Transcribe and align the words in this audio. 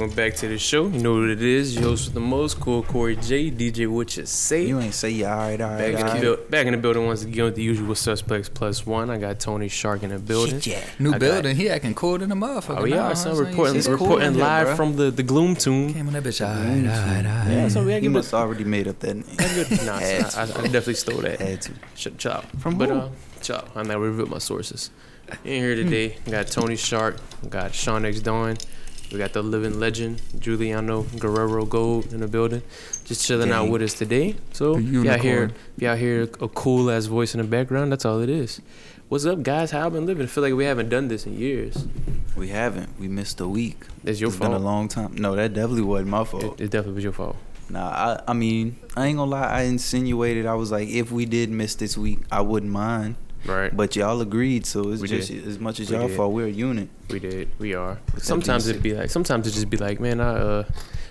welcome 0.00 0.16
back 0.16 0.34
to 0.34 0.48
the 0.48 0.56
show. 0.56 0.88
You 0.88 0.98
know 0.98 1.20
what 1.20 1.28
it 1.28 1.42
is. 1.42 1.74
Your 1.74 1.84
host 1.84 2.06
with 2.06 2.14
the 2.14 2.20
most, 2.20 2.58
cool 2.58 2.82
Corey 2.82 3.16
J, 3.16 3.50
DJ 3.50 3.86
What 3.86 4.16
You 4.16 4.24
Say. 4.24 4.66
You 4.66 4.80
ain't 4.80 4.94
say 4.94 5.10
yeah, 5.10 5.34
all 5.34 5.40
right, 5.40 5.60
all 5.60 5.68
back, 5.76 5.80
right, 5.80 6.00
in 6.00 6.06
all 6.06 6.14
the 6.14 6.20
build, 6.20 6.50
back 6.50 6.66
in 6.66 6.72
the 6.72 6.78
building 6.78 7.06
once 7.06 7.22
again 7.22 7.44
with 7.44 7.54
the 7.54 7.62
usual 7.62 7.94
suspects 7.94 8.48
plus 8.48 8.86
one. 8.86 9.10
I 9.10 9.18
got 9.18 9.38
Tony 9.40 9.68
Shark 9.68 10.02
in 10.02 10.08
the 10.08 10.18
building. 10.18 10.58
Shit, 10.60 10.72
yeah. 10.78 10.88
New 10.98 11.10
I 11.10 11.12
got- 11.12 11.20
building. 11.20 11.56
He 11.56 11.68
acting 11.68 11.94
cool 11.94 12.16
than 12.16 12.32
a 12.32 12.34
motherfucker. 12.34 12.78
Oh, 12.78 12.82
we 12.82 12.90
now, 12.90 13.08
are. 13.08 13.14
So 13.14 13.34
huh? 13.34 13.44
reporting, 13.44 13.74
He's 13.74 13.86
cool 13.88 13.96
reporting 13.96 14.28
in 14.28 14.38
live 14.38 14.68
bruh. 14.68 14.76
from 14.76 14.96
the, 14.96 15.10
the 15.10 15.22
Gloom 15.22 15.54
Tomb. 15.54 15.92
Came 15.92 16.06
on 16.06 16.14
that 16.14 16.22
bitch. 16.22 16.40
Alright, 16.40 16.86
alright, 16.86 17.26
alright. 17.26 17.50
Yeah, 17.52 17.68
so 17.68 17.84
we 17.84 17.90
gotta 17.90 18.02
You 18.02 18.10
must 18.10 18.32
it. 18.32 18.36
already 18.36 18.64
made 18.64 18.88
up 18.88 18.98
that 19.00 19.14
name. 19.16 19.26
Nah, 19.36 19.98
Had 19.98 20.20
it's 20.22 20.36
not. 20.36 20.48
to. 20.48 20.54
I, 20.56 20.60
I 20.60 20.62
definitely 20.62 20.94
stole 20.94 21.20
that. 21.20 21.40
Had 21.40 21.60
to. 21.62 21.72
Ch- 21.94 22.16
chill. 22.16 22.40
From 22.58 22.78
but, 22.78 22.88
who? 22.88 22.94
uh, 22.94 23.08
chill 23.42 23.56
out. 23.56 23.68
I'm 23.74 23.86
not 23.86 23.98
reveal 23.98 24.26
my 24.26 24.38
sources. 24.38 24.90
In 25.44 25.62
here 25.62 25.76
today, 25.76 26.16
we 26.24 26.32
got 26.32 26.48
Tony 26.48 26.74
Shark, 26.74 27.16
we 27.42 27.50
got 27.50 27.72
Sean 27.72 28.04
X 28.04 28.18
Dawn, 28.18 28.56
we 29.12 29.18
got 29.18 29.32
the 29.32 29.42
living 29.42 29.80
legend, 29.80 30.22
Giuliano 30.38 31.02
Guerrero 31.18 31.64
Gold 31.64 32.12
in 32.12 32.20
the 32.20 32.28
building, 32.28 32.62
just 33.04 33.26
chilling 33.26 33.50
out 33.50 33.68
with 33.68 33.82
us 33.82 33.94
today. 33.94 34.36
So 34.52 34.76
y'all 34.76 35.18
hear, 35.18 35.50
y'all 35.78 35.96
hear 35.96 36.22
a 36.40 36.48
cool 36.48 36.90
ass 36.90 37.06
voice 37.06 37.34
in 37.34 37.40
the 37.40 37.46
background, 37.46 37.90
that's 37.90 38.04
all 38.04 38.20
it 38.20 38.30
is. 38.30 38.60
What's 39.08 39.26
up, 39.26 39.42
guys? 39.42 39.72
How 39.72 39.86
I 39.86 39.88
been 39.88 40.06
living? 40.06 40.24
I 40.24 40.26
feel 40.26 40.44
like 40.44 40.54
we 40.54 40.64
haven't 40.64 40.88
done 40.88 41.08
this 41.08 41.26
in 41.26 41.36
years. 41.36 41.86
We 42.36 42.48
haven't. 42.48 43.00
We 43.00 43.08
missed 43.08 43.40
a 43.40 43.48
week. 43.48 43.82
It's 44.04 44.20
your 44.20 44.28
it's 44.28 44.38
fault. 44.38 44.52
been 44.52 44.60
a 44.60 44.64
long 44.64 44.86
time. 44.86 45.16
No, 45.16 45.34
that 45.34 45.52
definitely 45.52 45.82
wasn't 45.82 46.10
my 46.10 46.22
fault. 46.22 46.60
It, 46.60 46.64
it 46.64 46.70
definitely 46.70 46.94
was 46.94 47.04
your 47.04 47.12
fault. 47.12 47.36
Nah, 47.68 47.88
I, 47.88 48.22
I 48.28 48.32
mean, 48.34 48.76
I 48.96 49.06
ain't 49.06 49.18
gonna 49.18 49.30
lie. 49.30 49.46
I 49.46 49.62
insinuated 49.62 50.46
I 50.46 50.54
was 50.54 50.70
like, 50.70 50.88
if 50.88 51.10
we 51.10 51.24
did 51.24 51.50
miss 51.50 51.74
this 51.74 51.98
week, 51.98 52.20
I 52.30 52.40
wouldn't 52.40 52.70
mind. 52.70 53.16
Right. 53.46 53.74
But 53.74 53.96
y'all 53.96 54.20
agreed, 54.20 54.66
so 54.66 54.90
it's 54.90 55.00
We 55.00 55.08
just 55.08 55.28
did. 55.30 55.46
as 55.46 55.58
much 55.58 55.80
as 55.80 55.90
We 55.90 55.96
y'all 55.96 56.08
did. 56.08 56.16
fault. 56.16 56.32
We're 56.32 56.46
a 56.46 56.50
unit. 56.50 56.88
We 57.08 57.18
did. 57.20 57.48
We 57.58 57.74
are. 57.74 57.98
that 58.14 58.22
Sometimes 58.22 58.68
it'd 58.68 58.82
be 58.82 58.94
like. 58.94 59.10
Sometimes 59.10 59.46
it'd 59.46 59.54
just 59.54 59.70
be 59.70 59.76
like, 59.78 59.98
man, 59.98 60.20
I 60.20 60.34
uh, 60.34 60.64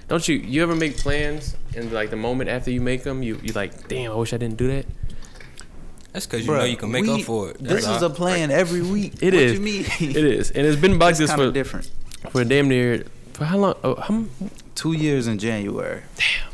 don't 0.07 0.27
you 0.27 0.35
you 0.35 0.61
ever 0.63 0.75
make 0.75 0.97
plans 0.97 1.55
and 1.75 1.91
like 1.91 2.09
the 2.11 2.15
moment 2.15 2.49
after 2.49 2.69
you 2.71 2.81
make 2.81 3.03
them, 3.03 3.23
you 3.23 3.39
you 3.43 3.53
like, 3.53 3.87
damn, 3.87 4.11
I 4.11 4.15
wish 4.15 4.31
I 4.33 4.37
didn't 4.37 4.57
do 4.57 4.67
that. 4.67 4.85
That's 6.13 6.25
because 6.25 6.45
you 6.45 6.51
Bruh, 6.51 6.57
know 6.59 6.63
you 6.65 6.77
can 6.77 6.91
make 6.91 7.03
we- 7.03 7.13
up 7.13 7.21
for 7.21 7.49
it. 7.51 7.57
This 7.59 7.85
That's 7.85 7.97
is 7.97 8.01
a 8.03 8.09
plan 8.09 8.51
every 8.51 8.81
week. 8.81 9.13
It 9.21 9.33
what 9.33 9.43
is. 9.43 9.53
you 9.53 9.59
mean? 9.59 9.85
It 9.99 10.17
is, 10.25 10.51
and 10.51 10.65
it's 10.65 10.79
been 10.79 10.97
like 11.05 11.17
this 11.17 11.29
kind 11.29 11.41
for 11.41 11.51
different. 11.51 11.89
for 12.29 12.43
damn 12.43 12.67
near 12.67 13.05
for 13.33 13.45
how 13.45 13.57
long? 13.57 13.75
Oh, 13.83 13.95
how 13.95 14.13
m- 14.13 14.29
Two 14.75 14.93
years 14.93 15.27
in 15.27 15.37
January. 15.39 16.01
Damn, 16.17 16.51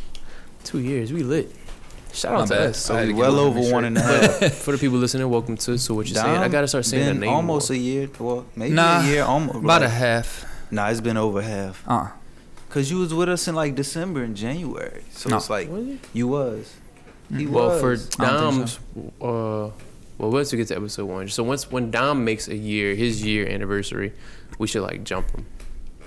two 0.63 0.79
years. 0.79 1.13
We 1.13 1.21
lit. 1.23 1.51
Shout 2.15 2.33
My 2.33 2.41
out 2.41 2.47
to 2.47 2.53
bad. 2.55 2.69
us. 2.69 2.77
So 2.77 2.95
we 3.01 3.07
to 3.07 3.13
well 3.13 3.39
over 3.39 3.61
shirt. 3.61 3.73
one 3.73 3.85
and 3.85 3.97
a 3.97 4.01
half. 4.01 4.53
For 4.63 4.71
the 4.71 4.77
people 4.77 4.97
listening, 4.97 5.29
welcome 5.29 5.57
to 5.57 5.77
so 5.77 5.93
what 5.93 6.07
you're 6.07 6.15
saying. 6.21 6.37
I 6.37 6.47
gotta 6.47 6.67
start 6.67 6.85
saying 6.85 7.05
the 7.05 7.13
name. 7.25 7.29
almost 7.29 7.69
more. 7.69 7.75
a 7.75 7.79
year. 7.79 8.09
Well, 8.19 8.45
maybe 8.55 8.73
Nah, 8.73 9.01
a 9.01 9.05
year. 9.07 9.23
Almost 9.23 9.57
About 9.59 9.83
a 9.83 9.89
half. 9.89 10.45
Nah, 10.71 10.87
it's 10.89 11.01
been 11.01 11.17
over 11.17 11.41
half. 11.41 11.83
Uh. 11.87 12.07
Cause 12.69 12.89
you 12.91 12.97
was 12.99 13.13
with 13.13 13.29
us 13.29 13.47
in 13.47 13.55
like 13.55 13.75
December 13.75 14.23
and 14.23 14.35
January, 14.35 15.03
so 15.11 15.29
No. 15.29 15.37
it's 15.37 15.49
like 15.49 15.69
Was 15.69 15.97
you 16.13 16.27
was. 16.27 16.73
He 17.35 17.45
Well, 17.47 17.79
for 17.79 17.89
was. 17.91 18.09
I 18.19 18.25
don't 18.25 18.39
Dom's, 18.57 18.79
uh, 19.21 19.71
well, 20.17 20.31
once 20.31 20.51
we 20.51 20.57
get 20.57 20.67
to 20.69 20.75
episode 20.75 21.05
one, 21.05 21.27
so 21.29 21.43
once 21.43 21.71
when 21.71 21.89
Dom 21.91 22.23
makes 22.25 22.47
a 22.47 22.55
year, 22.55 22.93
his 22.95 23.23
year 23.23 23.47
anniversary, 23.47 24.11
we 24.57 24.67
should 24.67 24.81
like 24.83 25.03
jump 25.03 25.29
him. 25.31 25.45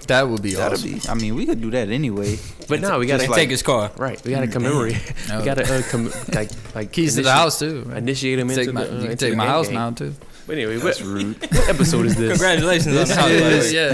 That 0.09 0.29
would 0.29 0.43
be 0.43 0.55
That'll 0.55 0.73
awesome. 0.75 0.93
be. 0.95 1.01
I 1.09 1.15
mean, 1.15 1.35
we 1.37 1.47
could 1.47 1.61
do 1.61 1.71
that 1.71 1.89
anyway. 1.91 2.39
But 2.69 2.81
no, 2.81 2.99
we 2.99 3.07
gotta 3.07 3.25
like- 3.29 3.39
take 3.39 3.51
his 3.51 3.63
car. 3.63 3.91
right. 3.97 4.23
We 4.25 4.31
gotta 4.33 4.47
commemorate. 4.49 4.97
No. 5.29 5.39
we 5.39 5.45
gotta 5.45 5.63
uh, 5.73 5.83
com- 5.91 6.11
like 6.33 6.51
like 6.75 6.93
Keys 6.93 7.15
to 7.17 7.23
the 7.23 7.33
house 7.33 7.59
too. 7.59 7.83
right? 7.87 7.99
Initiate 7.99 8.39
him 8.39 8.49
You 8.49 8.53
into 8.55 8.65
take 8.67 8.75
my, 8.75 8.85
the, 8.85 8.97
uh, 8.97 9.01
you 9.03 9.09
can 9.09 9.17
take 9.19 9.37
my 9.37 9.47
house 9.47 9.67
gang. 9.67 9.75
now 9.75 9.91
too. 9.91 10.15
But 10.47 10.57
anyway, 10.57 10.77
That's 10.79 11.01
what, 11.01 11.09
rude. 11.09 11.41
what 11.53 11.69
episode 11.69 12.07
is 12.07 12.17
this? 12.17 12.31
Congratulations 12.31 12.95
This 12.95 13.17
on 13.19 13.29
the 13.29 13.35
is- 13.37 13.73
yeah. 13.73 13.93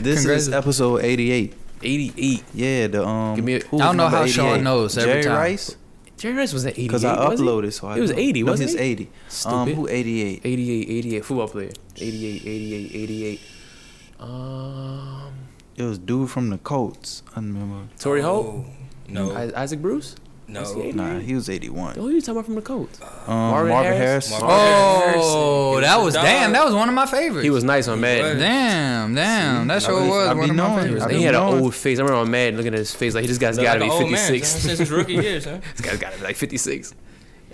This 0.00 0.24
is 0.24 0.48
episode 0.48 1.02
eighty-eight. 1.04 1.54
88. 1.82 2.44
Yeah, 2.54 2.86
the 2.88 3.04
um. 3.06 3.34
Give 3.36 3.44
me 3.44 3.54
a- 3.56 3.60
who 3.64 3.78
I 3.80 3.86
don't 3.86 3.96
know 3.96 4.04
number 4.04 4.18
how 4.18 4.26
Sean 4.26 4.62
knows 4.62 4.96
every 4.98 5.12
Jerry 5.14 5.24
time. 5.24 5.36
Rice, 5.36 5.76
Jerry 6.18 6.34
Rice 6.36 6.52
was 6.52 6.66
at 6.66 6.74
88. 6.74 6.86
because 6.86 7.04
I 7.04 7.28
was 7.28 7.40
he? 7.40 7.44
uploaded, 7.46 7.72
so 7.72 7.88
I 7.88 7.96
It 7.96 8.00
was 8.02 8.10
know. 8.12 8.18
80, 8.18 8.42
wasn't 8.44 8.68
he's 8.70 8.78
he? 8.78 8.84
eighty. 8.84 9.08
Stupid. 9.28 9.54
Um, 9.56 9.74
who 9.74 9.88
eighty-eight? 9.88 10.42
88, 10.44 10.88
88. 10.90 11.24
Football 11.24 11.48
player. 11.48 11.70
88, 11.96 12.42
88, 12.46 12.94
88. 12.94 13.40
Um, 14.20 15.32
It 15.76 15.82
was 15.84 15.98
dude 15.98 16.30
from 16.30 16.50
the 16.50 16.58
Colts. 16.58 17.22
I 17.34 17.40
remember. 17.40 17.88
Torry 17.98 18.20
Holt? 18.20 18.46
Oh, 18.46 18.64
No, 19.08 19.32
I- 19.32 19.62
Isaac 19.62 19.80
Bruce? 19.80 20.14
no. 20.46 20.62
He 20.82 20.92
Nah, 20.92 21.20
he 21.20 21.34
was 21.34 21.48
eighty-one. 21.48 21.94
Who 21.94 22.08
are 22.08 22.10
you 22.10 22.20
talking 22.20 22.32
about 22.34 22.44
from 22.44 22.56
the 22.56 22.60
Colts? 22.62 23.00
Um, 23.26 23.34
Marvin 23.34 23.70
Marvin, 23.72 23.92
Harris? 23.94 24.28
Harris. 24.28 24.42
Marvin 24.42 24.48
Oh, 24.50 25.70
Harris. 25.72 25.86
that 25.88 26.00
was 26.04 26.14
Dog. 26.14 26.24
damn. 26.24 26.52
That 26.52 26.64
was 26.66 26.74
one 26.74 26.88
of 26.88 26.94
my 26.94 27.06
favorites. 27.06 27.44
He 27.44 27.50
was 27.50 27.64
nice 27.64 27.88
on 27.88 28.00
Madden. 28.00 28.38
Damn, 28.38 29.14
damn. 29.14 29.66
That 29.68 29.80
sure 29.82 30.00
I 30.02 30.06
was 30.08 30.28
I 30.28 30.34
be 30.34 30.40
one 30.40 30.50
of 30.50 30.56
my 30.56 30.82
favorites. 30.82 31.02
I 31.02 31.04
And 31.06 31.10
be 31.12 31.18
he 31.18 31.22
had 31.24 31.34
an 31.34 31.40
old 31.42 31.74
face. 31.74 31.98
I 31.98 32.02
remember 32.02 32.20
on 32.20 32.30
Madden 32.30 32.56
looking 32.58 32.74
at 32.74 32.78
his 32.80 32.94
face 32.94 33.14
like 33.14 33.26
this 33.26 33.38
guy's 33.38 33.56
Look 33.56 33.64
got 33.64 33.74
to 33.74 33.80
like 33.80 33.90
be 33.90 33.96
an 33.96 34.02
old 34.02 34.10
man, 34.12 34.28
56. 34.32 34.48
since 34.48 34.78
his 34.80 34.90
rookie 34.90 35.14
years, 35.14 35.44
huh? 35.46 35.58
this 35.76 35.86
guy's 35.86 35.98
got 35.98 36.12
to 36.12 36.18
be 36.18 36.24
like 36.24 36.36
56. 36.36 36.94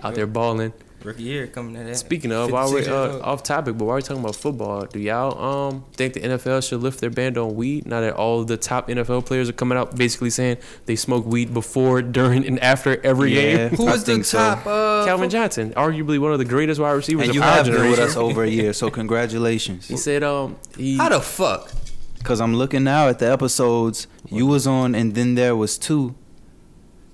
Out 0.03 0.15
there 0.15 0.27
balling. 0.27 0.73
Rookie 1.07 1.23
year 1.23 1.47
coming 1.47 1.77
at 1.77 1.87
that. 1.87 1.97
Speaking 1.97 2.33
of, 2.33 2.51
while 2.51 2.71
we're 2.73 2.89
uh, 2.89 3.21
off 3.21 3.43
topic, 3.43 3.79
but 3.79 3.85
while 3.85 3.95
we're 3.97 4.01
talking 4.01 4.23
about 4.23 4.37
football, 4.37 4.85
do 4.87 4.99
y'all 4.99 5.39
um 5.71 5.85
think 5.93 6.15
the 6.15 6.21
NFL 6.21 6.67
should 6.69 6.81
lift 6.83 7.01
their 7.01 7.11
ban 7.11 7.39
on 7.39 7.55
weed 7.55 7.87
now 7.87 8.01
that 8.01 8.15
all 8.15 8.45
the 8.45 8.57
top 8.57 8.89
NFL 8.89 9.25
players 9.25 9.49
are 9.49 9.53
coming 9.53 9.79
out 9.79 9.97
basically 9.97 10.31
saying 10.31 10.57
they 10.87 10.97
smoke 10.97 11.25
weed 11.25 11.55
before, 11.55 12.03
during, 12.03 12.47
and 12.47 12.59
after 12.61 13.01
every 13.07 13.33
Yeah. 13.35 13.69
game? 13.69 13.77
Who 13.77 13.87
I 13.87 13.93
was 13.93 14.05
the 14.05 14.13
think 14.13 14.25
so. 14.25 14.39
top? 14.39 14.67
Uh, 14.67 15.05
Calvin 15.07 15.31
Johnson, 15.31 15.73
arguably 15.77 16.19
one 16.19 16.33
of 16.33 16.39
the 16.39 16.45
greatest 16.45 16.81
wide 16.81 16.93
receivers 16.93 17.27
And 17.27 17.35
you 17.35 17.43
our 17.43 17.49
have 17.49 17.67
been 17.67 17.91
with 17.91 17.99
us 18.01 18.17
over 18.17 18.43
a 18.45 18.49
year, 18.49 18.73
so 18.73 18.91
congratulations. 19.01 19.87
He 19.89 19.97
said 19.97 20.23
um 20.23 20.57
he 20.77 20.97
How 20.99 21.09
the 21.09 21.21
fuck? 21.21 21.71
Cause 22.25 22.41
I'm 22.41 22.55
looking 22.57 22.83
now 22.83 23.09
at 23.09 23.21
the 23.21 23.31
episodes 23.31 24.09
you 24.29 24.47
was 24.47 24.67
on, 24.67 24.97
and 24.97 25.15
then 25.15 25.37
there 25.37 25.55
was 25.55 25.79
two. 25.79 26.17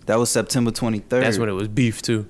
That 0.07 0.19
was 0.19 0.31
September 0.31 0.71
23rd. 0.71 1.09
that's 1.09 1.39
when 1.39 1.49
it 1.49 1.53
was 1.53 1.69
beef 1.69 2.01
too. 2.03 2.27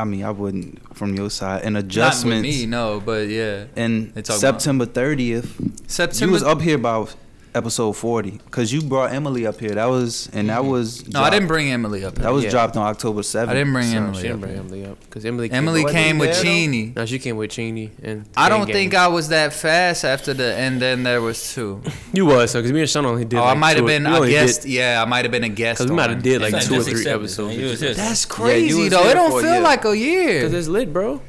I 0.00 0.04
mean, 0.04 0.24
I 0.24 0.30
wouldn't 0.30 0.96
from 0.96 1.14
your 1.14 1.30
side. 1.30 1.62
And 1.62 1.74
Not 1.74 2.24
with 2.24 2.42
me, 2.42 2.66
no, 2.66 3.00
but 3.04 3.28
yeah. 3.28 3.64
And 3.76 4.12
September 4.26 4.86
30th, 4.86 5.48
September. 5.90 6.26
you 6.26 6.32
was 6.32 6.42
up 6.42 6.60
here 6.60 6.78
by 6.78 7.06
episode 7.54 7.92
40, 7.92 8.40
cause 8.50 8.72
you 8.72 8.80
brought 8.82 9.12
Emily 9.12 9.46
up 9.46 9.58
here. 9.58 9.70
That 9.74 9.86
was 9.86 10.28
and 10.32 10.48
that 10.50 10.64
was. 10.64 11.02
Mm-hmm. 11.02 11.10
no, 11.12 11.22
I 11.22 11.30
didn't 11.30 11.48
bring 11.48 11.70
Emily 11.70 12.04
up. 12.04 12.14
That 12.16 12.32
was 12.32 12.44
Yeah. 12.44 12.50
dropped 12.50 12.76
on 12.76 12.86
October 12.86 13.22
7th. 13.22 13.48
I 13.48 13.54
didn't 13.54 13.72
bring 13.72 13.84
so- 13.86 13.90
She 13.90 13.96
Emily 13.96 14.22
didn't 14.22 14.34
up. 14.34 14.40
bring 14.40 14.56
Emily 14.58 14.86
up 14.86 15.00
because 15.00 15.24
Emily 15.24 15.48
came 15.48 15.56
Emily 15.58 15.82
Wasn't 15.84 16.02
came 16.02 16.18
with 16.18 16.32
there. 16.34 16.42
Cheney. 16.42 16.92
No, 16.94 17.06
she 17.06 17.18
came 17.18 17.36
with 17.36 17.50
Cheney 17.50 17.90
and. 18.02 18.24
I 18.36 18.48
don't 18.48 18.66
Gang. 18.66 18.74
think 18.74 18.94
I 18.94 19.08
was 19.08 19.28
that 19.28 19.52
fast 19.52 20.04
after 20.04 20.32
the, 20.34 20.54
and 20.54 20.80
then 20.80 21.02
there 21.02 21.20
was 21.20 21.52
two. 21.54 21.82
You 22.12 22.26
was 22.26 22.50
so 22.50 22.58
because 22.60 22.72
me 22.72 22.80
and 22.80 22.90
Sean 22.90 23.06
only 23.06 23.24
did. 23.24 23.38
oh, 23.38 23.42
like 23.42 23.56
I 23.56 23.58
might 23.58 23.76
have 23.76 23.86
been 23.86 24.04
we 24.04 24.16
a 24.16 24.28
guest. 24.28 24.62
did- 24.62 24.72
yeah, 24.72 25.02
I 25.02 25.08
might 25.08 25.24
have 25.24 25.32
been 25.32 25.44
a 25.44 25.48
guest. 25.48 25.78
Cause 25.78 25.88
we 25.88 25.94
might 25.96 26.10
have 26.10 26.22
did 26.22 26.40
like 26.42 26.52
It's 26.54 26.66
two 26.68 26.74
or 26.80 26.82
three 26.82 27.06
episodes. 27.06 27.50
man. 27.56 27.60
You 27.60 27.70
was 27.70 27.80
here. 27.80 27.94
That's 27.94 28.24
crazy 28.24 28.74
was 28.82 28.90
though. 28.90 29.08
It 29.08 29.14
don't 29.14 29.40
feel 29.42 29.60
like 29.62 29.84
a 29.84 29.96
year. 29.96 30.42
Cause 30.42 30.52
it's 30.52 30.68
lit, 30.68 30.92
bro. 30.92 31.20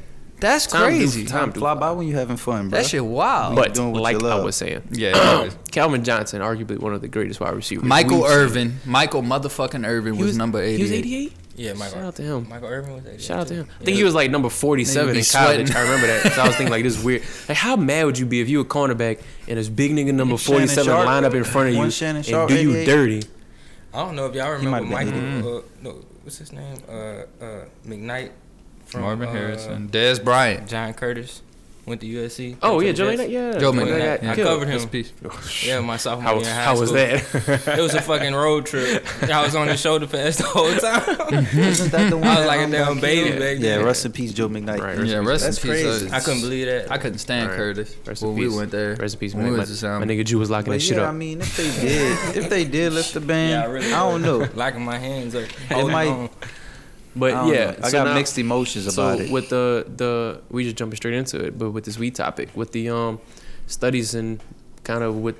That's 0.42 0.66
Time 0.66 0.90
do- 0.92 0.98
crazy. 0.98 1.24
time 1.24 1.50
Time 1.50 1.52
fly 1.52 1.74
by 1.74 1.90
when 1.92 2.06
you're 2.06 2.18
having 2.18 2.36
fun, 2.36 2.68
bro. 2.68 2.80
That 2.80 2.86
shit 2.88 3.04
wild. 3.04 3.56
But 3.56 3.72
doing 3.74 3.92
what 3.92 4.02
like 4.02 4.20
you 4.20 4.28
I 4.28 4.40
was 4.40 4.56
saying, 4.56 4.82
yeah. 4.92 5.48
Calvin 5.70 6.04
Johnson, 6.04 6.42
arguably 6.42 6.78
one 6.78 6.92
of 6.92 7.00
the 7.00 7.08
greatest 7.08 7.40
wide 7.40 7.54
receivers. 7.54 7.84
Michael. 7.84 8.24
Irvin. 8.26 8.78
Michael 8.84 9.22
motherfucking 9.22 9.86
Irvin 9.86 10.14
He 10.14 10.22
was, 10.22 10.36
number 10.36 10.60
eighty. 10.60 10.76
He 10.76 10.82
was 10.82 10.92
88. 10.92 11.32
Yeah, 11.54 11.72
Michael. 11.74 11.94
Shout 11.94 12.04
out 12.04 12.16
to 12.16 12.22
him. 12.22 12.48
Michael 12.48 12.68
Irvin 12.68 12.94
was 12.94 13.04
that. 13.04 13.20
Shout 13.20 13.40
out 13.40 13.46
to 13.48 13.54
him. 13.54 13.66
I 13.68 13.72
Yeah. 13.80 13.84
think 13.84 13.96
he 13.98 14.04
was 14.04 14.14
like 14.14 14.30
number 14.30 14.48
47 14.48 15.08
in 15.16 15.22
college. 15.24 15.26
sweating. 15.68 15.76
I 15.76 15.82
remember 15.82 16.06
that. 16.06 16.32
So 16.32 16.42
I 16.42 16.46
was 16.46 16.56
thinking 16.56 16.72
like 16.72 16.82
this 16.82 16.96
is 16.98 17.04
weird. 17.04 17.22
Like 17.48 17.58
how 17.58 17.76
mad 17.76 18.06
would 18.06 18.18
you 18.18 18.24
be 18.26 18.40
if 18.40 18.48
you 18.48 18.58
were 18.58 18.64
a 18.64 18.66
cornerback 18.68 19.20
and 19.46 19.58
this 19.58 19.68
big 19.68 19.92
nigga 19.92 20.14
number 20.14 20.36
47 20.38 20.84
Sharp. 20.84 21.06
line 21.06 21.24
up 21.26 21.34
in 21.34 21.44
front 21.44 21.68
of 21.68 21.74
you 21.74 21.78
One 21.80 21.90
Shannon 21.90 22.16
and 22.16 22.26
Sharpe, 22.26 22.48
do 22.48 22.54
you 22.60 22.84
dirty? 22.86 23.22
I 23.94 23.98
don't 23.98 24.16
know 24.16 24.26
if 24.26 24.34
y'all 24.34 24.50
remember 24.52 24.78
have 24.96 25.06
Michael. 25.06 25.58
Uh, 25.58 25.62
no, 25.82 25.90
what's 26.22 26.38
his 26.38 26.52
name? 26.52 26.78
Uh, 26.88 26.92
uh, 27.44 27.64
McKnight 27.86 28.30
from 28.92 29.00
Marvin 29.02 29.28
uh, 29.28 29.32
Harrison. 29.32 29.88
Dez 29.88 30.22
Bryant. 30.22 30.68
John 30.68 30.92
Curtis 30.94 31.42
went 31.84 32.00
to 32.00 32.06
USC. 32.06 32.56
Oh 32.62 32.78
yeah, 32.78 32.92
to 32.92 32.96
Joe 32.96 33.16
the 33.16 33.28
Yeah, 33.28 33.52
Joe 33.54 33.58
Joe 33.58 33.72
McKnight. 33.72 34.20
got 34.20 34.30
I 34.30 34.34
killed. 34.36 34.46
covered 34.48 34.68
him. 34.68 34.76
Rest 34.78 34.92
peace. 34.92 35.12
Yeah, 35.66 35.80
my 35.80 35.96
sophomore 35.96 36.22
How, 36.22 36.34
year 36.34 36.42
in 36.48 36.54
high 36.54 36.62
how 36.64 36.78
was 36.78 36.92
that? 36.92 37.76
It 37.76 37.80
was 37.82 37.94
a 37.94 38.00
fucking 38.00 38.32
road 38.34 38.66
trip. 38.66 39.04
I 39.24 39.42
was 39.44 39.56
on 39.56 39.66
the 39.66 39.76
shoulder 39.76 40.06
pass 40.06 40.36
the 40.36 40.44
whole 40.44 40.72
time. 40.76 41.44
Isn't 41.58 41.90
that 41.90 42.08
the 42.10 42.16
one? 42.16 42.28
I 42.28 42.38
was 42.38 42.46
like 42.46 42.60
a 42.60 42.64
um, 42.66 42.70
damn 42.70 43.00
baby 43.00 43.30
killed? 43.30 43.40
back 43.40 43.56
Yeah, 43.58 43.76
then. 43.78 43.84
rest 43.84 44.06
in 44.06 44.12
peace, 44.12 44.32
Joe 44.32 44.48
McKnight. 44.48 44.78
Right, 44.78 45.04
Yeah, 45.04 45.16
rest 45.16 45.44
in 45.44 45.50
peace. 45.54 45.82
crazy. 45.82 46.08
uh, 46.08 46.14
I 46.16 46.20
couldn't 46.20 46.42
believe 46.42 46.66
that. 46.66 46.92
I 46.92 46.98
couldn't 46.98 47.18
stand 47.18 47.46
Alright. 47.50 47.56
Curtis 47.58 47.96
Rest 48.06 48.22
when 48.22 48.34
we 48.36 48.44
peace. 48.46 48.54
went 48.56 48.70
there. 48.70 48.94
Rest 48.94 49.14
in 49.14 49.18
peace, 49.20 49.34
man. 49.34 49.44
we 49.46 49.50
My, 49.50 49.56
went 49.58 49.82
my 49.82 50.06
nigga 50.06 50.24
Jew 50.24 50.38
was 50.38 50.50
locking 50.50 50.66
But 50.66 50.72
that 50.74 50.80
shit 50.82 50.98
up. 51.00 51.08
I 51.08 51.12
mean, 51.12 51.40
if 51.40 51.56
they 51.56 51.64
did, 51.88 52.36
if 52.36 52.48
they 52.48 52.64
did 52.64 52.92
lift 52.92 53.12
the 53.14 53.20
band, 53.20 53.50
Yeah, 53.50 53.62
I 53.62 53.64
really. 53.66 53.92
I 53.92 54.08
don't 54.08 54.22
know. 54.22 54.46
Locking 54.54 54.84
my 54.84 54.98
hands 54.98 55.34
up. 55.34 55.48
It 55.68 55.86
might- 55.88 56.06
on. 56.06 56.30
But 57.16 57.46
yeah, 57.46 57.70
know. 57.72 57.76
I 57.82 57.88
so 57.88 57.92
got 57.98 58.04
now- 58.04 58.14
mixed 58.14 58.38
emotions 58.38 58.92
so 58.94 59.02
about 59.02 59.20
it. 59.20 59.30
with 59.30 59.48
the 59.48 59.86
the 59.96 60.40
we 60.50 60.64
just 60.64 60.76
jumping 60.76 60.96
straight 60.96 61.14
into 61.14 61.38
it, 61.44 61.58
but 61.58 61.70
with 61.70 61.84
this 61.84 61.98
weed 61.98 62.14
topic, 62.14 62.48
with 62.54 62.72
the 62.72 62.88
um 62.90 63.20
studies 63.66 64.14
and 64.14 64.40
kind 64.84 65.02
of 65.04 65.16
with 65.16 65.36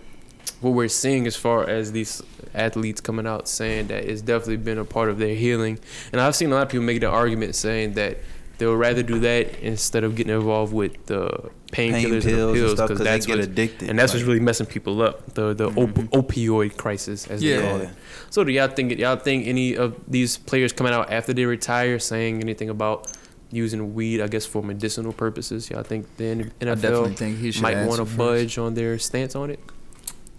what 0.60 0.70
we're 0.74 0.88
seeing 0.88 1.26
as 1.26 1.34
far 1.36 1.68
as 1.68 1.92
these 1.92 2.22
athletes 2.54 3.00
coming 3.00 3.26
out 3.26 3.48
saying 3.48 3.88
that 3.88 4.04
it's 4.04 4.22
definitely 4.22 4.56
been 4.58 4.78
a 4.78 4.84
part 4.84 5.08
of 5.08 5.18
their 5.18 5.34
healing, 5.34 5.78
and 6.12 6.20
I've 6.20 6.36
seen 6.36 6.50
a 6.52 6.54
lot 6.54 6.62
of 6.62 6.68
people 6.68 6.84
make 6.86 7.00
the 7.00 7.08
argument 7.08 7.54
saying 7.54 7.94
that 7.94 8.18
they'll 8.62 8.76
rather 8.76 9.02
do 9.02 9.18
that 9.18 9.58
instead 9.60 10.04
of 10.04 10.14
getting 10.14 10.32
involved 10.34 10.72
with 10.72 11.06
the 11.06 11.50
Pain 11.72 11.92
painkillers 11.94 12.12
and 12.12 12.22
pills 12.22 12.24
the 12.24 12.30
and 12.32 12.54
pills 12.54 12.70
because 12.74 12.90
because 12.90 12.98
that's 13.04 13.26
they 13.26 13.32
get 13.32 13.38
what's, 13.38 13.48
addicted. 13.48 13.88
and 13.90 13.98
that's 13.98 14.12
what's 14.12 14.24
really 14.24 14.40
messing 14.40 14.66
people 14.66 15.02
up. 15.02 15.34
The 15.34 15.54
the 15.54 15.66
op- 15.68 15.90
Mhm. 15.90 16.08
opioid 16.10 16.76
crisis, 16.76 17.26
as 17.28 17.42
Yeah. 17.42 17.56
they 17.56 17.62
call 17.68 17.80
it. 17.80 17.88
So 18.30 18.44
do 18.44 18.52
y'all 18.52 18.68
think 18.68 18.98
y'all 18.98 19.16
think 19.16 19.46
any 19.46 19.74
of 19.76 19.94
these 20.06 20.36
players 20.36 20.72
coming 20.72 20.92
out 20.92 21.10
after 21.10 21.32
they 21.32 21.44
retire 21.46 21.98
saying 21.98 22.40
anything 22.40 22.68
about 22.68 23.10
using 23.50 23.94
weed? 23.94 24.20
I 24.20 24.28
guess 24.28 24.44
for 24.46 24.62
medicinal 24.62 25.12
purposes. 25.12 25.70
Y'all 25.70 25.82
think 25.82 26.06
the 26.18 26.24
N- 26.26 26.52
I 26.60 26.64
definitely 26.74 27.10
NFL 27.10 27.16
think 27.16 27.38
he 27.38 27.60
might 27.60 27.86
want 27.86 28.06
to 28.06 28.16
budge 28.16 28.58
on 28.58 28.74
their 28.74 28.98
stance 28.98 29.34
on 29.34 29.50
it? 29.50 29.58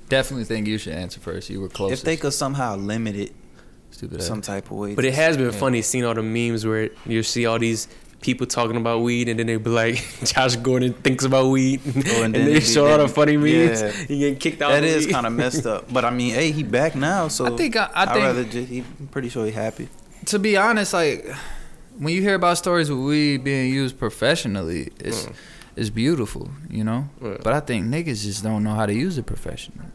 Definitely 0.10 0.46
think 0.46 0.68
you 0.68 0.78
should 0.78 0.94
answer 0.94 1.20
first. 1.20 1.50
You 1.50 1.60
were 1.62 1.70
close. 1.70 1.92
if 1.92 2.04
they 2.04 2.16
could 2.18 2.34
somehow 2.34 2.76
limit 2.76 3.16
it 3.16 3.32
stupid 3.92 4.22
some 4.22 4.42
type 4.42 4.66
of 4.70 4.78
way. 4.78 4.94
But 4.96 5.06
it 5.06 5.14
has 5.16 5.38
been 5.38 5.52
Yeah. 5.52 5.60
funny 5.66 5.82
seeing 5.82 6.06
all 6.06 6.14
the 6.14 6.22
memes 6.24 6.66
where 6.66 6.90
you 7.08 7.24
see 7.24 7.46
all 7.46 7.58
these 7.60 7.88
people 8.24 8.48
talking 8.48 8.78
about 8.78 9.02
weed 9.02 9.28
and 9.30 9.38
then 9.40 9.46
they 9.48 9.58
be 9.58 9.70
like 9.70 9.96
Josh 10.24 10.56
Gordon 10.56 10.94
thinks 10.94 11.26
about 11.26 11.50
weed 11.52 11.82
Oh, 11.86 12.24
and 12.24 12.36
and, 12.36 12.48
they 12.48 12.54
they 12.54 12.60
show 12.62 12.86
be- 12.86 12.92
all 12.92 12.98
the 13.00 13.08
funny 13.08 13.38
memes. 13.38 13.82
Yeah. 13.82 13.92
He 14.08 14.18
getting 14.20 14.38
kicked 14.40 14.62
out. 14.62 14.70
that 14.72 14.84
of 14.84 14.90
is 14.90 15.06
weed. 15.06 15.12
kind 15.14 15.28
of 15.28 15.34
messed 15.34 15.66
up. 15.68 15.92
But 15.94 16.06
I 16.06 16.10
mean, 16.10 16.34
hey, 16.34 16.52
he 16.52 16.64
back 16.64 16.96
now, 16.96 17.28
so 17.28 17.46
I 17.46 17.56
think 17.58 17.76
I, 17.76 17.90
I 17.94 18.06
think 18.06 18.24
rather 18.26 18.44
just. 18.46 18.70
He, 18.70 18.80
I'm 19.00 19.08
pretty 19.12 19.30
sure 19.30 19.46
he 19.46 19.52
happy. 19.52 19.90
to 20.28 20.40
be 20.40 20.58
honest, 20.58 20.94
like 20.94 21.28
when 21.98 22.14
you 22.16 22.22
hear 22.22 22.36
about 22.36 22.58
stories 22.58 22.90
of 22.90 22.98
weed 22.98 23.44
being 23.44 23.72
used 23.72 24.00
professionally, 24.00 24.90
it's 25.00 25.26
Mm. 25.26 25.34
it's 25.76 25.90
beautiful, 25.90 26.50
you 26.70 26.84
know. 26.84 27.10
Yeah. 27.22 27.38
But 27.44 27.54
I 27.54 27.60
think 27.60 27.86
niggas 27.88 28.24
just 28.24 28.42
don't 28.44 28.64
know 28.64 28.74
how 28.74 28.86
to 28.86 28.94
use 28.94 29.18
it 29.18 29.26
professionally. 29.26 29.90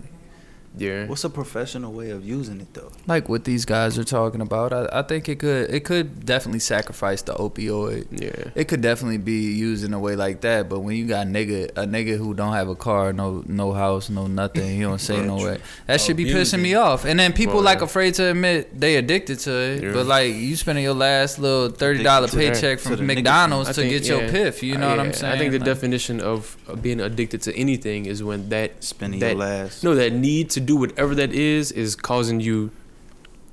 Yeah. 0.80 1.06
What's 1.06 1.24
a 1.24 1.30
professional 1.30 1.92
way 1.92 2.10
of 2.10 2.24
using 2.24 2.60
it 2.60 2.72
though? 2.74 2.90
Like 3.06 3.28
what 3.28 3.44
these 3.44 3.64
guys 3.64 3.98
are 3.98 4.04
talking 4.04 4.40
about, 4.40 4.72
I, 4.72 4.88
I 4.92 5.02
think 5.02 5.28
it 5.28 5.38
could 5.40 5.70
it 5.70 5.84
could 5.84 6.24
definitely 6.26 6.60
sacrifice 6.60 7.22
the 7.22 7.34
opioid. 7.34 8.06
Yeah. 8.10 8.50
It 8.54 8.68
could 8.68 8.80
definitely 8.80 9.18
be 9.18 9.52
used 9.52 9.84
in 9.84 9.92
a 9.94 9.98
way 9.98 10.16
like 10.16 10.40
that, 10.42 10.68
but 10.68 10.80
when 10.80 10.96
you 10.96 11.06
got 11.06 11.26
nigga 11.26 11.66
a 11.76 11.86
nigga 11.86 12.16
who 12.16 12.34
don't 12.34 12.52
have 12.54 12.68
a 12.68 12.74
car, 12.76 13.12
no 13.12 13.42
no 13.46 13.72
house, 13.72 14.10
no 14.10 14.26
nothing, 14.26 14.68
he 14.76 14.80
don't 14.82 15.00
say 15.00 15.20
no 15.32 15.36
way. 15.36 15.58
That 15.86 16.00
should 16.00 16.16
be 16.16 16.30
Abuse 16.30 16.52
pissing 16.52 16.60
me 16.62 16.74
off. 16.74 17.04
And 17.04 17.18
then 17.18 17.32
people 17.32 17.56
Well, 17.56 17.64
like 17.64 17.78
yeah. 17.78 17.84
afraid 17.84 18.14
to 18.14 18.30
admit 18.30 18.78
they 18.78 18.96
addicted 18.96 19.38
to 19.40 19.50
it. 19.52 19.82
Yeah. 19.82 19.92
But 19.92 20.06
like 20.06 20.34
you 20.34 20.56
spending 20.56 20.84
your 20.84 20.94
last 20.94 21.38
little 21.38 21.68
thirty 21.70 22.02
dollar 22.02 22.26
Addicted 22.26 22.38
to 22.38 22.44
that, 22.44 22.54
paycheck 22.54 22.78
from 22.80 22.96
the 22.96 23.02
McDonald's 23.02 23.68
to 23.70 23.74
think, 23.74 23.90
get 23.90 24.06
your 24.06 24.20
piff. 24.28 24.62
You 24.62 24.76
know 24.78 24.88
what 24.88 24.96
Yeah, 24.98 25.02
I'm 25.04 25.12
saying? 25.12 25.32
I 25.34 25.38
think 25.38 25.52
the 25.52 25.58
Like, 25.58 25.66
definition 25.66 26.20
of 26.20 26.56
of 26.68 26.82
being 26.82 27.00
addicted 27.00 27.40
to 27.42 27.56
anything 27.56 28.06
is 28.06 28.22
when 28.22 28.48
that 28.50 28.82
Spending 28.84 29.20
that 29.20 29.30
your 29.30 29.38
last. 29.38 29.82
no 29.84 29.94
that 29.94 30.12
need 30.12 30.50
to 30.50 30.60
do 30.68 30.76
whatever 30.76 31.14
that 31.14 31.32
is 31.32 31.72
is 31.72 31.96
causing 31.96 32.40
you 32.40 32.70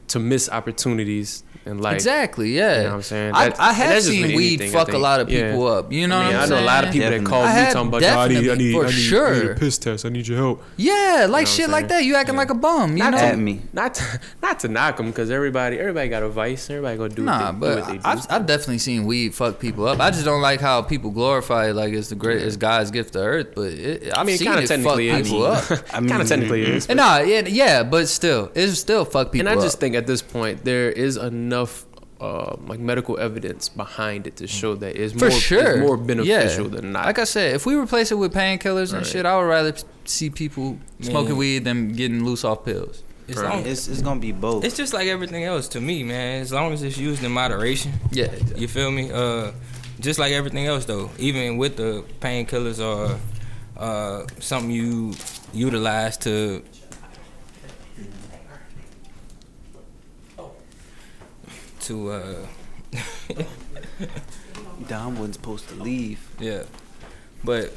to 0.07 0.19
miss 0.19 0.49
opportunities 0.49 1.43
and 1.65 1.81
like 1.81 1.95
exactly, 1.95 2.51
yeah. 2.55 2.77
You 2.77 2.83
know 2.83 2.89
what 2.89 2.95
I'm 2.97 3.01
saying? 3.01 3.33
I, 3.33 3.49
That- 3.49 3.59
I 3.59 3.67
and 3.69 3.77
have 3.77 4.03
seen 4.03 4.35
weed 4.35 4.61
anything, 4.61 4.71
fuck 4.71 4.93
a 4.93 4.97
lot 4.97 5.19
of 5.19 5.29
Yeah. 5.29 5.49
people 5.51 5.67
up. 5.67 5.91
You 5.91 6.07
know 6.07 6.17
I, 6.17 6.19
mean, 6.19 6.27
what 6.27 6.35
I 6.35 6.43
I'm 6.43 6.49
know 6.49 6.55
saying? 6.55 6.63
a 6.63 6.65
lot 6.65 6.83
of 6.85 6.91
people 6.93 7.09
that 7.09 7.09
Definitely. 7.11 7.31
call 7.31 7.43
I 7.43 7.65
me 7.65 7.73
talking 7.73 7.87
about, 7.87 8.01
"Yo, 8.01 8.07
I 8.19 8.27
need, 8.27 8.49
I 8.49 8.55
need, 8.55 8.73
for 8.73 8.85
I 8.85 8.87
need, 8.87 8.93
I 8.93 8.95
need 8.95 9.01
sure. 9.01 9.51
a 9.51 9.55
piss 9.55 9.77
test. 9.79 10.05
I 10.05 10.09
need 10.09 10.27
your 10.27 10.37
help. 10.37 10.63
Yeah, 10.77 11.27
like 11.29 11.41
You 11.47 11.51
know 11.51 11.55
shit 11.55 11.69
like 11.69 11.87
that. 11.87 12.03
You 12.05 12.15
acting 12.15 12.35
Yeah. 12.35 12.39
like 12.39 12.49
a 12.51 12.53
bum. 12.55 12.91
You 12.97 13.03
Not 13.03 13.11
know? 13.13 13.17
at 13.17 13.39
me. 13.39 13.61
Not 13.73 13.93
to, 13.95 14.19
not 14.43 14.59
to 14.59 14.67
knock 14.67 14.97
them 14.97 15.07
because 15.07 15.31
everybody 15.31 15.79
everybody 15.79 16.07
got 16.09 16.21
a 16.23 16.29
vice. 16.29 16.69
Everybody 16.69 16.97
gonna 16.97 17.09
do 17.09 17.23
Nah, 17.23 17.31
what 17.33 17.39
they, 17.39 17.51
do 17.51 17.59
but 17.59 17.77
what 17.79 17.87
they 17.87 17.93
do. 17.97 18.01
I've, 18.05 18.25
I've 18.29 18.45
definitely 18.45 18.77
seen 18.77 19.05
weed 19.05 19.33
fuck 19.33 19.59
people 19.59 19.87
up. 19.87 19.99
I 19.99 20.11
just 20.11 20.25
don't 20.25 20.41
like 20.41 20.61
how 20.61 20.83
people 20.83 21.09
glorify 21.09 21.69
it 21.69 21.73
like 21.73 21.93
it's 21.93 22.09
the 22.09 22.15
great, 22.15 22.43
it's 22.43 22.57
God's 22.57 22.91
gift 22.91 23.13
to 23.13 23.19
earth. 23.19 23.47
But 23.55 23.71
it, 23.71 24.15
I've 24.15 24.27
mean, 24.27 24.37
seen 24.37 24.47
kind 24.49 24.59
of 24.59 24.67
technically 24.67 25.09
is. 25.09 25.27
people 25.27 25.45
up. 25.45 25.63
I 25.93 25.99
mean, 25.99 26.09
kind 26.09 26.21
of 26.21 26.27
technically 26.27 26.61
is. 26.61 26.85
And 26.87 26.97
nah, 26.97 27.19
yeah, 27.19 27.41
yeah, 27.47 27.81
but 27.81 28.07
still, 28.07 28.51
it's 28.53 28.77
still 28.79 29.03
fuck 29.03 29.31
people 29.31 29.47
and 29.47 29.59
I 29.59 29.61
just 29.63 29.79
think 29.79 29.95
at 29.95 30.05
this 30.05 30.21
point 30.21 30.63
there 30.63 30.91
is 30.91 31.17
enough 31.17 31.54
uh, 32.21 32.55
like 32.67 32.79
medical 32.79 33.17
evidence 33.19 33.67
behind 33.69 34.25
it 34.27 34.35
to 34.37 34.47
show 34.47 34.75
that 34.75 34.95
it's 34.95 35.13
for 35.13 35.29
more 35.29 35.31
sure 35.31 35.71
it's 35.71 35.79
more 35.79 35.97
beneficial 35.97 36.65
yeah. 36.67 36.75
than 36.75 36.91
not. 36.93 37.05
Like 37.05 37.19
I 37.19 37.23
said, 37.25 37.55
if 37.55 37.65
we 37.65 37.75
replace 37.75 38.11
it 38.11 38.15
with 38.15 38.33
painkillers 38.33 38.89
and 38.93 39.01
Right. 39.01 39.05
shit, 39.05 39.25
I 39.25 39.35
would 39.37 39.43
rather 39.43 39.73
see 40.05 40.29
people 40.29 40.77
smoking 41.01 41.29
Man. 41.31 41.37
weed 41.37 41.63
than 41.65 41.93
getting 41.93 42.23
loose 42.23 42.43
off 42.45 42.63
pills. 42.65 43.03
It's, 43.27 43.37
Right. 43.39 43.49
long, 43.55 43.65
It's 43.65 43.87
it's 43.87 44.01
gonna 44.01 44.19
be 44.19 44.31
both. 44.31 44.63
it's 44.63 44.77
just 44.77 44.93
like 44.93 45.07
everything 45.07 45.43
else 45.43 45.67
to 45.69 45.81
me, 45.81 46.03
man. 46.03 46.41
As 46.41 46.51
long 46.51 46.71
as 46.73 46.83
it's 46.83 46.97
used 46.97 47.23
in 47.23 47.31
moderation, 47.31 47.91
Yeah, 48.11 48.27
you 48.55 48.67
feel 48.67 48.91
me? 48.91 49.11
Uh, 49.11 49.51
just 49.99 50.19
like 50.19 50.31
everything 50.31 50.67
else, 50.67 50.85
though. 50.85 51.09
Even 51.17 51.57
with 51.57 51.75
the 51.77 52.03
painkillers 52.21 52.79
or 52.79 53.17
uh, 53.77 54.25
something 54.39 54.71
you 54.71 55.13
utilize 55.53 56.17
to 56.17 56.61
to 61.85 62.11
uh, 62.11 62.45
Dom 64.87 65.15
wasn't 65.17 65.35
supposed 65.35 65.67
to 65.69 65.75
leave. 65.75 66.19
Yeah, 66.39 66.63
but 67.43 67.73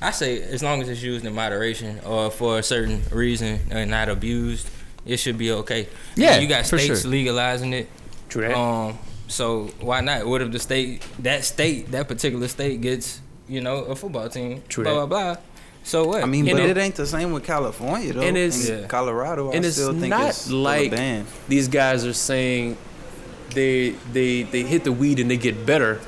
I 0.00 0.10
say 0.12 0.40
as 0.42 0.62
long 0.62 0.80
as 0.82 0.88
it's 0.88 1.02
used 1.02 1.24
in 1.24 1.34
moderation 1.34 2.00
or 2.06 2.30
for 2.30 2.58
a 2.58 2.62
certain 2.62 3.02
reason 3.10 3.60
and 3.70 3.90
not 3.90 4.08
abused, 4.08 4.68
it 5.04 5.18
should 5.18 5.38
be 5.38 5.50
okay. 5.52 5.88
Yeah, 6.16 6.38
you 6.38 6.48
got 6.48 6.66
states 6.66 7.02
sure. 7.02 7.10
legalizing 7.10 7.72
it. 7.72 7.88
True. 8.28 8.52
Um, 8.54 8.98
so 9.28 9.70
why 9.80 10.00
not? 10.00 10.26
What 10.26 10.42
if 10.42 10.50
the 10.52 10.58
state, 10.58 11.02
that 11.20 11.44
state, 11.44 11.90
that 11.92 12.08
particular 12.08 12.48
state 12.48 12.80
gets, 12.80 13.20
you 13.48 13.60
know, 13.60 13.84
a 13.84 13.96
football 13.96 14.28
team? 14.28 14.62
True 14.68 14.84
blah 14.84 14.94
blah 14.94 15.06
blah. 15.06 15.36
So 15.82 16.06
what? 16.06 16.22
I 16.22 16.26
mean, 16.26 16.46
And 16.46 16.58
but 16.58 16.66
it- 16.66 16.76
it, 16.76 16.80
ain't 16.80 16.94
the 16.94 17.06
same 17.06 17.32
with 17.32 17.44
California 17.44 18.12
though. 18.12 18.20
and 18.20 18.36
it's- 18.36 18.68
In 18.68 18.80
Yeah. 18.82 18.86
Colorado. 18.86 19.50
and 19.50 19.64
I 19.64 19.68
it's 19.68 19.76
still 19.76 19.92
think 19.94 20.10
not 20.10 20.28
it's 20.28 20.38
still 20.42 20.58
a 20.58 20.62
like 20.62 21.24
these 21.48 21.68
guys 21.68 22.04
are 22.04 22.12
saying 22.12 22.76
they 23.50 23.90
they 24.12 24.42
they 24.44 24.62
hit 24.62 24.84
the 24.84 24.92
weed 24.92 25.18
and 25.20 25.30
they 25.30 25.36
get 25.36 25.66
better. 25.66 26.00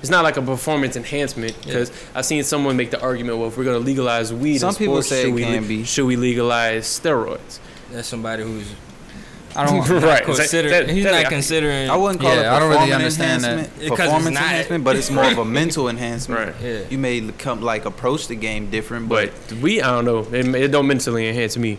It's 0.00 0.10
not 0.10 0.24
like 0.24 0.36
a 0.36 0.42
performance 0.42 0.94
enhancement 0.96 1.56
because 1.64 1.90
I've 2.14 2.26
seen 2.26 2.42
someone 2.44 2.76
make 2.76 2.90
the 2.90 3.00
argument, 3.00 3.38
well, 3.38 3.48
if 3.48 3.56
we're 3.56 3.64
gonna 3.64 3.78
legalize 3.78 4.32
weed, 4.32 4.58
Some 4.58 4.70
in 4.70 4.76
people 4.76 4.94
sports, 4.96 5.08
say 5.08 5.22
should 5.22 5.30
it 5.30 5.34
we 5.34 5.42
can 5.42 5.66
be. 5.66 5.84
should 5.84 6.06
we 6.06 6.16
legalize 6.16 6.84
steroids? 6.86 7.58
that's 7.92 8.08
somebody 8.08 8.42
who's 8.42 8.72
I 9.54 9.64
don't. 9.64 9.88
Right. 9.88 10.02
not 10.26 10.36
consider, 10.36 10.68
that- 10.68 10.90
he's 10.90 11.04
that- 11.04 11.22
not 11.22 11.32
considering. 11.32 11.88
I 11.88 11.96
wouldn't 11.96 12.20
call 12.20 12.28
Yeah, 12.34 12.42
it 12.42 12.46
I 12.56 12.58
don't 12.58 12.68
really 12.68 12.90
performance 12.90 13.18
understand 13.18 13.44
that. 13.44 13.52
enhancement, 13.52 13.78
Because 13.78 13.90
it's 13.90 14.00
performance 14.06 14.34
not- 14.34 14.42
enhancement, 14.42 14.84
but 14.84 14.96
it's 14.96 15.10
more 15.10 15.24
of 15.24 15.38
a 15.38 15.44
mental 15.60 15.88
enhancement. 15.88 16.40
Right. 16.46 16.54
Yeah. 16.62 16.80
You 16.90 16.98
may 16.98 17.20
come 17.38 17.62
like 17.62 17.86
approach 17.86 18.28
the 18.28 18.34
game 18.36 18.68
different, 18.70 19.08
but, 19.08 19.32
But 19.48 19.56
we, 19.58 19.80
I 19.80 19.90
don't 19.92 20.04
know, 20.04 20.26
it, 20.30 20.46
it 20.54 20.68
don't 20.72 20.86
mentally 20.86 21.26
enhance 21.26 21.56
me. 21.56 21.78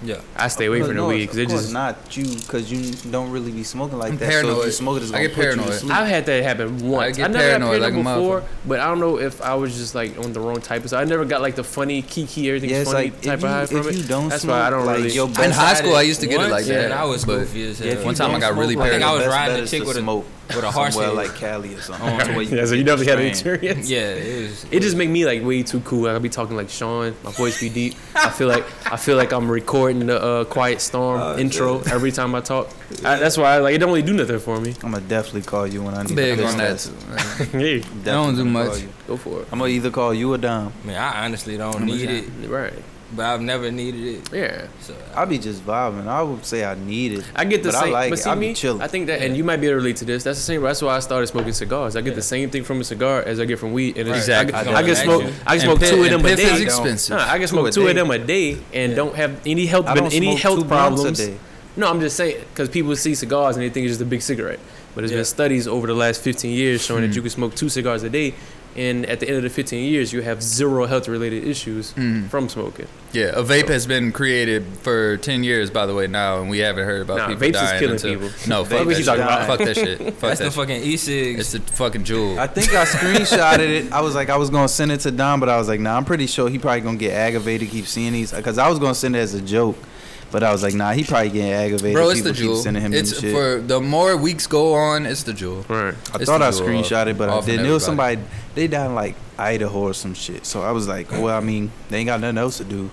Yeah. 0.00 0.20
I 0.36 0.46
stay 0.48 0.66
away 0.66 0.78
from 0.80 0.88
the 0.90 0.94
no, 0.94 1.08
weed 1.08 1.22
because 1.22 1.38
it 1.38 1.48
course 1.48 1.60
just. 1.62 1.72
not 1.72 2.16
you 2.16 2.24
because 2.36 2.70
you 2.70 2.92
don't 3.10 3.30
really 3.32 3.50
be 3.50 3.64
smoking 3.64 3.98
like 3.98 4.12
I'm 4.12 4.18
that. 4.18 4.30
So 4.30 4.38
if 4.38 4.44
you 4.44 4.52
paranoid. 4.52 4.72
smoke 4.72 4.96
it, 4.98 5.02
it's 5.02 5.10
I 5.10 5.14
gonna 5.16 5.26
get 5.28 5.34
put 5.34 5.44
you 5.44 5.50
to 5.50 5.56
paranoid. 5.56 5.78
sleep. 5.80 5.92
I've 5.92 6.06
had 6.06 6.26
that 6.26 6.42
happen 6.44 6.88
once. 6.88 7.16
get 7.16 7.24
I 7.24 7.32
never 7.32 7.44
paranoid 7.44 7.72
had 7.72 7.80
like 7.82 7.92
a 7.92 8.02
paranoid 8.04 8.14
before, 8.22 8.42
but 8.66 8.78
I 8.80 8.86
don't 8.86 9.00
know 9.00 9.18
if 9.18 9.42
I 9.42 9.54
was 9.56 9.76
just 9.76 9.94
like 9.96 10.16
on 10.18 10.32
the 10.32 10.38
wrong 10.40 10.60
type 10.60 10.84
of. 10.84 10.90
So 10.90 10.98
I 10.98 11.04
never 11.04 11.24
got 11.24 11.42
like 11.42 11.56
the 11.56 11.64
funny 11.64 12.02
kiki 12.02 12.48
everything's 12.48 12.72
Yeah, 12.72 12.78
it's 12.78 12.92
funny 12.92 13.10
like, 13.10 13.20
type 13.22 13.38
if 13.38 13.44
of 13.44 13.50
high 13.50 13.60
you- 13.62 13.66
from 13.66 13.76
if 13.78 13.86
it. 13.88 13.94
you 13.96 14.02
don't 14.04 14.28
That's 14.28 14.42
smoke, 14.42 14.54
why 14.54 14.66
I 14.66 14.70
don't 14.70 14.86
like, 14.86 14.96
really. 14.98 15.10
your 15.10 15.26
In 15.28 15.50
high 15.50 15.74
school, 15.74 15.96
I 15.96 16.02
used 16.02 16.20
to 16.20 16.26
get 16.28 16.40
it 16.42 16.50
like 16.50 16.64
that. 16.66 16.84
and 16.84 16.94
I 16.94 17.04
was 17.04 17.24
but- 17.24 17.38
goofy 17.40 17.68
as 17.68 17.78
hell. 17.80 18.04
One 18.04 18.14
time 18.14 18.34
I 18.34 18.38
got 18.38 18.56
really 18.56 18.74
smoke, 18.74 18.84
like, 18.84 18.90
paranoid. 19.00 19.10
I 19.10 19.14
was 19.14 19.26
riding 19.26 19.64
a 19.64 19.66
chick 19.66 19.84
with 19.84 19.96
a- 19.96 20.00
smoke 20.00 20.26
with 20.48 20.64
a 20.64 20.70
horse 20.70 20.94
somewhere 20.94 21.12
like 21.12 21.34
Cali 21.34 21.74
or 21.74 21.80
something. 21.80 22.08
yeah, 22.56 22.64
so 22.64 22.74
you 22.74 22.84
definitely 22.84 23.06
had 23.10 23.20
an 23.20 23.26
experience. 23.26 23.88
Yeah, 23.90 24.10
it 24.14 24.42
was. 24.42 24.66
It 24.70 24.80
just 24.80 24.96
make 24.96 25.08
me 25.10 25.24
like 25.26 25.42
way 25.44 25.62
too 25.62 25.80
cool. 25.80 26.08
I 26.08 26.12
could 26.14 26.22
be 26.22 26.28
talking 26.28 26.56
like 26.56 26.68
Sean. 26.70 27.14
My 27.24 27.30
voice 27.32 27.60
be 27.60 27.68
deep. 27.68 27.94
I 28.14 28.30
feel 28.30 28.48
like 28.48 28.64
I 28.92 28.96
feel 28.96 29.16
like 29.16 29.32
I'm 29.32 29.50
recording 29.50 30.06
the 30.06 30.20
uh, 30.22 30.44
Quiet 30.44 30.80
Storm 30.80 31.20
Oh, 31.24 31.38
intro 31.38 31.80
every 31.90 32.12
time 32.12 32.34
I 32.34 32.40
talk. 32.40 32.68
I, 33.04 33.16
that's 33.16 33.36
why 33.36 33.54
I, 33.54 33.58
like 33.58 33.74
it 33.74 33.78
don't 33.78 33.90
really 33.90 34.02
do 34.02 34.14
nothing 34.14 34.38
for 34.38 34.60
me. 34.60 34.74
I'm 34.82 34.92
gonna 34.92 35.00
definitely 35.00 35.42
call 35.42 35.66
you 35.66 35.82
when 35.82 35.94
I 35.94 36.02
need 36.02 36.16
Big 36.16 36.40
on 36.40 36.56
that. 36.58 36.78
test. 36.78 36.92
too. 37.52 37.58
hey, 37.58 37.80
don't 38.04 38.34
do 38.34 38.44
much. 38.44 38.84
go 39.06 39.16
for 39.16 39.42
it. 39.42 39.48
I'm 39.52 39.58
gonna 39.58 39.70
either 39.70 39.90
call 39.90 40.14
you 40.14 40.32
or 40.32 40.38
Dom. 40.38 40.72
I 40.82 40.86
mean, 40.86 40.96
I 40.96 41.24
honestly 41.24 41.56
don't 41.56 41.76
I'm 41.76 41.84
need 41.86 42.08
it, 42.08 42.24
Right. 42.48 42.72
But 43.16 43.24
I've 43.24 43.40
never 43.40 43.70
needed 43.70 44.04
it. 44.04 44.32
Yeah. 44.32 44.66
So 44.80 44.94
I 45.14 45.24
be 45.24 45.38
just 45.38 45.64
vibing. 45.64 46.06
I 46.06 46.22
would 46.22 46.44
say 46.44 46.64
I 46.64 46.74
need 46.74 47.12
it. 47.14 47.24
I 47.34 47.44
get 47.44 47.62
the 47.62 47.70
but 47.70 47.80
same. 47.80 47.88
I 47.88 47.90
like 47.92 48.10
but 48.10 48.18
it. 48.18 48.22
see 48.22 48.30
I 48.30 48.34
be 48.34 48.40
me, 48.40 48.54
chilling. 48.54 48.82
I 48.82 48.86
think 48.88 49.06
that, 49.06 49.22
and 49.22 49.36
you 49.36 49.44
might 49.44 49.56
be 49.58 49.66
able 49.66 49.74
to 49.78 49.82
relate 49.82 49.96
to 49.96 50.04
this. 50.04 50.24
That's 50.24 50.38
the 50.38 50.44
same. 50.44 50.60
That's 50.62 50.82
why 50.82 50.96
I 50.96 51.00
started 51.00 51.26
smoking 51.28 51.52
cigars. 51.54 51.96
I 51.96 52.00
get 52.02 52.14
the 52.14 52.22
same 52.22 52.50
thing 52.50 52.64
from 52.64 52.80
a 52.80 52.84
cigar 52.84 53.22
as 53.22 53.40
I 53.40 53.44
get 53.46 53.58
from 53.58 53.72
weed. 53.72 53.96
And 53.96 54.08
it's, 54.08 54.18
Exactly. 54.18 54.54
I, 54.54 54.60
I 54.60 54.64
can- 54.64 54.74
I 54.74 54.82
can 54.82 54.96
smoke. 54.96 55.22
like 55.24 55.32
I 55.32 55.34
can 55.34 55.52
And 55.52 55.60
smoke 55.62 55.80
pi- 55.80 55.90
two 55.90 56.04
of 56.04 56.10
them 56.10 56.20
a 56.20 56.24
piff 56.24 56.38
is 56.38 56.58
day. 56.58 56.62
expensive. 56.64 57.16
Nah, 57.16 57.28
I 57.32 57.38
can 57.38 57.48
smoke 57.48 57.68
a 57.68 57.70
two 57.70 57.88
of 57.88 57.94
them 57.94 58.10
a 58.10 58.18
day 58.18 58.58
and 58.74 58.94
don't 58.94 59.14
have 59.16 59.40
any 59.46 59.66
health, 59.66 59.86
I 59.86 59.94
don't 59.94 60.12
any 60.12 60.26
smoke 60.26 60.38
health 60.40 60.58
two 60.60 60.64
blunts 60.66 61.00
a 61.00 61.04
problems. 61.04 61.18
day. 61.18 61.36
No, 61.76 61.88
I'm 61.88 62.00
just 62.00 62.16
saying 62.16 62.44
because 62.52 62.68
people 62.68 62.94
see 62.96 63.14
cigars 63.14 63.56
and 63.56 63.64
they 63.64 63.70
think 63.70 63.84
it's 63.86 63.92
just 63.92 64.00
a 64.02 64.04
big 64.04 64.20
cigarette. 64.22 64.58
But 64.94 65.02
there's 65.02 65.12
Yeah. 65.12 65.18
been 65.18 65.24
studies 65.26 65.68
over 65.68 65.86
the 65.86 65.94
last 65.94 66.20
15 66.22 66.50
years 66.52 66.84
showing 66.84 67.02
Hmm. 67.04 67.10
that 67.10 67.14
you 67.16 67.22
can 67.22 67.30
smoke 67.30 67.54
two 67.54 67.68
cigars 67.68 68.02
a 68.02 68.10
day, 68.10 68.34
and 68.76 69.04
at 69.06 69.18
the 69.20 69.26
end 69.28 69.36
of 69.38 69.42
the 69.42 69.50
15 69.50 69.90
years, 69.90 70.12
you 70.12 70.22
have 70.22 70.42
zero 70.42 70.86
health-related 70.86 71.44
issues 71.44 71.92
Mhm. 71.94 72.28
from 72.28 72.48
smoking. 72.48 72.86
Yeah, 73.12 73.32
a 73.34 73.42
vape 73.42 73.68
has 73.68 73.86
been 73.86 74.12
created 74.12 74.64
for 74.82 75.16
ten 75.16 75.42
years, 75.42 75.70
by 75.70 75.86
the 75.86 75.94
way, 75.94 76.06
now, 76.06 76.40
and 76.40 76.50
we 76.50 76.58
haven't 76.58 76.84
heard 76.84 77.00
about 77.02 77.16
Nah, 77.16 77.26
people 77.28 77.42
vapes 77.42 77.46
is 77.48 77.52
dying 77.54 77.78
killing 77.80 77.94
until- 77.94 78.10
people. 78.14 78.28
No, 78.46 78.64
fuck 78.64 78.86
is 78.86 79.06
that, 79.06 79.12
shit. 79.16 79.20
about. 79.24 79.46
fuck 79.46 79.58
that 79.60 79.74
shit. 79.76 79.98
Fuck 79.98 80.20
that's 80.20 80.38
the 80.40 80.44
shit. 80.46 80.52
fucking 80.52 80.82
e-cigs. 80.82 81.40
It's 81.40 81.52
the 81.66 81.72
fucking 81.72 82.04
Juul. 82.04 82.38
I 82.38 82.46
think 82.46 82.72
I 82.74 82.84
screenshotted 83.18 83.60
it. 83.86 83.92
I 83.92 84.00
was 84.02 84.14
like, 84.14 84.28
I 84.30 84.36
was 84.36 84.50
gonna 84.50 84.68
send 84.68 84.92
it 84.92 85.00
to 85.00 85.10
don 85.10 85.40
but 85.40 85.48
I 85.48 85.56
was 85.58 85.68
like, 85.68 85.80
nah, 85.80 85.96
I'm 85.96 86.04
pretty 86.04 86.26
sure 86.26 86.48
he 86.50 86.58
probably 86.58 86.82
gonna 86.82 86.98
get 86.98 87.12
aggravated, 87.14 87.70
keep 87.70 87.86
seeing 87.86 88.12
these, 88.12 88.30
because 88.32 88.58
I 88.58 88.68
was 88.68 88.78
gonna 88.78 88.94
send 88.94 89.16
it 89.16 89.20
as 89.20 89.32
a 89.34 89.40
joke. 89.40 89.76
But 90.30 90.42
I 90.42 90.52
was 90.52 90.62
like, 90.62 90.74
nah, 90.74 90.92
he 90.92 91.04
probably 91.04 91.30
getting 91.30 91.52
aggravated. 91.52 91.94
Bro, 91.94 92.10
it's 92.10 92.20
the 92.22 92.34
People 92.34 92.42
keep 92.42 92.50
Juul. 92.58 92.62
Sending 92.62 92.82
him 92.82 92.92
It's 92.92 93.12
them 93.12 93.20
shit. 93.22 93.34
for 93.34 93.60
the 93.66 93.80
more 93.80 94.14
weeks 94.16 94.46
go 94.46 94.74
on, 94.74 95.06
it's 95.06 95.22
the 95.22 95.32
Juul. 95.32 95.66
Right. 95.68 95.94
I 96.12 96.16
it's 96.16 96.26
thought 96.26 96.42
I 96.42 96.50
Juul 96.50 96.60
screenshot 96.82 97.06
it, 97.06 97.16
but 97.16 97.30
I 97.30 97.40
didn't. 97.40 97.64
It 97.64 97.70
was 97.70 97.84
somebody 97.84 98.20
they 98.54 98.66
down 98.66 98.94
like 98.94 99.14
Idaho 99.38 99.78
or 99.80 99.94
some 99.94 100.12
shit. 100.14 100.44
So 100.44 100.60
I 100.62 100.72
was 100.72 100.86
like, 100.86 101.10
well, 101.10 101.28
I 101.36 101.40
mean, 101.40 101.72
they 101.88 101.98
ain't 101.98 102.08
got 102.08 102.20
nothing 102.20 102.36
else 102.38 102.58
to 102.58 102.64
do. 102.64 102.90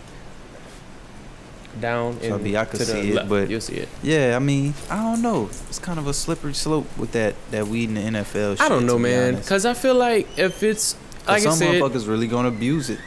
Down 1.82 2.18
So, 2.22 2.28
I 2.30 2.32
and 2.36 2.44
mean, 2.44 2.56
I 2.56 2.64
could 2.64 2.80
to 2.80 2.86
the 2.86 2.92
see 2.94 3.10
it, 3.12 3.16
left. 3.16 3.28
but- 3.30 3.50
you'll 3.50 3.60
see 3.60 3.74
it. 3.76 3.90
Yeah, 4.02 4.38
I 4.38 4.40
mean, 4.40 4.74
I 4.90 4.96
don't 5.04 5.22
know. 5.22 5.50
It's 5.68 5.78
kind 5.80 6.00
of 6.00 6.08
a 6.08 6.14
slippery 6.14 6.54
slope 6.54 6.88
with 6.98 7.12
that 7.12 7.36
that 7.52 7.68
weed 7.68 7.90
in 7.90 7.96
the 7.96 8.20
NFL. 8.20 8.52
Shit, 8.54 8.62
I 8.62 8.70
don't 8.70 8.86
know, 8.86 8.94
to 8.94 9.04
be 9.04 9.10
man, 9.10 9.28
honest. 9.34 9.44
because 9.44 9.66
I 9.66 9.74
feel 9.74 9.96
like 9.96 10.26
if 10.40 10.64
it's 10.64 10.94
'Cause 10.94 11.28
like 11.28 11.42
I 11.42 11.44
some 11.50 11.54
said, 11.56 11.82
motherfuckers 11.82 12.08
really 12.08 12.28
gonna 12.28 12.48
abuse 12.48 12.90
it. 12.90 13.00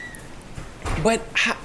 but 1.01 1.19
how, 1.33 1.55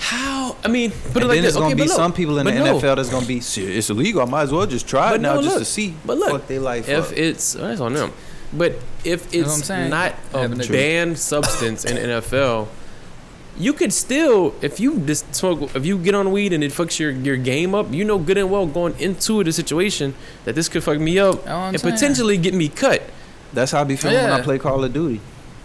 how? 0.00 0.56
I 0.64 0.68
mean, 0.68 0.90
put 0.90 1.22
and 1.22 1.24
it 1.24 1.26
like 1.26 1.36
then 1.36 1.44
this. 1.44 1.54
there's 1.54 1.56
gonna 1.56 1.76
be 1.76 1.82
look, 1.82 1.90
some 1.92 2.12
people 2.12 2.38
in 2.38 2.46
the 2.46 2.52
no. 2.52 2.78
NFL 2.78 2.96
that's 2.96 3.10
gonna 3.10 3.26
be, 3.26 3.38
it's 3.38 3.90
illegal. 3.90 4.22
I 4.22 4.24
might 4.24 4.42
as 4.42 4.52
well 4.52 4.66
just 4.66 4.88
try 4.88 5.10
But 5.10 5.16
it 5.16 5.22
now 5.22 5.34
no, 5.34 5.42
just 5.42 5.54
look, 5.56 5.58
to 5.60 5.64
see. 5.70 5.94
but 6.04 6.18
look, 6.18 6.30
fuck 6.32 6.46
their 6.48 6.60
life 6.60 6.88
If 6.88 7.10
up. 7.12 7.16
it's 7.18 7.54
oh, 7.56 7.58
that's 7.60 7.80
on 7.80 7.92
them, 7.94 8.12
but 8.52 8.72
if 9.04 9.26
what 9.26 9.34
I'm 9.34 9.40
it's 9.40 9.68
not 9.68 10.14
a 10.34 10.38
Having 10.40 10.60
a- 10.62 10.66
banned 10.68 11.18
substance 11.18 11.84
in 11.84 11.96
NFL, 11.96 12.68
you 13.58 13.72
could 13.74 13.92
still 13.92 14.54
if 14.62 14.80
you 14.80 14.98
just 15.00 15.34
smoke 15.34 15.74
if 15.74 15.84
you 15.84 15.98
get 15.98 16.14
on 16.14 16.32
weed 16.32 16.52
and 16.54 16.64
it 16.64 16.72
fucks 16.72 16.98
your 16.98 17.10
your 17.10 17.36
game 17.36 17.74
up. 17.74 17.92
You 17.92 18.04
know 18.04 18.18
good 18.18 18.38
and 18.38 18.50
well 18.50 18.66
going 18.66 18.98
into 18.98 19.44
the 19.44 19.52
situation 19.52 20.14
that 20.44 20.54
this 20.54 20.68
could 20.68 20.82
fuck 20.82 20.98
me 20.98 21.18
up 21.18 21.46
and 21.46 21.78
saying. 21.78 21.94
potentially 21.94 22.38
get 22.38 22.54
me 22.54 22.68
cut. 22.68 23.02
That's 23.52 23.72
how 23.72 23.80
I 23.82 23.84
be 23.84 23.96
feeling 23.96 24.16
when 24.22 24.32
I 24.32 24.40
play 24.40 24.58
Call 24.58 24.82
of 24.84 24.92
Duty. 24.94 25.20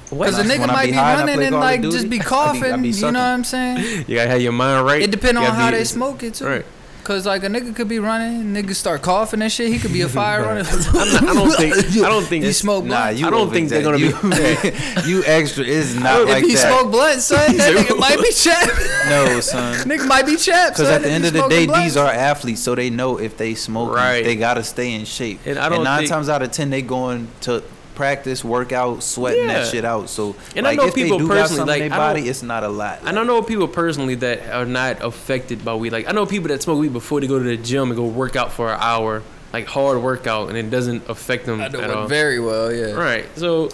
Because 0.09 0.39
a 0.39 0.43
nigga 0.43 0.67
might 0.67 0.85
be 0.85 0.91
be 0.91 0.97
high 0.97 1.13
and 1.13 1.21
I 1.29 1.33
running 1.33 1.45
and 1.47 1.55
like 1.55 1.81
Duty, 1.81 1.97
just 1.97 2.09
be 2.09 2.17
I 2.17 2.19
be- 2.19 2.25
I 2.25 2.29
coughing. 2.29 2.81
be 2.81 2.89
you 2.89 3.01
know 3.01 3.07
what 3.07 3.15
I'm 3.17 3.43
saying? 3.43 4.05
You 4.07 4.15
gotta 4.15 4.29
have 4.29 4.41
your 4.41 4.51
mind 4.53 4.85
right. 4.85 5.01
It 5.01 5.12
depends 5.12 5.39
on 5.39 5.45
how 5.45 5.71
be- 5.71 5.77
they 5.77 5.83
smoke 5.83 6.24
it 6.24 6.35
too. 6.35 6.45
Right. 6.45 6.65
Cause 7.03 7.24
like 7.27 7.43
a 7.43 7.47
nigga 7.47 7.75
could 7.75 7.88
be 7.88 8.00
running, 8.00 8.45
nigga 8.55 8.74
start 8.74 9.03
coughing 9.03 9.39
and 9.43 9.51
shit. 9.51 9.71
He 9.71 9.77
could 9.77 9.93
be 9.93 10.01
a 10.01 10.09
fire 10.19 10.41
runner. 10.41 10.63
I'm 10.67 11.12
not, 11.12 11.24
I 11.24 11.33
don't 11.35 11.51
think. 11.55 11.75
I 12.03 12.09
don't 12.09 12.24
think 12.24 12.43
He 12.45 12.50
it's 12.50 12.57
smoke 12.57 12.83
Nah, 12.83 13.03
blunt. 13.12 13.17
you 13.19 13.27
I 13.27 13.29
don't 13.29 13.51
think 13.53 13.69
they're 13.69 13.83
gonna 13.83 14.00
exag- 14.00 15.05
You, 15.07 15.17
you 15.17 15.24
extra 15.25 15.63
is 15.63 15.95
not 15.95 16.21
if 16.21 16.29
like 16.29 16.43
he 16.43 16.55
that. 16.55 16.67
smoke 16.67 16.91
blunt, 16.91 17.21
son, 17.21 17.57
that 17.57 17.75
nigga 17.75 18.00
might 18.00 18.19
be 18.19 18.31
chapped. 18.31 18.71
no, 19.07 19.39
son. 19.39 19.75
nigga 19.88 20.07
might 20.07 20.25
be 20.25 20.35
chapped. 20.35 20.77
Because 20.77 20.89
at 20.89 21.03
the 21.03 21.12
end 21.12 21.25
of 21.25 21.33
the 21.33 21.47
day, 21.47 21.67
blunt. 21.67 21.83
these 21.83 21.95
are 21.95 22.09
athletes, 22.09 22.62
so 22.62 22.74
they 22.74 22.89
know 22.89 23.19
if 23.19 23.38
they 23.38 23.53
smoke, 23.53 23.93
Right. 23.95 24.24
they 24.24 24.35
gotta 24.35 24.63
stay 24.63 24.91
in 24.93 25.05
shape. 25.05 25.41
And 25.45 25.59
I 25.59 25.69
don't 25.69 25.83
nine 25.83 26.00
think- 26.00 26.09
times 26.09 26.27
out 26.27 26.41
of 26.41 26.51
ten, 26.51 26.71
they 26.71 26.81
going 26.81 27.27
to 27.41 27.62
practice, 27.95 28.43
work 28.43 28.71
out, 28.71 29.01
sweating 29.03 29.47
that 29.47 29.67
shit 29.67 29.85
out. 29.85 30.09
So, 30.09 30.35
And 30.55 30.67
I 30.67 30.75
know 30.75 30.87
if 30.87 30.95
people 30.95 31.17
they 31.17 31.23
do 31.23 31.27
personally, 31.29 31.57
something 31.57 31.67
like, 31.67 31.81
in 31.83 31.89
their 31.89 31.97
body, 31.99 32.27
it's 32.29 32.43
not 32.43 32.63
a 32.63 32.69
lot. 32.69 32.99
And 33.05 33.17
I 33.17 33.23
know 33.23 33.41
people 33.41 33.67
personally 33.67 34.15
that 34.15 34.47
are 34.49 34.65
not 34.65 35.01
affected 35.03 35.63
by 35.65 35.73
weed. 35.75 35.91
Like 35.91 36.07
I 36.07 36.11
know 36.11 36.25
people 36.25 36.49
that 36.49 36.61
smoke 36.61 36.79
weed 36.79 36.93
before 36.93 37.21
they 37.21 37.27
go 37.27 37.39
to 37.39 37.45
the 37.45 37.57
gym 37.57 37.89
and 37.89 37.95
go 37.95 38.05
work 38.05 38.35
out 38.35 38.51
for 38.51 38.71
an 38.71 38.77
hour, 38.81 39.23
like 39.53 39.65
hard 39.67 40.01
workout, 40.01 40.49
and 40.49 40.57
it 40.57 40.69
doesn't 40.69 41.09
affect 41.09 41.45
them 41.45 41.61
I 41.61 41.69
know 41.69 41.79
at 41.81 41.89
all. 41.89 42.07
very 42.07 42.39
well. 42.39 42.71
Yeah. 42.73 42.91
Right. 42.91 43.25
So 43.37 43.69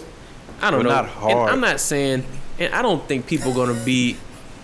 I 0.60 0.70
don't 0.70 0.84
Well, 0.86 0.94
know. 0.96 1.02
not 1.02 1.08
hard. 1.10 1.32
And 1.32 1.50
I'm 1.50 1.60
not 1.60 1.80
saying, 1.80 2.24
and 2.58 2.72
I 2.74 2.82
don't 2.82 3.06
think 3.08 3.26
people 3.26 3.52
gonna 3.52 3.74
be 3.84 4.16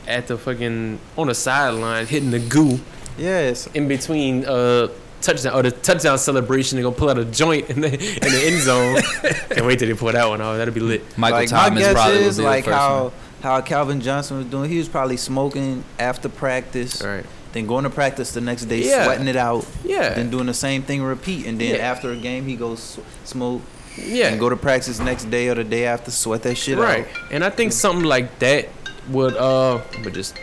at 0.06 0.26
the 0.28 0.38
fucking 0.38 0.98
on 1.18 1.26
the 1.26 1.34
sideline 1.34 2.06
hitting 2.06 2.30
the 2.30 2.38
goo 2.38 2.78
yes, 3.18 3.66
in 3.74 3.88
between 3.88 4.44
uh 4.46 4.88
touchdown 5.20 5.54
or 5.54 5.62
the 5.62 5.70
touchdown 5.70 6.18
celebration. 6.18 6.76
They're 6.76 6.84
gonna 6.84 6.96
pull 6.96 7.10
out 7.10 7.18
a 7.18 7.25
joint 7.25 7.70
in 7.70 7.80
the 7.80 7.88
in 7.88 8.32
the 8.32 8.42
end 8.46 8.60
zone. 8.62 8.96
Can't 9.50 9.66
wait 9.66 9.78
till 9.78 9.88
they 9.88 9.94
pull 9.94 10.12
that 10.12 10.28
one 10.28 10.40
out. 10.40 10.56
That'll 10.56 10.75
be 10.75 10.80
lit. 10.80 11.02
Michael 11.18 11.38
like 11.40 11.48
Thomas 11.48 11.70
my 11.75 11.80
guess 11.80 11.92
probably 11.94 12.18
is 12.18 12.37
would 12.38 12.42
be 12.44 12.46
like 12.48 12.64
the 12.64 12.70
first 12.70 12.80
how 12.80 13.02
one. 13.04 13.12
how 13.42 13.60
Calvin 13.60 14.00
Johnson 14.00 14.38
was 14.38 14.46
doing. 14.46 14.70
He 14.70 14.78
was 14.78 14.88
probably 14.88 15.16
smoking 15.16 15.84
after 15.98 16.28
practice, 16.28 17.02
All 17.02 17.08
right. 17.10 17.26
then 17.52 17.66
going 17.66 17.84
to 17.84 17.90
practice 17.90 18.32
the 18.32 18.40
next 18.40 18.64
day, 18.66 18.82
Yeah. 18.84 19.04
sweating 19.04 19.28
it 19.28 19.37
out, 19.37 19.66
Yeah. 19.84 20.14
then 20.14 20.30
doing 20.30 20.46
the 20.46 20.54
same 20.54 20.82
thing, 20.82 21.02
repeat, 21.02 21.46
and 21.46 21.60
then 21.60 21.75
Yeah. 21.76 21.80
after 21.90 22.10
a 22.12 22.16
game 22.16 22.46
he 22.46 22.56
goes 22.56 22.98
smoke 23.25 23.62
Yeah. 23.96 24.28
and 24.28 24.38
go 24.40 24.48
to 24.48 24.56
practice 24.56 24.98
next 25.00 25.30
day 25.30 25.48
or 25.48 25.54
the 25.54 25.64
day 25.64 25.84
after, 25.87 26.10
sweat 26.10 26.42
that 26.42 26.56
shit 26.56 26.78
right. 26.78 27.00
out. 27.00 27.06
And 27.32 27.42
I 27.44 27.50
think 27.50 27.72
something 27.72 28.04
like 28.04 28.38
that 28.40 28.68
would 29.08 29.34
uh 29.37 29.80
but 30.04 30.12
just 30.12 30.34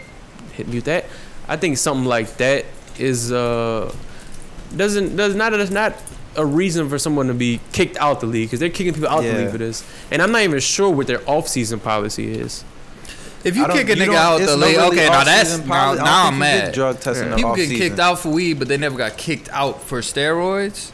hit 0.53 0.67
mute 0.67 0.85
that. 0.85 1.05
I 1.47 1.55
think 1.57 1.77
something 1.77 2.05
like 2.05 2.37
that 2.37 2.65
is 2.97 3.31
uh 3.31 3.93
doesn't 4.75 5.15
does 5.15 5.35
not 5.35 5.51
that's 5.51 5.71
not 5.71 5.95
a 6.37 6.45
reason 6.45 6.89
for 6.89 6.97
someone 6.99 7.27
to 7.27 7.33
be 7.33 7.59
kicked 7.71 7.95
out 7.97 8.19
the 8.19 8.25
league 8.27 8.47
because 8.47 8.59
they're 8.59 8.69
kicking 8.69 8.93
people 8.93 9.07
out 9.09 9.21
the 9.23 9.33
league 9.33 9.49
for 9.51 9.57
this. 9.57 9.83
And 10.11 10.21
I'm 10.21 10.31
not 10.31 10.41
even 10.41 10.59
sure 10.59 10.89
what 10.89 11.07
their 11.07 11.21
off 11.29 11.47
season 11.47 11.79
policy 11.79 12.33
is. 12.33 12.63
If 13.45 13.55
you 13.55 13.65
kick 13.67 13.89
a 13.89 13.93
nigga 13.93 14.15
out 14.15 14.39
the 14.41 14.57
league, 14.57 14.75
really 14.77 14.87
okay, 14.93 15.07
now 15.07 15.23
that's 15.23 15.49
off-season 15.51 15.69
now. 15.69 15.93
now 15.93 16.27
I'm 16.27 16.39
think 16.39 16.45
you 16.45 16.51
get 16.57 16.65
mad. 16.65 16.73
Drug 16.73 16.99
testing 16.99 17.15
Yeah. 17.15 17.23
in 17.25 17.29
the 17.31 17.35
People 17.37 17.55
get 17.55 17.69
kicked 17.69 17.99
out 17.99 18.19
for 18.19 18.29
weed, 18.29 18.53
but 18.59 18.67
they 18.67 18.77
never 18.77 18.97
got 18.97 19.17
kicked 19.17 19.49
out 19.51 19.83
for 19.83 20.01
steroids. 20.01 20.91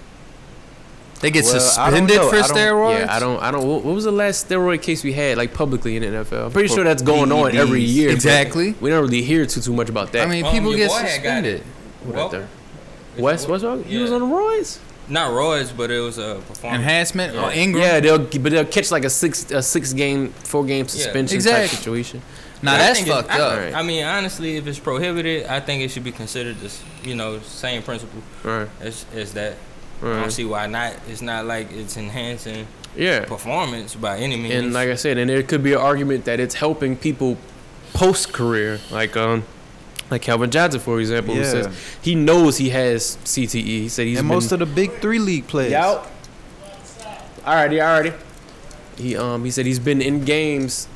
They 1.21 1.31
get 1.31 1.43
Well, 1.45 1.59
suspended 1.59 2.19
for 2.19 2.35
steroids. 2.41 2.99
Yeah, 3.05 3.15
I 3.15 3.19
don't 3.19 3.41
I 3.41 3.51
don't 3.51 3.65
what 3.67 3.83
what 3.85 3.93
was 3.95 4.03
the 4.05 4.11
last 4.11 4.49
steroid 4.49 4.81
case 4.81 5.03
we 5.03 5.13
had 5.13 5.37
like 5.37 5.53
publicly 5.53 5.95
in 5.95 6.01
the 6.01 6.09
NFL? 6.25 6.45
I'm 6.47 6.51
pretty 6.51 6.67
sure 6.73 6.83
that's 6.83 7.03
going 7.03 7.31
on 7.31 7.55
every 7.55 7.81
year. 7.83 8.09
Exactly. 8.09 8.73
We 8.81 8.89
don't 8.89 9.01
really 9.03 9.21
hear 9.21 9.45
too 9.45 9.61
too 9.61 9.73
much 9.73 9.87
about 9.89 10.11
that. 10.13 10.27
I 10.27 10.29
mean, 10.29 10.45
Um, 10.45 10.51
people 10.51 10.73
get 10.75 10.89
boy 10.89 10.99
got 10.99 11.09
suspended. 11.09 11.55
it. 11.61 11.63
What 12.03 12.15
Well, 12.15 12.25
out 12.25 12.31
there? 12.31 12.47
West, 13.17 13.47
what's 13.49 13.63
wrong? 13.63 13.83
He 13.83 13.97
was 13.97 14.11
on 14.11 14.21
the 14.21 14.27
roids. 14.27 14.79
Not 15.09 15.33
Roy's, 15.33 15.71
but 15.71 15.91
it 15.91 15.99
was 15.99 16.17
a 16.17 16.35
performance. 16.47 16.79
Enhancement 16.81 17.33
Yeah. 17.33 17.45
or 17.45 17.51
Ingram. 17.51 17.83
Yeah, 17.83 17.99
they'll 17.99 18.19
but 18.19 18.51
they'll 18.51 18.63
catch 18.65 18.91
like 18.91 19.03
a 19.03 19.09
six 19.09 19.49
a 19.51 19.61
six 19.61 19.91
game 19.93 20.29
four 20.29 20.63
game 20.63 20.87
suspension 20.87 21.35
Exactly. 21.35 21.67
type 21.67 21.77
situation. 21.77 22.21
Now 22.61 22.75
I 22.75 22.77
that's 22.77 22.99
think 22.99 23.07
it- 23.09 23.11
fucked 23.11 23.31
I, 23.31 23.39
up. 23.39 23.57
Right. 23.59 23.73
I 23.73 23.83
mean, 23.83 24.03
honestly, 24.05 24.55
if 24.57 24.67
it's 24.67 24.79
prohibited, 24.79 25.47
I 25.47 25.59
think 25.59 25.81
it 25.83 25.89
should 25.91 26.03
be 26.05 26.11
considered 26.11 26.59
this, 26.59 26.81
you 27.03 27.15
know, 27.15 27.39
same 27.39 27.81
principle 27.81 28.21
Right, 28.43 28.69
as, 28.79 29.05
as 29.15 29.33
that. 29.33 29.55
I 30.03 30.05
don't 30.21 30.31
see 30.31 30.45
why 30.45 30.67
not. 30.67 30.93
It's 31.09 31.21
not 31.21 31.45
like 31.45 31.71
it's 31.73 31.97
enhancing 31.97 32.67
Yeah, 32.95 33.25
performance 33.25 33.95
by 33.95 34.17
any 34.19 34.37
means. 34.37 34.53
and 34.55 34.73
like 34.73 34.89
I 34.89 34.95
said, 34.95 35.17
and 35.17 35.29
there 35.29 35.43
could 35.43 35.61
be 35.63 35.73
an 35.73 35.79
argument 35.79 36.25
that 36.25 36.39
it's 36.39 36.55
helping 36.55 36.95
people 36.95 37.37
post 37.93 38.31
career, 38.31 38.79
like 38.91 39.17
um. 39.17 39.43
Like 40.11 40.21
Calvin 40.21 40.51
Johnson, 40.51 40.81
for 40.81 40.99
example, 40.99 41.33
who 41.33 41.45
says 41.45 41.73
he 42.01 42.15
knows 42.15 42.57
he 42.57 42.69
has 42.71 43.15
CTE. 43.23 43.63
He 43.63 43.87
said 43.89 44.07
he's 44.07 44.19
and 44.19 44.27
been, 44.27 44.35
most 44.35 44.51
of 44.51 44.59
the 44.59 44.65
big 44.65 44.99
three 44.99 45.19
league 45.19 45.47
players. 45.47 45.71
Yep. 45.71 46.05
Alrighty, 47.45 47.79
alrighty. 47.79 48.19
He 48.97 49.15
um 49.15 49.45
he 49.45 49.51
said 49.51 49.65
he's 49.65 49.79
been 49.79 50.01
in 50.01 50.25
games, 50.25 50.89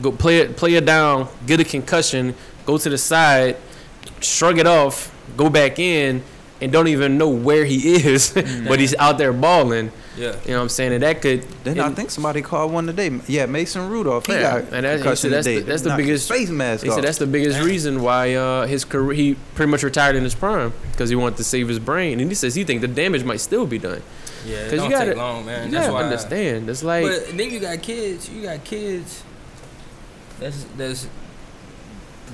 go 0.00 0.12
play 0.12 0.38
it 0.38 0.56
play 0.56 0.74
it 0.74 0.86
down, 0.86 1.28
get 1.46 1.58
a 1.58 1.64
concussion, 1.64 2.36
go 2.66 2.78
to 2.78 2.88
the 2.88 2.96
side, 2.96 3.56
shrug 4.20 4.60
it 4.60 4.66
off, 4.66 5.12
go 5.36 5.50
back 5.50 5.80
in, 5.80 6.22
and 6.60 6.70
don't 6.70 6.86
even 6.86 7.18
know 7.18 7.28
where 7.28 7.64
he 7.64 7.96
is, 7.96 8.30
but 8.68 8.78
he's 8.78 8.94
out 8.94 9.18
there 9.18 9.32
balling. 9.32 9.90
Yeah. 10.16 10.34
You 10.44 10.50
know 10.50 10.56
what 10.56 10.62
I'm 10.62 10.68
saying? 10.68 10.92
And 10.92 11.02
that 11.02 11.22
could. 11.22 11.42
Then 11.64 11.78
I 11.80 11.90
think 11.90 12.10
somebody 12.10 12.42
called 12.42 12.72
one 12.72 12.86
today. 12.86 13.10
Yeah, 13.28 13.46
Mason 13.46 13.88
Rudolph. 13.88 14.26
He 14.26 14.32
Yeah, 14.32 14.60
got 14.60 14.72
and 14.72 14.84
that- 14.84 14.96
he 14.98 15.02
concussion 15.02 15.16
said 15.16 15.32
that's 15.32 15.46
the- 15.46 15.60
that's 15.60 15.82
the 15.82 15.96
biggest- 15.96 16.28
face 16.28 16.48
mask 16.50 16.82
He 16.82 16.88
off. 16.90 16.96
said 16.96 17.04
that's 17.04 17.18
the 17.18 17.26
biggest 17.26 17.60
reason 17.62 18.02
why 18.02 18.34
uh, 18.34 18.66
his 18.66 18.84
career 18.84 19.14
he 19.14 19.36
pretty 19.54 19.70
much 19.70 19.82
retired 19.82 20.16
in 20.16 20.24
his 20.24 20.34
prime 20.34 20.72
because 20.92 21.10
he 21.10 21.16
wanted 21.16 21.36
to 21.38 21.44
save 21.44 21.68
his 21.68 21.78
brain, 21.78 22.20
and 22.20 22.30
he 22.30 22.34
says 22.34 22.54
he 22.54 22.64
think 22.64 22.80
the 22.80 22.88
damage 22.88 23.24
might 23.24 23.40
still 23.40 23.66
be 23.66 23.78
done. 23.78 24.02
Yeah, 24.46 24.64
because 24.64 24.82
you 24.84 24.90
gotta- 24.90 25.06
take 25.10 25.16
long, 25.16 25.44
man. 25.46 25.66
you 25.66 25.72
That's 25.72 25.86
gotta 25.86 25.94
why. 25.94 26.02
understand. 26.04 26.68
It's 26.70 26.82
like 26.82 27.04
but 27.06 27.36
then 27.36 27.50
you 27.50 27.60
got 27.60 27.80
kids. 27.82 28.28
You 28.28 28.42
got 28.42 28.64
kids. 28.64 29.22
That's 30.40 30.64
that's 30.76 31.06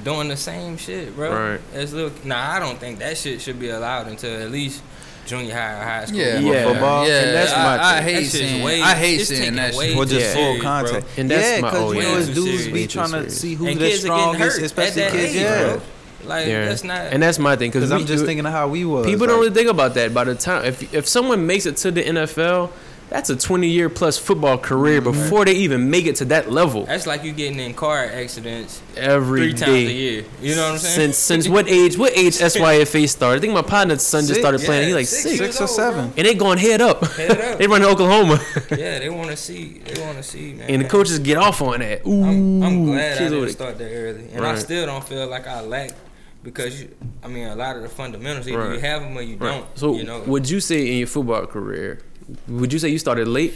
doing 0.04 0.28
the 0.28 0.36
same 0.36 0.76
shit, 0.76 1.16
bro. 1.16 1.32
Right. 1.52 1.60
As 1.74 1.92
little. 1.92 2.12
Nah, 2.24 2.52
I 2.52 2.60
don't 2.60 2.78
think 2.78 2.98
that 3.00 3.16
shit 3.16 3.40
should 3.40 3.58
be 3.58 3.70
allowed 3.70 4.06
until 4.06 4.40
at 4.40 4.50
least 4.50 4.82
junior 5.26 5.54
high 5.54 5.72
or 5.80 5.84
high 5.84 6.04
school. 6.06 6.18
Yeah, 6.18 6.38
Yeah. 6.38 6.64
football. 6.64 7.06
Yeah, 7.06 7.20
And 7.20 7.34
that's 7.36 7.52
I, 7.52 7.62
my 7.64 7.78
I 7.84 7.94
thing. 8.02 8.04
hate 8.14 8.22
That 8.24 8.30
seeing. 8.30 8.62
way- 8.62 8.82
I 8.82 8.94
hate 8.94 9.18
seeing 9.26 9.40
taken 9.40 9.56
that 9.56 9.74
shit. 9.74 9.96
or 9.96 10.04
just 10.04 10.20
Yeah. 10.20 10.32
full 10.34 10.42
serious, 10.44 10.62
bro. 10.62 10.70
contact. 10.70 11.06
And 11.18 11.30
that's 11.30 11.48
yeah, 11.48 11.60
my- 11.60 11.70
because 11.70 11.94
you 11.94 12.02
know, 12.02 12.14
Way 12.14 12.24
dudes 12.24 12.34
serious. 12.34 12.66
be 12.66 12.72
Way 12.72 12.86
trying 12.86 13.12
to 13.12 13.30
see 13.30 13.54
who's 13.54 13.68
and 13.68 13.80
the 13.80 13.88
kids 13.88 14.04
are 14.04 14.08
getting 14.08 14.22
strongest, 14.34 14.58
especially 14.62 15.02
kids. 15.10 15.34
yeah. 15.34 15.76
Like 16.24 16.46
Yeah. 16.48 16.64
that's 16.64 16.82
not. 16.84 17.00
and 17.12 17.22
that's 17.22 17.38
my 17.38 17.54
thing 17.56 17.70
because 17.70 17.88
because 17.88 17.92
I'm 18.02 18.06
just 18.06 18.24
thinking 18.24 18.44
of 18.46 18.52
how 18.52 18.66
we 18.68 18.84
was. 18.84 19.06
People 19.06 19.26
like, 19.26 19.30
don't 19.30 19.40
really 19.40 19.54
think 19.54 19.68
about 19.68 19.94
that. 19.94 20.12
By 20.12 20.24
the 20.24 20.34
time 20.34 20.64
if 20.64 20.92
if 20.92 21.06
someone 21.06 21.46
makes 21.46 21.66
it 21.66 21.76
to 21.78 21.90
the 21.92 22.02
NFL, 22.02 22.70
that's 23.16 23.30
a 23.30 23.36
20 23.36 23.66
year 23.68 23.88
plus 23.88 24.18
football 24.18 24.58
career 24.58 25.00
Mm-hmm. 25.00 25.10
before 25.22 25.44
they 25.46 25.54
even 25.54 25.88
make 25.88 26.04
it 26.06 26.16
to 26.16 26.26
that 26.26 26.50
level. 26.50 26.84
that's 26.84 27.06
like 27.06 27.24
you 27.24 27.32
getting 27.32 27.58
in 27.58 27.72
car 27.72 28.04
accidents 28.04 28.82
Every 28.96 29.40
three 29.40 29.52
day. 29.54 29.58
times 29.66 29.88
a 29.88 29.92
year. 29.92 30.24
You 30.42 30.54
know 30.54 30.62
what 30.64 30.72
I'm 30.72 30.78
saying? 30.78 31.12
Since 31.12 31.16
since 31.18 31.48
what 31.48 31.66
age? 31.68 31.96
What 31.96 32.12
age 32.16 32.34
SYFA 32.36 33.08
started? 33.08 33.38
I 33.38 33.40
think 33.40 33.54
my 33.54 33.62
partner's 33.62 34.02
son 34.02 34.26
just 34.26 34.38
started 34.40 34.60
playing. 34.60 34.82
Yeah, 34.82 34.86
He's 34.88 34.94
like 34.96 35.06
six 35.06 35.22
six, 35.22 35.40
years 35.40 35.56
six 35.56 35.60
or 35.60 35.62
old, 35.64 35.70
seven. 35.94 36.12
and 36.16 36.26
they 36.26 36.34
going 36.34 36.58
head 36.58 36.80
up. 36.82 37.04
Head 37.12 37.30
up. 37.40 37.58
they 37.58 37.66
run 37.66 37.80
to 37.80 37.88
Oklahoma, 37.88 38.38
yeah, 38.70 38.98
they 38.98 39.08
want 39.08 39.30
to 39.30 39.36
see. 39.36 39.78
They 39.78 40.00
want 40.02 40.18
to 40.18 40.22
see, 40.22 40.52
man. 40.52 40.68
and 40.70 40.84
the 40.84 40.88
coaches 40.88 41.18
get 41.18 41.38
off 41.38 41.62
on 41.62 41.80
that. 41.80 42.06
Ooh, 42.06 42.22
I'm, 42.22 42.62
I'm 42.62 42.84
glad 42.84 43.16
I 43.16 43.24
didn't 43.24 43.40
there. 43.40 43.48
start 43.48 43.78
that 43.78 43.90
early, 43.90 44.28
and 44.34 44.44
I 44.44 44.56
still 44.56 44.84
don't 44.86 45.04
feel 45.04 45.26
like 45.26 45.46
I 45.46 45.60
lack 45.62 45.90
because 46.42 46.80
you, 46.82 46.94
I 47.24 47.28
mean 47.28 47.48
a 47.48 47.56
lot 47.56 47.76
of 47.76 47.82
the 47.82 47.88
fundamentals 47.88 48.46
either 48.46 48.58
Right. 48.58 48.74
you 48.74 48.80
have 48.80 49.02
them 49.02 49.16
or 49.16 49.22
you 49.22 49.36
Right. 49.36 49.52
don't. 49.58 49.66
So, 49.78 49.94
you 49.96 50.04
know, 50.04 50.20
would 50.26 50.48
you 50.48 50.60
say 50.60 50.90
in 50.92 50.98
your 50.98 51.06
football 51.08 51.46
career, 51.46 52.00
would 52.48 52.72
you 52.72 52.78
say 52.78 52.88
you 52.88 52.98
started 52.98 53.28
late? 53.28 53.54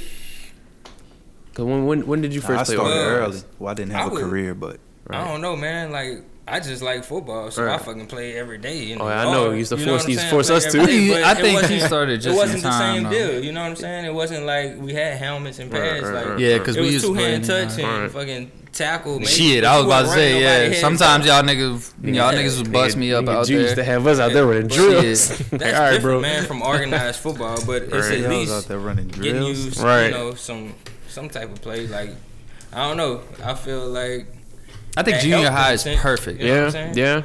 Cause 1.55 1.65
when 1.67 1.85
when 1.87 2.07
when 2.07 2.21
did 2.23 2.33
you 2.33 2.41
Nah, 2.41 2.47
first 2.47 2.61
I 2.61 2.65
play? 2.65 2.75
started 2.77 2.95
Well, 2.95 3.07
early. 3.09 3.41
Well, 3.59 3.71
I 3.71 3.75
didn't 3.75 3.93
have 3.93 4.01
I 4.03 4.07
a 4.07 4.11
would- 4.15 4.23
career, 4.25 4.55
but 4.55 4.79
I 5.09 5.25
don't 5.27 5.41
know, 5.41 5.57
man. 5.57 5.91
Like 5.91 6.23
I 6.53 6.59
just 6.61 6.83
like 6.83 7.05
football, 7.05 7.51
so 7.51 7.71
I 7.71 7.79
fucking 7.79 8.07
play 8.09 8.37
every 8.37 8.59
day. 8.59 8.79
You 8.79 8.97
know, 8.97 9.05
Oh, 9.05 9.09
I 9.09 9.25
know. 9.25 9.31
hard, 9.43 9.53
You 9.53 9.59
used 9.59 9.71
to 9.71 9.79
you 9.79 9.85
force 9.87 9.93
what 9.93 10.01
I'm 10.03 10.07
these- 10.09 10.19
saying? 10.21 10.31
force 10.31 10.51
us 10.51 10.65
to. 10.73 10.85
day, 10.87 11.23
I 11.25 11.35
think 11.35 11.47
he 11.49 11.55
wasn't- 11.55 11.83
started 11.83 12.21
just 12.21 12.35
It 12.35 12.39
wasn't 12.39 12.57
in 12.59 12.63
the 12.65 12.69
time, 12.71 12.95
same 12.95 13.03
though. 13.05 13.11
deal. 13.11 13.45
You 13.45 13.53
know 13.53 13.61
what 13.63 13.67
I'm 13.71 13.77
saying? 13.77 14.05
It 14.07 14.15
wasn't 14.15 14.47
like 14.47 14.77
we 14.81 14.93
had 14.95 15.17
helmets 15.17 15.59
and 15.61 15.71
pads. 15.71 16.03
right, 16.03 16.13
like 16.15 16.27
right, 16.27 16.39
Yeah, 16.41 16.59
because 16.59 16.77
we 16.77 16.83
was 16.83 16.93
used 16.95 17.07
two 17.07 17.15
to 17.15 17.21
hand 17.23 17.45
touch 17.45 17.79
and 17.79 18.03
Right. 18.03 18.11
fucking 18.11 18.51
tackle. 18.73 19.15
maybe, 19.21 19.27
Shit, 19.31 19.65
I 19.65 19.77
was 19.77 19.87
about 19.87 20.03
to 20.03 20.09
say, 20.09 20.41
yeah. 20.73 20.81
Sometimes 20.81 21.25
y'all 21.27 21.43
niggas, 21.43 21.93
y'all 22.03 22.33
niggas 22.33 22.59
would 22.59 22.73
bust 22.73 22.97
me 22.97 23.13
up 23.15 23.25
Nigga 23.27 23.35
out 23.37 23.47
G 23.47 23.55
used 23.55 23.75
to 23.77 23.85
have 23.85 24.07
us 24.07 24.19
out 24.19 24.33
there 24.33 24.47
with 24.47 24.69
drills. 24.73 25.29
That's 25.29 25.53
all 25.53 25.59
right, 25.61 25.93
different, 25.93 26.03
bro. 26.03 26.21
man, 26.21 26.47
from 26.47 26.63
organized 26.63 27.21
football, 27.21 27.59
but 27.65 27.83
it's 27.85 28.09
at 28.11 28.29
least 28.29 28.53
out 28.53 28.65
there 28.65 28.79
running 28.79 29.07
getting 29.09 29.35
drills. 29.37 29.79
you, 29.79 29.85
Right. 29.85 30.07
you 30.07 30.11
know, 30.13 30.35
some 30.35 30.75
some 31.09 31.29
type 31.29 31.53
of 31.53 31.61
play. 31.63 31.87
Like 31.87 32.11
I 32.73 32.89
don't 32.89 32.97
know. 32.97 33.21
I 33.45 33.55
feel 33.55 33.87
like 33.87 34.27
I 34.97 35.03
think 35.03 35.19
junior 35.21 35.39
helped 35.51 35.57
high 35.57 35.73
is 35.73 35.83
sense. 35.83 36.01
perfect. 36.01 36.41
You 36.41 36.49
know 36.49 36.65
what 36.67 36.77
I'm 36.77 36.95
Yeah, 36.97 37.17
yeah. 37.17 37.23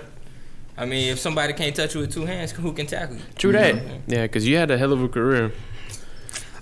I 0.77 0.85
mean, 0.85 1.11
if 1.11 1.19
somebody 1.19 1.53
can't 1.53 1.75
touch 1.75 1.95
you 1.95 2.01
with 2.01 2.13
two 2.13 2.25
hands, 2.25 2.51
who 2.51 2.73
can 2.73 2.85
tackle 2.85 3.15
you? 3.15 3.21
True 3.37 3.53
that. 3.53 3.75
Yeah, 4.07 4.23
because 4.23 4.45
you 4.47 4.57
had 4.57 4.69
a 4.71 4.77
hell 4.77 4.91
of 4.91 5.01
a 5.01 5.07
career. 5.07 5.51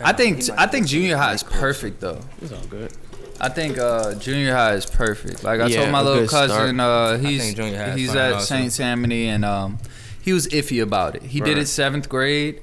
I 0.01 0.13
think 0.13 0.43
I 0.57 0.67
think 0.67 0.87
junior 0.87 1.17
high 1.17 1.33
is 1.33 1.43
perfect 1.43 1.99
though. 2.01 2.19
It's 2.41 2.51
all 2.51 2.63
good. 2.65 2.91
I 3.39 3.49
think 3.49 3.77
uh, 3.77 4.13
junior 4.15 4.53
high 4.53 4.73
is 4.73 4.85
perfect. 4.85 5.43
Like 5.43 5.59
I 5.61 5.67
Yeah, 5.67 5.79
told 5.79 5.91
my 5.91 6.01
little 6.01 6.27
cousin, 6.27 6.79
uh, 6.79 7.17
he's 7.17 7.53
junior 7.53 7.77
high 7.77 7.89
is 7.91 7.95
he's 7.99 8.15
at. 8.15 8.41
Saint 8.41 8.73
Tammany, 8.75 9.27
and 9.27 9.43
um, 9.43 9.79
he 10.21 10.31
was 10.33 10.47
iffy 10.47 10.81
about 10.81 11.15
it. 11.15 11.23
He 11.23 11.39
did 11.39 11.49
Right. 11.55 11.57
it 11.59 11.67
seventh 11.67 12.07
grade, 12.09 12.61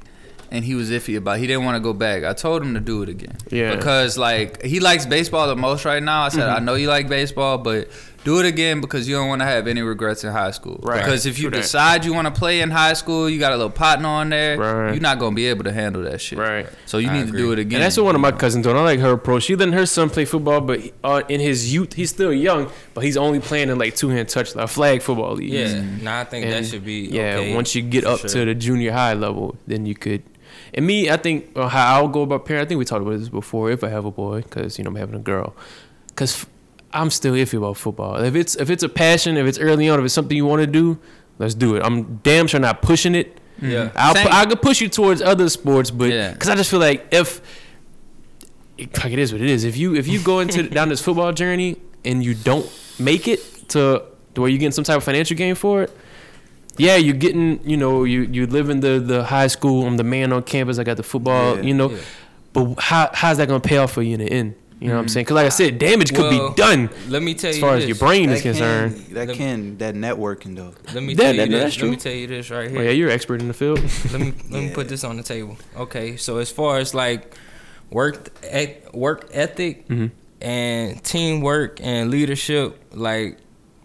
and 0.51 0.65
he 0.65 0.75
was 0.75 0.91
iffy 0.91 1.17
about. 1.17 1.39
It. 1.39 1.41
He 1.41 1.47
didn't 1.49 1.65
want 1.65 1.77
to 1.77 1.81
go 1.81 1.93
back. 1.93 2.25
I 2.25 2.33
told 2.35 2.63
him 2.63 2.75
to 2.75 2.81
do 2.81 3.03
it 3.03 3.09
again. 3.09 3.37
Yeah. 3.51 3.75
Because 3.75 4.17
like 4.17 4.63
he 4.63 4.79
likes 4.81 5.05
baseball 5.07 5.49
the 5.49 5.57
most 5.57 5.85
right 5.85 6.03
now. 6.03 6.23
I 6.23 6.29
said 6.29 6.43
Mm-hmm. 6.45 6.57
I 6.57 6.59
know 6.61 6.75
you 6.75 6.89
like 6.89 7.09
baseball, 7.09 7.59
but 7.59 7.89
do 8.25 8.39
it 8.39 8.47
again 8.47 8.81
because 8.81 9.09
you 9.09 9.17
don't 9.17 9.29
want 9.29 9.41
to 9.41 9.47
have 9.47 9.67
any 9.67 9.81
regrets 9.81 10.25
in 10.25 10.31
high 10.33 10.51
school. 10.51 10.79
Right. 10.83 10.99
Because 10.99 11.25
if 11.27 11.39
you 11.39 11.45
True 11.49 11.59
that. 11.59 11.63
decide 11.63 12.05
you 12.05 12.13
want 12.13 12.33
to 12.33 12.39
play 12.39 12.61
in 12.61 12.71
high 12.71 12.93
school, 12.93 13.31
you 13.31 13.39
got 13.39 13.53
a 13.53 13.57
little 13.57 13.71
partner 13.71 14.09
on 14.09 14.29
there. 14.29 14.59
Right. 14.59 14.93
You're 14.93 15.01
not 15.01 15.19
gonna 15.19 15.35
be 15.35 15.47
able 15.47 15.65
to 15.65 15.73
handle 15.73 16.03
that 16.03 16.21
shit. 16.21 16.39
Right. 16.39 16.67
So 16.87 16.99
you 16.99 17.09
I 17.09 17.19
need 17.19 17.33
to 17.33 17.37
do 17.37 17.53
it 17.53 17.59
again. 17.59 17.77
And 17.77 17.85
that's 17.85 17.97
what 17.97 18.05
one 18.05 18.15
of 18.15 18.21
my 18.21 18.33
cousins 18.33 18.65
doing. 18.65 18.77
I 18.77 18.83
like 18.83 19.01
her 19.01 19.13
approach. 19.13 19.45
She 19.45 19.57
letting 19.57 19.73
her 19.75 19.87
son 19.87 20.11
play 20.11 20.25
football, 20.25 20.61
but 20.61 20.81
uh, 21.03 21.23
in 21.29 21.41
his 21.41 21.73
youth, 21.73 21.95
he's 21.95 22.11
still 22.11 22.33
young, 22.33 22.71
but 22.95 23.05
he's 23.05 23.17
only 23.17 23.41
playing 23.41 23.71
in 23.71 23.79
like 23.79 23.97
two 23.97 24.09
hand 24.11 24.29
touch, 24.29 24.55
like 24.55 24.69
flag 24.69 25.03
football 25.03 25.35
leagues. 25.35 25.73
Yeah, 25.75 25.83
nah, 26.03 26.21
I 26.21 26.25
think 26.25 26.45
And, 26.45 26.53
that 26.53 26.67
should 26.67 26.85
be. 26.85 27.03
yeah. 27.07 27.37
okay 27.37 27.55
once 27.55 27.75
you 27.75 27.83
get 27.83 28.05
up 28.05 28.21
sure. 28.21 28.31
to 28.31 28.45
the 28.45 28.55
junior 28.55 28.93
high 28.93 29.15
level, 29.15 29.57
then 29.67 29.87
you 29.87 29.95
could. 29.95 30.23
And 30.75 30.87
me, 30.87 31.11
I 31.11 31.17
think 31.17 31.51
uh, 31.57 31.69
how 31.69 31.97
I'll 31.97 32.09
go 32.09 32.23
about 32.23 32.45
parent. 32.45 32.67
I 32.67 32.69
think 32.69 32.79
we 32.79 32.85
talked 32.85 33.03
about 33.03 33.19
this 33.19 33.29
before. 33.29 33.71
If 33.71 33.83
I 33.83 33.89
have 33.89 34.05
a 34.05 34.11
boy, 34.11 34.43
because 34.43 34.79
you 34.79 34.85
know 34.85 34.91
I'm 34.91 34.97
having 34.97 35.15
a 35.17 35.21
girl, 35.21 35.55
because 36.09 36.47
I'm 36.93 37.11
still 37.11 37.35
iffy 37.35 37.57
about 37.59 37.77
football. 37.77 38.17
If 38.23 38.35
it's 38.35 38.57
if 38.57 38.71
it's 38.71 38.83
a 38.83 38.89
passion, 38.89 39.37
if 39.37 39.47
it's 39.47 39.59
early 39.59 39.89
on, 39.89 39.99
if 39.99 40.05
it's 40.05 40.15
something 40.15 40.37
you 40.37 40.47
want 40.47 40.61
to 40.63 40.67
do, 40.67 40.99
let's 41.39 41.55
do 41.55 41.77
it. 41.77 41.83
I'm 41.85 42.17
damn 42.23 42.47
sure 42.47 42.59
not 42.61 42.83
pushing 42.83 43.15
it. 43.15 43.39
Yeah. 43.63 43.91
I'll 43.95 44.15
pu- 44.15 44.29
I 44.31 44.47
could 44.47 44.63
push 44.63 44.81
you 44.81 44.89
towards 44.89 45.21
other 45.23 45.49
sports, 45.49 45.91
but 45.91 46.11
Yeah. 46.11 46.33
because 46.33 46.49
I 46.49 46.55
just 46.57 46.71
feel 46.71 46.81
like 46.81 47.07
if 47.13 47.41
like 49.05 49.13
it 49.13 49.19
is 49.19 49.33
what 49.33 49.41
it 49.43 49.51
is. 49.51 49.65
If 49.65 49.77
you 49.77 49.95
if 49.95 50.09
you 50.09 50.21
go 50.23 50.41
into 50.41 50.63
down 50.79 50.89
this 50.89 51.01
football 51.03 51.33
journey 51.33 51.77
and 52.05 52.25
you 52.25 52.35
don't 52.35 52.67
make 52.99 53.29
it 53.29 53.41
to, 53.71 54.03
to 54.35 54.41
where 54.41 54.49
you're 54.51 54.59
getting 54.59 54.73
some 54.73 54.85
type 54.85 54.97
of 54.97 55.05
financial 55.05 55.37
gain 55.37 55.55
for 55.55 55.83
it, 55.83 55.97
yeah, 56.79 56.97
you're 56.97 57.15
getting 57.17 57.61
you 57.69 57.77
know 57.77 58.05
you 58.05 58.23
you 58.23 58.47
live 58.47 58.71
in 58.71 58.81
the 58.81 58.99
the 58.99 59.25
high 59.25 59.49
school. 59.49 59.87
I'm 59.87 59.97
the 59.99 60.05
man 60.05 60.33
on 60.33 60.43
campus. 60.43 60.79
I 60.79 60.85
got 60.85 60.97
the 60.97 61.03
football. 61.03 61.57
Yeah. 61.57 61.63
you 61.63 61.75
know, 61.75 61.91
Yeah. 61.91 61.99
but 62.55 62.75
how 62.81 63.11
how's 63.13 63.37
that 63.37 63.49
gonna 63.49 63.61
pay 63.61 63.77
off 63.77 63.93
for 63.93 64.03
you 64.03 64.15
in 64.15 64.21
the 64.21 64.31
end? 64.33 64.55
You 64.81 64.89
know 64.89 64.95
what 64.95 65.03
I'm 65.03 65.09
saying? 65.09 65.25
Because 65.25 65.35
like 65.35 65.47
I 65.47 65.51
said, 65.51 65.79
damage 65.79 66.11
could 66.15 66.21
Well, 66.33 66.51
be 66.51 66.55
done 66.57 66.89
Let 67.09 67.23
me 67.23 67.35
tell 67.35 67.51
as 67.51 67.57
you 67.57 67.61
far 67.61 67.75
as 67.75 67.83
this. 67.83 67.89
your 67.89 67.99
brain 67.99 68.31
is 68.31 68.43
That 68.43 68.49
concerned. 68.49 68.95
can, 69.05 69.15
that 69.15 69.29
Let- 69.29 69.37
can 69.37 69.79
that 69.79 69.95
networking 69.95 70.57
though. 70.57 70.73
Let 70.95 71.03
me 71.03 71.13
Yeah, 71.13 71.17
tell 71.25 71.35
you 71.35 71.41
that- 71.43 71.51
this. 71.51 71.63
that's 71.65 71.77
Let 71.83 71.91
me 71.91 71.97
true. 71.97 72.03
tell 72.03 72.19
you 72.19 72.27
this 72.27 72.51
right 72.51 72.69
Oh 72.69 72.73
here. 72.73 72.83
yeah, 72.85 72.91
you're 72.91 73.09
an 73.09 73.15
expert 73.15 73.43
in 73.43 73.49
the 73.49 73.55
field. 73.55 73.79
let 74.11 74.21
me 74.21 74.33
let 74.51 74.63
me 74.63 74.71
put 74.73 74.89
this 74.89 75.05
on 75.05 75.19
the 75.19 75.23
table. 75.23 75.59
Okay, 75.77 76.17
so 76.17 76.39
as 76.39 76.51
far 76.51 76.79
as 76.79 76.95
like 76.95 77.35
work 77.91 78.31
eth- 78.43 78.95
work 78.95 79.29
ethic 79.35 79.87
Mhm. 79.89 80.11
and 80.41 81.05
teamwork 81.05 81.79
and 81.83 82.11
leadership, 82.11 82.79
like 82.95 83.37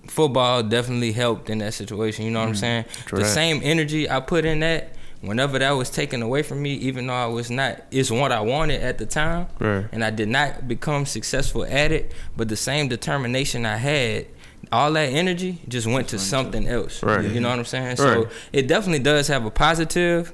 football 0.07 0.63
definitely 0.63 1.11
helped 1.11 1.49
in 1.49 1.57
that 1.57 1.73
situation. 1.73 2.23
You 2.23 2.31
know 2.31 2.39
what 2.39 2.49
I'm 2.49 2.55
saying? 2.55 2.85
True 3.05 3.17
the 3.19 3.25
that. 3.25 3.33
same 3.33 3.59
energy 3.63 4.09
I 4.09 4.21
put 4.21 4.45
in 4.45 4.61
that. 4.61 4.95
Whenever 5.25 5.59
that 5.59 5.71
was 5.71 5.89
taken 5.89 6.21
away 6.21 6.43
from 6.43 6.61
me, 6.61 6.73
even 6.75 7.07
though 7.07 7.13
I 7.13 7.25
was 7.25 7.49
not, 7.49 7.81
it's 7.91 8.11
what 8.11 8.31
I 8.31 8.41
wanted 8.41 8.81
at 8.81 8.97
the 8.97 9.05
time, 9.05 9.47
Right. 9.59 9.85
and 9.91 10.03
I 10.03 10.09
did 10.11 10.29
not 10.29 10.67
become 10.67 11.05
successful 11.05 11.63
at 11.65 11.91
it. 11.91 12.11
But 12.37 12.49
the 12.49 12.55
same 12.55 12.87
determination 12.87 13.65
I 13.65 13.77
had, 13.77 14.27
all 14.71 14.91
that 14.93 15.09
energy 15.09 15.61
just 15.67 15.87
went 15.87 16.07
to 16.09 16.19
something 16.19 16.67
else. 16.67 17.01
Right. 17.03 17.29
You 17.29 17.39
know 17.39 17.49
what 17.49 17.59
I'm 17.59 17.65
saying? 17.65 17.87
Right. 17.87 17.97
So 17.97 18.27
it 18.53 18.67
definitely 18.67 19.03
does 19.03 19.27
have 19.27 19.45
a 19.45 19.51
positive, 19.51 20.33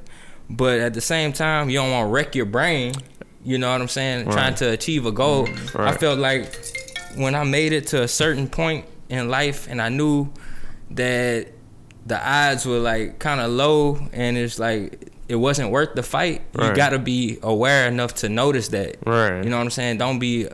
but 0.49 0.80
at 0.80 0.93
the 0.93 1.01
same 1.01 1.34
time, 1.34 1.69
you 1.69 1.77
don't 1.80 1.91
want 1.91 2.08
to 2.08 2.12
wreck 2.12 2.36
your 2.36 2.45
brain. 2.45 2.93
You 3.43 3.58
know 3.58 3.71
what 3.71 3.82
I'm 3.82 3.88
saying? 3.88 4.25
Right. 4.27 4.34
Trying 4.34 4.56
to 4.56 4.69
achieve 4.71 5.06
a 5.06 5.12
goal. 5.12 5.47
I 5.75 5.95
felt 5.97 6.19
like 6.19 6.54
when 7.15 7.34
I 7.36 7.43
made 7.43 7.73
it 7.73 7.88
to 7.88 8.04
a 8.04 8.08
certain 8.08 8.47
point 8.47 8.86
in 9.10 9.30
life, 9.30 9.67
and 9.69 9.82
I 9.82 9.89
knew 9.89 10.30
that 10.91 11.47
the 12.05 12.19
odds 12.19 12.65
were 12.65 12.79
like 12.79 13.19
kind 13.19 13.39
of 13.39 13.51
low, 13.51 13.99
and 14.13 14.37
it's 14.37 14.59
like 14.59 15.11
it 15.27 15.35
wasn't 15.35 15.71
worth 15.71 15.95
the 15.95 16.03
fight. 16.03 16.41
You 16.59 16.75
got 16.75 16.89
to 16.89 16.99
be 16.99 17.39
aware 17.41 17.87
enough 17.87 18.15
to 18.15 18.29
notice 18.29 18.67
that. 18.69 18.97
Right. 19.05 19.43
You 19.43 19.49
know 19.49 19.57
what 19.57 19.63
I'm 19.63 19.69
saying? 19.69 19.97
Don't 19.97 20.19
be 20.19 20.47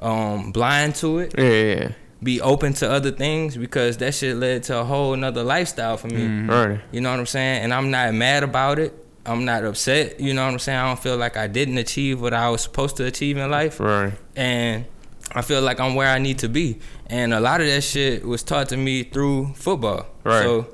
um, 0.00 0.52
blind 0.52 0.94
to 0.96 1.18
it 1.18 1.34
yeah, 1.36 1.44
yeah, 1.44 1.74
yeah. 1.80 1.92
be 2.22 2.40
open 2.40 2.72
to 2.74 2.90
other 2.90 3.10
things 3.10 3.56
because 3.56 3.96
that 3.98 4.14
shit 4.14 4.36
led 4.36 4.62
to 4.64 4.78
a 4.80 4.84
whole 4.84 5.14
nother 5.16 5.42
lifestyle 5.42 5.96
for 5.96 6.08
me. 6.08 6.46
Right. 6.46 6.80
You 6.90 7.00
know 7.00 7.10
what 7.10 7.20
I'm 7.20 7.26
saying? 7.26 7.62
And 7.62 7.74
I'm 7.74 7.90
not 7.90 8.12
mad 8.14 8.42
about 8.42 8.78
it. 8.78 8.92
I'm 9.24 9.44
not 9.44 9.64
upset. 9.64 10.18
You 10.18 10.34
know 10.34 10.44
what 10.44 10.52
I'm 10.52 10.58
saying? 10.58 10.78
I 10.78 10.86
don't 10.86 10.98
feel 10.98 11.16
like 11.16 11.36
I 11.36 11.46
didn't 11.46 11.78
achieve 11.78 12.20
what 12.20 12.32
I 12.32 12.48
was 12.48 12.62
supposed 12.62 12.96
to 12.96 13.04
achieve 13.04 13.36
in 13.36 13.50
life. 13.50 13.78
Right. 13.78 14.14
And 14.34 14.86
I 15.32 15.42
feel 15.42 15.60
like 15.60 15.80
I'm 15.80 15.94
where 15.94 16.08
I 16.08 16.18
need 16.18 16.38
to 16.40 16.48
be. 16.48 16.78
And 17.06 17.34
a 17.34 17.40
lot 17.40 17.60
of 17.60 17.66
that 17.66 17.82
shit 17.82 18.24
was 18.24 18.42
taught 18.42 18.70
to 18.70 18.76
me 18.76 19.02
through 19.02 19.52
football. 19.54 20.06
Right. 20.24 20.42
So 20.42 20.66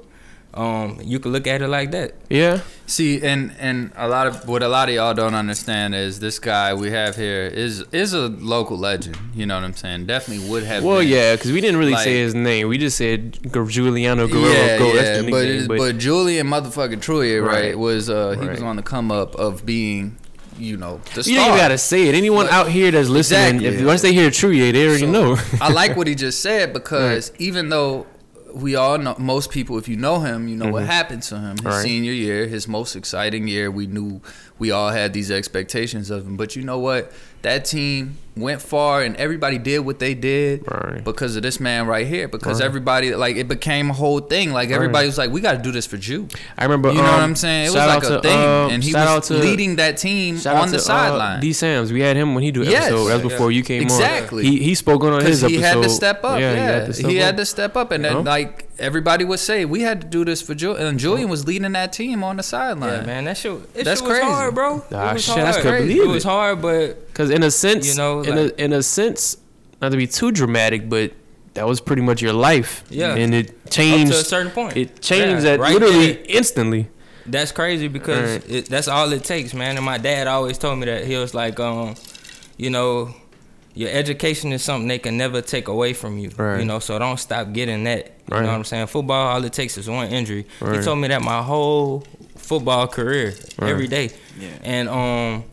um, 0.55 1.01
you 1.03 1.19
could 1.19 1.33
look 1.33 1.47
at 1.49 1.62
it 1.62 1.69
like 1.69 1.90
that. 1.90 2.14
Yeah. 2.31 2.61
See, 2.87 3.21
and 3.23 3.53
and 3.59 3.90
a 3.97 4.07
lot 4.09 4.27
of 4.29 4.47
what 4.47 4.62
a 4.62 4.69
lot 4.69 4.88
of 4.88 4.95
y'all 4.95 5.12
don't 5.14 5.35
understand 5.35 5.95
is 5.95 6.21
this 6.21 6.38
guy 6.38 6.75
we 6.75 6.90
have 6.90 7.17
here 7.17 7.43
is 7.47 7.81
is 7.93 8.12
a 8.12 8.29
local 8.29 8.77
legend. 8.79 9.17
You 9.35 9.47
know 9.47 9.57
what 9.57 9.64
I'm 9.64 9.75
saying? 9.75 10.07
Definitely 10.07 10.49
would 10.49 10.62
have. 10.62 10.85
Well, 10.85 10.99
been. 11.01 11.09
yeah, 11.09 11.35
because 11.35 11.51
we 11.51 11.61
didn't 11.61 11.79
really 11.79 11.93
Like- 11.93 12.05
say 12.05 12.19
his 12.19 12.35
name. 12.35 12.69
We 12.69 12.79
just 12.79 12.97
said 12.97 13.51
Gu- 13.51 13.69
Giuliano 13.69 14.29
Guerrero. 14.29 14.49
yeah, 14.53 14.79
Go. 14.79 14.87
yeah, 14.88 15.03
That's 15.03 15.19
but, 15.19 15.25
nickname. 15.25 15.45
it's- 15.51 15.67
But, 15.67 15.79
but 15.79 15.99
Julian 15.99 16.47
motherfucking 16.47 17.01
Truitt, 17.01 17.45
right, 17.45 17.53
Right. 17.69 17.79
was 17.79 18.09
uh 18.09 18.37
he 18.40 18.47
was 18.47 18.62
on 18.62 18.77
the 18.77 18.83
come 18.83 19.11
up 19.11 19.35
of 19.37 19.67
being, 19.67 20.19
you 20.59 20.77
know, 20.77 21.01
the 21.14 21.23
you 21.23 21.35
don't 21.35 21.45
star. 21.45 21.47
even 21.49 21.59
gotta 21.59 21.79
say 21.79 22.07
it. 22.09 22.14
Anyone 22.14 22.47
But- 22.47 22.53
out 22.55 22.69
here 22.69 22.93
that's 22.93 23.09
listening, 23.09 23.57
Exactly. 23.57 23.81
if 23.81 23.87
once 23.87 24.03
they 24.03 24.12
hear 24.12 24.31
True, 24.31 24.51
yeah, 24.51 24.71
they 24.71 24.87
already 24.87 25.01
So, 25.01 25.11
know. 25.11 25.38
I 25.61 25.73
like 25.73 25.97
what 25.97 26.07
he 26.07 26.14
just 26.14 26.40
said 26.43 26.73
because 26.73 27.33
even 27.38 27.71
though 27.71 28.07
we 28.55 28.77
all 28.77 28.99
know 28.99 29.17
most 29.19 29.51
people, 29.51 29.77
if 29.79 29.88
you 29.88 29.97
know 29.97 30.21
him, 30.21 30.49
you 30.49 30.57
know 30.57 30.71
what 30.71 30.85
happened 30.85 31.23
to 31.25 31.37
him. 31.38 31.53
His 31.57 31.61
Mm-hmm. 31.61 31.69
Right. 31.69 31.83
senior 31.83 32.12
year, 32.12 32.47
his 32.47 32.69
most 32.69 32.95
exciting 32.97 33.49
year, 33.49 33.71
we 33.71 33.87
knew 33.87 34.21
we 34.59 34.71
all 34.71 34.90
had 34.90 35.12
these 35.12 35.31
expectations 35.31 36.11
of 36.11 36.27
him. 36.27 36.37
But 36.37 36.55
you 36.57 36.62
know 36.62 36.79
what? 36.79 37.12
That 37.43 37.64
team 37.64 38.17
went 38.37 38.61
far, 38.61 39.03
and 39.03 39.14
everybody 39.16 39.59
did 39.59 39.79
what 39.81 39.99
they 40.01 40.12
did 40.14 40.64
Right. 40.68 41.05
because 41.05 41.37
of 41.37 41.42
this 41.42 41.61
man 41.61 41.87
right 41.87 42.07
here. 42.07 42.27
Because 42.27 42.61
Right. 42.61 42.66
everybody, 42.66 43.14
like, 43.14 43.37
it 43.37 43.47
became 43.47 43.90
a 43.90 43.92
whole 43.92 44.18
thing. 44.20 44.53
Like 44.53 44.70
everybody 44.70 45.07
was 45.07 45.16
like, 45.18 45.31
"We 45.31 45.40
got 45.40 45.53
to 45.53 45.59
do 45.62 45.70
this 45.70 45.87
for 45.87 45.97
Jew." 45.97 46.27
I 46.59 46.64
remember. 46.64 46.88
You 46.90 46.97
know 46.97 47.03
what 47.03 47.14
um, 47.14 47.20
I'm 47.31 47.37
saying? 47.37 47.66
It 47.66 47.75
was 47.75 47.77
like 47.77 48.03
a 48.05 48.09
to, 48.09 48.20
thing, 48.23 48.38
um, 48.38 48.70
and 48.73 48.83
he 48.83 48.92
was 48.92 49.29
to- 49.29 49.35
leading 49.35 49.77
that 49.77 49.97
team 49.99 50.35
on 50.47 50.66
the 50.70 50.73
to, 50.73 50.77
uh, 50.79 50.81
sideline. 50.81 51.40
D 51.40 51.53
Sam's. 51.53 51.92
We 51.92 52.01
had 52.01 52.16
him 52.16 52.35
when 52.35 52.42
he 52.42 52.51
do 52.51 52.62
Yes. 52.62 52.87
episode. 52.88 53.09
That's 53.09 53.23
Yeah. 53.23 53.29
before 53.29 53.53
you 53.53 53.62
came 53.62 53.83
Exactly. 53.83 54.44
on. 54.47 54.53
He 54.53 54.59
he 54.64 54.75
spoke 54.75 55.05
on 55.05 55.12
his 55.12 55.42
Because 55.42 55.44
episode. 55.44 55.57
he 55.57 55.62
had 55.62 55.83
to 55.83 55.88
step 55.90 56.25
up. 56.25 56.40
Yeah, 56.40 56.53
he 56.55 56.61
had 56.61 56.87
to 56.87 56.92
step 56.92 57.11
he 57.11 57.18
up. 57.20 57.25
had 57.27 57.37
to 57.37 57.47
step 57.47 57.77
up, 57.77 57.92
and 57.92 58.05
then 58.05 58.12
Yeah. 58.12 58.18
like 58.23 58.64
everybody 58.79 59.25
would 59.25 59.39
say, 59.39 59.65
we 59.65 59.83
had 59.83 60.01
to 60.01 60.07
do 60.07 60.25
this 60.25 60.43
for 60.43 60.55
Julian. 60.55 60.87
And 60.87 60.99
Julian 60.99 61.29
was 61.29 61.47
leading 61.47 61.73
that 61.73 61.93
team 61.93 62.25
on 62.25 62.37
the 62.37 62.43
sideline. 62.43 63.01
Yeah, 63.01 63.07
man, 63.07 63.25
that 63.25 63.37
shit, 63.37 63.73
that 63.75 63.85
That's 63.85 64.01
shit 64.01 64.09
was 64.09 64.19
crazy. 64.19 64.33
hard, 64.33 64.55
bro. 64.55 64.85
Ah, 64.93 65.11
it 65.11 65.15
was 65.15 65.25
shit, 65.25 65.39
I 65.39 65.51
hard. 65.53 65.63
couldn't 65.63 65.83
believe 65.89 66.03
it 66.03 66.09
was 66.09 66.25
hard, 66.25 66.61
but 66.63 67.07
Because 67.07 67.31
in 67.31 67.43
a 67.43 67.51
sense, 67.51 67.89
You 67.89 67.95
know, 67.97 68.21
in 68.23 68.37
like- 68.37 68.53
a 68.59 68.65
in 68.65 68.73
a 68.73 68.83
sense, 68.83 69.37
not 69.81 69.91
to 69.93 69.97
be 69.97 70.07
too 70.07 70.33
dramatic, 70.33 70.89
but 70.89 71.13
that 71.55 71.67
was 71.69 71.81
pretty 71.81 72.03
much 72.03 72.21
your 72.21 72.33
life. 72.33 72.83
Yeah. 72.91 73.15
and 73.15 73.33
it 73.35 73.51
up 73.51 73.71
changed. 73.71 74.13
to 74.13 74.19
a 74.19 74.25
certain 74.25 74.51
point, 74.51 74.77
It 74.77 75.01
changed 75.01 75.45
Yeah, 75.45 75.57
that 75.57 75.61
right 75.61 75.73
literally 75.73 76.13
there. 76.15 76.25
instantly. 76.29 76.89
That's 77.27 77.53
crazy 77.53 77.89
because 77.89 78.31
Right. 78.33 78.51
it, 78.51 78.69
that's 78.69 78.87
all 78.89 79.11
it 79.13 79.25
takes, 79.25 79.55
man. 79.55 79.77
And 79.77 79.85
my 79.85 79.97
dad 79.99 80.27
always 80.27 80.59
told 80.59 80.79
me 80.79 80.87
that 80.87 81.07
he 81.07 81.17
was 81.17 81.33
like, 81.33 81.59
um, 81.61 81.95
you 82.59 82.71
know, 82.71 83.15
your 83.75 83.91
education 83.91 84.53
is 84.53 84.63
something 84.63 84.87
they 84.89 84.99
can 84.99 85.17
never 85.17 85.41
take 85.43 85.69
away 85.69 85.93
from 85.95 86.19
you. 86.19 86.31
Right. 86.37 86.61
You 86.61 86.65
know, 86.65 86.79
so 86.79 86.99
don't 86.99 87.19
stop 87.19 87.53
getting 87.53 87.85
that. 87.85 88.07
You 88.07 88.13
Right. 88.37 88.43
know 88.43 88.49
what 88.49 88.55
I'm 88.55 88.65
saying? 88.65 88.87
Football, 88.87 89.29
all 89.35 89.45
it 89.45 89.53
takes 89.53 89.77
is 89.77 89.89
one 89.91 90.09
injury. 90.09 90.47
Right. 90.61 90.79
He 90.79 90.83
told 90.85 90.99
me 91.01 91.09
that 91.09 91.23
my 91.23 91.43
whole 91.43 92.05
football 92.37 92.87
career, 92.87 93.35
Right. 93.59 93.71
every 93.71 93.89
day. 93.89 94.11
Yeah. 94.39 94.49
And 94.63 94.89
um, 94.89 95.45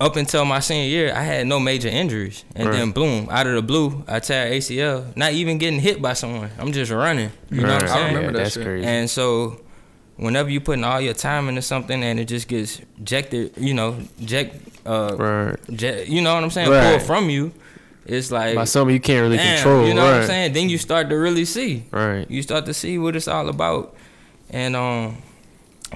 up 0.00 0.16
until 0.16 0.44
my 0.44 0.60
senior 0.60 0.88
year, 0.88 1.12
I 1.14 1.22
had 1.22 1.46
no 1.46 1.58
major 1.58 1.88
injuries, 1.88 2.44
and 2.54 2.68
Right. 2.68 2.76
then 2.78 2.90
boom, 2.92 3.28
out 3.30 3.46
of 3.46 3.54
the 3.54 3.62
blue, 3.62 4.04
I 4.06 4.20
tear 4.20 4.52
ACL. 4.52 5.04
Not 5.16 5.32
even 5.32 5.58
getting 5.58 5.80
hit 5.80 6.00
by 6.02 6.12
someone. 6.12 6.50
I'm 6.58 6.70
just 6.72 6.92
running. 6.92 7.30
You 7.50 7.62
know 7.62 7.68
what 7.68 7.72
I'm 7.74 7.80
Right. 7.80 7.90
I 7.90 7.94
saying? 7.94 8.06
remember 8.14 8.32
that 8.38 8.42
that's 8.44 8.54
shit. 8.54 8.64
crazy. 8.64 8.86
And 8.86 9.08
so, 9.10 9.58
whenever 10.16 10.48
you 10.50 10.60
putting 10.60 10.84
all 10.84 11.00
your 11.00 11.14
time 11.14 11.48
into 11.48 11.62
something 11.62 12.02
and 12.02 12.18
it 12.18 12.26
just 12.26 12.48
gets 12.48 12.80
ejected, 13.00 13.52
you 13.56 13.74
know, 13.74 13.96
eject, 14.20 14.56
uh, 14.86 15.14
right. 15.18 15.56
eject, 15.68 16.08
you 16.08 16.22
know 16.22 16.34
what 16.34 16.42
I'm 16.44 16.50
saying, 16.50 16.70
Right. 16.70 16.90
pulled 16.96 17.02
from 17.02 17.28
you, 17.30 17.52
it's 18.06 18.30
like, 18.30 18.54
By 18.54 18.64
something 18.64 18.94
you 18.94 19.00
can't 19.00 19.22
really 19.22 19.36
damn, 19.36 19.56
control. 19.56 19.86
you 19.86 19.94
know 19.94 20.02
right. 20.02 20.12
what 20.12 20.20
I'm 20.22 20.26
saying? 20.26 20.52
Then 20.52 20.68
you 20.70 20.78
start 20.78 21.08
to 21.10 21.16
really 21.16 21.44
see. 21.44 21.84
Right. 21.90 22.30
You 22.30 22.40
start 22.42 22.66
to 22.66 22.74
see 22.74 22.98
what 22.98 23.14
it's 23.16 23.28
all 23.28 23.48
about, 23.48 23.94
and 24.50 24.74
um, 24.76 25.18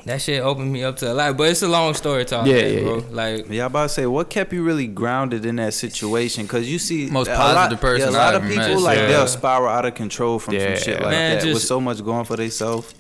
that 0.07 0.21
shit 0.21 0.43
opened 0.43 0.73
me 0.73 0.83
up 0.85 0.97
to 0.99 1.13
a 1.13 1.15
lot. 1.15 1.37
But 1.37 1.51
it's 1.51 1.63
a 1.63 1.69
long 1.69 1.95
story 1.95 2.25
to 2.27 2.39
all 2.41 2.47
Yeah, 2.47 2.57
yeah, 2.67 2.81
bro. 2.83 2.97
yeah. 2.99 3.03
Like, 3.11 3.47
Yeah, 3.51 3.63
I 3.65 3.67
about 3.67 3.83
to 3.85 3.89
say, 3.91 4.07
what 4.07 4.29
kept 4.29 4.53
you 4.53 4.63
really 4.63 4.87
grounded 4.87 5.45
in 5.47 5.57
that 5.57 5.73
situation? 5.75 6.45
Because 6.45 6.71
you 6.71 6.79
see, 6.79 7.07
Most 7.11 7.29
a 7.29 7.37
positive 7.37 7.79
lot, 7.79 7.81
person 7.81 8.13
Yeah, 8.13 8.19
a 8.19 8.19
lot 8.19 8.35
I've 8.35 8.43
of 8.45 8.49
people 8.51 8.67
met. 8.75 8.81
like 8.81 8.99
Yeah. 8.99 9.07
they'll 9.07 9.27
spiral 9.27 9.69
out 9.69 9.85
of 9.87 9.95
control 9.95 10.39
from 10.39 10.55
Yeah. 10.55 10.75
some 10.75 10.85
shit 10.85 11.01
like 11.01 11.11
Man, 11.11 11.39
that 11.39 11.47
with 11.55 11.63
so 11.63 11.81
much 11.81 12.05
going 12.05 12.25
for 12.25 12.37
themselves. 12.37 12.93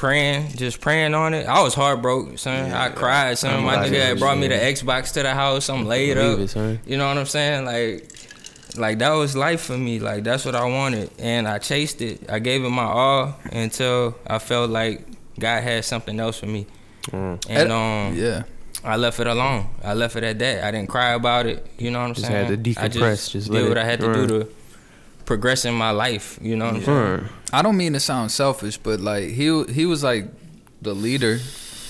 Praying, 0.00 0.48
just 0.56 0.80
praying 0.80 1.14
on 1.14 1.34
it. 1.34 1.46
I 1.46 1.62
was 1.62 1.74
heartbroken, 1.74 2.38
son. 2.38 2.70
Yeah, 2.70 2.84
I 2.84 2.88
cried, 2.88 3.36
son. 3.38 3.62
My 3.64 3.74
Somebody 3.74 3.96
nigga 3.96 4.06
had 4.06 4.18
brought 4.18 4.38
me 4.38 4.48
the. 4.48 4.54
Xbox 4.54 5.12
to 5.12 5.22
the 5.22 5.34
house. 5.34 5.68
I'm 5.68 5.84
laid 5.86 6.16
up. 6.18 6.38
it, 6.38 6.48
son. 6.48 6.80
You 6.86 6.96
know 6.96 7.06
what 7.06 7.18
I'm 7.18 7.26
saying? 7.26 7.66
Like, 7.66 8.08
like 8.76 8.98
that 9.00 9.10
was 9.10 9.36
life 9.36 9.60
for 9.60 9.76
me. 9.76 10.00
Like 10.00 10.24
that's 10.24 10.44
what 10.44 10.54
I 10.54 10.64
wanted, 10.64 11.10
and 11.18 11.46
I 11.46 11.58
chased 11.58 12.00
it. 12.00 12.30
I 12.30 12.38
gave 12.38 12.64
it 12.64 12.70
my 12.70 12.82
all 12.84 13.36
until 13.52 14.16
I 14.26 14.38
felt 14.38 14.70
like 14.70 15.04
God 15.38 15.62
had 15.62 15.84
something 15.84 16.18
else 16.18 16.38
for 16.40 16.46
me. 16.46 16.66
Mm. 17.08 17.44
And 17.48 17.72
um, 17.72 18.14
Yeah. 18.16 18.42
I 18.82 18.96
left 18.96 19.20
it 19.20 19.26
alone. 19.26 19.66
I 19.84 19.92
left 19.92 20.16
it 20.16 20.24
at 20.24 20.38
that. 20.38 20.64
I 20.64 20.70
didn't 20.70 20.88
cry 20.88 21.10
about 21.12 21.44
it. 21.44 21.66
You 21.76 21.90
know 21.90 22.00
what 22.00 22.06
I'm 22.08 22.14
Just 22.14 22.26
saying? 22.28 22.46
had 22.46 22.64
to 22.64 22.70
I 22.80 22.88
decompress, 22.88 23.30
just 23.30 23.50
did 23.50 23.68
what 23.68 23.76
it 23.76 23.80
I 23.80 23.84
had 23.84 24.00
to 24.00 24.08
run. 24.08 24.26
do 24.26 24.44
to 24.44 24.48
progress 25.30 25.64
in 25.64 25.74
my 25.74 25.92
life. 25.92 26.40
You 26.42 26.56
know 26.56 26.64
what 26.66 26.74
I'm 26.74 26.82
saying? 26.82 27.28
I 27.52 27.62
don't 27.62 27.76
mean 27.76 27.92
to 27.92 28.00
sound 28.00 28.32
selfish, 28.32 28.78
but 28.78 28.98
like 28.98 29.28
he 29.28 29.62
he 29.64 29.86
was 29.86 30.02
like 30.02 30.26
the 30.82 30.92
leader, 30.92 31.38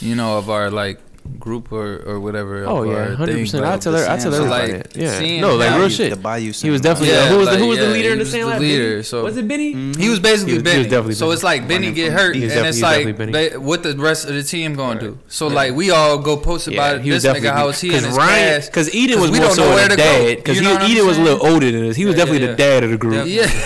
you 0.00 0.14
know, 0.14 0.37
of 0.37 0.50
our 0.50 0.70
like 0.70 1.00
group 1.38 1.70
or 1.72 2.02
or 2.06 2.18
whatever. 2.20 2.64
Oh 2.66 2.83
yeah, 2.83 3.14
hundred 3.14 3.38
percent. 3.38 3.64
I 3.64 3.76
tell 3.78 3.92
her, 3.92 4.04
I 4.04 4.16
tell 4.18 4.33
So, 4.33 4.38
everybody. 4.44 4.72
like, 4.72 4.92
that. 4.92 4.96
yeah, 5.22 5.40
no, 5.40 5.56
like 5.56 5.68
how 5.68 5.76
real 5.76 5.85
you- 5.88 5.90
shit. 5.94 6.11
The 6.11 6.16
Bayou 6.16 6.52
He 6.52 6.70
was 6.70 6.80
definitely 6.80 7.14
Yeah, 7.14 7.28
who 7.28 7.38
was 7.38 7.48
the, 7.50 7.56
who 7.59 7.66
was 7.68 7.78
the 7.78 7.85
yeah, 7.87 7.90
leader 7.92 8.12
in 8.12 8.18
the 8.18 8.24
was 8.24 8.30
sand 8.30 8.42
the 8.44 8.46
lab? 8.48 8.61
leader, 8.61 8.90
Benny? 8.90 9.02
so- 9.02 9.24
was 9.24 9.37
it 9.37 9.46
Benny? 9.48 9.74
Mhm. 9.74 9.96
He 9.98 10.09
was 10.09 10.20
basically 10.20 10.52
He 10.54 10.59
was- 10.59 10.62
he 10.66 10.68
was 10.68 10.76
Benny. 10.87 10.88
definitely 10.90 11.14
so 11.14 11.30
it's 11.30 11.42
like 11.42 11.68
Benny 11.68 11.92
get 11.92 12.12
hurt, 12.12 12.35
and 12.35 12.44
it's 12.44 12.80
like 12.83 13.16
they, 13.16 13.56
what 13.56 13.83
the 13.83 13.94
rest 13.96 14.28
of 14.28 14.35
the 14.35 14.42
team 14.42 14.74
going 14.74 14.98
to 14.98 15.04
do. 15.09 15.18
So 15.28 15.46
like 15.48 15.74
we 15.74 15.90
all 15.90 16.18
go 16.18 16.37
post 16.37 16.68
Yeah, 16.68 16.74
about 16.74 17.00
he 17.02 17.11
this 17.11 17.22
nigga 17.24 17.35
definitely 17.35 17.48
house, 17.50 17.80
he 17.80 17.88
in 17.88 17.94
his 18.04 18.16
Ryan, 18.16 18.16
class. 18.16 18.66
because 18.66 18.94
Eden 18.94 19.18
'cause 19.18 19.30
was 19.30 19.40
more 19.40 19.50
so 19.50 19.88
the 19.88 19.96
dad. 19.96 20.37
Because 20.37 20.56
You 20.56 20.62
know 20.62 20.72
what 20.72 20.83
I'm 20.83 20.90
Eden 20.90 21.06
was 21.06 21.18
a 21.18 21.22
little 21.22 21.46
older 21.46 21.70
than 21.70 21.88
us. 21.88 21.96
He 21.96 22.04
was 22.06 22.14
definitely 22.16 22.46
the 22.46 22.54
dad 22.54 22.85
of 22.85 22.90
the 22.90 22.96
group. 22.96 23.26
Yeah. 23.26 23.46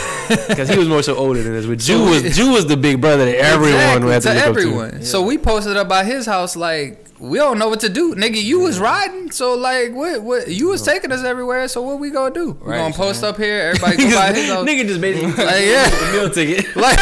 Because 0.48 0.70
he 0.70 0.78
was 0.78 0.88
more 0.88 1.02
so 1.02 1.14
older 1.16 1.42
than 1.42 1.54
us. 1.54 1.66
But 1.66 1.78
Jew 1.86 2.02
was 2.02 2.34
Jew 2.34 2.50
was 2.50 2.66
the 2.66 2.78
big 2.78 2.98
brother 2.98 3.26
that 3.26 3.36
everyone 3.36 3.74
Exactly, 3.74 4.10
had 4.10 4.22
to, 4.22 4.28
to 4.28 4.34
look 4.34 4.46
everyone. 4.46 4.86
up 4.86 5.00
to. 5.00 5.04
So 5.04 5.20
we 5.22 5.36
posted 5.36 5.76
up 5.76 5.86
by 5.86 6.02
his 6.02 6.24
house 6.24 6.56
like 6.56 7.03
we 7.30 7.38
don't 7.38 7.58
know 7.58 7.68
what 7.68 7.80
to 7.80 7.88
do, 7.88 8.14
nigga. 8.14 8.42
You 8.42 8.60
was 8.60 8.78
riding, 8.78 9.30
so 9.30 9.54
like 9.54 9.92
what? 9.92 10.22
What 10.22 10.48
you 10.48 10.68
was 10.68 10.82
taking 10.82 11.10
us 11.12 11.24
everywhere. 11.24 11.66
So 11.68 11.82
what 11.82 11.98
we 11.98 12.10
gonna 12.10 12.34
do? 12.34 12.52
We 12.52 12.70
Right, 12.72 12.78
gonna 12.78 12.94
post 12.94 13.20
son. 13.20 13.30
up 13.30 13.36
here. 13.38 13.60
Everybody 13.74 13.96
go 13.96 14.14
by 14.14 14.32
his 14.34 14.48
house. 14.50 14.66
Nigga 14.68 14.86
just 14.86 15.00
basically 15.00 15.32
Like, 15.44 15.64
yeah. 15.64 15.88
the 15.88 16.12
meal 16.12 16.30
ticket. 16.30 16.76
Like, 16.76 16.98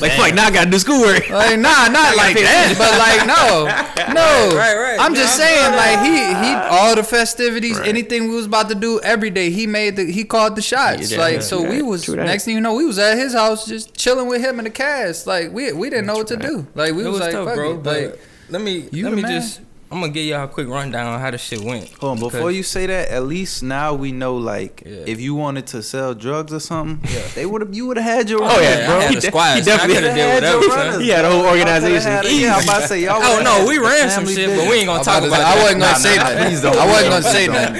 like 0.00 0.12
fuck, 0.12 0.34
now 0.34 0.46
I 0.46 0.50
gotta 0.50 0.70
do 0.70 0.78
schoolwork. 0.78 1.28
like 1.30 1.58
nah, 1.58 1.88
not 1.88 2.16
like 2.16 2.36
that, 2.36 2.74
but 2.78 2.92
like 2.98 3.26
no, 3.26 3.66
no. 4.14 4.56
Right, 4.56 4.76
right. 4.76 4.98
I'm 5.00 5.14
just 5.14 5.38
Yeah, 5.38 5.44
saying, 5.46 5.74
I'm- 5.74 5.76
like 5.76 5.98
he 6.06 6.46
he 6.46 6.54
all 6.76 6.94
the 6.96 7.02
festivities, 7.04 7.78
Right. 7.78 7.88
anything 7.88 8.28
we 8.28 8.34
was 8.36 8.46
about 8.46 8.68
to 8.70 8.74
do 8.74 9.00
every 9.00 9.30
day, 9.30 9.50
he 9.50 9.66
made 9.66 9.96
the 9.96 10.04
he 10.10 10.24
called 10.24 10.56
the 10.56 10.62
shots. 10.62 11.10
Yeah, 11.12 11.18
like 11.18 11.34
yeah, 11.34 11.40
so, 11.40 11.60
true 11.60 11.70
we 11.70 11.82
was 11.82 12.04
true 12.04 12.16
next 12.16 12.44
thing 12.44 12.54
you 12.54 12.60
know, 12.60 12.74
we 12.74 12.84
was 12.84 12.98
at 12.98 13.16
his 13.16 13.32
house 13.34 13.66
just 13.66 13.94
chilling 13.94 14.26
with 14.28 14.40
him 14.40 14.58
and 14.58 14.66
the 14.66 14.70
cast. 14.70 15.26
Like 15.26 15.52
we 15.52 15.72
we 15.72 15.90
didn't 15.90 16.06
know 16.06 16.14
what 16.16 16.26
to 16.28 16.36
do. 16.36 16.66
Like 16.74 16.94
we 16.94 17.02
it 17.04 17.08
was, 17.08 17.20
was 17.20 17.20
like, 17.20 17.32
fuck 17.32 17.54
bro. 17.54 17.74
it. 17.74 17.82
But 17.82 18.02
Like 18.02 18.20
let 18.48 18.62
me 18.62 18.88
You 18.92 19.04
let 19.04 19.14
me 19.14 19.22
man. 19.22 19.30
just. 19.40 19.60
I'm 19.88 20.00
gonna 20.00 20.12
give 20.12 20.24
y'all 20.26 20.42
a 20.44 20.48
quick 20.48 20.66
rundown 20.66 21.06
on 21.06 21.20
how 21.20 21.30
the 21.30 21.38
shit 21.38 21.60
went. 21.60 21.88
Hold 22.00 22.18
on, 22.18 22.18
before 22.18 22.50
you 22.50 22.64
say 22.64 22.86
that, 22.86 23.08
at 23.08 23.22
least 23.24 23.62
now 23.62 23.94
we 23.94 24.10
know 24.10 24.34
like 24.36 24.82
Yeah. 24.84 25.04
if 25.06 25.20
you 25.20 25.36
wanted 25.36 25.68
to 25.68 25.82
sell 25.82 26.12
drugs 26.12 26.52
or 26.52 26.58
something, 26.58 26.98
yeah. 27.08 27.22
they 27.36 27.46
would 27.46 27.62
have 27.62 27.72
you 27.72 27.86
would 27.86 27.96
have 27.96 28.04
had 28.04 28.28
your 28.28 28.42
Oh 28.42 28.46
runners, 28.48 28.62
yeah, 28.66 28.86
bro. 28.86 28.96
I 28.98 29.02
had 29.02 29.10
He 29.12 29.16
a 29.16 29.20
de- 29.20 29.26
squad. 29.28 29.54
He 29.54 29.62
definitely 29.62 29.94
coulda 29.94 30.10
Had 30.10 30.16
did 30.16 30.18
your 30.18 30.34
whatever, 30.34 30.62
son. 30.62 30.86
runners. 30.90 31.02
He 31.02 31.08
had 31.10 31.24
a 31.24 31.30
whole 31.30 31.38
Y'all 31.42 31.50
organization. 31.54 32.10
had 32.10 32.24
it. 32.24 32.32
Yeah, 32.34 32.56
I'm 32.56 32.64
about 32.64 32.80
to 32.82 32.88
say 32.88 32.98
y'all. 33.04 33.22
Oh 33.30 33.40
no, 33.46 33.64
we 33.68 33.78
ran 33.78 34.10
some 34.10 34.26
shit, 34.26 34.36
business. 34.36 34.58
but 34.58 34.68
we 34.68 34.74
ain't 34.82 34.86
gonna 34.90 35.04
talk 35.04 35.22
about 35.22 35.30
to 35.30 35.38
about 35.38 35.54
say, 35.54 35.54
I 35.54 35.62
wasn't 35.62 35.80
gonna 35.80 35.92
Nah, 35.92 35.98
say 36.02 36.16
nah, 36.16 36.24
that. 36.34 36.46
please 36.50 36.60
don't. 36.66 36.76
I 36.76 36.86
wasn't 36.90 37.10
gonna 37.14 37.22
say 37.30 37.46
that. 37.46 37.70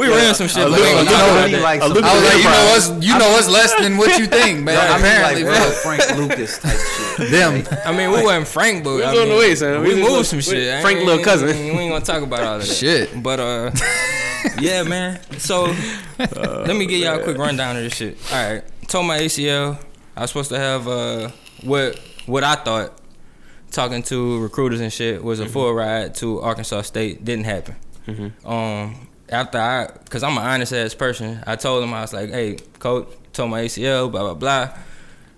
We 0.00 0.08
ran 0.08 0.34
some 0.34 0.48
shit, 0.48 0.64
but 0.64 0.80
we 0.80 0.86
ain't 0.86 1.04
you 1.04 1.12
gonna 1.12 1.12
know 1.12 1.28
talk 1.28 1.44
about 1.44 1.50
that. 1.52 1.60
like 1.62 1.80
some- 1.84 1.92
little 1.92 2.08
I 2.08 2.14
was 2.16 2.24
like, 2.24 2.40
you 2.40 2.48
know 2.48 2.56
Enterprise. 2.56 2.88
what's 2.88 3.04
you 3.04 3.14
know 3.20 3.28
what's 3.36 3.48
less 3.52 3.72
than 3.76 3.92
what 4.00 4.16
you 4.18 4.24
think, 4.24 4.64
man. 4.64 4.80
I 4.80 4.96
mean, 4.96 5.12
Apparently, 5.12 5.44
like 5.44 5.76
Frank 5.84 6.02
Lucas 6.16 6.56
type 6.56 6.72
shit. 7.20 7.28
Them. 7.30 7.68
I 7.84 7.92
mean, 7.92 8.08
we 8.16 8.24
wasn't 8.24 8.48
Frank, 8.48 8.80
but 8.82 8.96
We 8.96 9.04
was 9.04 9.18
on 9.20 9.28
the 9.28 9.36
way, 9.36 9.54
son. 9.54 9.82
We, 9.84 9.94
We 9.94 10.00
moved 10.02 10.24
some 10.24 10.40
shit. 10.40 10.80
Frank 10.80 11.04
little 11.04 11.22
cousin. 11.22 11.49
We 11.54 11.78
ain't 11.80 11.92
gonna 11.92 12.04
talk 12.04 12.22
about 12.22 12.42
all 12.42 12.56
of 12.56 12.66
that. 12.66 12.74
Shit. 12.74 13.22
But 13.22 13.40
uh, 13.40 13.70
yeah, 14.60 14.82
man. 14.82 15.20
So 15.38 15.74
let 16.18 16.76
me 16.76 16.86
give 16.86 17.00
y'all 17.00 17.20
a 17.20 17.22
quick 17.22 17.38
rundown 17.38 17.76
of 17.76 17.82
this 17.82 17.94
shit. 17.94 18.16
All 18.32 18.50
right, 18.52 18.62
told 18.88 19.06
my 19.06 19.18
ACL. 19.18 19.78
I 20.16 20.22
was 20.22 20.30
supposed 20.30 20.50
to 20.50 20.58
have 20.58 20.88
uh 20.88 21.30
what 21.62 21.98
what 22.26 22.44
I 22.44 22.54
thought 22.56 22.98
talking 23.70 24.02
to 24.02 24.40
recruiters 24.42 24.80
and 24.80 24.92
shit 24.92 25.22
was 25.22 25.38
a 25.40 25.46
full 25.46 25.72
ride 25.72 26.14
to 26.16 26.40
Arkansas 26.40 26.82
State. 26.82 27.24
Didn't 27.24 27.44
happen. 27.44 27.76
Um, 28.44 29.06
after 29.28 29.58
I, 29.58 29.86
cause 30.08 30.24
I'm 30.24 30.36
an 30.36 30.44
honest 30.44 30.72
ass 30.72 30.92
person, 30.94 31.40
I 31.46 31.54
told 31.54 31.84
him 31.84 31.94
I 31.94 32.00
was 32.00 32.12
like, 32.12 32.30
hey, 32.30 32.56
coach, 32.80 33.08
told 33.32 33.50
my 33.50 33.62
ACL, 33.62 34.10
blah 34.10 34.34
blah 34.34 34.34
blah. 34.34 34.76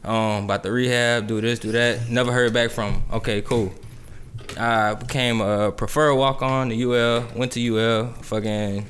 Um, 0.04 0.44
about 0.44 0.62
the 0.62 0.72
rehab, 0.72 1.26
do 1.28 1.40
this, 1.42 1.58
do 1.58 1.70
that. 1.72 2.08
Never 2.08 2.32
heard 2.32 2.52
back 2.54 2.70
from. 2.70 2.94
him. 2.94 3.02
Okay, 3.12 3.42
cool. 3.42 3.72
I 4.58 4.94
became 4.94 5.40
a 5.40 5.72
preferred 5.72 6.14
walk 6.14 6.42
on 6.42 6.68
to 6.70 6.74
UL. 6.74 7.28
Went 7.36 7.52
to 7.52 7.60
UL. 7.60 8.12
Fucking 8.22 8.86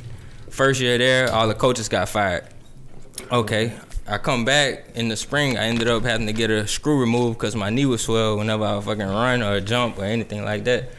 first 0.50 0.80
year 0.80 0.98
there, 0.98 1.32
all 1.32 1.48
the 1.48 1.54
coaches 1.54 1.88
got 1.88 2.08
fired. 2.08 2.46
Okay, 3.30 3.72
I 4.06 4.18
come 4.18 4.44
back 4.44 4.84
in 4.94 5.08
the 5.08 5.16
spring. 5.16 5.56
I 5.56 5.64
ended 5.64 5.88
up 5.88 6.02
having 6.02 6.26
to 6.26 6.32
get 6.32 6.50
a 6.50 6.66
screw 6.66 6.98
removed 6.98 7.38
because 7.38 7.54
my 7.54 7.70
knee 7.70 7.86
was 7.86 8.02
swelled 8.02 8.38
whenever 8.38 8.64
I 8.64 8.80
fucking 8.80 9.06
run 9.06 9.42
or 9.42 9.60
jump 9.60 9.98
or 9.98 10.04
anything 10.04 10.44
like 10.44 10.64
that. 10.64 10.90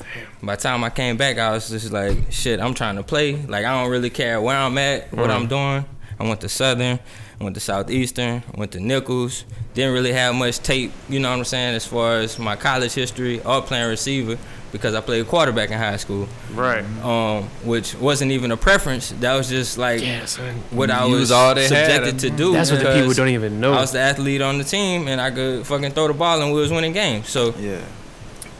By 0.41 0.55
the 0.55 0.61
time 0.61 0.83
I 0.83 0.89
came 0.89 1.17
back, 1.17 1.37
I 1.37 1.51
was 1.51 1.69
just 1.69 1.91
like, 1.91 2.31
shit, 2.31 2.59
I'm 2.59 2.73
trying 2.73 2.95
to 2.95 3.03
play. 3.03 3.35
Like 3.35 3.65
I 3.65 3.81
don't 3.81 3.91
really 3.91 4.09
care 4.09 4.41
where 4.41 4.57
I'm 4.57 4.77
at, 4.77 5.13
what 5.13 5.29
I'm 5.29 5.45
mm. 5.45 5.49
doing. 5.49 5.85
I 6.19 6.23
went 6.23 6.41
to 6.41 6.49
Southern, 6.49 6.99
I 7.39 7.43
went 7.43 7.55
to 7.55 7.59
Southeastern, 7.59 8.43
went 8.55 8.71
to 8.73 8.79
Nicholls. 8.79 9.45
Didn't 9.73 9.93
really 9.93 10.13
have 10.13 10.35
much 10.35 10.59
tape, 10.59 10.91
you 11.09 11.19
know 11.19 11.31
what 11.31 11.39
I'm 11.39 11.45
saying, 11.45 11.73
as 11.75 11.85
far 11.85 12.17
as 12.19 12.37
my 12.37 12.55
college 12.55 12.93
history 12.93 13.41
or 13.41 13.61
playing 13.61 13.89
receiver 13.89 14.37
because 14.71 14.93
I 14.95 15.01
played 15.01 15.27
quarterback 15.27 15.69
in 15.71 15.77
high 15.77 15.97
school, 15.97 16.27
Right. 16.53 16.83
um, 17.03 17.43
which 17.63 17.95
wasn't 17.95 18.31
even 18.31 18.51
a 18.51 18.57
preference. 18.57 19.09
That 19.19 19.33
was 19.35 19.49
just 19.49 19.77
like 19.77 20.01
Yeah, 20.01 20.25
what 20.71 20.89
I 20.91 21.05
was, 21.05 21.19
was 21.19 21.31
all 21.31 21.53
they 21.55 21.63
had. 21.67 21.69
subjected 21.69 22.19
to 22.19 22.29
do. 22.31 22.53
That's 22.53 22.69
what 22.71 22.79
the 22.79 22.85
because 22.85 23.01
people 23.01 23.13
don't 23.13 23.29
even 23.33 23.59
know. 23.59 23.73
I 23.73 23.81
was 23.81 23.91
the 23.91 23.99
athlete 23.99 24.41
on 24.41 24.57
the 24.59 24.63
team, 24.63 25.07
and 25.07 25.19
I 25.21 25.29
could 25.31 25.65
fucking 25.67 25.91
throw 25.91 26.07
the 26.07 26.13
ball, 26.13 26.41
and 26.41 26.51
we 26.53 26.59
was 26.59 26.71
winning 26.71 26.93
games. 26.93 27.29
So, 27.29 27.53
Yeah. 27.59 27.81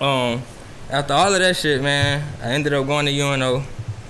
um, 0.01 0.41
after 0.89 1.13
all 1.13 1.33
of 1.33 1.39
that 1.39 1.55
shit, 1.57 1.81
man, 1.81 2.23
I 2.43 2.47
ended 2.47 2.73
up 2.73 2.86
going 2.86 3.05
to 3.07 3.12
UNO 3.12 3.63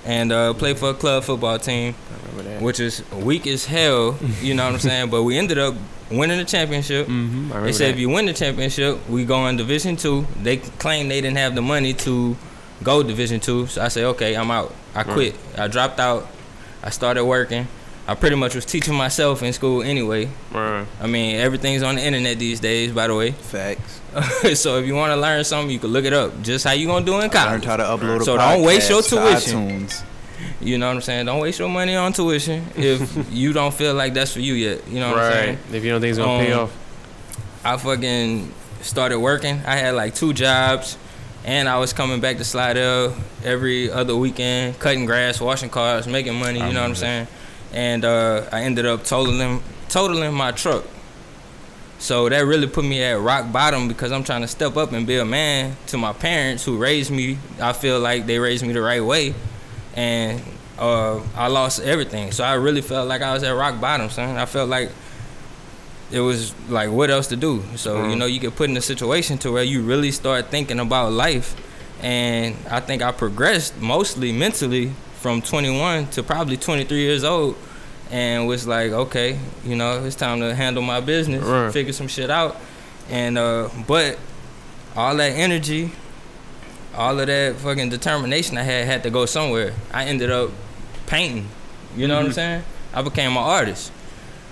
and 0.04 0.32
uh, 0.32 0.52
played 0.54 0.78
for 0.78 0.90
a 0.90 0.94
club 0.94 1.24
football 1.24 1.58
team, 1.58 1.94
Remember 2.32 2.42
that. 2.50 2.62
which 2.62 2.80
is 2.80 3.02
weak 3.12 3.46
as 3.46 3.64
hell. 3.66 4.18
You 4.40 4.54
know 4.54 4.64
what 4.64 4.74
I'm 4.74 4.80
saying? 4.80 5.10
But 5.10 5.22
we 5.22 5.38
ended 5.38 5.58
up 5.58 5.74
winning 6.10 6.38
the 6.38 6.44
championship. 6.44 7.06
Mm-hmm. 7.06 7.36
I 7.52 7.56
remember 7.56 7.66
They 7.66 7.72
said 7.72 7.86
that. 7.88 7.94
if 7.94 7.98
you 8.00 8.08
win 8.10 8.26
the 8.26 8.32
championship, 8.34 9.08
we 9.08 9.24
go 9.24 9.46
in 9.46 9.56
Division 9.56 9.96
Two. 9.96 10.26
They 10.42 10.58
claimed 10.58 11.10
they 11.10 11.20
didn't 11.20 11.38
have 11.38 11.54
the 11.54 11.62
money 11.62 11.92
to 11.94 12.36
go 12.82 13.02
Division 13.02 13.40
Two, 13.40 13.66
so 13.66 13.80
I 13.82 13.88
said, 13.88 14.04
okay, 14.04 14.36
I'm 14.36 14.50
out. 14.50 14.74
I 14.94 15.02
quit. 15.04 15.34
I 15.56 15.68
dropped 15.68 15.98
out. 16.00 16.28
I 16.82 16.90
started 16.90 17.24
working. 17.24 17.66
I 18.06 18.14
pretty 18.14 18.36
much 18.36 18.54
was 18.54 18.66
teaching 18.66 18.94
myself 18.94 19.42
in 19.42 19.52
school 19.54 19.82
anyway. 19.82 20.28
Right. 20.52 20.86
I 21.00 21.06
mean, 21.06 21.36
everything's 21.36 21.82
on 21.82 21.94
the 21.96 22.02
internet 22.02 22.38
these 22.38 22.60
days, 22.60 22.92
by 22.92 23.06
the 23.06 23.14
way. 23.14 23.30
Facts. 23.30 24.00
so 24.60 24.78
if 24.78 24.86
you 24.86 24.94
want 24.94 25.10
to 25.12 25.16
learn 25.16 25.42
something, 25.44 25.70
you 25.70 25.78
can 25.78 25.90
look 25.90 26.04
it 26.04 26.12
up. 26.12 26.42
Just 26.42 26.64
how 26.66 26.72
you 26.72 26.86
gonna 26.86 27.04
do 27.06 27.14
in 27.16 27.22
I 27.22 27.28
college. 27.28 27.50
learned 27.50 27.64
how 27.64 27.76
to 27.78 27.82
upload 27.84 28.20
a 28.20 28.24
So 28.24 28.36
don't 28.36 28.62
waste 28.62 28.90
your 28.90 29.02
tuition. 29.02 29.78
iTunes. 29.80 30.02
You 30.60 30.78
know 30.78 30.88
what 30.88 30.96
I'm 30.96 31.00
saying? 31.00 31.26
Don't 31.26 31.40
waste 31.40 31.58
your 31.58 31.68
money 31.70 31.96
on 31.96 32.12
tuition 32.12 32.64
if 32.76 33.32
you 33.32 33.52
don't 33.52 33.72
feel 33.72 33.94
like 33.94 34.12
that's 34.14 34.32
for 34.34 34.40
you 34.40 34.52
yet. 34.54 34.86
You 34.88 35.00
know 35.00 35.10
what 35.10 35.18
I'm 35.18 35.32
saying? 35.32 35.56
Right. 35.66 35.74
If 35.74 35.84
you 35.84 35.90
don't 35.90 36.00
think 36.00 36.10
it's 36.10 36.18
gonna 36.18 36.44
pay 36.44 36.52
Um, 36.52 36.60
off. 36.60 36.76
I 37.64 37.76
fucking 37.78 38.52
started 38.82 39.18
working. 39.18 39.62
I 39.66 39.76
had 39.76 39.94
like 39.94 40.14
two 40.14 40.34
jobs, 40.34 40.98
and 41.44 41.68
I 41.68 41.78
was 41.78 41.94
coming 41.94 42.20
back 42.20 42.36
to 42.36 42.44
Slidell 42.44 43.16
every 43.42 43.90
other 43.90 44.14
weekend, 44.14 44.78
cutting 44.78 45.06
grass, 45.06 45.40
washing 45.40 45.70
cars, 45.70 46.06
making 46.06 46.34
money. 46.34 46.60
You 46.60 46.72
know 46.74 46.82
what 46.82 46.90
I'm 46.90 46.94
saying? 46.94 47.26
And 47.74 48.04
uh, 48.04 48.44
I 48.50 48.62
ended 48.62 48.86
up 48.86 49.04
totaling 49.04 49.62
totaling 49.90 50.32
my 50.32 50.52
truck. 50.52 50.84
So 51.98 52.28
that 52.28 52.40
really 52.46 52.66
put 52.66 52.84
me 52.84 53.02
at 53.02 53.18
rock 53.20 53.50
bottom 53.52 53.88
because 53.88 54.12
I'm 54.12 54.24
trying 54.24 54.42
to 54.42 54.48
step 54.48 54.76
up 54.76 54.92
and 54.92 55.06
be 55.06 55.16
a 55.18 55.24
man 55.24 55.76
to 55.88 55.98
my 55.98 56.12
parents 56.12 56.64
who 56.64 56.76
raised 56.78 57.10
me. 57.10 57.38
I 57.60 57.72
feel 57.72 57.98
like 58.00 58.26
they 58.26 58.38
raised 58.38 58.64
me 58.64 58.72
the 58.72 58.80
right 58.82 59.02
way. 59.04 59.34
and 59.96 60.40
uh, 60.78 61.20
I 61.36 61.46
lost 61.48 61.80
everything. 61.82 62.32
So 62.32 62.42
I 62.42 62.54
really 62.54 62.80
felt 62.82 63.06
like 63.08 63.22
I 63.22 63.32
was 63.32 63.42
at 63.44 63.50
rock 63.52 63.80
bottom, 63.80 64.10
son. 64.10 64.36
I 64.36 64.44
felt 64.44 64.68
like 64.68 64.90
it 66.10 66.18
was 66.20 66.52
like 66.68 66.90
what 66.90 67.10
else 67.10 67.28
to 67.28 67.36
do. 67.36 67.62
So 67.76 67.96
Mm. 67.96 68.10
you 68.10 68.16
know, 68.16 68.26
you 68.26 68.40
get 68.40 68.56
put 68.56 68.68
in 68.70 68.76
a 68.76 68.80
situation 68.82 69.38
to 69.38 69.52
where 69.52 69.62
you 69.62 69.82
really 69.82 70.10
start 70.10 70.50
thinking 70.50 70.80
about 70.80 71.12
life, 71.12 71.54
and 72.02 72.56
I 72.70 72.80
think 72.80 73.02
I 73.02 73.12
progressed 73.12 73.80
mostly 73.80 74.32
mentally 74.32 74.92
from 75.24 75.40
21 75.40 76.06
to 76.08 76.22
probably 76.22 76.54
23 76.58 76.98
years 76.98 77.24
old, 77.24 77.56
and 78.10 78.46
was 78.46 78.66
like, 78.66 78.92
okay, 78.92 79.38
you 79.64 79.74
know, 79.74 80.04
it's 80.04 80.16
time 80.16 80.38
to 80.40 80.54
handle 80.54 80.82
my 80.82 81.00
business, 81.00 81.42
Right. 81.42 81.72
figure 81.72 81.94
some 81.94 82.08
shit 82.08 82.28
out, 82.30 82.58
and 83.08 83.38
uh, 83.38 83.70
but 83.88 84.18
all 84.94 85.16
that 85.16 85.30
energy, 85.30 85.92
all 86.94 87.18
of 87.18 87.26
that 87.26 87.56
fucking 87.56 87.88
determination 87.88 88.58
I 88.58 88.64
had 88.64 88.84
had 88.86 89.02
to 89.04 89.10
go 89.10 89.24
somewhere. 89.24 89.72
I 89.94 90.04
ended 90.04 90.30
up 90.30 90.50
painting. 91.06 91.48
You 91.96 92.06
know 92.06 92.16
what 92.16 92.26
I'm 92.26 92.32
saying? 92.32 92.62
I 92.92 93.00
became 93.00 93.30
an 93.30 93.38
artist. 93.38 93.92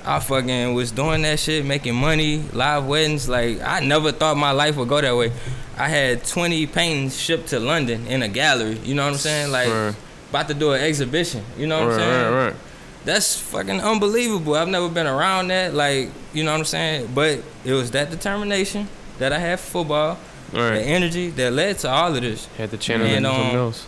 I 0.06 0.20
fucking 0.20 0.72
was 0.72 0.90
doing 0.90 1.20
that 1.22 1.38
shit, 1.38 1.66
making 1.66 1.96
money, 1.96 2.44
live 2.54 2.86
weddings. 2.86 3.28
Like 3.28 3.60
I 3.60 3.80
never 3.80 4.10
thought 4.10 4.38
my 4.38 4.52
life 4.52 4.76
would 4.76 4.88
go 4.88 5.02
that 5.02 5.14
way. 5.14 5.32
I 5.76 5.88
had 5.88 6.24
20 6.24 6.66
paintings 6.68 7.20
shipped 7.20 7.48
to 7.48 7.60
London 7.60 8.06
in 8.06 8.22
a 8.22 8.28
gallery. 8.28 8.78
You 8.82 8.94
know 8.94 9.04
what 9.04 9.12
I'm 9.12 9.18
saying? 9.18 9.52
Like 9.52 9.68
Right. 9.68 9.94
About 10.32 10.48
to 10.48 10.54
do 10.54 10.72
an 10.72 10.80
exhibition. 10.80 11.44
You 11.58 11.66
know 11.66 11.80
what 11.80 11.88
right, 11.88 12.00
I'm 12.00 12.00
saying? 12.00 12.34
right, 12.34 12.46
right. 12.46 12.56
That's 13.04 13.38
fucking 13.38 13.80
unbelievable. 13.80 14.54
I've 14.54 14.68
never 14.68 14.88
been 14.88 15.06
around 15.06 15.48
that. 15.48 15.74
Like, 15.74 16.08
you 16.32 16.42
know 16.42 16.52
what 16.52 16.60
I'm 16.60 16.64
saying? 16.64 17.10
But 17.14 17.42
it 17.64 17.72
was 17.72 17.90
that 17.90 18.10
determination 18.10 18.88
that 19.18 19.32
I 19.32 19.38
had 19.38 19.60
for 19.60 19.84
football, 19.84 20.18
the 20.52 20.80
energy 20.80 21.28
that 21.30 21.52
led 21.52 21.78
to 21.80 21.90
all 21.90 22.14
of 22.14 22.22
this. 22.22 22.46
Had 22.56 22.70
to 22.70 22.78
channel 22.78 23.06
it 23.06 23.10
And, 23.10 23.26
into 23.26 23.30
something 23.36 23.50
um, 23.50 23.56
else. 23.56 23.86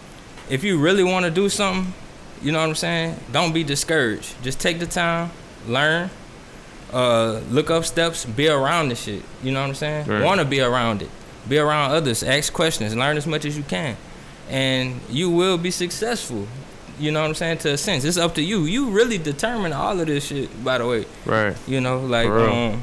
If 0.50 0.64
you 0.64 0.78
really 0.78 1.04
want 1.04 1.24
to 1.24 1.30
do 1.30 1.48
something, 1.48 1.94
you 2.42 2.52
know 2.52 2.60
what 2.60 2.68
I'm 2.68 2.74
saying? 2.74 3.16
Don't 3.32 3.54
be 3.54 3.64
discouraged. 3.64 4.34
Just 4.42 4.60
take 4.60 4.78
the 4.80 4.86
time, 4.86 5.30
learn, 5.66 6.10
uh, 6.92 7.40
look 7.48 7.70
up 7.70 7.84
steps, 7.84 8.24
be 8.26 8.48
around 8.48 8.90
the 8.90 8.96
shit. 8.96 9.22
You 9.42 9.52
know 9.52 9.62
what 9.62 9.68
I'm 9.68 9.74
saying? 9.74 10.06
Right. 10.06 10.22
Want 10.22 10.40
to 10.40 10.44
be 10.44 10.60
around 10.60 11.02
it. 11.02 11.10
Be 11.48 11.58
around 11.58 11.92
others, 11.92 12.22
ask 12.22 12.52
questions, 12.52 12.94
learn 12.96 13.16
as 13.16 13.26
much 13.26 13.44
as 13.44 13.56
you 13.56 13.62
can. 13.62 13.96
And 14.50 15.00
you 15.10 15.30
will 15.30 15.56
be 15.58 15.70
successful. 15.70 16.46
You 16.98 17.10
know 17.10 17.20
what 17.22 17.28
I'm 17.28 17.34
saying? 17.34 17.58
To 17.58 17.72
a 17.72 17.76
sense, 17.76 18.04
it's 18.04 18.16
up 18.18 18.34
to 18.36 18.42
you. 18.42 18.64
You 18.66 18.90
really 18.90 19.18
determine 19.18 19.72
all 19.72 19.98
of 19.98 20.06
this 20.06 20.26
shit. 20.26 20.62
By 20.64 20.78
the 20.78 20.86
way, 20.86 21.06
Right. 21.24 21.56
you 21.66 21.80
know, 21.80 22.00
like 22.00 22.28
um, 22.28 22.82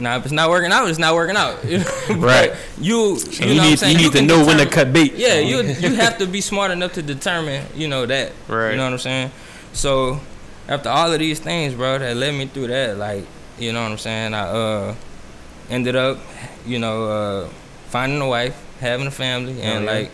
now 0.00 0.16
if 0.16 0.24
it's 0.24 0.32
not 0.32 0.50
working 0.50 0.72
out, 0.72 0.88
it's 0.88 0.98
not 0.98 1.14
working 1.14 1.36
out. 1.36 1.64
You 1.68 1.78
Right. 2.16 2.52
You 2.80 3.16
you, 3.16 3.46
You, 3.46 3.60
what 3.60 3.82
I'm 3.82 3.92
need, 3.92 4.00
you 4.00 4.10
to 4.10 4.22
know 4.22 4.44
when 4.44 4.56
to 4.58 4.66
cut 4.66 4.92
bait. 4.92 5.14
yeah, 5.14 5.38
you 5.38 5.58
you 5.62 5.94
have 5.94 6.18
to 6.18 6.26
be 6.26 6.40
smart 6.40 6.70
enough 6.72 6.94
to 6.94 7.02
determine, 7.02 7.64
you 7.76 7.86
know 7.88 8.04
that. 8.06 8.32
Right. 8.48 8.70
You 8.72 8.76
know 8.78 8.84
what 8.84 8.92
I'm 8.94 8.98
saying? 8.98 9.30
So 9.72 10.20
after 10.66 10.88
all 10.88 11.12
of 11.12 11.18
these 11.20 11.38
things, 11.38 11.74
bro, 11.74 11.98
that 11.98 12.16
led 12.16 12.34
me 12.34 12.46
through 12.46 12.66
that, 12.68 12.96
like, 12.98 13.24
you 13.60 13.72
know 13.72 13.82
what 13.82 13.92
I'm 13.92 13.98
saying? 13.98 14.34
I 14.34 14.40
uh 14.48 14.94
ended 15.70 15.94
up, 15.94 16.18
you 16.66 16.80
know, 16.80 17.04
uh 17.04 17.48
finding 17.90 18.20
a 18.20 18.26
wife, 18.28 18.60
having 18.80 19.06
a 19.06 19.10
family, 19.12 19.62
and 19.62 19.84
yeah. 19.84 19.90
like 19.92 20.10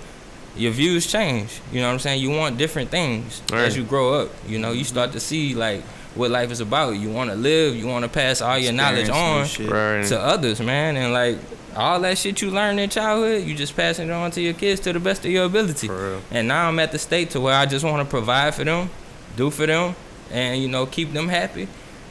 your 0.57 0.73
views 0.73 1.07
change. 1.11 1.61
You 1.73 1.81
know 1.81 1.87
what 1.89 1.95
I'm 1.95 1.99
saying? 1.99 2.21
You 2.21 2.31
want 2.31 2.59
different 2.59 2.91
things 2.91 3.41
Right. 3.51 3.63
as 3.63 3.77
you 3.77 3.85
grow 3.85 4.15
up. 4.21 4.31
You 4.47 4.59
know, 4.59 4.73
you 4.73 4.85
start 4.85 5.13
to 5.13 5.21
see 5.21 5.55
like 5.55 5.83
what 6.15 6.31
life 6.31 6.51
is 6.51 6.61
about. 6.61 6.91
You 6.97 7.09
want 7.11 7.31
to 7.31 7.37
live. 7.37 7.75
You 7.75 7.87
want 7.87 8.05
to 8.05 8.11
pass 8.11 8.43
all 8.43 8.59
your 8.59 8.73
knowledge 8.73 9.09
Experience 9.09 9.59
new 9.59 9.67
on. 9.67 9.73
Right. 9.73 10.07
to 10.09 10.21
others, 10.21 10.61
man. 10.61 10.97
And 10.97 11.13
like 11.13 11.39
all 11.75 12.01
that 12.01 12.19
shit 12.19 12.43
you 12.43 12.51
learned 12.51 12.81
in 12.81 12.91
childhood, 12.91 13.45
you 13.47 13.55
just 13.55 13.75
passing 13.75 14.09
it 14.09 14.13
on 14.13 14.31
to 14.33 14.41
your 14.43 14.53
kids 14.53 14.81
to 14.83 14.93
the 14.93 15.01
best 15.01 15.25
of 15.25 15.31
your 15.31 15.47
ability. 15.47 15.87
For 15.87 16.11
real. 16.11 16.21
And 16.31 16.49
now 16.49 16.69
I'm 16.69 16.79
at 16.81 16.93
the 16.93 16.99
state 16.99 17.31
to 17.31 17.41
where 17.41 17.55
I 17.55 17.65
just 17.65 17.83
want 17.85 18.07
to 18.07 18.11
provide 18.11 18.55
for 18.55 18.65
them, 18.65 18.91
do 19.37 19.49
for 19.51 19.65
them, 19.67 19.95
and 20.31 20.61
you 20.61 20.69
know 20.69 20.85
keep 20.85 21.15
them 21.15 21.29
happy, 21.31 21.63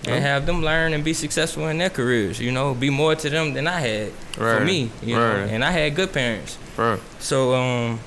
and 0.03 0.15
Yeah. 0.15 0.19
have 0.19 0.47
them 0.47 0.63
learn 0.63 0.93
and 0.93 1.03
be 1.03 1.13
successful 1.13 1.67
in 1.67 1.77
their 1.77 1.91
careers. 1.91 2.39
You 2.39 2.51
know, 2.51 2.73
be 2.73 2.89
more 2.89 3.13
to 3.13 3.29
them 3.29 3.53
than 3.53 3.67
I 3.67 3.79
had 3.81 4.11
for 4.31 4.59
me. 4.61 4.89
You 5.03 5.15
Right. 5.19 5.45
know, 5.45 5.53
and 5.53 5.63
I 5.63 5.69
had 5.69 5.93
good 5.95 6.11
parents. 6.11 6.57
Right. 6.75 6.99
So 7.19 7.53
um, 7.53 7.99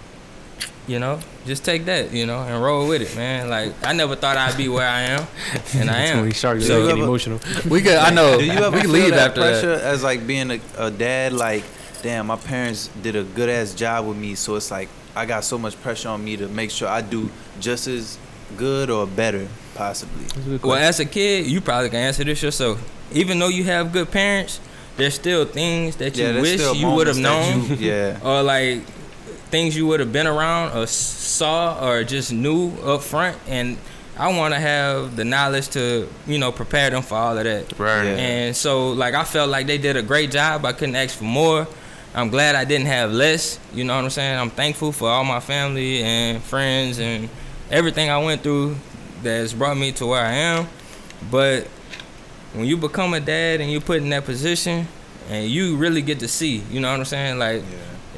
you 0.86 0.98
know, 0.98 1.18
just 1.46 1.64
take 1.64 1.86
that, 1.86 2.12
you 2.12 2.26
know, 2.26 2.40
and 2.40 2.62
roll 2.62 2.86
with 2.88 3.02
it, 3.02 3.16
man. 3.16 3.48
Like 3.48 3.72
I 3.82 3.92
never 3.92 4.16
thought 4.16 4.36
I'd 4.36 4.56
be 4.56 4.68
where 4.68 4.88
I 4.88 5.00
am, 5.02 5.26
and 5.74 5.90
I 5.90 5.98
am. 6.06 6.18
When 6.18 6.26
he 6.28 6.34
started 6.34 6.62
So- 6.62 6.86
getting 6.86 7.02
emotional. 7.02 7.40
We 7.68 7.80
could. 7.82 7.96
I 7.96 8.10
know. 8.10 8.38
Do 8.38 8.44
you 8.44 8.52
ever 8.52 8.70
we 8.70 8.82
could 8.82 8.90
feel 8.90 9.00
leave 9.00 9.10
that 9.12 9.28
after 9.30 9.40
pressure 9.40 9.76
that. 9.76 9.84
as 9.84 10.02
like 10.02 10.26
being 10.26 10.50
a, 10.50 10.60
a 10.78 10.90
dad? 10.90 11.32
Like, 11.32 11.64
damn, 12.02 12.26
my 12.26 12.36
parents 12.36 12.88
did 13.02 13.16
a 13.16 13.24
good 13.24 13.48
ass 13.48 13.72
job 13.74 14.06
with 14.06 14.16
me, 14.16 14.34
so 14.34 14.56
it's 14.56 14.70
like 14.70 14.88
I 15.16 15.24
got 15.26 15.44
so 15.44 15.56
much 15.58 15.80
pressure 15.80 16.08
on 16.10 16.24
me 16.24 16.36
to 16.36 16.48
make 16.48 16.70
sure 16.70 16.88
I 16.88 17.00
do 17.00 17.30
just 17.60 17.86
as 17.86 18.18
good 18.56 18.90
or 18.90 19.06
better, 19.06 19.48
possibly. 19.74 20.58
Well, 20.58 20.74
as 20.76 21.00
a 21.00 21.04
kid, 21.06 21.46
you 21.46 21.60
probably 21.60 21.88
can 21.90 22.00
answer 22.00 22.24
this 22.24 22.42
yourself. 22.42 22.78
Even 23.12 23.38
though 23.38 23.48
you 23.48 23.64
have 23.64 23.92
good 23.92 24.10
parents, 24.10 24.60
there's 24.96 25.14
still 25.14 25.44
things 25.44 25.96
that 25.96 26.16
you 26.16 26.24
there's 26.24 26.42
wish 26.42 26.76
you 26.78 26.90
would 26.90 27.06
have 27.06 27.16
known, 27.18 27.64
you- 27.68 27.76
yeah. 27.76 28.18
or 28.24 28.42
like 28.42 28.82
things 29.50 29.76
you 29.76 29.86
would 29.86 30.00
have 30.00 30.12
been 30.12 30.26
around 30.26 30.76
or 30.76 30.86
saw 30.86 31.84
or 31.84 32.04
just 32.04 32.32
knew 32.32 32.70
up 32.82 33.02
front. 33.02 33.36
And 33.46 33.78
I 34.16 34.36
want 34.36 34.54
to 34.54 34.60
have 34.60 35.16
the 35.16 35.24
knowledge 35.24 35.70
to, 35.70 36.08
you 36.26 36.38
know, 36.38 36.52
prepare 36.52 36.90
them 36.90 37.02
for 37.02 37.16
all 37.16 37.36
of 37.36 37.44
that. 37.44 37.78
Right. 37.78 38.04
Yeah. 38.04 38.16
And 38.16 38.56
so, 38.56 38.90
like, 38.90 39.14
I 39.14 39.24
felt 39.24 39.50
like 39.50 39.66
they 39.66 39.78
did 39.78 39.96
a 39.96 40.02
great 40.02 40.30
job. 40.30 40.64
I 40.64 40.72
couldn't 40.72 40.96
ask 40.96 41.18
for 41.18 41.24
more. 41.24 41.66
I'm 42.14 42.30
glad 42.30 42.54
I 42.54 42.64
didn't 42.64 42.86
have 42.86 43.10
less. 43.10 43.58
You 43.72 43.82
know 43.82 43.96
what 43.96 44.04
I'm 44.04 44.10
saying? 44.10 44.38
I'm 44.38 44.50
thankful 44.50 44.92
for 44.92 45.08
all 45.08 45.24
my 45.24 45.40
family 45.40 46.02
and 46.02 46.40
friends 46.42 47.00
and 47.00 47.28
everything 47.70 48.08
I 48.08 48.18
went 48.18 48.42
through 48.42 48.76
that's 49.22 49.52
brought 49.52 49.76
me 49.76 49.90
to 49.92 50.06
where 50.06 50.24
I 50.24 50.32
am. 50.32 50.68
But 51.28 51.64
when 52.52 52.66
you 52.66 52.76
become 52.76 53.14
a 53.14 53.20
dad 53.20 53.60
and 53.60 53.70
you 53.70 53.80
put 53.80 53.96
in 53.96 54.10
that 54.10 54.24
position 54.24 54.86
and 55.28 55.50
you 55.50 55.76
really 55.76 56.02
get 56.02 56.20
to 56.20 56.28
see, 56.28 56.58
you 56.70 56.78
know 56.78 56.90
what 56.90 57.00
I'm 57.00 57.04
saying? 57.04 57.38
Like, 57.40 57.64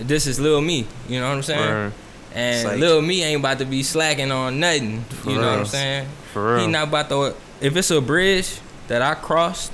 this 0.01 0.27
is 0.27 0.39
little 0.41 0.61
me. 0.61 0.87
You 1.09 1.21
know 1.21 1.29
what 1.29 1.37
I'm 1.37 1.43
saying? 1.43 1.75
Right. 1.85 1.93
And 2.35 2.55
It's 2.57 2.65
like- 2.65 2.79
little 2.79 3.01
me 3.03 3.23
ain't 3.23 3.41
about 3.41 3.59
to 3.61 3.65
be 3.65 3.83
slacking 3.83 4.31
on 4.31 4.61
nothing. 4.61 5.03
For 5.05 5.31
you 5.31 5.37
know 5.37 5.51
what 5.51 5.59
I'm 5.61 5.67
saying? 5.67 6.09
For 6.33 6.59
He 6.59 6.67
not 6.67 6.89
about 6.89 7.09
to. 7.09 7.35
If 7.61 7.77
it's 7.77 7.91
a 7.91 8.01
bridge 8.01 8.59
that 8.89 9.01
I 9.03 9.15
crossed, 9.15 9.73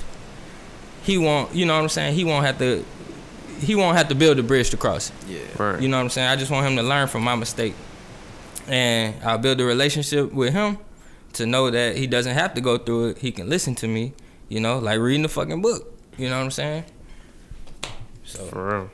he 1.02 1.18
won't. 1.18 1.54
You 1.54 1.66
know 1.66 1.74
what 1.74 1.82
I'm 1.82 1.88
saying? 1.88 2.14
He 2.14 2.24
won't 2.24 2.46
have 2.46 2.58
to. 2.58 2.84
He 3.60 3.74
won't 3.74 3.96
have 3.96 4.08
to 4.08 4.14
build 4.14 4.38
a 4.38 4.42
bridge 4.42 4.70
to 4.70 4.76
cross 4.76 5.10
it. 5.10 5.14
Yeah. 5.28 5.38
Right. 5.62 5.80
You 5.80 5.88
know 5.88 5.96
what 5.96 6.04
I'm 6.04 6.10
saying? 6.10 6.28
I 6.28 6.36
just 6.36 6.50
want 6.50 6.66
him 6.66 6.76
to 6.76 6.82
learn 6.82 7.08
from 7.08 7.22
my 7.22 7.34
mistake, 7.36 7.74
and 8.68 9.14
I'll 9.24 9.38
build 9.38 9.60
a 9.60 9.64
relationship 9.64 10.32
with 10.32 10.52
him 10.52 10.78
to 11.34 11.46
know 11.46 11.70
that 11.70 11.96
he 11.96 12.06
doesn't 12.06 12.34
have 12.34 12.54
to 12.54 12.60
go 12.60 12.76
through 12.78 13.08
it. 13.10 13.18
He 13.18 13.32
can 13.32 13.48
listen 13.48 13.74
to 13.76 13.88
me. 13.88 14.14
You 14.48 14.60
know, 14.60 14.78
like 14.78 14.98
reading 15.00 15.22
the 15.22 15.28
fucking 15.28 15.62
book. 15.62 15.92
You 16.18 16.28
know 16.28 16.36
what 16.38 16.44
I'm 16.44 16.50
saying? 16.50 16.84
So 18.24 18.44
For 18.46 18.68
real. 18.68 18.90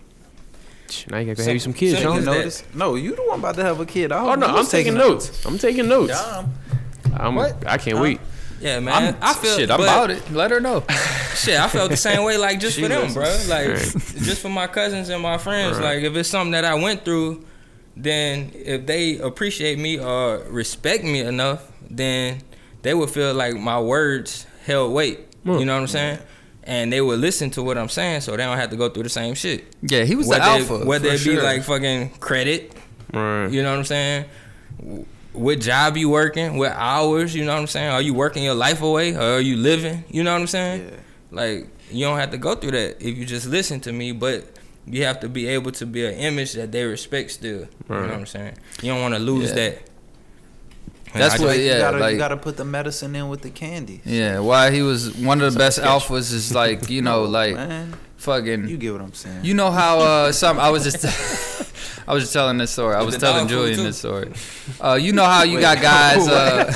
Now 1.11 1.19
you 1.19 1.27
gotta 1.35 1.43
have 1.45 1.55
you 1.55 1.59
some 1.61 1.73
kids, 1.73 1.99
Simple 1.99 2.15
You 2.15 2.19
as 2.21 2.25
Sean. 2.25 2.33
that. 2.35 2.39
notice? 2.41 2.65
No, 2.75 2.95
you 2.95 3.15
the 3.17 3.23
one 3.23 3.39
about 3.41 3.55
to 3.57 3.65
have 3.65 3.81
a 3.81 3.87
kid. 3.87 4.13
I 4.13 4.19
Oh 4.21 4.29
hope 4.31 4.39
no, 4.39 4.47
I'm 4.47 4.55
was 4.55 4.71
taking 4.71 4.95
a- 4.95 4.99
notes. 4.99 5.45
I'm 5.47 5.59
taking 5.59 5.89
notes. 5.89 6.13
Dumb. 6.13 6.53
I'm, 7.17 7.35
What? 7.35 7.65
I 7.67 7.79
can't 7.79 7.97
Huh? 7.97 8.03
wait. 8.05 8.21
yeah, 8.61 8.81
man. 8.81 9.17
i 9.23 9.35
feel 9.35 9.57
Shit, 9.57 9.71
I'm 9.71 9.81
about 9.81 10.11
it. 10.11 10.31
Let 10.33 10.51
her 10.51 10.61
know. 10.61 10.85
Shit, 11.37 11.59
I 11.59 11.69
felt 11.69 11.91
the 11.91 11.97
same 11.97 12.25
way. 12.25 12.37
Like 12.37 12.61
just 12.61 12.79
for 12.81 12.89
them, 12.89 13.13
bro. 13.13 13.25
Like 13.49 13.69
Right. 13.69 13.79
just 14.29 14.43
for 14.43 14.49
my 14.49 14.67
cousins 14.67 15.09
and 15.09 15.23
my 15.23 15.39
friends. 15.39 15.79
Right. 15.79 15.97
Like 15.97 16.05
if 16.05 16.17
it's 16.17 16.29
something 16.29 16.53
that 16.53 16.65
I 16.65 16.75
went 16.75 17.05
through, 17.05 17.45
then 17.97 18.51
if 18.55 18.87
they 18.87 19.19
appreciate 19.19 19.79
me 19.79 19.99
or 19.99 20.39
respect 20.49 21.05
me 21.05 21.21
enough, 21.21 21.71
then 21.91 22.43
they 22.83 22.95
would 22.95 23.11
feel 23.11 23.35
like 23.35 23.55
my 23.57 23.81
words 23.81 24.47
held 24.65 24.93
weight. 24.93 25.21
Mm. 25.45 25.61
You 25.61 25.65
know 25.67 25.75
what 25.75 25.81
I'm 25.83 25.87
saying? 25.89 26.19
And 26.71 26.93
they 26.93 27.01
would 27.01 27.19
listen 27.19 27.49
to 27.53 27.63
what 27.63 27.79
I'm 27.79 27.89
saying, 27.89 28.21
so 28.21 28.33
they 28.33 28.45
don't 28.45 28.59
have 28.59 28.69
to 28.71 28.77
go 28.77 28.91
through 28.91 29.05
the 29.05 29.09
same 29.09 29.35
shit. 29.35 29.65
Yeah, 29.81 30.05
he 30.05 30.15
was 30.15 30.27
whether 30.29 30.45
the 30.45 30.51
alpha. 30.51 30.85
whether 30.85 31.09
for 31.09 31.15
it 31.15 31.19
be 31.25 31.35
sure. 31.35 31.43
like 31.43 31.63
fucking 31.65 32.11
credit, 32.21 32.75
Right. 33.13 33.49
you 33.49 33.63
know 33.63 33.71
what 33.71 33.79
I'm 33.79 33.85
saying? 33.87 34.27
What 35.33 35.61
job 35.61 35.97
you 35.97 36.09
working? 36.11 36.59
What 36.59 36.73
hours? 36.73 37.35
You 37.35 37.45
know 37.47 37.55
what 37.55 37.61
I'm 37.61 37.67
saying? 37.69 37.91
Are 37.91 38.03
you 38.03 38.13
working 38.13 38.43
your 38.45 38.55
life 38.55 38.83
away, 38.83 39.15
or 39.15 39.37
are 39.37 39.41
you 39.41 39.57
living? 39.57 40.05
You 40.11 40.23
know 40.25 40.33
what 40.35 40.41
I'm 40.43 40.47
saying? 40.47 40.89
Yeah. 40.91 40.97
Like 41.31 41.69
you 41.91 42.05
don't 42.05 42.19
have 42.19 42.33
to 42.33 42.39
go 42.39 42.55
through 42.55 42.73
that 42.73 43.01
if 43.01 43.17
you 43.17 43.25
just 43.25 43.47
listen 43.47 43.81
to 43.81 43.93
me, 43.93 44.13
but 44.13 44.45
you 44.87 45.05
have 45.05 45.21
to 45.21 45.29
be 45.29 45.47
able 45.49 45.71
to 45.73 45.87
be 45.87 46.05
an 46.05 46.15
image 46.15 46.53
that 46.53 46.71
they 46.73 46.85
respect 46.85 47.31
still. 47.31 47.61
You 47.61 47.69
know 47.89 48.01
what 48.03 48.11
I'm 48.11 48.27
saying? 48.27 48.57
You 48.83 48.93
don't 48.93 49.01
want 49.01 49.15
to 49.15 49.21
lose 49.21 49.51
Yeah. 49.51 49.55
that. 49.57 49.88
And 51.15 51.23
That's 51.23 51.37
I 51.37 51.39
what- 51.39 51.49
Like, 51.49 51.59
yeah, 51.59 51.75
you 51.75 51.79
gotta, 51.81 51.99
like- 51.99 52.13
you 52.13 52.19
gotta 52.19 52.37
put 52.37 52.57
the 52.57 52.65
medicine 52.65 53.17
in 53.17 53.29
with 53.29 53.43
the 53.43 53.51
candy. 53.51 54.01
Yeah, 54.05 54.41
why 54.41 54.71
he 54.71 54.83
was 54.83 55.15
one 55.17 55.41
of 55.41 55.53
the 55.53 55.59
best 55.59 55.79
alphas 55.81 56.33
is 56.33 56.55
like 56.55 56.91
you 56.91 57.03
know 57.03 57.25
like 57.39 57.55
man, 57.55 57.95
fucking. 58.17 58.69
you 58.69 58.77
get 58.77 58.93
what 58.93 59.01
I'm 59.03 59.15
saying. 59.15 59.45
You 59.45 59.55
know 59.55 59.71
how 59.71 59.99
uh 60.01 60.33
some 60.43 60.59
I 60.59 60.71
was 60.71 60.85
just 60.85 61.05
I 62.09 62.15
was 62.15 62.23
just 62.25 62.33
telling 62.33 62.57
this 62.59 62.71
story. 62.71 62.95
I 62.95 63.03
was 63.03 63.17
telling 63.19 63.49
Julian 63.49 63.83
this 63.85 63.99
story. 63.99 64.33
Uh, 64.81 64.95
you 64.95 65.13
know 65.13 65.25
how 65.25 65.43
you 65.43 65.61
got 65.61 65.81
guys 65.83 66.27
uh, 66.27 66.73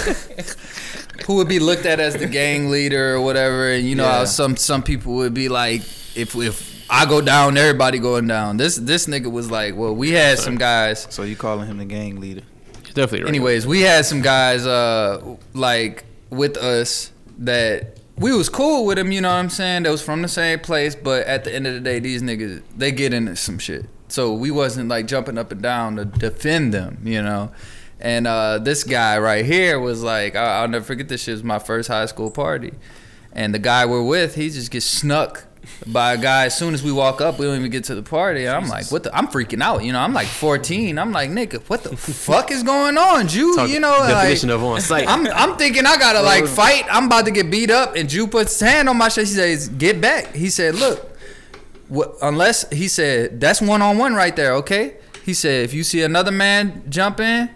who 1.26 1.36
would 1.36 1.48
be 1.48 1.58
looked 1.58 1.86
at 1.86 2.00
as 2.00 2.14
the 2.16 2.26
gang 2.26 2.68
leader 2.70 3.14
or 3.14 3.20
whatever, 3.22 3.70
and 3.72 3.88
you 3.88 3.94
know 3.94 4.04
how 4.04 4.24
some 4.24 4.56
some 4.56 4.82
people 4.82 5.14
would 5.14 5.32
be 5.32 5.48
like, 5.48 5.80
if 6.14 6.34
if 6.36 6.84
I 6.90 7.06
go 7.06 7.22
down, 7.22 7.56
everybody 7.56 7.98
going 7.98 8.26
down. 8.26 8.58
This 8.58 8.76
this 8.76 9.06
nigga 9.06 9.30
was 9.32 9.50
like, 9.50 9.74
well, 9.74 9.94
we 9.94 10.10
had 10.10 10.38
some 10.38 10.56
guys. 10.56 11.06
so 11.08 11.22
you 11.22 11.36
calling 11.36 11.66
him 11.66 11.78
the 11.78 11.86
gang 11.86 12.20
leader? 12.20 12.42
Definitely. 12.94 13.28
Anyways, 13.28 13.66
we 13.66 13.80
had 13.82 14.04
some 14.04 14.20
guys 14.22 14.66
uh 14.66 15.36
like 15.54 16.04
with 16.30 16.56
us 16.56 17.12
that 17.38 17.98
we 18.16 18.30
was 18.32 18.48
cool 18.48 18.84
with 18.84 18.98
them, 18.98 19.10
you 19.10 19.20
know 19.20 19.28
what 19.30 19.36
I'm 19.36 19.50
saying? 19.50 19.84
That 19.84 19.90
was 19.90 20.02
from 20.02 20.22
the 20.22 20.28
same 20.28 20.60
place, 20.60 20.94
but 20.94 21.26
at 21.26 21.44
the 21.44 21.54
end 21.54 21.66
of 21.66 21.74
the 21.74 21.80
day, 21.80 21.98
these 21.98 22.22
niggas 22.22 22.62
they 22.76 22.92
get 22.92 23.12
into 23.12 23.36
some 23.36 23.58
shit. 23.58 23.86
So 24.08 24.32
we 24.34 24.50
wasn't 24.50 24.88
like 24.90 25.06
jumping 25.06 25.38
up 25.38 25.50
and 25.52 25.62
down 25.62 25.96
to 25.96 26.04
defend 26.04 26.74
them, 26.74 26.98
you 27.04 27.22
know. 27.22 27.50
And 27.98 28.26
uh, 28.26 28.58
this 28.58 28.84
guy 28.84 29.18
right 29.18 29.44
here 29.44 29.78
was 29.78 30.02
like, 30.02 30.34
I- 30.36 30.60
I'll 30.60 30.68
never 30.68 30.84
forget 30.84 31.08
this 31.08 31.22
shit. 31.22 31.28
It 31.32 31.36
was 31.36 31.44
my 31.44 31.58
first 31.58 31.88
high 31.88 32.06
school 32.06 32.30
party, 32.30 32.72
and 33.32 33.54
the 33.54 33.58
guy 33.58 33.86
we're 33.86 34.02
with, 34.02 34.34
he 34.34 34.50
just 34.50 34.70
gets 34.70 34.84
snuck 34.84 35.44
by 35.86 36.14
a 36.14 36.18
guy 36.18 36.46
as 36.46 36.56
soon 36.56 36.74
as 36.74 36.82
we 36.82 36.92
walk 36.92 37.20
up. 37.20 37.38
We 37.38 37.46
don't 37.46 37.58
even 37.58 37.70
get 37.70 37.84
to 37.84 37.94
the 37.94 38.02
party. 38.02 38.46
And 38.46 38.56
I'm 38.56 38.68
like, 38.68 38.90
what? 38.90 39.02
the 39.02 39.16
I'm 39.16 39.28
freaking 39.28 39.62
out. 39.62 39.84
You 39.84 39.92
know, 39.92 40.00
I'm 40.00 40.12
like 40.12 40.26
14. 40.26 40.98
I'm 40.98 41.12
like, 41.12 41.30
nigga, 41.30 41.62
what 41.68 41.82
the 41.82 41.96
fuck 41.96 42.50
is 42.50 42.62
going 42.62 42.98
on, 42.98 43.28
Jew? 43.28 43.54
Talk 43.56 43.70
you 43.70 43.80
know, 43.80 43.96
like, 44.00 44.42
of 44.42 44.62
on 44.62 44.80
site. 44.80 45.08
I'm 45.08 45.26
I'm 45.26 45.56
thinking 45.56 45.86
I 45.86 45.96
gotta 45.96 46.22
like 46.22 46.44
oh. 46.44 46.46
fight. 46.48 46.84
I'm 46.90 47.06
about 47.06 47.24
to 47.26 47.30
get 47.30 47.50
beat 47.50 47.70
up, 47.70 47.96
and 47.96 48.08
Jew 48.08 48.26
puts 48.26 48.58
his 48.58 48.68
hand 48.68 48.88
on 48.88 48.96
my 48.96 49.08
chest. 49.08 49.32
He 49.32 49.36
says, 49.36 49.68
"Get 49.68 50.00
back." 50.00 50.34
He 50.34 50.50
said, 50.50 50.74
"Look, 50.74 51.16
what, 51.88 52.14
unless 52.22 52.68
he 52.70 52.88
said 52.88 53.40
that's 53.40 53.60
one 53.60 53.82
on 53.82 53.98
one 53.98 54.14
right 54.14 54.34
there, 54.34 54.54
okay?" 54.56 54.96
He 55.24 55.34
said, 55.34 55.64
"If 55.64 55.74
you 55.74 55.84
see 55.84 56.02
another 56.02 56.32
man 56.32 56.84
jump 56.88 57.20
in." 57.20 57.50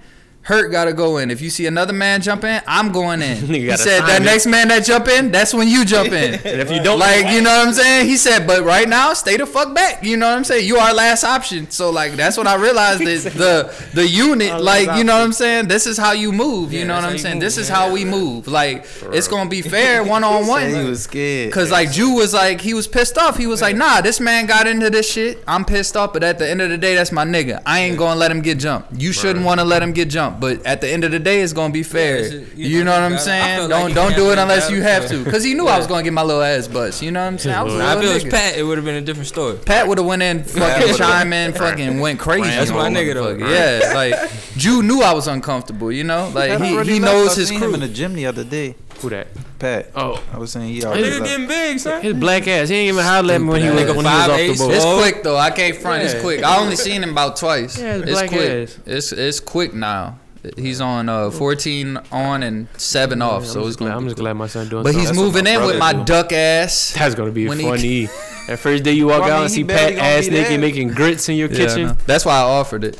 Hurt 0.46 0.70
gotta 0.70 0.92
go 0.92 1.16
in. 1.16 1.32
If 1.32 1.40
you 1.42 1.50
see 1.50 1.66
another 1.66 1.92
man 1.92 2.22
jump 2.22 2.44
in, 2.44 2.62
I'm 2.68 2.92
going 2.92 3.20
in. 3.20 3.38
Nigga 3.48 3.72
he 3.72 3.76
said 3.76 4.02
that 4.02 4.22
it. 4.22 4.24
next 4.24 4.46
man 4.46 4.68
that 4.68 4.84
jump 4.84 5.08
in, 5.08 5.32
that's 5.32 5.52
when 5.52 5.66
you 5.66 5.84
jump 5.84 6.12
in. 6.12 6.34
and 6.46 6.60
if 6.60 6.70
you 6.70 6.80
don't, 6.80 7.00
like, 7.00 7.34
you 7.34 7.42
know 7.42 7.50
what 7.50 7.66
I'm 7.66 7.72
saying? 7.72 8.06
He 8.06 8.16
said, 8.16 8.46
but 8.46 8.62
right 8.62 8.88
now, 8.88 9.12
stay 9.14 9.36
the 9.36 9.44
fuck 9.44 9.74
back. 9.74 10.04
You 10.04 10.16
know 10.16 10.28
what 10.28 10.38
I'm 10.38 10.44
saying? 10.44 10.64
You 10.68 10.76
are 10.76 10.94
last 10.94 11.24
option. 11.24 11.68
So 11.72 11.90
like, 11.90 12.12
that's 12.12 12.36
what 12.36 12.46
I 12.46 12.54
realized 12.54 13.00
is 13.16 13.24
the 13.24 13.74
the 13.92 14.06
unit. 14.06 14.60
Like, 14.60 14.96
you 14.96 15.02
know 15.02 15.18
what 15.18 15.24
I'm 15.24 15.32
saying? 15.32 15.66
This 15.66 15.84
is 15.84 15.98
how 15.98 16.12
you 16.12 16.30
move. 16.30 16.72
You 16.72 16.84
know 16.84 16.94
what 16.94 17.02
I'm 17.02 17.18
saying? 17.18 17.36
move, 17.38 17.42
This 17.42 17.58
is 17.58 17.68
yeah. 17.68 17.74
how 17.74 17.92
we 17.92 18.04
move. 18.04 18.46
Like, 18.46 18.86
it's 19.10 19.26
gonna 19.26 19.50
be 19.50 19.62
fair 19.62 20.04
one 20.04 20.22
on 20.22 20.44
Said 20.44 20.68
he 20.68 20.74
one. 20.76 20.86
was 20.90 21.02
scared. 21.02 21.52
Cause 21.52 21.72
like 21.72 21.90
Jew 21.90 22.12
was 22.12 22.32
like 22.32 22.60
he 22.60 22.72
was 22.72 22.86
pissed 22.86 23.18
off. 23.18 23.36
He 23.36 23.48
was 23.48 23.62
like, 23.62 23.74
nah, 23.74 24.00
this 24.00 24.20
man 24.20 24.46
got 24.46 24.68
into 24.68 24.90
this 24.90 25.10
shit. 25.10 25.42
I'm 25.48 25.64
pissed 25.64 25.96
off, 25.96 26.12
but 26.12 26.22
at 26.22 26.38
the 26.38 26.48
end 26.48 26.62
of 26.62 26.70
the 26.70 26.78
day, 26.78 26.94
that's 26.94 27.10
my 27.10 27.24
nigga. 27.24 27.60
I 27.66 27.80
ain't 27.80 27.98
gonna 27.98 28.14
let 28.20 28.30
him 28.30 28.42
get 28.42 28.60
jumped. 28.60 28.92
You 29.00 29.12
shouldn't 29.12 29.44
want 29.44 29.58
to 29.58 29.64
let 29.64 29.82
him 29.82 29.90
get 29.92 30.08
jumped, 30.08 30.35
but 30.40 30.64
at 30.66 30.80
the 30.80 30.88
end 30.88 31.04
of 31.04 31.10
the 31.10 31.18
day, 31.18 31.40
it's 31.42 31.52
gonna 31.52 31.72
be 31.72 31.82
fair. 31.82 32.16
it's 32.16 32.30
just- 32.30 32.54
you 32.56 32.66
you 32.68 32.78
know, 32.84 32.92
know 32.92 33.00
what 33.00 33.02
I'm 33.02 33.12
I- 33.12 33.16
I 33.16 33.18
saying? 33.18 33.68
Don't 33.68 33.88
you 33.90 33.94
don't 33.94 34.14
do 34.16 34.30
it 34.32 34.38
unless 34.38 34.70
you 34.70 34.82
have 34.82 35.08
to. 35.08 35.24
Cause 35.24 35.42
he 35.44 35.54
knew 35.54 35.66
I 35.66 35.76
was 35.78 35.86
gonna 35.86 36.02
get 36.02 36.12
my 36.12 36.22
little 36.22 36.42
ass 36.42 36.68
bust. 36.68 37.02
You 37.02 37.10
know 37.10 37.20
what 37.20 37.26
I'm 37.26 37.38
saying? 37.38 37.56
I 37.56 37.62
was 37.62 37.74
a 37.74 37.78
Nah, 37.78 37.98
if 37.98 38.04
it 38.04 38.14
was. 38.14 38.24
Pat, 38.32 38.56
it 38.56 38.62
would 38.62 38.78
have 38.78 38.84
been 38.84 38.96
a 38.96 39.00
different 39.00 39.28
story. 39.28 39.56
Pat 39.64 39.86
would 39.88 39.98
have 39.98 40.06
went 40.06 40.22
in, 40.22 40.44
fucking 40.44 40.94
chime 40.96 41.32
in, 41.32 41.52
fucking 41.52 42.00
went 42.00 42.18
crazy. 42.18 42.48
That's 42.50 42.70
my 42.70 42.88
nigga, 42.90 43.14
though. 43.14 43.36
Yeah, 43.36 43.92
like 43.94 44.14
Jew 44.56 44.82
knew 44.82 45.02
I 45.02 45.12
was 45.14 45.26
uncomfortable. 45.26 45.90
You 45.92 46.04
know, 46.04 46.30
like 46.34 46.60
he 46.60 46.82
he 46.94 46.98
knows 46.98 47.36
his 47.36 47.48
seen 47.48 47.62
him 47.62 47.74
in 47.74 47.80
the 47.80 47.88
gym 47.88 48.14
the 48.14 48.26
other 48.26 48.44
day. 48.44 48.74
who 49.00 49.10
that? 49.10 49.26
Pat. 49.58 49.90
Oh, 49.96 50.22
I 50.34 50.38
was 50.38 50.52
saying 50.52 50.68
he 50.68 50.84
already 50.84 51.04
Nigga 51.04 51.20
left. 51.20 51.24
getting 51.24 51.46
big, 51.48 51.78
son. 51.80 52.02
his 52.02 52.12
black 52.14 52.46
ass. 52.46 52.68
He 52.68 52.74
ain't 52.76 52.88
even 52.92 53.02
holler 53.04 53.34
at 53.34 53.40
me 53.40 53.48
when 53.48 53.62
he, 53.62 53.68
Stupid 53.68 53.86
was- 53.88 53.96
when 53.96 54.04
he 54.06 54.10
was 54.12 54.20
off 54.20 54.26
the 54.36 54.42
eight, 54.42 54.58
boat. 54.58 54.70
It's 54.72 54.84
quick 54.84 55.22
though. 55.22 55.36
I 55.38 55.50
can't 55.50 55.76
front. 55.76 56.02
It's 56.02 56.20
quick. 56.20 56.42
I 56.42 56.58
only 56.58 56.76
seen 56.76 57.02
him 57.02 57.10
about 57.10 57.36
twice. 57.36 57.78
Yeah, 57.78 57.94
it's 57.96 58.02
it's 58.02 58.10
black 58.12 58.28
quick. 58.28 58.50
ass. 58.68 58.78
It's 58.84 59.12
it's 59.12 59.40
quick 59.40 59.72
now. 59.74 60.18
He's 60.56 60.80
on 60.80 61.08
uh 61.08 61.30
14 61.30 61.98
on 62.12 62.42
and 62.42 62.68
seven 62.76 63.22
off, 63.22 63.42
I'm 63.42 63.48
so 63.48 63.54
just 63.60 63.68
it's 63.68 63.76
glad, 63.76 63.86
gonna. 63.88 63.96
I'm 63.98 64.04
just 64.04 64.16
quick. 64.16 64.22
glad 64.24 64.32
my 64.34 64.46
son 64.46 64.68
doing 64.68 64.82
But 64.82 64.92
something. 64.94 65.00
he's 65.00 65.08
That's 65.08 65.18
moving 65.18 65.44
my 65.44 65.50
in 65.50 65.66
with 65.66 65.78
my 65.78 65.92
brother 65.92 66.04
duck 66.06 66.32
ass. 66.32 66.94
That's 66.96 67.14
gonna 67.14 67.30
be 67.32 67.48
when 67.48 67.58
he- 67.58 67.64
funny. 67.64 68.06
that 68.48 68.58
first 68.58 68.84
day 68.84 68.92
you 68.92 69.06
walk 69.08 69.22
Well, 69.22 69.30
I 69.30 69.32
out 69.32 69.36
mean, 69.36 69.44
and 69.44 69.52
see 69.52 69.64
Pat 69.64 69.92
ass 69.94 70.24
be 70.26 70.30
naked 70.34 70.50
there. 70.52 70.58
making 70.58 70.88
grits 70.88 71.28
in 71.28 71.36
your 71.36 71.48
Yeah, 71.50 71.56
kitchen. 71.56 71.86
know. 71.88 71.92
That's 72.06 72.24
why 72.24 72.36
I 72.36 72.42
offered 72.42 72.84
it. 72.84 72.98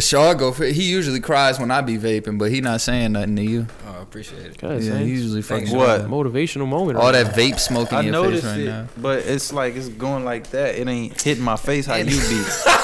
Shaw 0.00 0.34
go 0.34 0.52
for 0.52 0.64
it. 0.64 0.74
He 0.74 0.82
usually 0.90 1.20
cries 1.20 1.58
when 1.58 1.70
I 1.70 1.80
be 1.80 1.96
vaping, 1.96 2.38
but 2.38 2.50
he 2.50 2.60
not 2.60 2.82
saying 2.82 3.12
nothing 3.12 3.36
to 3.36 3.42
you. 3.42 3.66
Oh, 3.88 3.96
I 3.98 4.02
appreciate 4.02 4.44
it. 4.44 4.58
God, 4.58 4.82
Yeah, 4.82 4.98
he 4.98 5.06
usually 5.06 5.40
fucking 5.40 5.74
What? 5.74 6.02
motivational 6.02 6.68
moment. 6.68 6.98
all 6.98 7.10
right 7.10 7.24
that 7.24 7.34
vape 7.34 7.58
smoke 7.58 7.90
in 7.92 7.96
I 7.96 8.00
your 8.02 8.12
face 8.12 8.22
noticed 8.22 8.44
right 8.46 8.58
it, 8.58 8.64
now. 8.66 8.88
but 8.98 9.20
it's 9.20 9.52
like 9.54 9.76
it's 9.76 9.88
going 9.88 10.24
like 10.26 10.50
that. 10.50 10.74
It 10.74 10.86
ain't 10.86 11.20
hitting 11.22 11.42
my 11.44 11.56
face 11.56 11.86
how 11.86 11.96
you 11.96 12.04
be. 12.04 12.10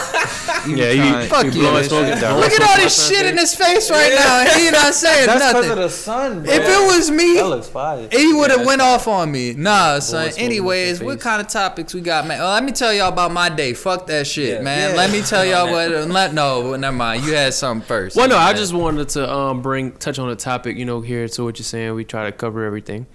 Yeah, 0.66 0.90
you- 0.90 1.28
Fuck 1.28 1.44
you 1.44 1.50
you, 1.52 1.60
blowing 1.60 1.74
man. 1.74 1.84
smoke 1.84 2.06
Look. 2.20 2.40
Look 2.50 2.52
at 2.60 2.62
all 2.68 2.76
this 2.76 3.08
shit 3.08 3.24
in 3.26 3.36
his 3.38 3.54
face 3.54 3.90
right 3.90 4.12
now, 4.14 4.40
and 4.40 4.60
he 4.60 4.70
not 4.70 4.94
saying 5.04 5.26
nothing. 5.26 5.38
That's 5.38 5.52
because 5.52 5.66
nothing. 5.66 5.70
of 5.70 5.76
the 5.78 5.88
sun, 5.90 6.42
bro. 6.42 6.52
If 6.52 6.62
it 6.62 6.86
was 6.96 7.10
me, 7.10 7.34
that 7.36 7.46
looks 7.46 7.68
fire. 7.68 8.08
He 8.10 8.32
would 8.32 8.50
have 8.50 8.60
Yeah, 8.60 8.66
went 8.66 8.82
off 8.82 9.06
on 9.08 9.30
me. 9.30 9.52
Nah, 9.54 9.98
son. 10.00 10.30
Anyways, 10.36 11.02
what 11.02 11.20
kind 11.20 11.40
of 11.40 11.48
topics 11.48 11.94
we 11.94 12.00
got, 12.00 12.26
man? 12.26 12.40
Oh, 12.40 12.46
let 12.50 12.64
me 12.64 12.72
tell 12.72 12.92
y'all 12.92 13.08
about 13.08 13.32
my 13.32 13.48
day. 13.48 13.74
Fuck 13.74 14.06
that 14.08 14.26
shit, 14.26 14.54
Yeah. 14.54 14.62
man. 14.62 14.90
Yeah. 14.90 14.96
Let 14.96 15.10
me 15.10 15.22
tell 15.22 15.44
y'all 15.44 15.66
Yeah. 15.66 15.98
what. 16.00 16.08
Let 16.08 16.34
no, 16.34 16.70
well, 16.70 16.78
never 16.78 16.96
mind. 16.96 17.24
You 17.24 17.34
had 17.34 17.54
something 17.54 17.86
first. 17.86 18.16
Well, 18.16 18.28
no, 18.28 18.36
I 18.36 18.52
just 18.52 18.74
wanted 18.74 19.08
to 19.10 19.32
um 19.32 19.62
bring 19.62 19.92
touch 19.92 20.18
on 20.18 20.28
a 20.30 20.36
topic, 20.36 20.76
you 20.76 20.84
know, 20.84 21.00
here 21.00 21.28
to 21.28 21.44
what 21.44 21.58
you're 21.58 21.64
saying. 21.64 21.94
We 21.94 22.04
try 22.04 22.24
to 22.26 22.32
cover 22.32 22.64
everything. 22.64 23.06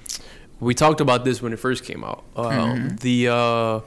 We 0.60 0.74
talked 0.76 1.02
about 1.02 1.26
this 1.26 1.42
when 1.42 1.54
it 1.54 1.60
first 1.60 1.84
came 1.84 2.04
out. 2.04 2.24
Um, 2.36 2.46
Mm-hmm. 2.52 2.96
The 2.98 3.28
uh, 3.30 3.80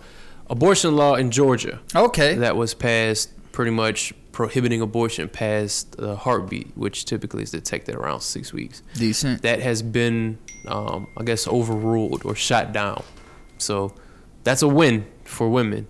abortion 0.51 0.97
law 0.97 1.15
in 1.15 1.31
Georgia 1.31 1.81
okay. 1.95 2.35
that 2.35 2.57
was 2.57 2.75
passed, 2.75 3.31
pretty 3.53 3.71
much 3.71 4.13
prohibiting 4.33 4.81
abortion 4.81 5.29
past 5.29 5.97
the 5.97 6.17
heartbeat, 6.17 6.73
which 6.77 7.05
typically 7.05 7.43
is 7.45 7.51
detected 7.53 7.95
around 7.95 8.21
six 8.21 8.53
weeks. 8.53 8.83
Decent. 8.95 9.43
That 9.43 9.61
has 9.61 9.81
been, 9.83 10.39
um, 10.67 11.07
I 11.17 11.23
guess, 11.23 11.47
overruled 11.47 12.25
or 12.25 12.35
shot 12.35 12.73
down. 12.73 13.03
So 13.59 13.95
that's 14.43 14.63
a 14.63 14.69
win 14.69 15.07
for 15.25 15.49
women. 15.49 15.87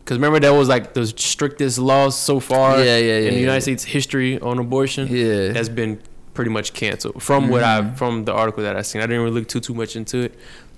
Because 0.00 0.18
remember, 0.18 0.40
that 0.40 0.50
was 0.50 0.68
like 0.68 0.94
the 0.94 1.06
strictest 1.06 1.78
laws 1.78 2.18
so 2.18 2.40
far 2.40 2.76
Yeah, 2.78 2.98
yeah, 2.98 2.98
yeah, 2.98 3.14
in 3.18 3.24
the 3.26 3.32
yeah. 3.34 3.38
United 3.40 3.60
States 3.62 3.84
history 3.84 4.38
on 4.40 4.58
abortion. 4.58 5.08
Yeah. 5.08 5.52
That's 5.52 5.68
been 5.68 6.02
pretty 6.34 6.50
much 6.50 6.72
canceled 6.72 7.22
from 7.22 7.48
what 7.48 7.62
I 7.62 7.82
Mhm. 7.82 7.96
from 7.96 8.24
the 8.24 8.32
article 8.32 8.62
that 8.64 8.74
I 8.76 8.82
seen. 8.82 9.00
I 9.00 9.06
didn't 9.06 9.22
really 9.22 9.34
look 9.40 9.48
too 9.48 9.60
too 9.60 9.74
much 9.74 9.96
into 9.96 10.18
it, 10.18 10.34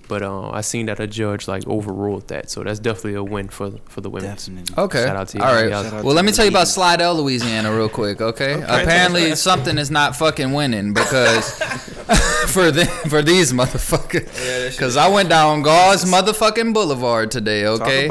but 0.07 0.21
uh, 0.21 0.49
I 0.49 0.61
seen 0.61 0.85
that 0.87 0.99
a 0.99 1.07
judge 1.07 1.47
like 1.47 1.65
overruled 1.67 2.27
that. 2.27 2.49
So 2.49 2.63
that's 2.63 2.79
definitely 2.79 3.15
a 3.15 3.23
win 3.23 3.49
for 3.49 3.69
the- 3.69 3.79
for 3.89 4.01
the 4.01 4.09
women. 4.09 4.29
Definitely. 4.29 4.73
Okay. 4.77 5.03
Shout 5.05 5.15
out 5.15 5.27
to 5.29 5.37
you. 5.37 5.43
All 5.43 5.53
right. 5.53 5.69
Shout 5.69 5.85
out 5.85 6.03
Well, 6.03 6.13
let 6.15 6.25
me 6.25 6.31
tell 6.31 6.45
you 6.45 6.49
about 6.51 6.59
ladies. 6.59 6.73
Slidell, 6.73 7.15
Louisiana, 7.15 7.75
real 7.75 7.89
quick. 7.89 8.21
Okay. 8.21 8.53
Apparently, 8.61 9.35
something 9.35 9.77
is 9.77 9.89
not 9.91 10.15
fucking 10.15 10.51
winning 10.53 10.93
because 10.93 11.51
for 12.47 12.71
the, 12.71 12.85
for 13.09 13.21
these 13.21 13.51
motherfuckers. 13.53 14.25
Yeah, 14.25 14.59
that 14.59 14.63
shit 14.69 14.71
Because 14.73 14.97
I 14.97 15.07
went 15.07 15.29
down 15.29 15.61
Gause 15.61 16.05
motherfucking 16.05 16.73
Boulevard 16.73 17.31
today. 17.31 17.65
Okay. 17.67 18.07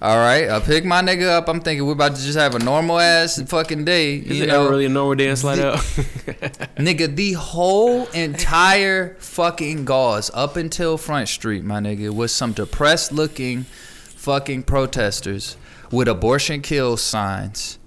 All 0.00 0.16
right. 0.16 0.48
I 0.48 0.60
pick 0.60 0.84
my 0.84 1.02
nigga 1.02 1.28
up. 1.28 1.48
I'm 1.48 1.60
thinking 1.60 1.84
we're 1.86 1.92
about 1.92 2.14
to 2.14 2.22
just 2.22 2.38
have 2.38 2.54
a 2.54 2.58
normal 2.60 3.00
ass 3.00 3.42
fucking 3.42 3.84
day. 3.84 4.16
Is 4.16 4.40
it 4.40 4.46
know, 4.46 4.68
really 4.68 4.86
a 4.86 4.88
normal 4.88 5.16
day 5.16 5.28
in 5.28 5.36
Slidell? 5.36 5.74
Nigga, 5.76 7.14
the 7.14 7.32
whole 7.32 8.06
entire 8.08 9.16
fucking 9.18 9.84
Gause 9.84 10.30
up 10.34 10.56
until 10.56 10.98
Front 10.98 11.28
Street, 11.28 11.64
my 11.64 11.80
nigga, 11.80 12.14
was 12.14 12.32
some 12.32 12.52
depressed 12.52 13.10
looking 13.10 13.64
fucking 13.64 14.62
protesters 14.62 15.56
with 15.90 16.06
abortion 16.06 16.60
kill 16.60 16.96
signs 16.96 17.77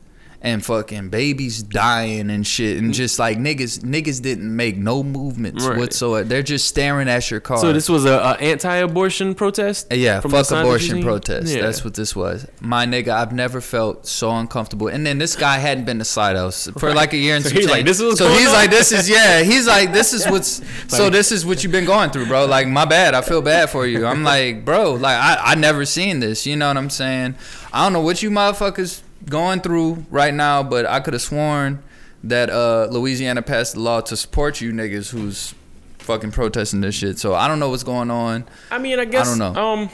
and 0.44 0.66
fucking 0.66 1.10
babies 1.10 1.62
dying 1.62 2.32
and 2.32 2.48
shit 2.48 2.78
and 2.78 2.92
mm. 2.92 2.94
just 2.94 3.20
like 3.20 3.38
niggas 3.38 3.80
niggas 3.80 4.22
didn't 4.22 4.56
make 4.56 4.76
no 4.76 5.04
movements 5.04 5.66
Right. 5.66 5.78
whatsoever. 5.78 6.28
They're 6.28 6.42
just 6.42 6.68
staring 6.68 7.08
at 7.08 7.30
your 7.30 7.40
car. 7.40 7.60
so 7.60 7.72
this 7.72 7.88
was 7.88 8.06
a, 8.06 8.14
a 8.14 8.34
anti-abortion 8.42 9.36
protest. 9.36 9.92
Uh, 9.92 9.96
yeah, 9.96 10.20
fuck 10.20 10.32
sign 10.32 10.42
that 10.42 10.52
you 10.52 10.70
abortion 10.70 11.04
protest. 11.04 11.54
Yeah. 11.54 11.62
That's 11.62 11.84
what 11.84 11.94
this 11.94 12.16
was. 12.16 12.48
My 12.60 12.86
nigga, 12.86 13.10
I've 13.10 13.32
never 13.32 13.62
felt 13.62 14.08
so 14.08 14.32
uncomfortable. 14.32 14.88
And 14.88 15.06
then 15.06 15.20
this 15.20 15.36
guy 15.36 15.60
hadn't 15.60 15.86
been 15.86 16.00
to 16.00 16.06
Slidell 16.06 16.52
for 16.52 16.94
like 16.94 17.14
a 17.14 17.18
year 17.18 17.36
and 17.36 17.46
So 17.46 17.52
he's 17.52 17.70
like. 17.70 17.86
"This 17.86 18.00
is 18.00 18.18
so 18.18 18.30
he's 18.30 18.48
on?" 18.48 18.54
like, 18.54 18.70
this 18.72 18.92
is 18.92 19.08
yeah. 19.10 19.44
He's 19.44 19.68
like, 19.68 19.94
this 19.94 20.14
is 20.14 20.28
what's. 20.28 20.62
so 20.88 21.10
this 21.10 21.32
is 21.32 21.46
what 21.46 21.64
you've 21.64 21.72
been 21.72 21.86
going 21.86 22.10
through, 22.10 22.26
bro. 22.26 22.46
Like 22.46 22.68
my 22.68 22.86
bad. 22.86 23.14
I 23.14 23.22
feel 23.22 23.42
bad 23.42 23.70
for 23.70 23.86
you. 23.86 24.06
I'm 24.08 24.24
like, 24.24 24.66
bro. 24.66 24.94
Like 24.94 25.18
I 25.18 25.38
I 25.52 25.56
never 25.56 25.86
seen 25.86 26.20
this. 26.20 26.48
You 26.48 26.56
know 26.56 26.68
what 26.68 26.78
I'm 26.78 26.90
saying? 26.90 27.36
I 27.72 27.84
don't 27.84 27.94
know 27.94 28.02
what 28.02 28.24
you 28.24 28.32
motherfuckers 28.32 29.02
going 29.30 29.62
through 29.62 30.06
right 30.10 30.34
now, 30.34 30.64
but 30.64 30.86
I 30.86 31.00
could 31.00 31.14
have 31.14 31.22
sworn 31.22 31.84
that 32.24 32.50
uh 32.50 32.88
Louisiana 32.92 33.42
passed 33.42 33.74
the 33.74 33.80
law 33.80 34.02
to 34.02 34.16
support 34.16 34.62
you 34.62 34.72
niggas 34.72 35.10
who's 35.10 35.56
fucking 36.00 36.32
protesting 36.32 36.82
this 36.82 36.96
shit. 36.96 37.20
So 37.20 37.34
I 37.34 37.48
don't 37.48 37.60
know 37.60 37.70
what's 37.70 37.84
going 37.84 38.12
on. 38.12 38.46
I 38.70 38.78
mean, 38.78 39.00
I 39.00 39.06
guess 39.06 39.28
I 39.28 39.38
don't 39.38 39.54
know. 39.54 39.62
Um, 39.62 39.90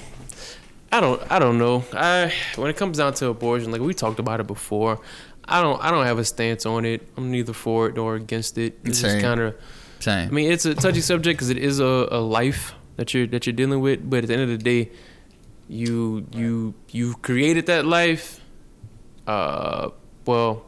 I 0.91 0.99
don't. 0.99 1.31
I 1.31 1.39
don't 1.39 1.57
know. 1.57 1.83
I 1.93 2.33
when 2.55 2.69
it 2.69 2.77
comes 2.77 2.97
down 2.97 3.13
to 3.15 3.27
abortion, 3.27 3.71
like 3.71 3.81
we 3.81 3.93
talked 3.93 4.19
about 4.19 4.39
it 4.39 4.47
before. 4.47 4.99
I 5.45 5.61
don't. 5.61 5.81
I 5.83 5.91
don't 5.91 6.05
have 6.05 6.19
a 6.19 6.25
stance 6.25 6.65
on 6.65 6.85
it. 6.85 7.07
I'm 7.17 7.31
neither 7.31 7.53
for 7.53 7.87
it 7.87 7.95
nor 7.95 8.15
against 8.15 8.57
it. 8.57 8.79
It's 8.83 9.01
just 9.01 9.13
Same. 9.13 9.21
kind 9.21 9.39
of. 9.39 9.55
Same. 9.99 10.27
I 10.27 10.31
mean, 10.31 10.51
it's 10.51 10.65
a 10.65 10.75
touchy 10.75 11.01
subject 11.01 11.37
because 11.37 11.49
it 11.49 11.57
is 11.57 11.79
a, 11.79 12.07
a 12.11 12.19
life 12.19 12.73
that 12.95 13.13
you're 13.13 13.27
that 13.27 13.45
you're 13.45 13.53
dealing 13.53 13.81
with. 13.81 14.09
But 14.09 14.23
at 14.23 14.27
the 14.27 14.33
end 14.33 14.43
of 14.43 14.49
the 14.49 14.57
day, 14.57 14.91
you 15.67 16.25
you 16.31 16.73
you've 16.91 17.21
created 17.21 17.65
that 17.67 17.85
life. 17.85 18.41
Uh, 19.27 19.89
well, 20.25 20.65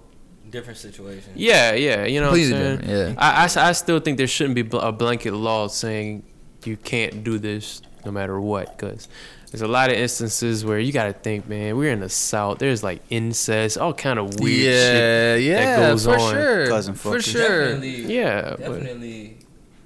different 0.49 0.77
situation. 0.77 1.31
yeah, 1.35 1.73
yeah. 1.73 2.05
You 2.05 2.19
know, 2.21 2.31
what 2.31 2.39
I'm 2.39 2.45
saying? 2.49 2.77
different, 2.77 3.15
yeah. 3.15 3.15
I, 3.17 3.43
I, 3.43 3.69
I 3.69 3.71
still 3.71 3.99
think 3.99 4.17
there 4.17 4.27
shouldn't 4.27 4.55
be 4.55 4.77
a 4.77 4.91
blanket 4.91 5.33
law 5.33 5.67
saying 5.67 6.23
you 6.65 6.75
can't 6.77 7.23
do 7.23 7.39
this 7.39 7.81
no 8.05 8.11
matter 8.11 8.39
what. 8.39 8.77
Because 8.77 9.07
there's 9.51 9.61
a 9.61 9.67
lot 9.67 9.89
of 9.89 9.95
instances 9.97 10.63
where 10.65 10.79
you 10.79 10.91
got 10.91 11.05
to 11.05 11.13
think, 11.13 11.47
man, 11.47 11.77
we're 11.77 11.91
in 11.91 12.01
the 12.01 12.09
South. 12.09 12.59
There's 12.59 12.83
like 12.83 13.01
incest, 13.09 13.77
all 13.77 13.93
kind 13.93 14.19
of 14.19 14.39
weird 14.39 14.57
yeah, 14.63 15.35
shit. 15.37 15.43
yeah, 15.43 15.77
goes 15.89 16.05
for 16.05 16.19
on. 16.19 16.33
sure, 16.33 16.67
Cousin 16.67 16.95
for 16.95 17.19
fucking. 17.19 17.21
sure. 17.21 17.65
Definitely, 17.75 18.15
Yeah, 18.15 18.41
but- 18.51 18.59
definitely. 18.59 19.37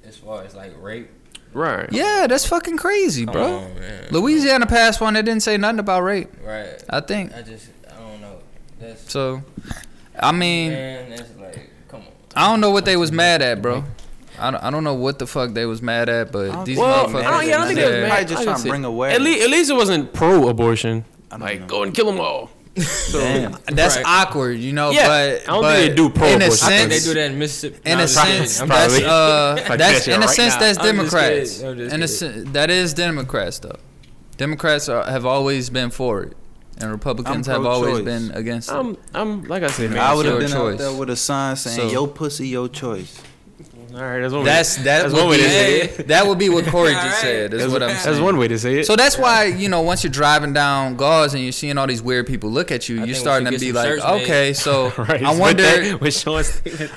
As 0.06 0.18
far 0.18 0.44
as 0.44 0.54
like 0.56 0.74
rape, 0.82 1.10
Right. 1.54 1.88
Yeah, 1.92 2.26
that's 2.28 2.48
fucking 2.48 2.78
crazy, 2.78 3.26
bro. 3.26 3.58
on, 3.60 3.76
man. 3.80 4.08
Louisiana 4.10 4.66
passed 4.66 5.00
one 5.00 5.14
that 5.14 5.24
didn't 5.26 5.44
say 5.44 5.56
nothing 5.58 5.78
about 5.80 6.02
rape. 6.02 6.30
right? 6.44 6.84
I 6.90 7.00
think 7.00 7.32
I 7.32 7.44
just, 7.44 7.68
I 7.68 7.83
don't 7.83 7.83
know. 7.83 7.83
That's 8.80 9.12
so. 9.12 9.44
I 10.20 10.32
mean, 10.32 10.72
man, 10.72 11.10
that's 11.10 11.36
like, 11.40 11.70
come 11.90 12.02
on. 12.02 12.08
I 12.36 12.48
don't 12.50 12.62
know 12.62 12.72
what 12.72 12.86
they 12.86 12.98
was 12.98 13.12
mad 13.12 13.42
at, 13.42 13.62
bro. 13.62 13.84
I 14.40 14.52
don't, 14.52 14.64
I 14.64 14.70
don't 14.72 14.84
know 14.84 14.94
what 14.96 15.20
the 15.20 15.28
fuck 15.28 15.54
they 15.54 15.66
was 15.66 15.82
mad 15.82 16.10
at, 16.10 16.32
but 16.32 16.66
these 16.66 16.78
Well, 16.78 17.08
motherfuckers. 17.08 17.24
I 17.26 17.32
don't, 17.32 17.48
yeah, 17.48 17.56
I 17.56 17.58
don't 17.60 17.68
think 17.68 17.80
they 17.80 17.86
was 17.86 17.94
mad. 17.96 18.08
Probably 18.10 18.26
just 18.26 18.44
trying 18.44 18.62
to 18.64 18.70
bring 18.70 18.82
see- 18.82 18.88
awareness. 18.88 19.16
At 19.20 19.22
least, 19.24 19.44
at 19.44 19.50
least 19.50 19.70
it 19.72 19.74
wasn't 19.76 20.14
pro-abortion. 20.14 21.06
I 21.32 21.38
don't 21.38 21.42
Like, 21.48 21.60
know. 21.62 21.68
go 21.68 21.84
and 21.84 21.94
kill 21.94 22.06
them 22.08 22.20
all. 22.20 22.50
Damn. 23.12 23.56
That's 23.68 23.98
Right. 23.98 24.06
awkward, 24.06 24.58
you 24.58 24.74
know. 24.74 24.90
Yeah, 24.90 25.08
but 25.08 25.42
I 25.42 25.46
don't 25.46 25.62
but 25.62 25.76
think 25.76 25.90
they 25.92 25.96
do 25.96 26.10
pro 26.10 26.28
in 26.28 26.42
a 26.42 26.46
abortion. 26.46 26.68
I 26.68 26.70
think 26.78 26.92
sense, 26.92 27.06
they 27.06 27.10
do 27.14 27.20
that 27.20 27.32
in 27.32 27.40
Mississippi. 27.40 27.76
in 27.86 27.92
Nah, 27.92 27.98
a 27.98 28.02
I'm 28.02 28.08
just 28.08 28.16
sense, 28.16 28.54
kidding. 28.58 28.70
That's 28.70 29.00
uh, 29.04 29.76
that's 29.78 30.08
in 30.08 30.14
a 30.14 30.20
right 30.26 30.30
sense 30.30 30.54
now. 30.56 30.60
that's 30.60 30.78
Democrats. 30.80 31.58
kidding. 31.58 31.70
I'm 31.70 31.78
just 31.78 31.94
In 31.96 32.02
a 32.04 32.08
kidding. 32.08 32.44
sen- 32.46 32.54
that 32.54 32.70
is 32.72 32.94
Democrats 32.96 33.60
though. 33.60 33.78
Democrats 34.38 34.90
are, 34.90 35.04
have 35.06 35.26
always 35.26 35.70
been 35.70 35.92
for 35.92 36.24
it, 36.24 36.34
and 36.80 36.92
Republicans 36.92 37.48
have 37.48 37.66
always 37.66 37.96
pro-choice. 38.02 38.06
been 38.06 38.32
against 38.32 38.70
it. 38.70 38.74
I'm, 38.74 38.98
I'm 39.14 39.44
like 39.46 39.64
I 39.64 39.68
said, 39.68 39.92
man. 39.92 40.00
I 40.00 40.14
would 40.14 40.26
have 40.26 40.34
your 40.36 40.42
been 40.42 40.52
choice. 40.52 40.74
out 40.74 40.78
there 40.80 40.94
with 41.00 41.10
a 41.10 41.16
sign 41.16 41.56
saying 41.56 41.90
So- 41.90 41.94
"Yo 41.94 42.08
pussy, 42.08 42.48
yo 42.48 42.68
choice." 42.68 43.22
All 43.96 44.02
right, 44.02 44.22
that's 44.22 44.34
one. 44.34 44.44
That's 44.44 44.78
way, 44.80 44.84
that 44.86 45.02
that's 45.04 45.14
would 45.14 45.20
one 45.22 45.30
way 45.30 45.38
be 45.38 45.44
to 45.44 45.50
say 45.50 45.82
it. 45.82 46.08
that 46.08 46.26
would 46.26 46.40
be 46.40 46.50
what 46.50 46.66
Corey 46.66 46.92
just 46.94 47.04
Alright. 47.06 47.16
said. 47.20 47.54
Is 47.54 47.60
That's, 47.62 47.72
what 47.74 47.84
I'm 47.84 47.90
that's 47.90 48.04
saying. 48.06 48.24
one 48.24 48.38
way 48.38 48.48
to 48.48 48.58
say 48.58 48.80
it. 48.80 48.88
So 48.88 48.96
that's 48.96 49.20
why 49.20 49.46
you 49.46 49.70
know 49.70 49.82
once 49.82 50.04
you're 50.04 50.10
driving 50.12 50.52
down 50.52 50.96
Gause 50.96 51.36
and 51.36 51.44
you're 51.44 51.52
seeing 51.52 51.78
all 51.78 51.86
these 51.86 52.02
weird 52.02 52.26
people 52.26 52.50
look 52.50 52.72
at 52.72 52.90
you, 52.90 53.02
I 53.04 53.06
you're 53.06 53.14
starting 53.16 53.46
should 53.52 53.60
to 53.60 53.66
be 53.66 53.72
like, 53.72 53.86
shirts 53.88 54.04
made. 54.04 54.24
okay, 54.24 54.54
so 54.54 54.90
right, 54.98 55.22
I 55.24 55.30
with 55.32 55.40
wonder. 55.40 55.62
that- 55.64 56.02
with 56.02 56.28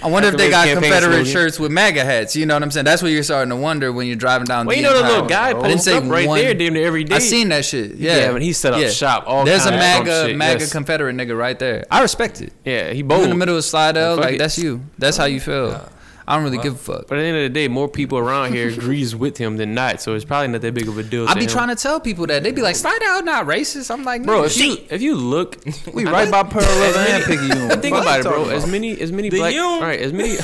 I 0.02 0.08
wonder 0.08 0.30
if 0.30 0.36
they 0.38 0.48
got 0.48 0.68
Confederate 0.68 1.26
shirts 1.26 1.60
with 1.60 1.70
MAGA 1.70 2.02
hats. 2.02 2.34
You 2.34 2.46
know 2.46 2.54
what 2.54 2.62
I'm 2.62 2.70
saying? 2.70 2.86
That's 2.86 3.02
what 3.02 3.10
you're 3.10 3.22
starting 3.22 3.50
to 3.50 3.56
wonder 3.56 3.92
when 3.92 4.06
you're 4.06 4.16
driving 4.16 4.46
down. 4.46 4.66
Well, 4.66 4.74
the 4.74 4.80
you 4.80 4.88
know 4.88 4.96
the 4.96 5.06
little 5.06 5.26
guy 5.26 5.50
I 5.50 5.68
didn't 5.68 5.82
say 5.82 5.98
up 5.98 6.04
right 6.06 6.26
one- 6.26 6.38
there, 6.38 6.54
damn 6.54 6.72
near 6.72 6.86
every 6.86 7.04
day. 7.04 7.16
I 7.16 7.18
seen 7.18 7.50
that 7.50 7.66
shit. 7.66 7.96
Yeah, 7.96 8.16
Yeah, 8.16 8.32
but 8.32 8.40
he 8.40 8.54
set 8.54 8.72
up 8.72 8.90
shop, 8.90 9.24
all 9.26 9.44
There's 9.44 9.66
a 9.66 9.70
kinds 9.70 9.98
of 9.98 10.06
Trump 10.06 10.38
MAGA 10.38 10.58
MAGA. 10.60 10.66
Confederate 10.68 11.14
nigga 11.14 11.36
right 11.36 11.58
there. 11.58 11.84
I 11.90 12.00
respect 12.00 12.40
it. 12.40 12.54
Yeah, 12.64 12.90
he 12.92 12.98
You 12.98 13.04
bold. 13.04 13.24
in 13.24 13.28
the 13.28 13.36
middle 13.36 13.56
of 13.58 13.64
Slidell, 13.66 14.16
Fuck 14.16 14.24
like 14.24 14.38
that's 14.38 14.56
you. 14.58 14.80
That's 14.98 15.18
how 15.18 15.26
you 15.26 15.40
feel. 15.40 15.90
I 16.28 16.34
don't 16.34 16.44
really 16.44 16.58
give 16.58 16.74
a 16.74 16.78
fuck. 16.78 17.06
But 17.06 17.18
at 17.18 17.22
the 17.22 17.26
end 17.28 17.36
of 17.36 17.42
the 17.44 17.48
day, 17.50 17.68
more 17.68 17.88
people 17.88 18.18
around 18.18 18.52
here 18.52 18.68
agrees 18.68 19.14
with 19.14 19.38
him 19.38 19.58
than 19.58 19.74
not, 19.74 20.00
so 20.00 20.14
it's 20.14 20.24
probably 20.24 20.48
not 20.48 20.60
that 20.60 20.74
big 20.74 20.88
of 20.88 20.98
a 20.98 21.04
deal. 21.04 21.28
I 21.28 21.34
be 21.34 21.46
trying 21.46 21.68
to 21.68 21.76
tell 21.76 22.00
people 22.00 22.26
that 22.26 22.42
they 22.42 22.50
be 22.50 22.62
like 22.62 22.74
Slidell 22.74 23.22
not 23.22 23.46
racist. 23.46 23.92
I'm 23.92 24.02
like, 24.02 24.24
bro. 24.24 24.42
nigga, 24.42 24.46
If 24.46 24.56
you 24.58 24.78
if 24.90 25.02
you 25.02 25.14
look, 25.14 25.56
We 25.94 26.04
right 26.04 26.28
by 26.30 26.42
Pearl 26.42 26.80
River 26.80 26.98
and 26.98 27.24
Picayune. 27.24 27.68
think 27.80 27.94
Fuck 27.94 28.02
about 28.02 28.20
it, 28.20 28.22
bro. 28.24 28.38
talking 28.44 28.52
As 28.52 28.66
many 28.66 29.00
as 29.00 29.12
many 29.12 29.28
The 29.28 29.38
black, 29.38 29.54
all 29.54 29.80
right, 29.80 30.00
as 30.00 30.12
many 30.12 30.36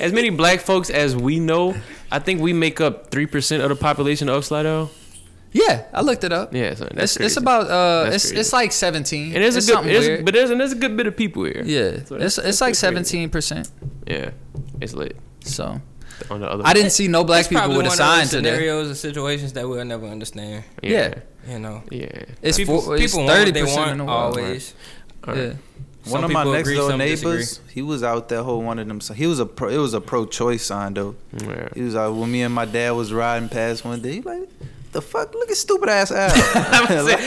as 0.00 0.12
many 0.12 0.30
black 0.30 0.60
folks 0.60 0.90
as 0.90 1.14
we 1.14 1.38
know, 1.38 1.76
I 2.10 2.18
think 2.18 2.40
we 2.40 2.52
make 2.52 2.80
up 2.80 3.10
three 3.10 3.26
percent 3.26 3.62
of 3.62 3.68
the 3.68 3.76
population 3.76 4.28
of 4.28 4.44
Slidell. 4.44 4.90
yeah, 5.52 5.84
I 5.94 6.00
looked 6.02 6.24
it 6.24 6.32
up. 6.32 6.52
Yeah, 6.52 6.74
son, 6.74 6.90
that's 6.94 7.14
It's, 7.16 7.24
it's 7.26 7.36
about 7.36 7.68
uh, 7.70 8.10
That's 8.10 8.16
it's 8.16 8.26
crazy. 8.26 8.40
it's 8.40 8.52
like 8.52 8.72
17. 8.72 9.34
and 9.34 9.44
there's 9.44 9.56
it's 9.56 9.66
a 9.66 9.70
good, 9.70 9.74
something 9.74 9.92
there's, 9.92 10.06
weird. 10.08 10.24
but 10.24 10.34
there's 10.34 10.50
and 10.50 10.60
there's 10.60 10.72
a 10.72 10.76
good 10.76 10.96
bit 10.96 11.06
of 11.06 11.16
people 11.16 11.44
here. 11.44 11.62
yeah, 11.64 12.04
So 12.04 12.16
it's 12.16 12.38
it's 12.38 12.60
like 12.60 12.74
17 12.74 13.30
percent. 13.30 13.70
Yeah, 14.06 14.30
it's 14.80 14.94
lit 14.94 15.16
So 15.40 15.80
on 16.30 16.40
the 16.40 16.50
other. 16.50 16.62
I 16.66 16.72
didn't 16.74 16.90
see 16.90 17.08
no 17.08 17.24
black 17.24 17.40
It's 17.40 17.48
people 17.48 17.76
with 17.76 17.86
a 17.86 17.90
sign 17.90 18.22
of 18.24 18.24
those 18.24 18.30
today. 18.30 18.50
scenarios 18.50 18.88
and 18.88 18.96
situations 18.96 19.52
that 19.54 19.68
we'll 19.68 19.84
never 19.84 20.06
understand. 20.06 20.64
Yeah, 20.82 21.14
You 21.48 21.58
know, 21.58 21.82
yeah. 21.90 22.24
It's 22.42 22.56
people, 22.56 22.80
four, 22.82 22.96
it's 22.96 23.12
people 23.12 23.26
want 23.26 23.28
what 23.30 23.38
30 23.38 23.50
they 23.52 23.60
percent 23.60 23.78
want 23.78 23.90
in 23.92 23.98
the 23.98 24.04
world. 24.04 24.38
always. 24.38 24.74
All 25.26 25.34
right. 25.34 25.42
Yeah. 25.42 25.52
One 26.12 26.24
of 26.24 26.30
my 26.30 26.44
next 26.44 26.72
door 26.72 26.90
some 26.90 26.98
neighbors, 26.98 27.60
he 27.70 27.82
was 27.82 28.02
out 28.02 28.28
there 28.30 28.42
holding 28.42 28.66
one 28.66 28.78
of 28.78 28.88
them. 28.88 29.00
He 29.14 29.26
was 29.26 29.38
a 29.40 29.46
pro, 29.46 29.68
it 29.68 29.76
was 29.76 29.92
a 29.94 30.00
pro-choice 30.00 30.64
sign 30.64 30.94
though. 30.94 31.16
Yeah. 31.36 31.68
He 31.74 31.82
was 31.82 31.94
like 31.94 32.14
when 32.14 32.32
me 32.32 32.42
and 32.42 32.54
my 32.54 32.64
dad 32.64 32.92
was 32.92 33.12
riding 33.12 33.48
past 33.50 33.84
one 33.84 34.00
day. 34.00 34.14
He 34.14 34.20
like, 34.22 34.48
the 34.92 35.02
fuck, 35.02 35.34
look 35.34 35.50
at 35.50 35.56
stupid 35.56 35.88
ass 35.88 36.10
Al. 36.12 36.30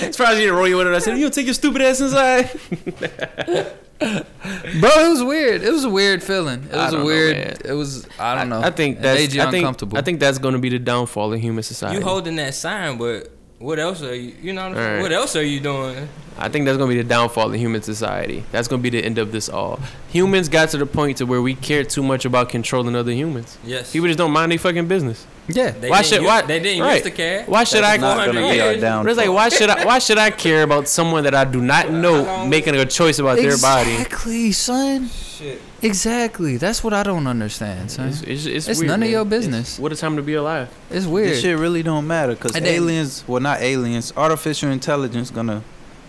It's 0.03 0.17
probably 0.17 0.41
you 0.43 0.49
to 0.49 0.53
roll 0.55 0.67
you 0.67 0.77
with 0.77 0.87
it. 0.87 0.93
I 0.93 0.99
said, 0.99 1.15
"You 1.17 1.23
don't 1.25 1.33
take 1.33 1.45
your 1.45 1.53
stupid 1.53 1.81
ass 1.81 2.01
inside." 2.01 2.49
Bro, 4.01 4.89
it 4.89 5.09
was 5.09 5.23
weird. 5.23 5.61
It 5.61 5.71
was 5.71 5.83
a 5.83 5.89
weird 5.89 6.23
feeling. 6.23 6.63
It 6.63 6.71
was 6.75 6.87
a 6.87 6.91
don't 6.91 6.99
know, 7.01 7.05
weird. 7.05 7.61
it 7.63 7.73
was. 7.73 8.07
I 8.19 8.33
don't 8.35 8.49
know. 8.49 8.59
I 8.61 8.71
think 8.71 8.97
It 8.97 9.01
that's. 9.03 9.19
made 9.19 9.33
you 9.33 9.41
I 9.41 9.51
think, 9.51 9.61
uncomfortable. 9.63 9.97
I 9.97 10.01
think 10.01 10.19
that's 10.19 10.39
going 10.39 10.53
to 10.53 10.59
be 10.59 10.69
the 10.69 10.79
downfall 10.79 11.31
of 11.33 11.39
human 11.39 11.61
society. 11.63 11.99
You 11.99 12.03
holding 12.03 12.35
that 12.37 12.55
sign, 12.55 12.97
but 12.97 13.29
what 13.61 13.79
else 13.79 14.01
are 14.03 14.15
you? 14.15 14.33
You 14.41 14.53
know, 14.53 14.63
what, 14.63 14.69
I'm 14.71 14.75
saying? 14.75 14.87
Alright. 14.87 15.01
what 15.03 15.11
else 15.11 15.35
are 15.35 15.43
you 15.43 15.59
doing? 15.59 16.09
I 16.37 16.49
think 16.49 16.65
that's 16.65 16.77
going 16.77 16.89
to 16.89 16.95
be 16.95 17.01
the 17.01 17.07
downfall 17.07 17.53
of 17.53 17.59
human 17.59 17.81
society. 17.83 18.43
That's 18.51 18.67
going 18.67 18.81
to 18.81 18.83
be 18.83 18.89
the 18.89 19.05
end 19.05 19.17
of 19.19 19.31
this 19.31 19.47
all. 19.49 19.79
Humans 20.11 20.49
got 20.49 20.69
to 20.69 20.77
the 20.77 20.85
point 20.85 21.17
to 21.17 21.25
where 21.25 21.41
we 21.41 21.53
care 21.55 21.83
too 21.83 22.01
much 22.01 22.25
about 22.25 22.49
controlling 22.49 22.95
other 22.95 23.11
humans. 23.11 23.57
Yes. 23.63 23.91
People 23.93 24.07
just 24.07 24.17
don't 24.17 24.31
mind 24.31 24.51
their 24.51 24.57
fucking 24.57 24.87
business. 24.87 25.27
yeah. 25.47 25.71
They 25.71 25.89
why 25.89 25.97
didn't 25.97 26.05
should 26.09 26.21
use- 26.21 26.27
why 26.27 26.41
they 26.41 26.59
didn't 26.59 26.81
right. 26.83 26.93
used 26.93 27.03
to 27.05 27.11
care. 27.11 27.43
Why 27.45 27.63
should 27.63 27.83
That's 27.83 28.01
I? 28.01 28.15
not 28.15 28.25
gonna 28.27 28.49
be 28.49 28.61
our 28.61 28.75
downfall. 28.77 29.09
It's 29.11 29.17
like 29.17 29.29
why 29.29 29.49
should 29.49 29.69
I? 29.69 29.85
Why 29.85 29.99
should 29.99 30.17
I 30.17 30.31
care 30.31 30.63
about 30.63 30.87
someone 30.87 31.23
that 31.25 31.35
I 31.35 31.45
do 31.45 31.61
not 31.61 31.91
know 31.91 32.45
making 32.47 32.75
a 32.75 32.85
choice 32.85 33.19
about 33.19 33.37
their 33.37 33.57
body? 33.57 33.91
Exactly, 33.93 34.51
son. 34.53 35.09
Shit. 35.09 35.61
Exactly. 35.83 36.57
That's 36.57 36.83
what 36.83 36.93
I 36.93 37.03
don't 37.03 37.25
understand, 37.27 37.89
son. 37.91 38.09
It's, 38.09 38.21
it's, 38.21 38.45
it's, 38.45 38.67
It's 38.67 38.79
weird, 38.79 38.87
none 38.89 38.95
of 38.95 38.99
man. 39.01 39.09
your 39.11 39.21
It's- 39.21 39.29
business. 39.39 39.79
what 39.79 39.91
a 39.91 39.95
time 39.95 40.15
to 40.15 40.21
be 40.21 40.35
alive. 40.35 40.69
It's 40.89 41.05
weird. 41.05 41.29
This 41.29 41.41
shit 41.41 41.57
really 41.57 41.81
don't 41.83 42.05
matter 42.07 42.33
because 42.35 42.55
And 42.55 42.65
then- 42.65 42.75
aliens, 42.75 43.23
well 43.27 43.41
not 43.41 43.61
aliens, 43.61 44.13
artificial 44.15 44.69
intelligence 44.69 45.31
gonna 45.31 45.63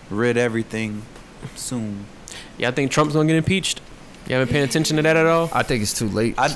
rid 0.09 0.37
everything 0.37 1.01
soon. 1.55 2.05
Yeah, 2.57 2.69
I 2.69 2.71
think 2.71 2.91
Trump's 2.91 3.13
gonna 3.15 3.27
get 3.27 3.37
impeached. 3.37 3.81
You 4.27 4.35
haven't 4.35 4.49
paying 4.53 4.63
attention 4.63 4.95
to 4.97 5.03
that 5.03 5.17
at 5.17 5.25
all? 5.25 5.49
I 5.51 5.63
think 5.63 5.81
it's 5.81 5.97
too 5.97 6.07
late. 6.07 6.35
I, 6.37 6.55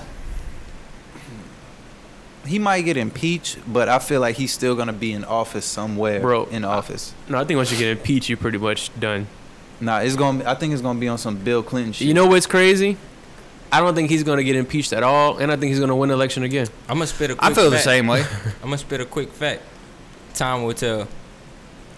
he 2.46 2.60
might 2.60 2.82
get 2.84 2.96
impeached, 2.96 3.58
but 3.68 3.90
I 3.90 4.00
feel 4.00 4.22
like 4.22 4.36
he's 4.38 4.54
still 4.54 4.76
gonna 4.76 4.94
be 4.94 5.12
in 5.12 5.26
office 5.26 5.66
somewhere. 5.66 6.20
Bro, 6.22 6.46
in 6.46 6.64
office. 6.64 7.14
No, 7.28 7.40
I 7.40 7.44
think 7.44 7.58
once 7.58 7.72
you 7.72 7.78
get 7.78 7.90
impeached, 7.90 8.30
you're 8.30 8.38
pretty 8.38 8.58
much 8.58 8.92
done. 9.00 9.28
Nah, 9.80 10.00
it's 10.00 10.16
gonna. 10.16 10.44
I 10.50 10.56
think 10.56 10.74
it's 10.74 10.82
gonna 10.82 11.00
be 11.00 11.08
on 11.08 11.18
some 11.18 11.38
Bill 11.38 11.62
Clinton 11.64 11.94
shit. 11.94 12.08
You 12.08 12.14
know 12.14 12.26
what's 12.28 12.48
crazy? 12.48 12.98
I 13.72 13.80
don't 13.82 13.94
think 13.96 14.10
he's 14.10 14.24
gonna 14.24 14.44
get 14.44 14.56
impeached 14.56 14.94
at 14.94 15.04
all, 15.04 15.38
and 15.38 15.52
I 15.52 15.56
think 15.58 15.70
he's 15.70 15.80
gonna 15.80 15.96
win 15.96 16.10
the 16.10 16.16
election 16.16 16.44
again. 16.44 16.68
I'm 16.88 16.96
gonna 16.96 17.08
spit 17.08 17.32
a 17.32 17.36
quick 17.36 17.52
I 17.52 17.54
feel 17.54 17.66
the 17.70 17.76
fact. 17.78 17.84
same 17.84 18.08
way. 18.08 18.22
I'm 18.64 18.70
gonna 18.70 18.78
spit 18.78 19.02
a 19.02 19.06
quick 19.06 19.30
fact. 19.30 19.62
Time 20.34 20.64
will 20.64 20.74
tell. 20.74 21.08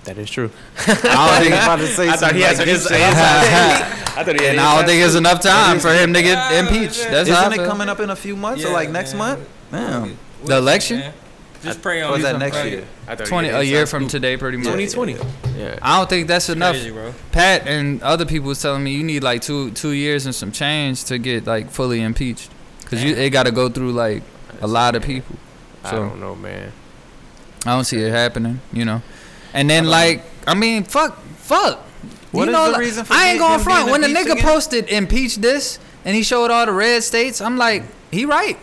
That 0.06 0.18
is 0.18 0.30
true. 0.30 0.50
I 0.88 0.94
don't 0.94 1.42
think. 1.44 1.54
about 1.64 1.76
to 1.80 1.88
say 1.96 2.10
I 2.10 2.14
thought 2.14 2.34
he 2.36 2.42
something 2.42 2.42
had 2.42 2.58
like 2.58 2.68
his. 2.68 2.84
this. 2.84 2.92
I 4.18 4.24
thought 4.24 4.36
he 4.40 4.44
had. 4.44 4.52
and 4.56 4.60
I 4.60 4.78
don't 4.78 4.86
think 4.88 5.06
it's 5.06 5.16
enough 5.16 5.42
time 5.42 5.80
for 5.80 5.94
him 5.94 6.14
to 6.14 6.22
get 6.22 6.52
impeached. 6.54 7.04
That's 7.04 7.30
Isn't 7.30 7.54
it 7.54 7.66
coming 7.68 7.88
up 7.90 8.00
in 8.00 8.10
a 8.10 8.16
few 8.16 8.36
months 8.36 8.66
or 8.66 8.72
like 8.72 8.90
next 8.90 9.14
man. 9.14 9.38
month? 9.40 9.50
Damn. 9.72 10.18
The 10.46 10.58
election? 10.58 11.00
Man. 11.00 11.14
Just 11.64 11.82
pray 11.82 12.02
on 12.02 12.14
Or 12.14 12.18
that 12.24 12.40
next 12.40 12.58
Pray. 12.58 12.70
year? 12.72 12.88
I 13.08 13.16
thought 13.16 13.26
he 13.26 13.30
Twenty 13.30 13.48
had 13.50 13.60
a 13.62 13.66
year 13.66 13.86
from 13.86 14.08
today, 14.08 14.38
pretty 14.38 14.58
much. 14.58 14.66
2020. 14.68 15.14
Yeah. 15.58 15.78
I 15.82 15.98
don't 15.98 16.10
think 16.10 16.28
that's 16.28 16.50
enough. 16.50 16.76
Crazy, 16.76 16.92
bro. 16.92 17.14
Pat 17.32 17.68
and 17.68 18.02
other 18.02 18.26
people 18.26 18.48
was 18.48 18.62
telling 18.62 18.84
me 18.84 18.92
you 18.94 19.04
need 19.04 19.24
like 19.24 19.42
two 19.42 19.72
two 19.72 19.92
years 19.92 20.26
and 20.26 20.34
some 20.34 20.52
change 20.52 21.04
to 21.06 21.18
get 21.18 21.46
like 21.48 21.70
fully 21.70 22.02
impeached, 22.02 22.50
cause 22.86 23.04
you 23.04 23.14
it 23.16 23.32
got 23.32 23.46
to 23.46 23.52
go 23.52 23.68
through 23.70 23.92
like 23.92 24.24
a 24.62 24.68
lot 24.68 24.96
of 24.96 25.04
people. 25.04 25.36
I 25.84 25.90
So 25.92 25.96
don't 25.98 26.20
know, 26.20 26.36
man. 26.36 26.72
I 27.66 27.72
don't 27.76 27.84
see 27.84 28.02
it 28.02 28.12
happening, 28.12 28.62
you 28.72 28.86
know. 28.86 29.02
And 29.54 29.70
then 29.70 29.86
like 29.86 30.24
I 30.48 30.54
mean, 30.54 30.84
fuck, 30.84 31.20
fuck. 31.38 31.80
What 32.32 32.44
you 32.44 32.50
is 32.50 32.54
know, 32.54 32.66
the 32.68 32.72
like, 32.74 32.80
reason 32.82 33.06
for 33.06 33.14
I 33.14 33.26
ain't 33.30 33.34
him 33.36 33.40
going 33.40 33.52
being 33.58 33.64
front. 33.64 33.92
When 33.92 34.02
the 34.02 34.08
impeached 34.08 34.28
nigga 34.28 34.32
again? 34.34 34.46
posted 34.46 34.90
impeach 34.90 35.36
this 35.38 35.80
and 36.06 36.16
he 36.16 36.24
showed 36.24 36.52
all 36.52 36.66
the 36.66 36.72
red 36.72 37.04
states, 37.04 37.42
I'm 37.42 37.58
like, 37.58 37.84
he 38.12 38.24
right. 38.26 38.58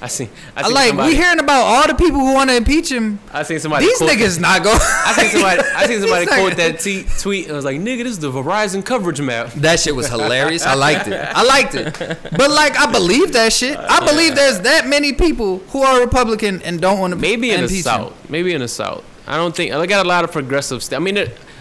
I 0.00 0.06
see. 0.06 0.28
I 0.54 0.62
I 0.62 0.68
like 0.68 0.88
somebody, 0.88 1.10
we 1.10 1.16
hearing 1.16 1.40
about 1.40 1.62
all 1.62 1.86
the 1.88 1.94
people 1.94 2.20
who 2.20 2.32
want 2.32 2.50
to 2.50 2.56
impeach 2.56 2.90
him. 2.90 3.18
I 3.32 3.42
seen 3.42 3.58
somebody. 3.58 3.86
These 3.86 3.98
quote- 3.98 4.10
niggas 4.10 4.40
not 4.40 4.62
going. 4.62 4.78
I 4.80 5.12
seen 5.18 5.30
somebody. 5.30 5.60
I 5.74 5.86
seen 5.86 6.00
somebody 6.02 6.26
quote 6.26 6.56
that 6.56 6.78
t- 6.80 7.04
tweet 7.18 7.46
and 7.48 7.56
was 7.56 7.64
like, 7.64 7.78
"Nigga, 7.80 8.04
this 8.04 8.12
is 8.12 8.18
the 8.20 8.30
Verizon 8.30 8.84
coverage 8.84 9.20
map." 9.20 9.52
That 9.54 9.80
shit 9.80 9.96
was 9.96 10.08
hilarious. 10.08 10.64
I 10.64 10.74
liked 10.74 11.08
it. 11.08 11.14
I 11.14 11.42
liked 11.42 11.74
it. 11.74 11.98
But 11.98 12.50
like, 12.50 12.78
I 12.78 12.90
believe 12.92 13.32
that 13.32 13.52
shit. 13.52 13.76
I 13.76 14.04
believe 14.10 14.36
there's 14.36 14.60
that 14.60 14.86
many 14.86 15.12
people 15.12 15.58
who 15.70 15.82
are 15.82 16.00
Republican 16.00 16.62
and 16.62 16.80
don't 16.80 17.00
want 17.00 17.12
to 17.14 17.18
Maybe 17.18 17.50
in 17.50 17.56
the 17.56 17.62
impeach 17.64 17.78
him. 17.78 17.82
South. 17.82 18.30
Maybe 18.30 18.54
in 18.54 18.60
the 18.60 18.68
South. 18.68 19.04
I 19.26 19.36
don't 19.36 19.54
think 19.54 19.72
they 19.72 19.86
got 19.88 20.06
a 20.06 20.08
lot 20.08 20.22
of 20.24 20.30
progressive. 20.30 20.82
St- 20.82 21.00
I 21.00 21.02
mean, 21.04 21.18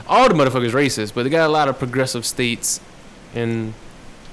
all 0.08 0.28
the 0.30 0.36
motherfuckers 0.36 0.72
racist, 0.72 1.14
but 1.16 1.24
they 1.24 1.30
got 1.30 1.50
a 1.50 1.52
lot 1.52 1.68
of 1.68 1.80
progressive 1.80 2.26
states 2.26 2.80
in 3.36 3.74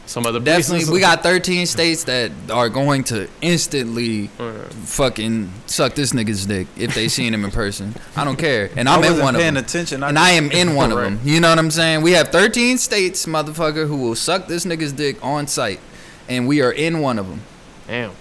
some 0.07 0.27
other 0.27 0.39
Definitely, 0.39 0.77
places. 0.81 0.91
we 0.91 1.01
got 1.01 1.23
13 1.23 1.67
states 1.67 2.05
that 2.05 2.31
are 2.53 2.69
going 2.69 3.05
to 3.05 3.29
instantly 3.41 4.29
Alright. 4.39 4.73
fucking 4.73 5.51
suck 5.67 5.95
this 5.95 6.13
nigga's 6.13 6.45
dick 6.47 6.67
if 6.77 6.95
they 6.95 7.09
seen 7.09 7.33
him 7.33 7.45
in 7.45 7.51
person. 7.51 7.95
I 8.15 8.25
don't 8.25 8.37
care, 8.37 8.71
and 8.77 8.89
I 8.89 8.95
I'm 8.97 8.99
in 9.05 9.05
wasn't 9.11 9.25
one 9.25 9.35
of 9.35 9.41
paying 9.41 9.55
them. 9.55 9.65
attention. 9.65 10.03
And 10.03 10.19
I 10.19 10.31
am 10.33 10.51
in 10.53 10.75
one 10.75 10.93
of 10.93 10.99
Right. 10.99 11.05
them. 11.05 11.21
You 11.25 11.41
know 11.41 11.49
what 11.51 11.59
I'm 11.59 11.71
saying? 11.71 12.03
We 12.03 12.13
have 12.13 12.29
13 12.29 12.79
states, 12.79 13.25
motherfucker, 13.27 13.87
who 13.89 13.97
will 13.97 14.15
suck 14.15 14.47
this 14.47 14.65
nigga's 14.65 14.93
dick 14.93 15.17
on 15.23 15.47
site, 15.47 15.81
and 16.29 16.47
we 16.47 16.61
are 16.61 16.73
in 16.73 17.01
one 17.01 17.19
of 17.19 17.29
them. 17.29 17.41
Damn. 17.89 18.13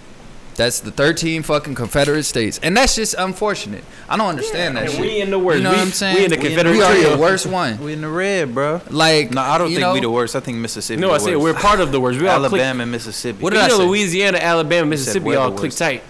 That's 0.56 0.78
the 0.80 0.92
13 0.92 1.42
fucking 1.42 1.74
Confederate 1.74 2.22
states, 2.22 2.60
and 2.62 2.76
that's 2.76 2.94
just 2.94 3.14
unfortunate. 3.18 3.82
I 4.08 4.16
don't 4.16 4.28
understand 4.28 4.76
that 4.76 4.84
And 4.84 4.92
shit. 4.92 5.00
we 5.00 5.20
in 5.20 5.30
the 5.30 5.38
worst. 5.38 5.58
You 5.58 5.64
know 5.64 5.70
we, 5.70 5.76
what 5.76 5.82
I'm 5.86 5.90
saying? 5.92 6.16
We 6.16 6.24
in 6.24 6.30
the 6.30 6.36
Confederate 6.36 6.72
we 6.72 6.82
are 6.82 7.10
the 7.10 7.18
worst 7.18 7.46
one. 7.46 7.78
We 7.84 7.92
in 7.92 8.00
the 8.02 8.08
red, 8.08 8.54
bro. 8.54 8.80
Like, 8.88 9.32
No, 9.32 9.40
I 9.40 9.58
don't 9.58 9.68
think 9.68 9.80
know, 9.80 9.94
we 9.94 10.00
the 10.00 10.10
worst. 10.10 10.36
I 10.36 10.40
think 10.40 10.58
Mississippi. 10.58 11.00
No, 11.00 11.10
I 11.10 11.14
the 11.14 11.24
said 11.24 11.36
worst. 11.36 11.42
we're 11.42 11.60
part 11.60 11.80
of 11.80 11.90
the 11.90 12.00
worst. 12.00 12.20
We 12.20 12.28
all 12.28 12.38
click. 12.38 12.52
Alabama 12.60 12.82
and 12.84 12.92
Mississippi. 12.92 13.42
What 13.42 13.52
You 13.52 13.58
did 13.58 13.64
I 13.64 13.68
know, 13.68 13.78
say? 13.78 13.86
Louisiana, 13.86 14.38
Alabama, 14.38 14.86
Mississippi 14.90 15.24
we're 15.26 15.38
all 15.38 15.50
the 15.50 15.56
click 15.56 15.66
worst. 15.70 15.78
tight. 15.78 16.02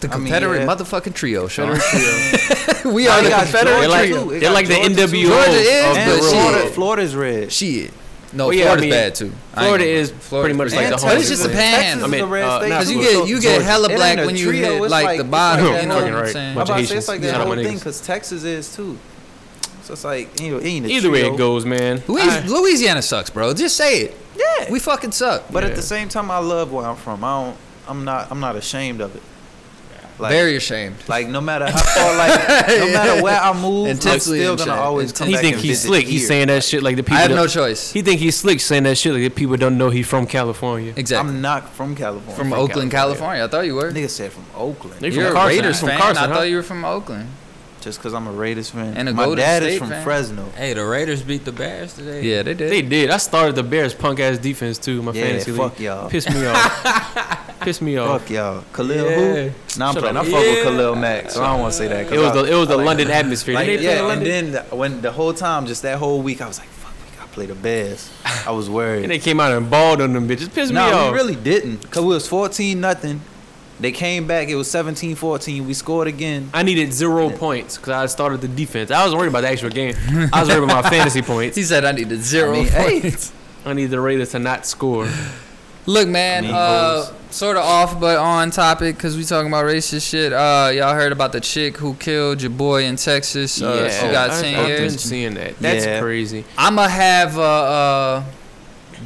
The 0.00 0.08
I 0.08 0.16
mean, 0.16 0.26
Confederate 0.32 0.60
yeah. 0.62 0.66
motherfucking 0.66 1.14
trio, 1.14 1.46
Sean. 1.46 1.76
Confederate 1.78 2.84
we 2.92 3.06
are 3.06 3.18
they 3.18 3.24
the 3.24 3.30
got 3.30 3.42
Confederate 3.44 3.80
They're 3.80 3.88
like, 3.88 4.08
trio. 4.10 4.30
They 4.30 4.38
they're 4.40 4.52
like 4.52 4.66
the 4.66 4.74
Georgia 4.74 4.94
too. 4.94 5.16
NWO 5.16 5.26
Georgia 5.28 5.52
is, 5.52 5.86
of 5.86 5.94
but. 5.94 6.30
Florida, 6.30 6.58
world. 6.58 6.74
Florida's 6.74 7.14
red. 7.14 7.52
Shit. 7.52 7.92
No, 8.34 8.46
Well, 8.46 8.54
yeah, 8.54 8.62
I 8.62 8.66
Florida's 8.68 8.82
mean, 8.82 8.90
bad 8.90 9.14
too. 9.14 9.24
I 9.24 9.28
ain't 9.28 9.66
Florida 9.66 9.84
gonna- 9.84 9.96
is 9.96 10.10
pretty 10.30 10.54
much 10.54 10.72
like 10.72 10.80
And 10.86 10.92
the 10.92 10.96
But 10.96 11.02
home. 11.02 11.18
it's 11.18 11.28
just 11.28 11.44
a 11.44 11.48
Texas 11.48 11.60
pan. 11.60 12.02
I 12.02 12.06
mean, 12.06 12.20
a 12.22 12.26
red 12.26 12.44
uh, 12.44 12.58
state 12.60 12.68
nah, 12.70 12.78
Because 12.78 12.90
you 12.92 13.00
get 13.00 13.12
you 13.12 13.18
Georgia. 13.40 13.40
get 13.58 13.62
hella 13.62 13.88
It 13.90 13.96
black 13.96 14.16
when 14.18 14.36
you 14.36 14.46
trio, 14.46 14.72
hit 14.82 14.90
like 14.90 15.04
like- 15.04 15.18
the 15.18 15.24
bottom. 15.24 15.64
like 15.66 15.74
you 15.74 15.78
that 15.80 15.88
know 15.88 15.94
whole- 16.00 16.02
what 16.14 16.14
I'm 16.26 16.32
saying? 16.32 16.50
I'm 16.56 16.62
about 16.62 16.78
to 16.78 16.86
say 16.86 16.96
it's 16.96 17.08
like 17.08 17.16
Haitians. 17.20 17.32
that 17.32 17.38
Shout 17.38 17.46
whole 17.56 17.64
thing 17.64 17.78
because 17.78 18.00
Texas 18.00 18.44
is 18.44 18.74
too. 18.74 18.98
So 19.84 19.92
it's 19.92 20.04
like 20.04 20.40
you 20.40 20.52
know, 20.52 20.60
ain't 20.64 20.86
a 20.86 20.88
Either 20.88 21.10
way 21.10 21.26
it 21.26 21.36
goes, 21.36 21.64
man. 21.66 22.02
Louis- 22.08 22.22
I- 22.22 22.46
Louisiana 22.46 23.02
sucks, 23.02 23.28
bro. 23.30 23.52
Just 23.52 23.76
say 23.76 23.98
it. 24.00 24.16
Yeah. 24.38 24.70
We 24.70 24.78
fucking 24.78 25.12
suck. 25.12 25.42
But 25.50 25.62
Yeah. 25.64 25.70
at 25.70 25.76
the 25.76 25.82
same 25.82 26.08
time, 26.08 26.30
I 26.30 26.38
love 26.38 26.72
where 26.72 26.86
I'm 26.86 26.96
from. 26.96 27.22
I 27.24 27.44
don't. 27.44 27.56
I'm 27.88 28.04
not. 28.04 28.28
I'm 28.30 28.40
not 28.40 28.56
ashamed 28.56 29.00
of 29.02 29.14
it. 29.14 29.22
Like, 30.18 30.30
Very 30.32 30.56
ashamed. 30.56 30.96
Like 31.08 31.28
no 31.28 31.40
matter 31.40 31.64
how 31.68 31.78
far, 31.82 32.16
like 32.16 32.68
no 32.68 32.86
matter 32.92 33.22
where 33.22 33.40
I 33.40 33.52
move, 33.60 33.88
I'm 33.88 34.20
still 34.20 34.56
gonna 34.56 34.70
ashamed. 34.70 34.70
always 34.78 35.12
come 35.12 35.26
he 35.28 35.34
back 35.34 35.42
think 35.42 35.54
and 35.56 35.64
he's 35.64 35.78
visit 35.78 35.86
slick. 35.88 36.06
He's 36.06 36.28
saying 36.28 36.48
that 36.48 36.62
shit 36.62 36.82
like 36.82 36.96
the 36.96 37.02
people. 37.02 37.16
I 37.16 37.20
have 37.22 37.30
don't- 37.30 37.38
no 37.38 37.46
choice. 37.46 37.90
He 37.92 38.02
think 38.02 38.20
he's 38.20 38.36
slick 38.36 38.60
saying 38.60 38.84
that 38.84 38.96
shit 38.98 39.12
like 39.14 39.22
the 39.22 39.30
people 39.30 39.56
don't 39.56 39.78
know 39.78 39.90
he's 39.90 40.06
from 40.06 40.26
California. 40.26 40.92
Exactly. 40.96 41.28
I'm 41.30 41.40
not 41.40 41.70
from 41.70 41.96
California. 41.96 42.36
from 42.36 42.50
from 42.50 42.52
Oakland, 42.58 42.90
California. 42.90 43.38
California. 43.38 43.44
I 43.44 43.48
thought 43.48 43.66
you 43.66 43.74
were. 43.74 43.90
Nigga 43.90 44.10
said 44.10 44.32
from 44.32 44.44
Oakland. 44.54 45.00
They 45.00 45.08
You're 45.08 45.24
from 45.26 45.32
a 45.32 45.34
Carson. 45.34 45.56
Raiders 45.58 45.80
From 45.80 45.88
fan. 45.88 45.98
Carson, 46.00 46.24
I 46.24 46.26
huh? 46.28 46.34
thought 46.34 46.42
you 46.48 46.56
were 46.56 46.62
from 46.62 46.84
Oakland. 46.84 47.28
Just 47.82 47.98
because 47.98 48.14
I'm 48.14 48.26
a 48.28 48.32
Raiders 48.32 48.70
fan. 48.70 48.96
And 48.96 49.08
a 49.08 49.12
My 49.12 49.24
Golden 49.24 49.38
dad 49.44 49.62
State 49.62 49.72
is 49.72 49.78
from 49.80 49.88
fan. 49.88 50.04
Fresno. 50.04 50.44
Hey, 50.56 50.72
the 50.72 50.84
Raiders 50.84 51.20
beat 51.22 51.44
the 51.44 51.50
Bears 51.52 51.94
today. 51.94 52.22
Yeah, 52.22 52.42
they 52.44 52.54
did. 52.54 52.70
They 52.70 52.80
did. 52.82 53.10
I 53.10 53.16
started 53.16 53.56
the 53.56 53.64
Bears 53.64 53.92
punk 53.92 54.20
ass 54.20 54.38
defense 54.38 54.78
too. 54.78 55.02
My 55.02 55.10
Yeah, 55.12 55.22
fantasy 55.24 55.50
fuck 55.52 55.72
league. 55.78 55.86
y'all. 55.86 56.08
Pissed 56.08 56.30
me 56.32 56.46
off. 56.46 57.60
Pissed 57.60 57.82
me 57.82 57.96
off. 57.96 58.20
Fuck 58.22 58.30
y'all. 58.30 58.64
Khalil 58.72 59.10
Yeah. 59.10 59.14
who? 59.48 59.50
Nah, 59.78 59.88
I'm 59.88 59.94
Shut 59.94 60.02
playing. 60.02 60.16
I 60.16 60.20
up. 60.20 60.26
fuck 60.26 60.34
with 60.40 60.62
Khalil 60.64 60.94
Mack, 60.96 61.30
so 61.32 61.42
I 61.42 61.46
don't 61.52 61.60
want 61.60 61.72
to 61.72 61.78
say 61.78 61.88
that. 61.88 62.04
'cause 62.08 62.16
It 62.16 62.20
was 62.20 62.30
I- 62.30 62.42
the 62.42 62.52
it 62.52 62.54
was 62.56 62.68
the 62.68 62.76
like 62.76 62.86
London 62.86 63.08
him. 63.08 63.12
atmosphere. 63.14 63.54
Like, 63.56 63.66
Did 63.66 63.80
yeah, 63.82 64.04
in 64.04 64.10
and 64.18 64.26
then 64.26 64.52
the, 64.52 64.62
when 64.76 65.00
the 65.00 65.10
whole 65.10 65.34
time, 65.34 65.66
just 65.66 65.82
that 65.82 65.98
whole 65.98 66.22
week, 66.22 66.40
I 66.40 66.46
was 66.46 66.58
like, 66.60 66.68
fuck, 66.68 66.92
we 67.04 67.16
gotta 67.18 67.32
play 67.32 67.46
the 67.46 67.54
Bears. 67.56 68.10
I 68.46 68.52
was 68.52 68.70
worried. 68.78 69.02
And 69.02 69.10
they 69.10 69.18
came 69.18 69.40
out 69.40 69.50
and 69.52 69.68
balled 69.68 70.00
on 70.00 70.12
them 70.12 70.28
bitches. 70.28 70.54
Pissed 70.54 70.70
me 70.72 70.76
No, 70.76 70.92
off. 70.92 71.12
we 71.12 71.18
really 71.18 71.36
didn't. 71.36 71.90
Cause 71.90 72.02
we 72.04 72.10
was 72.14 72.28
14 72.28 72.80
nothing. 72.80 73.20
They 73.82 73.92
came 73.92 74.26
back. 74.26 74.48
It 74.48 74.54
was 74.54 74.68
17-14. 74.68 75.66
We 75.66 75.74
scored 75.74 76.06
again. 76.08 76.48
I 76.54 76.62
needed 76.62 76.92
zero 76.92 77.30
points 77.30 77.76
because 77.76 77.90
I 77.90 78.06
started 78.06 78.40
the 78.40 78.48
defense. 78.48 78.90
I 78.90 79.02
wasn't 79.02 79.18
worried 79.18 79.28
about 79.30 79.40
the 79.42 79.48
actual 79.48 79.70
game. 79.70 79.94
I 80.32 80.40
was 80.40 80.48
worried 80.48 80.62
about 80.64 80.84
my 80.84 80.90
fantasy 80.96 81.20
points. 81.22 81.56
He 81.56 81.64
said 81.64 81.84
I 81.84 81.92
needed 81.92 82.20
zero 82.20 82.52
I 82.52 82.54
mean, 82.54 82.66
hey. 82.68 83.00
points. 83.00 83.32
I 83.66 83.72
need 83.74 83.86
the 83.86 84.00
Raiders 84.00 84.30
to 84.30 84.38
not 84.38 84.66
score. 84.66 85.08
Look, 85.84 86.08
man, 86.08 86.44
I 86.44 86.46
mean, 86.46 86.54
uh, 86.54 87.12
sort 87.30 87.56
of 87.56 87.64
off 87.64 87.98
but 87.98 88.16
on 88.16 88.52
topic 88.52 88.94
because 88.96 89.16
we 89.16 89.24
talking 89.24 89.48
about 89.48 89.64
racist 89.64 90.08
shit. 90.08 90.32
Uh, 90.32 90.70
y'all 90.72 90.94
heard 90.94 91.10
about 91.10 91.32
the 91.32 91.40
chick 91.40 91.76
who 91.76 91.94
killed 91.94 92.40
your 92.40 92.50
boy 92.52 92.84
in 92.84 92.94
Texas? 92.94 93.60
Uh, 93.60 93.90
she 93.90 94.12
got 94.12 94.30
I, 94.30 94.42
10 94.42 94.54
I've 94.60 94.78
been 94.78 94.90
seeing 94.90 95.34
that. 95.34 95.58
That's 95.58 95.84
Yeah. 95.84 96.00
crazy. 96.00 96.44
I'ma 96.56 96.86
have 96.86 97.36
a, 97.36 97.40
a 97.40 98.24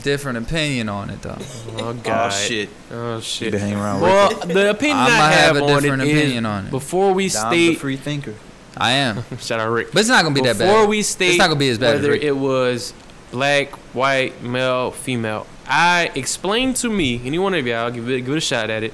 different 0.02 0.38
opinion 0.38 0.88
on 0.88 1.10
it 1.10 1.22
though. 1.22 1.36
Oh, 1.38 1.76
oh 1.78 1.92
god. 1.94 2.32
Oh 2.32 2.34
shit. 2.36 2.68
Oh 2.90 3.16
You 3.16 3.22
shit. 3.22 3.52
been 3.52 3.60
hanging 3.60 3.78
around 3.78 4.00
Well, 4.00 4.30
Ricky. 4.30 4.52
the 4.54 4.70
opinion 4.70 4.98
I'ma 4.98 5.08
I 5.24 5.30
have 5.32 5.56
have, 5.56 5.56
a 5.56 5.64
on 5.72 5.82
different 5.82 6.02
it 6.02 6.08
is 6.08 6.18
opinion 6.22 6.46
on 6.46 6.66
it. 6.66 6.70
before 6.70 7.12
we 7.12 7.24
I'm 7.24 7.28
the 7.50 7.68
state. 7.68 7.78
free 7.78 7.96
thinker. 7.96 8.34
I 8.76 8.90
am, 8.92 9.24
Shout 9.38 9.58
out 9.60 9.70
Rick. 9.70 9.92
but 9.92 10.00
it's 10.00 10.08
not 10.08 10.22
gonna 10.22 10.34
be 10.34 10.42
that 10.42 10.58
bad. 10.58 10.66
Before 10.66 10.86
we 10.86 11.02
state, 11.02 11.30
it's 11.30 11.38
not 11.38 11.48
gonna 11.48 11.58
be 11.58 11.68
as 11.70 11.78
bad 11.78 11.96
as 11.96 12.00
whether 12.02 12.12
Rick. 12.12 12.22
it 12.22 12.32
was 12.36 12.92
black, 13.30 13.70
white, 13.94 14.42
male, 14.42 14.90
female. 14.90 15.46
I 15.66 16.10
explain 16.14 16.74
to 16.74 16.88
me, 16.90 17.20
any 17.24 17.38
one 17.38 17.54
of 17.54 17.66
y'all, 17.66 17.90
give 17.90 18.08
it, 18.08 18.20
give 18.20 18.34
it 18.34 18.38
a 18.38 18.40
shot 18.40 18.68
at 18.70 18.82
it. 18.84 18.92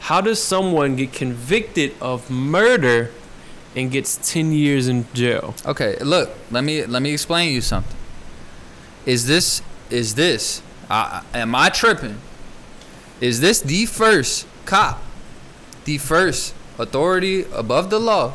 How 0.00 0.20
does 0.20 0.40
someone 0.42 0.94
get 0.96 1.12
convicted 1.12 1.94
of 2.00 2.30
murder 2.30 3.10
and 3.74 3.90
gets 3.90 4.16
ten 4.32 4.52
years 4.52 4.86
in 4.88 5.06
jail? 5.12 5.54
Okay, 5.66 5.96
look, 6.00 6.30
let 6.52 6.62
me 6.62 6.86
let 6.86 7.02
me 7.02 7.12
explain 7.12 7.52
you 7.52 7.60
something. 7.60 7.96
Is 9.04 9.26
this 9.26 9.60
is 9.90 10.14
this? 10.14 10.62
Uh, 10.88 11.22
am 11.34 11.54
I 11.54 11.68
tripping? 11.68 12.18
Is 13.20 13.40
this 13.40 13.60
the 13.60 13.86
first 13.86 14.46
cop, 14.64 15.02
the 15.84 15.98
first 15.98 16.54
authority 16.78 17.44
above 17.52 17.90
the 17.90 17.98
law 17.98 18.34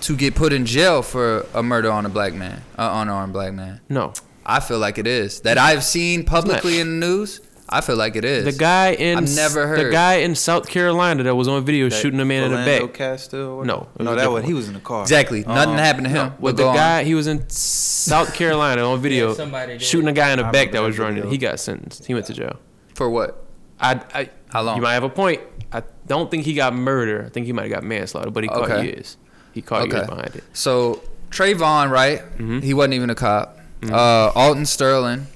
to 0.00 0.16
get 0.16 0.34
put 0.34 0.52
in 0.52 0.66
jail 0.66 1.02
for 1.02 1.46
a 1.54 1.62
murder 1.62 1.90
on 1.90 2.06
a 2.06 2.08
black 2.08 2.34
man, 2.34 2.62
uh, 2.76 2.90
unarmed 2.94 3.32
black 3.32 3.52
man? 3.52 3.80
No, 3.88 4.14
I 4.44 4.60
feel 4.60 4.78
like 4.78 4.98
it 4.98 5.06
is. 5.06 5.40
That 5.42 5.58
I've 5.58 5.84
seen 5.84 6.24
publicly 6.24 6.80
in 6.80 7.00
the 7.00 7.06
news. 7.06 7.40
I 7.72 7.80
feel 7.80 7.96
like 7.96 8.16
it 8.16 8.24
is. 8.24 8.44
the 8.44 8.52
guy 8.52 8.90
in 8.92 9.18
I've 9.18 9.34
never 9.34 9.76
the 9.76 9.90
guy 9.90 10.14
in 10.16 10.34
South 10.34 10.68
Carolina 10.68 11.22
that 11.22 11.34
was 11.34 11.48
on 11.48 11.64
video 11.64 11.88
That 11.88 11.96
shooting 11.96 12.20
a 12.20 12.24
man 12.24 12.44
in 12.44 12.50
the 12.50 12.56
back. 12.58 12.92
Castile, 12.94 13.40
or 13.40 13.56
what? 13.58 13.66
No, 13.66 13.88
no, 13.98 14.04
that 14.10 14.16
different 14.16 14.32
was 14.34 14.44
he 14.44 14.54
was 14.54 14.68
in 14.68 14.74
the 14.74 14.80
car. 14.80 15.02
exactly. 15.02 15.40
Nothing 15.44 15.72
Um, 15.74 15.78
happened 15.78 16.04
to 16.06 16.10
him. 16.10 16.26
With 16.38 16.40
but 16.40 16.56
the 16.56 16.62
go 16.64 16.68
on. 16.70 16.74
guy, 16.76 17.04
he 17.04 17.14
was 17.14 17.26
in 17.26 17.48
South 17.48 18.34
Carolina 18.38 18.82
on 18.88 19.00
video 19.00 19.28
Yeah, 19.30 19.34
somebody 19.34 19.78
shooting 19.78 20.08
a 20.08 20.12
guy 20.12 20.32
in 20.32 20.38
the 20.38 20.46
I 20.46 20.50
back 20.50 20.72
that 20.72 20.82
was 20.82 20.98
running. 20.98 21.28
He 21.30 21.38
got 21.38 21.58
sentenced. 21.60 22.04
He 22.06 22.14
went 22.14 22.26
to 22.26 22.34
jail. 22.34 22.56
for 22.94 23.08
what? 23.08 23.44
I, 23.80 24.00
I 24.14 24.30
How 24.50 24.62
long? 24.62 24.76
You 24.76 24.82
might 24.82 24.94
have 24.94 25.02
a 25.04 25.08
point. 25.08 25.40
I 25.72 25.82
don't 26.06 26.30
think 26.30 26.44
he 26.44 26.52
got 26.54 26.74
murder. 26.74 27.24
I 27.26 27.30
think 27.30 27.46
he 27.46 27.52
might 27.52 27.62
have 27.62 27.70
got 27.72 27.82
manslaughter, 27.84 28.30
but 28.30 28.44
he 28.44 28.48
caught 28.48 28.70
Okay. 28.70 28.84
years. 28.84 29.16
He 29.52 29.62
caught 29.62 29.82
Okay. 29.82 29.96
years 29.96 30.06
behind 30.08 30.36
it. 30.36 30.44
So 30.52 31.02
Trayvon, 31.30 31.90
right? 31.90 32.20
Mhm. 32.38 32.62
He 32.62 32.74
wasn't 32.74 32.94
even 32.94 33.08
a 33.10 33.14
cop. 33.14 33.58
Uh, 33.90 34.30
Alton 34.34 34.66
Sterling, 34.66 35.26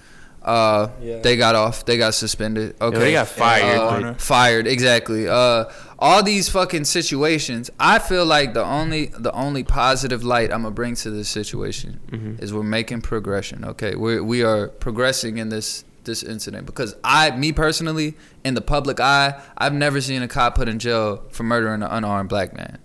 uh, 0.47 0.89
Yeah. 1.03 1.19
they 1.21 1.37
got 1.37 1.55
off. 1.55 1.85
They 1.85 1.99
got 1.99 2.15
suspended. 2.15 2.77
Okay, 2.81 2.99
they 2.99 3.13
got 3.13 3.29
fired, 3.29 4.05
Uh, 4.05 4.15
fired 4.15 4.67
exactly. 4.67 5.29
Uh, 5.29 5.65
all 5.99 6.23
these 6.23 6.49
fucking 6.49 6.85
situations. 6.85 7.71
I 7.81 7.99
feel 7.99 8.25
like 8.25 8.55
the 8.55 8.63
only 8.65 9.07
the 9.19 9.33
only 9.33 9.65
positive 9.65 10.23
light 10.25 10.53
I'm 10.53 10.63
gonna 10.63 10.71
bring 10.75 10.95
to 10.97 11.11
this 11.11 11.29
situation 11.29 11.99
Mhm. 12.13 12.43
is 12.43 12.53
we're 12.53 12.63
making 12.63 13.01
progression. 13.03 13.65
Okay, 13.65 13.95
we 13.97 14.21
we 14.21 14.43
are 14.45 14.69
progressing 14.69 15.39
in 15.39 15.49
this 15.49 15.85
this 16.05 16.23
incident 16.23 16.67
because 16.67 16.95
I, 17.03 17.33
me 17.37 17.51
personally, 17.51 18.15
in 18.45 18.55
the 18.55 18.61
public 18.61 19.01
eye, 19.01 19.35
I've 19.59 19.73
never 19.75 20.01
seen 20.01 20.23
a 20.23 20.29
cop 20.29 20.55
put 20.55 20.69
in 20.69 20.79
jail 20.79 21.23
for 21.31 21.43
murdering 21.43 21.83
an 21.83 21.89
unarmed 21.91 22.29
black 22.29 22.55
man. 22.57 22.79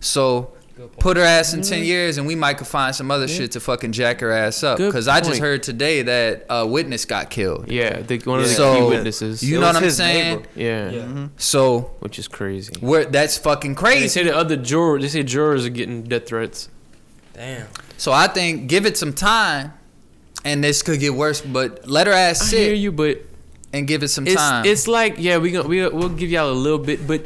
So 0.00 0.52
put 0.88 1.16
her 1.16 1.22
ass 1.22 1.52
in 1.54 1.62
10 1.62 1.84
years 1.84 2.18
and 2.18 2.26
we 2.26 2.34
might 2.34 2.54
could 2.58 2.66
find 2.66 2.94
some 2.94 3.10
other 3.10 3.26
shit 3.28 3.52
to 3.52 3.60
fucking 3.60 3.92
jack 3.92 4.20
her 4.20 4.30
ass 4.30 4.62
up 4.62 4.78
because 4.78 5.08
i 5.08 5.20
just 5.20 5.40
heard 5.40 5.62
today 5.62 6.02
that 6.02 6.46
a 6.50 6.66
witness 6.66 7.04
got 7.04 7.30
killed 7.30 7.70
Yeah, 7.70 8.00
the, 8.00 8.18
one 8.20 8.40
of 8.40 8.46
the 8.48 8.54
So, 8.54 8.74
key 8.80 8.86
witnesses. 8.96 9.42
you 9.42 9.56
It 9.56 9.60
know 9.60 9.66
what 9.66 9.76
i'm 9.76 9.90
saying 9.90 10.36
neighbor. 10.38 10.48
yeah, 10.54 10.90
Yeah. 10.90 11.00
Mhm. 11.02 11.30
so 11.36 11.92
which 12.00 12.18
is 12.18 12.28
crazy. 12.28 12.72
we're, 12.80 13.04
that's 13.04 13.38
fucking 13.38 13.74
crazy. 13.74 14.00
They 14.00 14.08
say 14.08 14.24
the 14.24 14.36
other 14.36 14.56
jurors. 14.56 15.02
They 15.02 15.08
say 15.08 15.22
jurors 15.22 15.64
are 15.66 15.70
getting 15.70 16.02
death 16.04 16.26
threats. 16.26 16.68
Damn. 17.34 17.68
so 17.96 18.12
i 18.12 18.26
think 18.26 18.68
give 18.68 18.84
it 18.86 18.96
some 18.96 19.12
time 19.12 19.72
and 20.44 20.62
this 20.62 20.82
could 20.82 21.00
get 21.00 21.14
worse 21.14 21.40
but 21.40 21.88
let 21.88 22.06
her 22.06 22.12
ass 22.12 22.40
sit 22.50 22.58
I 22.60 22.64
hear 22.64 22.74
you, 22.74 22.92
but 22.92 23.22
and 23.72 23.86
give 23.86 24.02
it 24.02 24.08
some 24.08 24.26
it's 24.26 24.34
time 24.36 24.64
it's 24.66 24.88
like 24.88 25.14
yeah, 25.18 25.38
we 25.38 25.50
gonna 25.52 25.68
we 25.68 25.86
we'll 25.88 26.08
give 26.08 26.30
y'all 26.30 26.50
a 26.50 26.52
little 26.52 26.78
bit, 26.78 27.06
but 27.06 27.24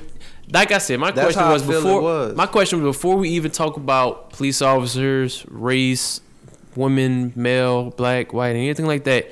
like 0.53 0.73
I 0.73 0.79
said, 0.79 0.99
my 1.01 1.11
That's 1.11 1.27
question 1.27 1.43
how 1.43 1.51
I 1.51 1.53
was 1.55 1.63
feel 1.63 1.73
it 1.73 1.83
before 1.83 2.03
was. 2.03 2.37
my 2.37 2.47
question 2.47 2.83
was 2.83 2.97
before 2.97 3.17
we 3.17 3.31
even 3.31 3.51
talk 3.51 3.77
about 3.77 4.31
police 4.31 4.61
officers, 4.63 5.45
race, 5.49 6.21
women, 6.77 7.33
male, 7.35 7.91
black, 7.91 8.33
white, 8.33 8.51
anything 8.57 8.87
like 8.87 9.05
that. 9.05 9.31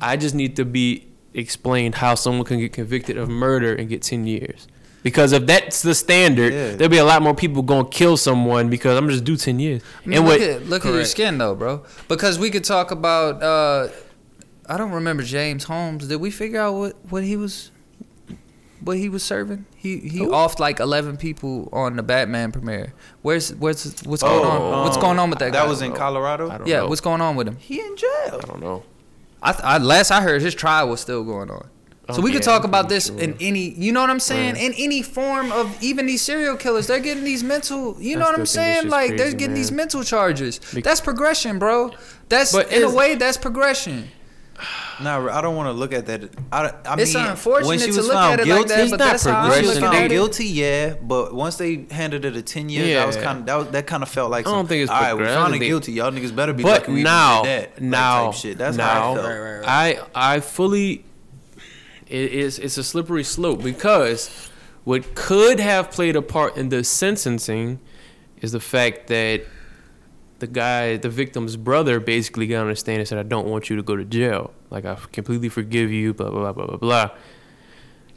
I 0.00 0.16
just 0.16 0.34
need 0.34 0.56
to 0.56 0.64
be 0.64 1.06
explained 1.34 1.94
how 1.96 2.14
someone 2.14 2.44
can 2.44 2.58
get 2.58 2.72
convicted 2.72 3.16
of 3.16 3.28
murder 3.28 3.74
and 3.74 3.88
get 3.88 4.02
ten 4.02 4.26
years. 4.26 4.68
Because 5.02 5.32
if 5.32 5.46
that's 5.46 5.82
the 5.82 5.96
standard, 5.96 6.52
Yeah. 6.52 6.76
there'll 6.76 6.88
be 6.90 6.98
a 6.98 7.04
lot 7.04 7.22
more 7.22 7.34
people 7.34 7.62
gonna 7.62 7.88
kill 7.88 8.16
someone 8.16 8.68
because 8.70 8.96
I'm 8.96 9.08
just 9.08 9.24
do 9.24 9.36
ten 9.36 9.58
years. 9.58 9.82
I 10.04 10.08
mean, 10.08 10.18
and 10.18 10.28
look 10.28 10.38
what? 10.40 10.48
at 10.48 10.66
look 10.66 10.86
at 10.86 10.92
your 10.92 11.04
skin 11.04 11.38
though 11.38 11.54
bro 11.56 11.82
because 12.08 12.38
we 12.38 12.50
could 12.50 12.62
talk 12.64 12.90
about 12.92 13.42
uh 13.42 13.88
i 14.68 14.76
don't 14.78 14.92
remember 14.92 15.24
james 15.24 15.64
holmes 15.64 16.06
did 16.06 16.20
we 16.20 16.30
figure 16.30 16.60
out 16.60 16.74
what 16.74 16.96
what 17.10 17.24
he 17.24 17.36
was 17.36 17.72
what 18.84 18.96
he 18.98 19.08
was 19.08 19.22
serving 19.22 19.64
he 19.76 19.98
he 20.00 20.18
Who? 20.18 20.30
offed 20.30 20.58
like 20.58 20.80
11 20.80 21.16
people 21.16 21.68
on 21.72 21.96
the 21.96 22.02
batman 22.02 22.52
premiere 22.52 22.92
where's 23.22 23.54
where's 23.54 24.02
what's 24.04 24.22
going 24.22 24.44
Oh, 24.44 24.72
on 24.72 24.84
what's 24.84 24.96
um, 24.96 25.02
going 25.02 25.18
on 25.18 25.30
with 25.30 25.38
that 25.40 25.52
guy? 25.52 25.58
That 25.60 25.64
guy? 25.64 25.68
was 25.70 25.82
in 25.82 25.92
I 25.92 25.96
Colorado. 25.96 26.48
don't 26.48 26.66
yeah 26.66 26.78
know. 26.78 26.88
what's 26.88 27.00
going 27.00 27.20
on 27.20 27.36
with 27.36 27.48
him 27.48 27.56
He 27.56 27.80
in 27.80 27.96
jail. 27.96 28.40
I 28.42 28.46
don't 28.46 28.60
know. 28.60 28.84
I, 29.42 29.52
th- 29.52 29.64
I 29.64 29.78
last 29.78 30.10
i 30.10 30.20
heard 30.20 30.40
his 30.42 30.54
trial 30.54 30.88
was 30.88 31.00
still 31.00 31.24
going 31.24 31.50
on 31.50 31.68
so 32.10 32.18
Oh, 32.18 32.20
we 32.20 32.32
could 32.32 32.42
talk 32.42 32.62
I'm 32.64 32.70
about 32.70 32.88
this 32.88 33.06
sure. 33.06 33.18
in 33.18 33.36
any 33.40 33.70
you 33.70 33.90
know 33.92 34.00
what 34.00 34.10
i'm 34.10 34.20
saying 34.20 34.54
Right. 34.54 34.64
in 34.64 34.72
any 34.76 35.02
form 35.02 35.50
of 35.52 35.80
even 35.82 36.06
these 36.06 36.20
serial 36.22 36.56
killers 36.56 36.86
they're 36.88 37.00
getting 37.00 37.24
these 37.24 37.42
mental 37.44 37.96
you 38.00 38.16
know 38.16 38.26
I 38.26 38.30
what 38.30 38.38
i'm 38.40 38.46
saying 38.46 38.88
like 38.88 39.10
just 39.10 39.18
they're 39.18 39.26
crazy, 39.26 39.36
getting 39.38 39.54
these 39.54 39.72
mental 39.72 40.02
charges 40.04 40.60
Bec- 40.74 40.84
that's 40.84 41.00
progression 41.00 41.58
bro 41.58 41.90
that's 42.28 42.52
But 42.52 42.72
in 42.72 42.82
a 42.82 42.90
way 42.92 43.14
that's 43.14 43.36
progression 43.36 44.08
Nah, 45.00 45.28
I 45.36 45.40
don't 45.40 45.56
want 45.56 45.68
to 45.68 45.72
look 45.72 45.92
at 45.92 46.06
that. 46.06 46.30
I, 46.52 46.72
I 46.86 46.94
It's 47.00 47.14
mean, 47.14 47.24
unfortunate 47.26 47.66
when 47.68 47.78
she 47.80 47.90
to 47.90 48.02
look 48.02 48.12
found 48.12 48.40
at 48.40 48.46
it 48.46 48.50
like 48.54 48.66
that, 48.68 48.80
It's 48.80 48.90
but 48.90 48.98
not 48.98 49.04
that's 49.12 49.24
how 49.24 49.40
I 49.40 49.48
when 49.48 49.60
she 49.62 49.66
was 49.66 49.78
progression. 49.78 49.82
look 49.82 49.92
found 49.92 50.04
at 50.04 50.04
it. 50.12 50.14
guilty, 50.14 50.46
yeah. 50.46 50.94
But 51.02 51.34
once 51.34 51.56
they 51.56 51.86
handed 51.90 52.24
her 52.24 52.30
the 52.30 52.42
ten 52.42 52.68
years, 52.68 52.94
that 52.94 53.06
was 53.06 53.16
kind 53.16 53.40
of 53.40 53.46
that, 53.46 53.54
was- 53.56 53.68
that 53.68 53.86
kind 53.86 54.02
of 54.02 54.08
felt 54.08 54.30
like 54.30 54.46
I 54.46 54.50
don't 54.52 54.66
think 54.68 54.82
it's 54.82 54.90
all 54.90 55.00
right. 55.00 55.12
We 55.14 55.18
progressive. 55.18 55.42
found 55.42 55.54
her 55.54 55.58
guilty. 55.58 55.92
Y'all 55.92 56.10
niggas 56.12 56.34
better 56.36 56.52
be 56.52 56.62
But 56.62 56.82
lucky 56.82 56.92
we 56.92 57.02
now, 57.02 57.42
did 57.42 57.70
that. 57.74 57.82
Now, 57.82 58.26
type 58.26 58.34
shit. 58.34 58.58
That's 58.58 58.76
now, 58.76 58.86
how 58.88 59.12
I 59.12 59.14
felt. 59.14 59.26
Right, 59.26 59.38
right, 59.38 59.56
right. 59.58 59.98
I 60.14 60.34
I 60.36 60.40
fully 60.40 61.04
it 62.06 62.32
is 62.32 62.58
it's 62.58 62.76
a 62.78 62.84
slippery 62.84 63.24
slope 63.24 63.62
because 63.62 64.50
what 64.84 65.14
could 65.14 65.58
have 65.60 65.90
played 65.90 66.14
a 66.16 66.22
part 66.22 66.56
in 66.56 66.68
the 66.68 66.84
sentencing 66.84 67.80
is 68.40 68.52
the 68.52 68.60
fact 68.60 69.06
that 69.08 69.42
the 70.42 70.46
guy, 70.46 70.98
the 70.98 71.08
victim's 71.08 71.56
brother, 71.56 71.98
basically 71.98 72.46
got 72.46 72.60
on 72.62 72.68
the 72.68 72.76
stand 72.76 72.98
and 72.98 73.08
said, 73.08 73.16
"I 73.18 73.22
don't 73.22 73.46
want 73.48 73.70
you 73.70 73.76
to 73.76 73.82
go 73.82 73.96
to 73.96 74.04
jail. 74.04 74.52
Like 74.68 74.84
I 74.84 74.94
completely 75.10 75.48
forgive 75.48 75.90
you." 75.90 76.12
Blah 76.12 76.28
blah 76.30 76.52
blah 76.52 76.52
blah 76.52 76.66
blah 76.66 76.76
blah. 76.76 77.10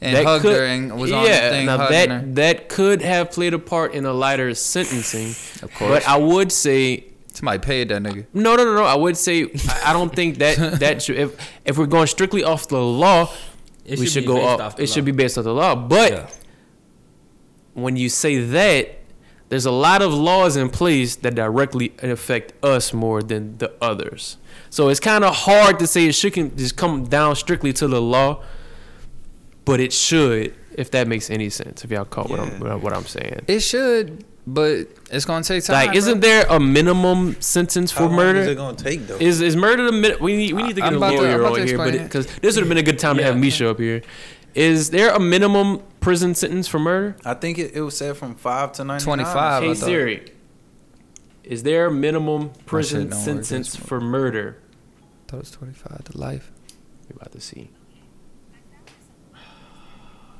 And 0.01 0.13
That 0.15 0.25
hugged 0.25 0.41
could- 0.43 0.55
her 0.57 0.65
and 0.65 0.99
was 0.99 1.11
on 1.11 1.23
the 1.23 1.29
yeah, 1.29 1.49
thing 1.51 1.65
now 1.67 1.77
that 1.87 2.09
her. 2.09 2.21
that 2.33 2.67
could 2.67 3.01
have 3.01 3.31
played 3.31 3.53
a 3.53 3.59
part 3.59 3.93
in 3.93 4.05
a 4.05 4.11
lighter 4.13 4.53
sentencing. 4.53 5.29
Of 5.63 5.73
course. 5.73 5.89
But 6.03 6.07
I 6.07 6.17
would 6.17 6.51
say 6.51 7.05
Somebody 7.33 7.59
paid 7.59 7.89
that 7.89 8.01
nigga. 8.03 8.25
no, 8.33 8.55
no, 8.55 8.63
no, 8.65 8.75
no. 8.75 8.83
I 8.83 8.95
would 8.95 9.15
say 9.17 9.43
I 9.69 9.81
I 9.87 9.93
don't 9.93 10.13
think 10.13 10.37
that 10.39 10.79
that 10.83 11.01
should. 11.01 11.17
If 11.17 11.51
if 11.63 11.77
we're 11.77 11.85
going 11.97 12.07
strictly 12.07 12.43
off 12.43 12.67
the 12.67 12.79
law, 12.81 13.31
It 13.85 13.99
we 13.99 14.05
should 14.05 14.13
should 14.23 14.25
go 14.27 14.35
based 14.35 14.47
off. 14.47 14.61
off 14.61 14.75
the 14.75 14.83
it 14.83 14.89
should 14.89 15.05
be 15.05 15.11
based 15.13 15.37
off 15.37 15.43
the 15.45 15.53
law. 15.53 15.75
But 15.75 16.11
Yeah. 16.11 16.27
when 17.73 17.95
you 17.95 18.09
say 18.09 18.39
that, 18.39 18.99
there's 19.49 19.65
a 19.65 19.71
lot 19.71 20.01
of 20.01 20.13
laws 20.13 20.55
in 20.57 20.69
place 20.69 21.15
that 21.17 21.35
directly 21.35 21.93
affect 22.01 22.53
us 22.63 22.93
more 22.93 23.21
than 23.21 23.57
the 23.59 23.71
others. 23.81 24.37
So 24.69 24.89
it's 24.89 24.99
kind 24.99 25.23
of 25.23 25.35
hard 25.35 25.79
to 25.79 25.87
say 25.87 26.07
it 26.07 26.13
shouldn't 26.15 26.57
just 26.57 26.75
come 26.75 27.05
down 27.05 27.35
strictly 27.35 27.71
to 27.73 27.87
the 27.87 28.01
law, 28.01 28.43
but 29.63 29.79
it 29.79 29.93
should, 29.93 30.53
if 30.73 30.91
that 30.91 31.07
makes 31.07 31.29
any 31.29 31.49
sense. 31.49 31.83
If 31.83 31.91
y'all 31.91 32.05
caught 32.05 32.29
what 32.29 32.39
I'm 32.39 32.81
what 32.81 32.93
I'm 32.93 33.05
saying. 33.05 33.45
It 33.47 33.59
should, 33.61 34.25
but 34.45 34.87
it's 35.11 35.25
gonna 35.25 35.43
take 35.43 35.63
time. 35.63 35.87
Like, 35.87 35.95
isn't 35.95 36.19
bro. 36.19 36.29
there 36.29 36.45
a 36.49 36.59
minimum 36.59 37.39
sentence 37.41 37.91
How 37.91 38.01
for 38.01 38.05
long 38.07 38.15
murder? 38.15 38.39
is 38.41 38.47
it 38.47 38.55
gonna 38.55 38.75
take 38.77 39.07
though? 39.07 39.15
Is 39.17 39.41
is 39.41 39.55
murder 39.55 39.85
the 39.85 39.91
minute? 39.91 40.19
We 40.21 40.35
need 40.35 40.53
we 40.53 40.63
need 40.63 40.75
to 40.75 40.81
get 40.81 40.87
I'm 40.87 40.93
a 40.95 40.97
about 40.97 41.11
to- 41.11 41.17
lawyer 41.17 41.45
on 41.45 41.65
here, 41.67 41.77
but 41.77 41.93
because 41.93 42.27
this 42.37 42.55
would 42.55 42.63
have 42.63 42.69
been 42.69 42.77
a 42.77 42.83
good 42.83 42.99
time 42.99 43.17
to 43.17 43.23
have 43.23 43.35
Yeah. 43.35 43.41
Misha 43.41 43.69
up 43.69 43.79
here. 43.79 44.01
Is 44.55 44.89
there 44.89 45.13
a 45.13 45.19
minimum 45.19 45.81
prison 45.99 46.33
sentence 46.33 46.67
for 46.67 46.79
murder? 46.79 47.15
I 47.25 47.33
think 47.33 47.57
it, 47.59 47.73
it 47.75 47.81
was 47.81 47.97
said 47.97 48.15
from 48.17 48.35
five 48.35 48.71
to 48.73 48.83
ninety 48.85 49.03
25. 49.03 49.35
I 49.35 49.61
Hey 49.65 49.73
thought- 49.73 49.85
Siri, 49.85 50.31
is 51.43 51.63
there 51.63 51.87
a 51.87 51.91
minimum 51.91 52.51
prison 52.65 53.11
sentence 53.11 53.75
for 53.75 53.99
murder? 53.99 54.57
I 55.27 55.31
thought 55.31 55.37
it 55.37 55.39
was 55.41 55.51
25 55.51 56.03
to 56.05 56.17
life. 56.17 56.51
We're 57.09 57.15
about 57.17 57.31
to 57.33 57.41
see. 57.41 57.69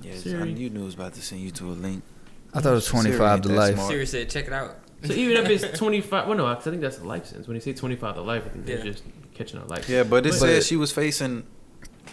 Yeah, 0.01 0.13
Siri. 0.15 0.41
I 0.41 0.53
knew 0.53 0.67
it 0.67 0.77
was 0.77 0.93
about 0.93 1.13
to 1.15 1.21
send 1.21 1.41
you 1.41 1.51
to 1.51 1.65
a 1.69 1.73
link. 1.73 2.03
I 2.53 2.61
thought 2.61 2.71
it 2.71 2.75
was 2.75 2.85
25 2.87 3.33
ain't 3.33 3.43
to 3.43 3.49
life. 3.49 3.73
smart. 3.75 3.89
Siri 3.91 4.05
said, 4.05 4.29
check 4.29 4.47
it 4.47 4.53
out. 4.53 4.77
So 5.03 5.13
even 5.13 5.37
if 5.45 5.49
it's 5.49 5.77
twenty 5.77 6.01
five, 6.01 6.27
well, 6.27 6.37
no, 6.37 6.47
I 6.47 6.55
think 6.55 6.81
that's 6.81 6.97
a 6.99 7.03
life 7.03 7.25
sentence. 7.25 7.47
When 7.47 7.55
they 7.55 7.59
say 7.61 7.73
twenty 7.73 7.95
five 7.95 8.15
to 8.15 8.21
life, 8.21 8.43
I 8.45 8.49
think 8.49 8.65
they're 8.65 8.81
just 8.81 9.03
catching 9.35 9.59
a 9.59 9.65
life. 9.65 9.87
Yeah, 9.89 10.03
but 10.03 10.25
it 10.25 10.29
But- 10.31 10.39
said 10.39 10.63
she 10.63 10.77
was 10.77 10.91
facing 10.91 11.43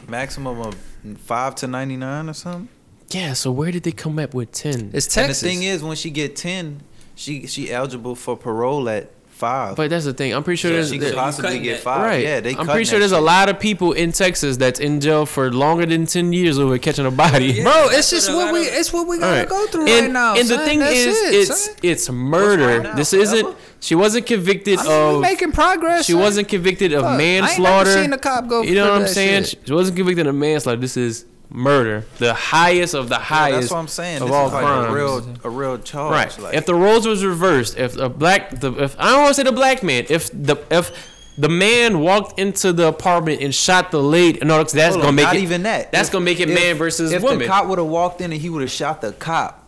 maximum 0.09 0.61
of 0.61 0.75
five 1.19 1.55
to 1.57 1.67
ninety 1.67 1.97
nine 1.97 2.29
or 2.29 2.35
something. 2.35 2.69
Yeah. 3.11 3.35
So 3.35 3.51
where 3.53 3.71
did 3.71 3.83
they 3.83 3.93
come 3.93 4.19
up 4.19 4.35
with 4.35 4.53
ten? 4.53 4.91
It's 4.93 5.07
Texas. 5.07 5.17
And 5.17 5.27
Texas. 5.27 5.41
the 5.41 5.49
thing 5.49 5.63
is, 5.63 5.83
when 5.83 5.97
she 5.97 6.11
get 6.11 6.37
ten, 6.37 6.83
she 7.15 7.47
she 7.47 7.73
eligible 7.73 8.15
for 8.15 8.37
parole 8.37 8.89
at 8.89 9.11
five. 9.43 9.77
But 9.77 9.91
that's 9.91 10.05
the 10.05 10.15
thing. 10.15 10.33
I'm 10.35 10.45
pretty 10.45 10.57
sure 10.57 10.71
so 10.71 10.75
there's 10.77 10.91
she 10.91 10.99
could 10.99 11.15
possibly 11.15 11.59
get 11.59 11.75
that. 11.75 11.83
five. 11.83 12.03
Right. 12.03 12.23
Yeah, 12.25 12.41
they. 12.41 12.55
I'm 12.57 12.67
pretty 12.67 12.85
sure 12.85 12.99
that 12.99 13.01
there's 13.01 13.13
a 13.13 13.21
lot 13.21 13.49
of 13.49 13.59
people 13.59 13.93
in 13.93 14.13
Texas 14.13 14.57
that's 14.57 14.81
in 14.81 15.01
jail 15.01 15.27
for 15.27 15.53
longer 15.53 15.85
than 15.85 16.07
ten 16.07 16.33
years 16.33 16.59
over 16.59 16.79
catching 16.79 17.07
a 17.07 17.11
body. 17.11 17.47
Yeah. 17.47 17.65
Bro, 17.65 17.89
it's 17.91 18.11
just 18.11 18.29
what 18.29 18.35
a 18.35 18.37
what 18.37 18.45
lot 18.47 18.55
we 18.55 18.69
of- 18.69 18.75
it's 18.75 18.93
what 18.93 19.07
we 19.09 19.19
gotta 19.19 19.33
Alright. 19.33 19.49
go 19.49 19.67
through 19.67 19.87
and, 19.89 20.05
right 20.07 20.13
now. 20.13 20.31
And 20.37 20.49
the 20.49 20.55
son. 20.57 20.65
thing 20.67 20.81
is, 20.81 21.07
it, 21.07 21.35
it's 21.35 21.61
son. 21.67 21.75
it's 21.83 22.11
murder. 22.11 22.83
now, 22.85 22.95
this 22.95 23.11
forever? 23.11 23.25
isn't. 23.25 23.57
She 23.81 23.95
wasn't 23.97 24.27
convicted 24.27 24.79
I 24.79 24.85
mean, 24.85 25.15
of. 25.17 25.21
making 25.23 25.51
progress. 25.53 26.07
She 26.07 26.13
son. 26.13 26.21
wasn't 26.21 26.49
convicted 26.49 26.93
of 26.93 27.03
Fuck, 27.03 27.19
manslaughter. 27.19 27.91
I 27.91 27.95
ain't 27.95 27.97
never 27.97 28.03
seen 28.05 28.13
a 28.13 28.19
cop 28.19 28.47
go. 28.49 28.63
you 28.63 28.77
know 28.77 28.93
what 28.93 29.03
I'm 29.03 29.09
saying? 29.09 29.45
shit. 29.45 29.59
She 29.67 29.73
wasn't 29.73 29.97
convicted 29.97 30.27
of 30.29 30.35
manslaughter. 30.37 30.81
This 30.81 30.97
is 30.97 31.25
murder, 31.53 32.05
the 32.19 32.35
highest 32.35 32.95
of 32.95 33.09
the 33.09 33.17
Yeah, 33.17 33.21
highest. 33.21 33.61
that's 33.61 33.73
what 33.73 33.79
I'm 33.79 33.89
saying. 33.89 34.23
of 34.23 34.29
This 34.29 34.35
all 34.35 34.47
is 34.49 34.53
like 34.53 34.65
crimes. 34.65 34.89
a 34.89 34.93
real 34.95 35.37
a 35.45 35.51
real 35.51 35.79
charge. 35.79 36.13
Right. 36.13 36.39
Like, 36.39 36.55
if 36.55 36.67
the 36.67 36.75
roles 36.75 37.07
was 37.07 37.25
reversed, 37.25 37.77
if 37.79 37.97
a 37.99 38.09
black, 38.09 38.59
the, 38.61 38.73
if 38.83 38.97
I 38.99 39.11
don't 39.11 39.19
want 39.23 39.29
to 39.29 39.35
say 39.35 39.43
the 39.43 39.53
black 39.53 39.83
man, 39.83 40.07
if 40.09 40.31
the 40.33 40.57
if 40.71 40.91
the 41.39 41.49
man 41.49 42.01
walked 42.01 42.39
into 42.39 42.73
the 42.73 42.89
apartment 42.89 43.41
and 43.41 43.55
shot 43.55 43.91
the 43.91 44.03
lady, 44.03 44.39
no, 44.45 44.59
that's 44.59 44.75
Hold 44.75 44.95
gonna 44.97 45.09
on, 45.09 45.15
make 45.15 45.25
not 45.25 45.37
it. 45.37 45.43
even 45.43 45.63
that. 45.63 45.91
That's 45.93 46.09
If- 46.09 46.13
gonna 46.13 46.25
make 46.25 46.41
it 46.41 46.51
if- 46.51 46.59
man 46.59 46.77
versus 46.77 47.13
if 47.13 47.23
woman. 47.23 47.41
If 47.41 47.47
the 47.47 47.53
cop 47.53 47.67
would 47.67 47.79
have 47.79 47.87
walked 47.89 48.21
in 48.21 48.33
and 48.33 48.41
he 48.41 48.51
would 48.51 48.63
have 48.63 48.71
shot 48.71 49.01
the 49.01 49.13
cop 49.13 49.62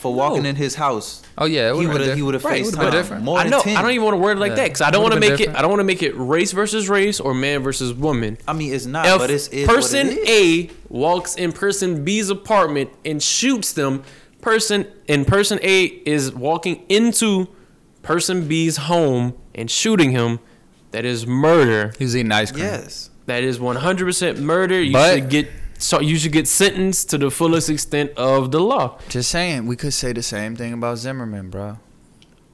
for 0.00 0.12
walking 0.14 0.44
in 0.46 0.56
his 0.56 0.74
house, 0.74 1.22
Oh 1.38 1.44
yeah, 1.46 1.70
it 1.70 1.74
he 1.76 1.86
would've 1.86 1.92
would 1.92 2.00
have 2.00 2.08
been 2.10 2.16
he 2.16 2.22
would 2.22 2.34
have 2.34 2.42
different. 2.42 2.52
Right, 2.58 2.64
faced 2.64 2.76
would've 2.78 2.80
been 2.80 2.92
time. 2.92 3.02
different. 3.02 3.24
More 3.24 3.38
I 3.38 3.42
than 3.44 3.50
know. 3.52 3.60
10. 3.62 3.76
I 3.76 3.82
don't 3.82 3.90
even 3.92 4.04
want 4.04 4.14
to 4.14 4.18
word 4.20 4.36
it 4.36 4.40
like 4.40 4.50
Yeah. 4.50 4.56
that 4.56 4.64
because 4.64 4.80
I 4.80 4.90
don't 4.90 5.02
want 5.02 5.12
to 5.14 5.20
Would've 5.20 5.38
been 5.38 5.46
make 5.46 5.54
it. 5.54 5.58
I 5.58 5.62
don't 5.62 5.70
want 5.70 5.80
to 5.80 5.84
make 5.84 6.02
it 6.02 6.16
race 6.16 6.52
versus 6.52 6.88
race 6.88 7.20
or 7.20 7.34
man 7.34 7.62
versus 7.62 7.92
woman. 7.94 8.38
I 8.48 8.52
mean, 8.52 8.72
it's 8.74 8.86
not, 8.86 9.06
if 9.06 9.18
but 9.18 9.30
it's, 9.30 9.48
it's 9.48 9.66
person 9.70 10.08
what 10.08 10.16
it 10.18 10.28
is. 10.28 10.70
A 10.70 10.70
walks 10.88 11.36
in 11.36 11.52
person 11.52 12.04
B's 12.04 12.30
apartment 12.30 12.90
and 13.04 13.22
shoots 13.22 13.72
them, 13.72 14.02
person 14.40 14.86
and 15.08 15.26
person 15.26 15.58
A 15.62 15.84
is 15.84 16.32
walking 16.34 16.84
into 16.88 17.48
person 18.02 18.48
B's 18.48 18.76
home 18.78 19.34
and 19.54 19.70
shooting 19.70 20.10
him, 20.12 20.40
that 20.92 21.04
is 21.04 21.26
murder. 21.26 21.92
He's 21.98 22.16
eating 22.16 22.32
ice 22.32 22.50
cream. 22.50 22.64
Yes. 22.64 23.10
That 23.26 23.42
is 23.44 23.58
100% 23.60 24.38
murder. 24.40 24.82
You 24.82 24.92
But- 24.92 25.14
should 25.14 25.28
get 25.30 25.48
so 25.80 26.00
you 26.00 26.16
should 26.18 26.32
get 26.32 26.46
sentenced 26.46 27.10
to 27.10 27.18
the 27.18 27.30
fullest 27.30 27.68
extent 27.70 28.12
of 28.16 28.50
the 28.52 28.60
law. 28.60 28.98
Just 29.08 29.30
saying, 29.30 29.66
we 29.66 29.76
could 29.76 29.92
say 29.94 30.12
the 30.12 30.22
same 30.22 30.54
thing 30.54 30.72
about 30.74 30.98
Zimmerman, 30.98 31.50
bro. 31.50 31.78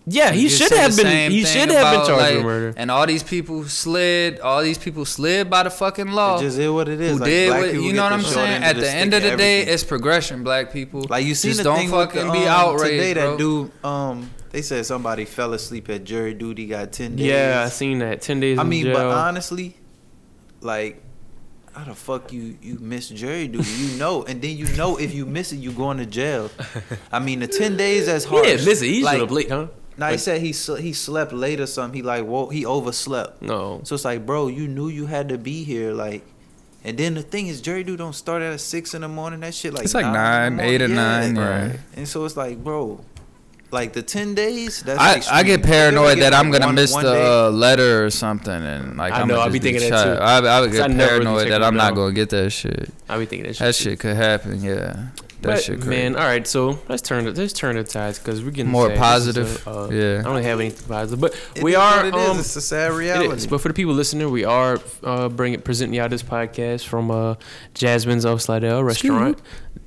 Yeah, 0.09 0.31
he 0.31 0.45
We 0.45 0.49
could 0.51 0.59
should 0.59 0.73
have 0.73 0.97
been. 0.97 1.33
He 1.33 1.45
should 1.45 1.69
have 1.69 1.93
been 1.93 2.07
charged 2.07 2.23
like, 2.23 2.35
with 2.37 2.45
murder. 2.45 2.75
And 2.77 2.93
all 2.93 3.05
these 3.09 3.25
people 3.25 3.65
slid. 3.65 4.39
All 4.39 4.63
these 4.63 4.79
people 4.79 5.05
slid 5.05 5.51
by 5.51 5.65
the 5.65 5.71
fucking 5.71 6.07
law. 6.13 6.39
It 6.39 6.43
just 6.43 6.59
is 6.61 6.71
what 6.71 6.89
it 6.89 7.01
is. 7.01 7.15
who 7.15 7.19
Like, 7.19 7.27
did 7.29 7.49
what, 7.51 7.75
you 7.75 7.93
know 7.93 8.05
what 8.05 8.13
I'm 8.13 8.23
saying? 8.23 8.63
At 8.63 8.77
of 8.77 8.83
the 8.83 8.89
end 8.91 9.15
of 9.15 9.23
the 9.25 9.31
day, 9.37 9.63
everything. 9.63 9.75
it's 9.75 9.83
progression, 9.83 10.45
black 10.45 10.73
people. 10.73 11.05
Like 11.11 11.27
you 11.27 11.35
see, 11.35 11.49
Just 11.49 11.59
the 11.59 11.65
don't 11.65 11.79
thing 11.79 11.91
with 11.91 12.13
fucking 12.13 12.27
the, 12.29 12.33
be 12.33 12.47
um, 12.47 12.49
outraged, 12.49 12.85
today. 12.93 13.15
bro. 13.15 13.31
That 13.33 13.39
dude, 13.39 13.85
um, 13.85 14.31
they 14.53 14.63
said 14.63 14.87
somebody 14.87 15.25
fell 15.25 15.53
asleep 15.55 15.89
at 15.91 16.05
jury 16.05 16.35
duty, 16.35 16.67
got 16.67 16.93
ten 16.93 17.17
days. 17.17 17.27
Yeah, 17.27 17.65
I 17.67 17.69
seen 17.71 17.99
that. 17.99 18.23
Ten 18.23 18.39
days. 18.39 18.61
I 18.61 18.63
in 18.63 18.69
mean, 18.69 18.85
jail. 18.85 18.95
but 18.95 19.07
honestly, 19.07 19.77
like, 20.61 21.03
how 21.77 21.85
the 21.85 21.95
fuck 21.95 22.33
you 22.33 22.57
you 22.63 22.79
miss 22.81 23.09
jury 23.11 23.49
duty? 23.49 23.69
You 23.71 23.99
know, 23.99 24.25
and 24.25 24.41
then 24.41 24.57
you 24.57 24.67
know 24.77 24.97
if 24.99 25.13
you 25.15 25.27
miss 25.27 25.53
it, 25.53 25.57
you 25.57 25.73
going 25.73 25.99
to 25.99 26.07
jail. 26.07 26.51
I 27.13 27.19
mean, 27.19 27.41
the 27.41 27.49
ten 27.49 27.77
days 27.77 28.07
that's 28.07 28.25
he 28.25 28.31
hard. 28.31 28.45
didn't 28.45 28.65
miss 28.67 28.83
it. 28.83 28.87
He 28.87 29.03
like, 29.03 29.15
should 29.15 29.21
have 29.21 29.31
late, 29.31 29.51
huh? 29.51 29.67
Now 29.99 30.11
he 30.11 30.19
said 30.19 30.41
he 30.41 30.53
sl- 30.53 30.77
he 30.77 30.93
slept 30.93 31.33
late 31.33 31.61
or 31.61 31.67
something. 31.67 31.97
He 31.97 32.03
like 32.03 32.25
woke, 32.25 32.53
he 32.53 32.65
overslept. 32.67 33.41
No. 33.43 33.81
So 33.85 33.95
it's 33.95 34.05
like, 34.05 34.27
bro, 34.27 34.49
you 34.49 34.69
knew 34.69 34.89
you 34.89 35.07
had 35.07 35.29
to 35.31 35.39
be 35.39 35.65
here, 35.65 35.93
like. 35.93 36.23
And 36.85 36.97
then 36.97 37.15
the 37.15 37.23
thing 37.23 37.49
is, 37.49 37.61
jury 37.61 37.83
duty 37.83 37.97
don't 37.97 38.15
start 38.15 38.43
at 38.43 38.61
six 38.61 38.95
in 38.95 39.03
the 39.03 39.09
morning. 39.09 39.41
That 39.41 39.55
shit 39.55 39.73
like 39.75 39.85
It's 39.85 39.95
like 39.95 40.05
in 40.07 40.13
the 40.13 40.19
nine, 40.19 40.61
eight 40.61 40.81
or 40.83 40.89
morning. 40.89 41.35
nine. 41.35 41.71
Right. 41.71 41.81
And 41.97 42.07
so 42.07 42.25
it's 42.25 42.37
like, 42.37 42.63
bro, 42.63 43.01
like 43.77 43.93
the 43.93 44.03
ten 44.03 44.35
days. 44.35 44.81
That's 44.83 45.29
I, 45.29 45.39
I 45.39 45.43
get 45.45 45.63
paranoid 45.63 46.17
get, 46.17 46.31
that 46.31 46.35
I'm 46.35 46.51
gonna 46.51 46.67
one- 46.67 46.75
miss 46.75 46.93
one 46.93 47.05
the 47.05 47.47
uh, 47.47 47.51
letter 47.51 48.05
or 48.05 48.11
something, 48.11 48.53
and 48.75 48.97
like 48.97 49.13
I 49.13 49.21
I'm 49.21 49.29
know, 49.29 49.39
I'll 49.39 49.51
be 49.51 49.59
thinking 49.59 49.91
that 49.91 50.03
too. 50.05 50.21
I, 50.23 50.39
I 50.39 50.61
would 50.61 50.71
'Cause 50.71 50.79
get 50.81 50.91
I 50.91 50.93
never 50.93 51.13
really 51.13 51.25
paranoid 51.25 51.51
that 51.53 51.63
I'm 51.63 51.77
not 51.77 51.95
gonna 51.95 52.13
get 52.15 52.31
that 52.31 52.51
shit. 52.51 52.89
I 53.09 53.19
be 53.19 53.27
thinking 53.27 53.47
that 53.49 53.55
shit. 53.57 53.67
That 53.67 53.75
shit 53.75 54.01
could 54.01 54.17
happen. 54.17 54.63
Yeah, 54.63 55.09
that 55.47 55.55
But, 55.55 55.63
shit. 55.63 55.81
Crazy. 55.81 55.91
man, 55.91 56.17
all 56.17 56.25
right. 56.27 56.47
So 56.47 56.79
let's 56.89 57.03
turn 57.03 57.25
the 57.25 57.33
let's 57.33 57.53
turn 57.53 57.77
the 57.77 57.85
tides 57.85 58.19
because 58.19 58.43
we're 58.45 58.51
getting 58.51 58.71
More 58.73 58.89
sad. 58.89 58.99
Positive. 58.99 59.47
is 59.47 59.67
a, 59.67 59.71
uh, 59.71 59.89
Yeah. 59.91 60.19
I 60.19 60.23
don't 60.23 60.33
really 60.33 60.45
have 60.45 60.61
anything 60.61 60.89
positive, 60.89 61.21
but 61.21 61.35
It 61.55 61.63
we 61.63 61.73
is 61.73 61.77
are. 61.79 61.97
what 61.97 62.07
it 62.07 62.15
is. 62.15 62.29
um, 62.31 62.39
It's 62.39 62.57
a 62.57 62.61
sad 62.61 62.93
reality. 62.93 63.35
is. 63.35 63.47
But 63.47 63.61
for 63.61 63.69
the 63.69 63.75
people 63.75 63.95
listening, 63.95 64.31
we 64.31 64.45
are 64.45 64.81
uh, 65.05 65.29
bringing 65.29 65.61
presenting 65.61 65.95
y'all 65.95 66.09
this 66.09 66.23
podcast 66.23 66.85
from 66.87 67.11
uh, 67.11 67.35
Jasmine's 67.75 68.25
of 68.25 68.43
Slidell 68.43 68.83
restaurant 68.85 69.41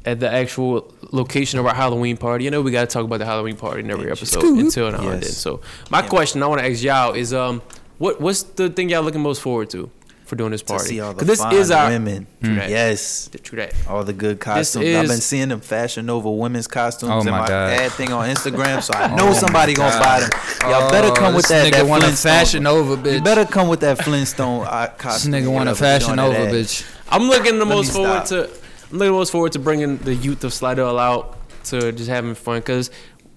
at 0.05 0.20
the 0.20 0.32
actual 0.32 0.93
location 1.12 1.60
of 1.60 1.66
our 1.66 1.74
Halloween 1.76 2.16
party. 2.18 2.45
You 2.45 2.51
know, 2.51 2.62
we 2.62 2.72
got 2.72 2.89
to 2.89 2.93
talk 2.93 3.03
about 3.03 3.18
the 3.20 3.26
Halloween 3.26 3.55
party 3.57 3.82
in 3.82 3.91
every 3.91 4.10
episode 4.12 4.43
until 4.43 4.91
now 4.91 4.97
and 4.99 5.07
then. 5.07 5.22
Yes. 5.24 5.38
So 5.38 5.62
my 5.89 6.01
Yeah. 6.01 6.07
question 6.07 6.41
I 6.43 6.47
want 6.47 6.62
to 6.62 6.70
ask 6.70 6.82
y'all 6.84 7.14
is, 7.14 7.34
um, 7.34 7.62
what 7.97 8.22
what's 8.22 8.43
the 8.43 8.70
thing 8.70 8.89
y'all 8.89 9.03
looking 9.03 9.22
most 9.22 9.41
forward 9.41 9.70
to 9.72 9.89
for 10.30 10.36
doing 10.38 10.51
this 10.51 10.61
to 10.61 10.67
party? 10.67 10.86
see 10.88 10.99
all 11.01 11.13
the 11.13 11.19
'Cause 11.19 11.27
this 11.27 11.39
fine 11.41 11.55
is 11.55 11.71
our 11.71 11.89
women. 11.89 12.27
True 12.43 12.55
that. 12.55 12.69
Yes. 12.69 13.30
True 13.43 13.57
that. 13.57 13.73
All 13.89 14.03
the 14.03 14.13
good 14.13 14.38
This 14.39 14.43
costumes. 14.45 14.95
I've 14.95 15.07
been 15.07 15.19
seeing 15.21 15.49
them 15.49 15.59
Fashion 15.59 16.09
over 16.09 16.30
women's 16.30 16.67
costumes 16.67 17.11
Oh 17.11 17.19
in 17.19 17.25
my 17.32 17.39
my 17.41 17.47
God. 17.47 17.69
ad 17.73 17.91
thing 17.93 18.13
on 18.13 18.30
Instagram, 18.30 18.82
so 18.82 18.93
I 18.93 19.07
know 19.15 19.30
Oh 19.30 19.34
somebody 19.34 19.73
gonna 19.73 19.89
God. 19.91 20.01
buy 20.01 20.19
them. 20.21 20.71
Y'all 20.71 20.89
better 20.91 21.11
come 21.11 21.34
with 21.34 21.45
Oh, 21.45 21.53
that. 21.55 21.63
This 21.63 21.71
that 21.71 21.84
nigga 21.86 21.88
want 21.89 22.03
a 22.03 22.05
Flintstone- 22.07 22.32
fashion 22.32 22.67
over, 22.67 22.95
bitch. 22.95 23.13
You 23.15 23.21
better 23.21 23.45
come 23.45 23.67
with 23.67 23.80
that 23.82 24.03
Flintstone 24.03 24.65
uh, 24.65 24.86
This 24.88 24.95
costume. 25.01 25.32
nigga 25.34 25.47
want 25.51 25.67
to 25.69 25.75
fashion 25.75 26.19
over, 26.19 26.38
is. 26.38 26.53
bitch. 26.71 26.86
I'm 27.09 27.23
looking 27.23 27.59
the 27.59 27.65
Let 27.65 27.75
most 27.75 27.91
forward 27.91 28.27
stop. 28.27 28.47
to. 28.47 28.49
I'm 28.91 28.97
looking 28.99 29.13
most 29.13 29.32
forward 29.32 29.51
to 29.53 29.59
bringing 29.59 29.97
the 29.97 30.13
youth 30.15 30.43
of 30.43 30.53
Slidell 30.53 30.97
out 30.99 31.36
to 31.65 31.91
just 31.91 32.09
having 32.09 32.36
fun 32.36 32.59
because 32.59 32.89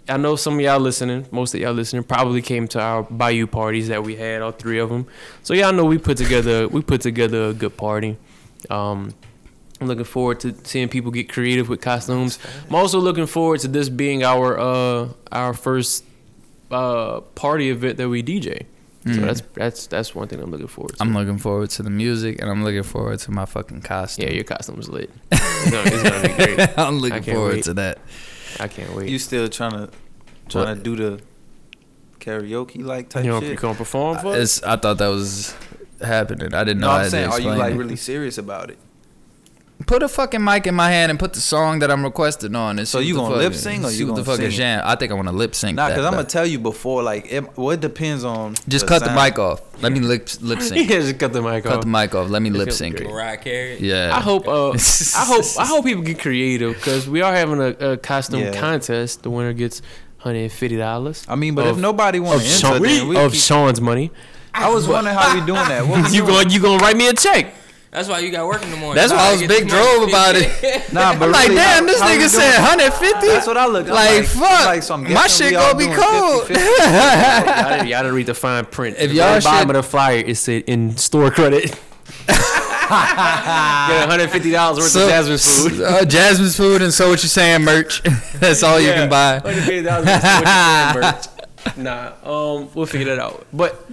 I 0.08 0.16
know 0.16 0.34
some 0.36 0.54
of 0.54 0.60
y'all 0.60 0.80
listening, 0.80 1.26
most 1.30 1.54
of 1.54 1.60
y'all 1.60 1.72
listening, 1.72 2.02
probably 2.02 2.42
came 2.42 2.66
to 2.68 2.80
our 2.80 3.02
Bayou 3.04 3.46
parties 3.46 3.88
that 3.88 4.02
we 4.02 4.16
had, 4.16 4.42
all 4.42 4.50
three 4.52 4.78
of 4.78 4.88
them. 4.90 5.06
So 5.42 5.54
y'all 5.54 5.72
know 5.72 5.84
we 5.84 5.98
put 5.98 6.16
together 6.18 6.66
we 6.68 6.82
put 6.82 7.00
together 7.02 7.50
a 7.50 7.54
good 7.54 7.76
party. 7.76 8.16
Um, 8.68 9.14
I'm 9.80 9.86
looking 9.88 10.04
forward 10.04 10.40
to 10.40 10.54
seeing 10.64 10.88
people 10.88 11.10
get 11.10 11.28
creative 11.28 11.68
with 11.68 11.80
costumes. 11.80 12.38
I'm 12.68 12.74
also 12.74 13.00
looking 13.00 13.26
forward 13.26 13.60
to 13.60 13.68
this 13.68 13.88
being 13.88 14.22
our 14.24 14.58
uh 14.58 15.08
our 15.30 15.54
first 15.54 16.04
uh 16.70 17.20
party 17.34 17.70
event 17.70 17.96
that 17.98 18.08
we 18.08 18.22
DJ. 18.22 18.66
So 19.04 19.10
Mm. 19.10 19.20
that's 19.22 19.40
that's 19.54 19.86
that's 19.88 20.14
one 20.14 20.28
thing 20.28 20.40
I'm 20.40 20.52
looking 20.52 20.68
forward 20.68 20.96
to. 20.96 21.02
I'm 21.02 21.12
looking 21.12 21.36
forward 21.38 21.70
to 21.70 21.82
the 21.82 21.90
music, 21.90 22.40
and 22.40 22.48
I'm 22.48 22.62
looking 22.62 22.84
forward 22.84 23.18
to 23.20 23.32
my 23.32 23.46
fucking 23.46 23.82
costume. 23.82 24.26
yeah, 24.28 24.32
your 24.34 24.44
costume's 24.44 24.88
lit. 24.88 25.10
It's 25.32 25.70
gonna, 25.70 25.90
it's 25.90 26.02
gonna 26.02 26.28
be 26.28 26.54
great. 26.56 26.78
I'm 26.78 26.98
looking 26.98 27.22
forward 27.34 27.54
wait. 27.54 27.64
to 27.64 27.74
that. 27.74 27.98
I 28.60 28.68
can't 28.68 28.94
wait. 28.94 29.08
You 29.08 29.18
still 29.18 29.48
trying 29.48 29.72
to 29.72 29.90
trying 30.48 30.76
to 30.76 30.82
do 30.82 30.96
the 30.96 31.22
karaoke 32.20 32.84
like 32.84 33.08
type 33.08 33.24
you 33.24 33.30
know, 33.30 33.40
you 33.40 33.48
shit? 33.48 33.60
gonna 33.60 33.74
perform 33.76 34.18
for 34.18 34.28
us? 34.34 34.58
It's, 34.58 34.62
I 34.62 34.76
thought 34.76 34.98
that 34.98 35.08
was 35.08 35.54
happening. 36.00 36.54
I 36.54 36.64
didn't 36.64 36.80
know. 36.80 36.88
No, 36.88 36.92
I 36.92 36.96
I'm 36.96 37.02
had 37.02 37.10
saying, 37.10 37.30
are 37.30 37.40
you 37.40 37.50
like 37.50 37.74
it. 37.74 37.76
really 37.76 37.96
serious 37.96 38.38
about 38.38 38.70
it? 38.70 38.78
Put 39.86 40.04
a 40.04 40.08
fucking 40.08 40.42
mic 40.42 40.68
in 40.68 40.76
my 40.76 40.90
hand 40.90 41.10
and 41.10 41.18
put 41.18 41.32
the 41.32 41.40
song 41.40 41.80
that 41.80 41.90
I'm 41.90 42.04
requesting 42.04 42.54
on. 42.54 42.78
And 42.78 42.86
So 42.86 43.00
you 43.00 43.16
what 43.16 43.22
gonna 43.30 43.34
lip 43.36 43.52
fucking- 43.52 43.58
sync 43.58 43.84
or 43.84 43.90
you 43.90 44.06
what 44.06 44.14
the 44.14 44.22
gonna 44.22 44.36
fucking 44.36 44.50
sing? 44.52 44.58
jam? 44.58 44.82
I 44.84 44.94
think 44.94 45.10
I 45.10 45.14
want 45.16 45.26
to 45.26 45.34
lip 45.34 45.56
sync. 45.56 45.74
Nah, 45.74 45.88
that, 45.88 45.94
because 45.94 46.06
I'm 46.06 46.12
gonna 46.12 46.24
tell 46.24 46.46
you 46.46 46.60
before, 46.60 47.02
like, 47.02 47.32
it, 47.32 47.58
well, 47.58 47.70
it 47.72 47.80
depends 47.80 48.22
on. 48.22 48.54
just 48.68 48.86
cut 48.86 49.02
the 49.02 49.10
mic 49.12 49.40
off. 49.40 49.60
Let 49.82 49.90
me 49.92 49.98
lip 49.98 50.28
lip 50.40 50.58
yeah, 50.60 50.64
sync. 50.66 50.88
just 50.88 51.18
cut 51.18 51.32
the 51.32 51.42
mic 51.42 51.64
cut 51.64 51.70
off. 51.70 51.74
Cut 51.78 51.80
the 51.82 51.86
mic 51.88 52.14
off. 52.14 52.30
Let 52.30 52.42
me 52.42 52.50
lip 52.50 52.68
feels 52.68 52.78
sync 52.78 52.96
great. 52.96 53.08
Mariah 53.10 53.36
Carey. 53.38 53.78
Yeah. 53.80 54.16
I 54.16 54.20
hope. 54.20 54.46
Uh, 54.46 54.70
I 55.16 55.24
hope. 55.24 55.44
I 55.58 55.66
hope 55.66 55.84
people 55.84 56.04
get 56.04 56.20
creative 56.20 56.74
because 56.74 57.08
we 57.08 57.20
are 57.20 57.34
having 57.34 57.60
a, 57.60 57.92
a 57.92 57.96
costume 57.96 58.40
Yeah. 58.40 58.52
contest. 58.60 59.24
The 59.24 59.30
winner 59.30 59.52
gets 59.52 59.82
hundred 60.18 60.42
and 60.42 60.52
fifty 60.52 60.76
dollars. 60.76 61.24
I 61.28 61.34
mean, 61.34 61.56
but 61.56 61.66
Of- 61.66 61.76
if 61.78 61.82
nobody 61.82 62.20
wants 62.20 62.44
Of, 62.44 62.50
enter, 62.52 62.78
Sean, 62.78 62.82
then 62.82 63.08
we 63.08 63.16
of 63.16 63.32
keep, 63.32 63.40
Sean's 63.40 63.80
money. 63.80 64.12
I 64.54 64.68
was 64.70 64.86
wondering 64.86 65.16
how 65.16 65.34
we 65.34 65.40
doing 65.44 65.66
that. 65.68 65.84
What 65.88 66.04
we 66.10 66.16
You 66.16 66.22
doing? 66.24 66.26
going? 66.34 66.50
You 66.50 66.60
gonna 66.60 66.80
write 66.82 66.96
me 66.96 67.08
a 67.08 67.14
check? 67.14 67.54
That's 67.92 68.08
why 68.08 68.20
you 68.20 68.30
got 68.30 68.46
work 68.46 68.62
in 68.64 68.70
the 68.70 68.76
morning. 68.78 68.94
That's 68.96 69.12
Nah, 69.12 69.18
why 69.18 69.28
I 69.28 69.32
was 69.32 69.42
big 69.46 69.68
drove 69.68 70.08
about 70.08 70.34
it. 70.34 70.48
Nah, 70.94 71.12
but 71.18 71.26
I'm 71.26 71.32
like, 71.32 71.44
really, 71.48 71.56
damn, 71.56 71.84
how- 71.84 71.86
this 71.92 72.00
how 72.00 72.08
nigga 72.08 72.28
said 72.28 72.58
150. 72.58 73.26
That's 73.28 73.46
what 73.46 73.56
I 73.58 73.66
look. 73.66 73.86
I'm 73.86 73.92
Like, 73.94 74.24
fuck. 74.24 74.64
Like, 74.64 74.82
so 74.82 74.96
My 74.96 75.26
shit 75.26 75.52
gonna 75.52 75.76
be 75.78 75.84
cold. 75.86 76.44
50-50. 76.44 76.48
y'all, 76.48 77.70
didn't, 77.70 77.86
y'all 77.88 78.02
didn't 78.02 78.14
read 78.14 78.26
the 78.26 78.34
fine 78.34 78.64
print. 78.64 78.96
If 78.98 79.10
The 79.10 79.16
y'all 79.16 79.28
very 79.32 79.40
bottom 79.42 79.70
of 79.70 79.76
the 79.76 79.82
flyer, 79.82 80.18
it 80.26 80.36
said 80.36 80.64
in 80.66 80.96
store 80.96 81.30
credit. 81.30 81.78
Get 82.28 82.38
one 84.00 84.08
hundred 84.10 84.30
fifty 84.30 84.50
dollars 84.50 84.78
worth 84.78 84.88
So- 84.90 85.04
of 85.04 85.10
Jasmine's 85.10 85.62
food. 85.62 85.80
Uh, 85.82 86.04
Jasmine's 86.04 86.56
food 86.56 86.82
and 86.82 86.92
so 86.94 87.08
what 87.10 87.22
you 87.22 87.28
saying 87.28 87.62
merch. 87.62 88.02
That's 88.34 88.62
all 88.62 88.80
you 88.80 88.92
can 88.92 89.08
buy. 89.08 89.38
Hundred 89.38 89.62
fifty 89.64 89.82
dollars 89.82 90.06
worth 90.06 90.24
of 90.24 90.94
merch. 90.94 91.76
Nah, 91.76 92.12
um, 92.24 92.70
we'll 92.74 92.86
figure 92.86 93.06
that 93.14 93.18
out. 93.18 93.46
But 93.52 93.86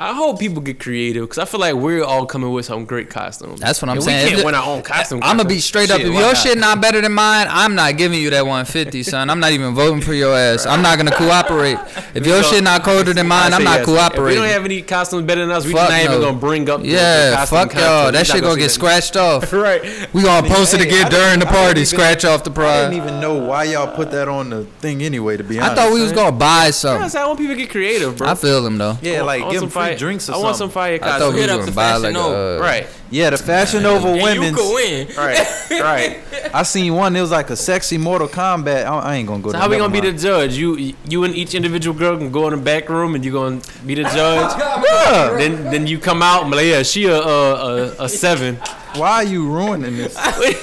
I 0.00 0.14
hope 0.14 0.38
people 0.38 0.62
get 0.62 0.78
creative 0.78 1.24
because 1.24 1.38
I 1.38 1.44
feel 1.44 1.58
like 1.58 1.74
we're 1.74 2.04
all 2.04 2.24
coming 2.24 2.52
with 2.52 2.64
some 2.66 2.84
great 2.84 3.10
costumes. 3.10 3.58
That's 3.58 3.82
what 3.82 3.88
I'm 3.88 3.96
And 3.96 4.04
saying. 4.04 4.18
We 4.26 4.28
If 4.30 4.34
can't 4.36 4.44
win 4.46 4.54
our 4.54 4.64
own 4.64 4.82
costume. 4.82 5.20
I'm 5.24 5.36
gonna 5.36 5.48
be 5.48 5.54
contest. 5.56 5.66
straight 5.66 5.90
up. 5.90 5.98
Shit, 5.98 6.06
If 6.06 6.14
why 6.14 6.20
your 6.20 6.28
not? 6.34 6.36
shit 6.36 6.58
not 6.58 6.80
better 6.80 7.00
than 7.00 7.12
mine, 7.12 7.48
I'm 7.50 7.74
not 7.74 7.96
giving 7.96 8.20
you 8.20 8.30
that 8.30 8.46
150, 8.46 9.02
son. 9.02 9.28
I'm 9.28 9.40
not 9.40 9.50
even 9.50 9.74
voting 9.74 10.00
for 10.00 10.14
your 10.14 10.36
ass. 10.36 10.66
I'm 10.66 10.82
not 10.82 10.98
gonna 10.98 11.10
cooperate. 11.10 11.78
If 12.14 12.24
your 12.26 12.44
So- 12.44 12.52
shit 12.52 12.62
not 12.64 12.84
colder 12.84 13.12
than 13.12 13.26
mine, 13.26 13.52
I 13.52 13.56
I'm 13.56 13.62
say 13.62 13.64
not 13.64 13.78
yes. 13.88 14.12
If 14.14 14.18
we 14.24 14.34
don't 14.36 14.44
have 14.48 14.64
any 14.64 14.82
costumes 14.82 15.26
better 15.26 15.40
than 15.40 15.50
us, 15.50 15.64
we 15.64 15.72
Fuck 15.72 15.88
just 15.88 15.90
not 15.92 16.00
even 16.04 16.20
gonna 16.20 16.32
bring 16.38 16.70
up. 16.70 16.80
the- 16.82 16.86
the 16.88 16.92
Yeah, 16.94 17.44
fuck 17.46 17.74
y'all. 17.74 18.12
That 18.12 18.20
We 18.20 18.24
shit 18.24 18.34
not 18.36 18.42
gonna 18.42 18.56
get 18.60 18.64
that. 18.66 18.70
scratched 18.70 19.16
off. 19.16 19.52
right. 19.52 19.82
We 20.12 20.22
gonna 20.22 20.48
post 20.48 20.74
it 20.74 20.80
again 20.80 21.06
I 21.06 21.08
during 21.08 21.40
the 21.40 21.46
party. 21.46 21.80
even- 21.80 21.86
Scratch 21.86 22.24
off 22.24 22.44
the 22.44 22.50
prize. 22.50 22.68
I 22.68 22.78
prize. 22.84 22.90
didn't 22.94 23.04
even 23.08 23.20
know 23.20 23.34
why 23.34 23.64
y'all 23.64 23.88
put 23.88 24.12
that 24.12 24.28
on 24.28 24.50
the 24.50 24.64
thing 24.80 25.02
anyway. 25.02 25.36
To 25.38 25.42
be 25.42 25.58
honest, 25.58 25.72
I 25.72 25.74
thought 25.74 25.92
we 25.92 26.00
was 26.02 26.12
gonna 26.12 26.30
buy 26.30 26.66
Yeah, 26.66 26.70
something. 26.70 27.08
so 27.08 27.20
I 27.20 27.26
want 27.26 27.38
people 27.40 27.54
to 27.56 27.60
get 27.60 27.70
creative, 27.70 28.16
bro. 28.16 28.28
I 28.28 28.34
feel 28.36 28.62
them 28.62 28.78
though. 28.78 28.96
yeah, 29.02 29.22
like 29.22 29.42
give 29.50 29.60
them 29.60 29.70
free 29.70 29.87
fire- 29.88 29.98
drinks 29.98 30.28
or 30.28 30.32
I 30.32 30.34
something. 30.34 30.44
want 30.44 30.56
some 30.56 30.70
fire 30.70 30.94
I 30.94 30.98
thought 30.98 31.08
costumes. 31.10 31.34
we 31.34 31.40
Hit 31.40 31.46
was 31.48 31.52
up 31.54 31.58
gonna 31.60 31.70
the 31.70 31.74
buy 31.76 31.88
Fashion 31.88 32.02
like 32.02 32.10
a. 32.10 32.12
Nova. 32.14 32.56
Uh, 32.58 32.62
Right, 32.62 32.86
Yeah, 33.10 33.30
the 33.30 33.38
Fashion 33.38 33.82
Nova 33.82 34.08
And 34.08 34.16
you 34.18 34.22
women's. 34.22 34.56
could 34.56 34.74
win. 34.74 35.08
right, 35.16 35.70
right. 35.70 36.20
I 36.54 36.62
seen 36.62 36.94
one. 36.94 37.14
It 37.16 37.20
was 37.20 37.30
like 37.30 37.50
a 37.50 37.56
sexy 37.56 37.98
Mortal 37.98 38.28
Kombat. 38.28 38.84
I, 38.86 38.98
I 38.98 39.14
ain't 39.16 39.28
gonna 39.28 39.42
go. 39.42 39.48
So 39.48 39.52
there, 39.52 39.60
how 39.62 39.68
we 39.68 39.76
gonna 39.76 39.92
be 39.92 40.00
the 40.00 40.12
judge? 40.12 40.56
You, 40.56 40.94
you 41.08 41.24
and 41.24 41.34
each 41.34 41.54
individual 41.54 41.96
girl 41.98 42.16
can 42.16 42.30
go 42.32 42.46
in 42.48 42.54
the 42.56 42.60
back 42.62 42.88
room, 42.88 43.14
and 43.14 43.24
you 43.24 43.32
gonna 43.32 43.60
be 43.86 43.94
the 43.94 44.02
judge. 44.04 44.52
Yeah. 44.58 45.34
then, 45.36 45.64
then 45.64 45.86
you 45.86 45.98
come 45.98 46.22
out 46.22 46.42
and 46.42 46.50
be 46.50 46.56
like, 46.56 46.66
yeah, 46.66 46.82
she 46.82 47.04
a 47.06 47.16
a, 47.18 47.54
a, 48.00 48.04
a 48.04 48.08
seven. 48.08 48.56
Why 48.96 49.10
are 49.16 49.24
you 49.24 49.46
ruining 49.46 49.96
this? 49.98 50.16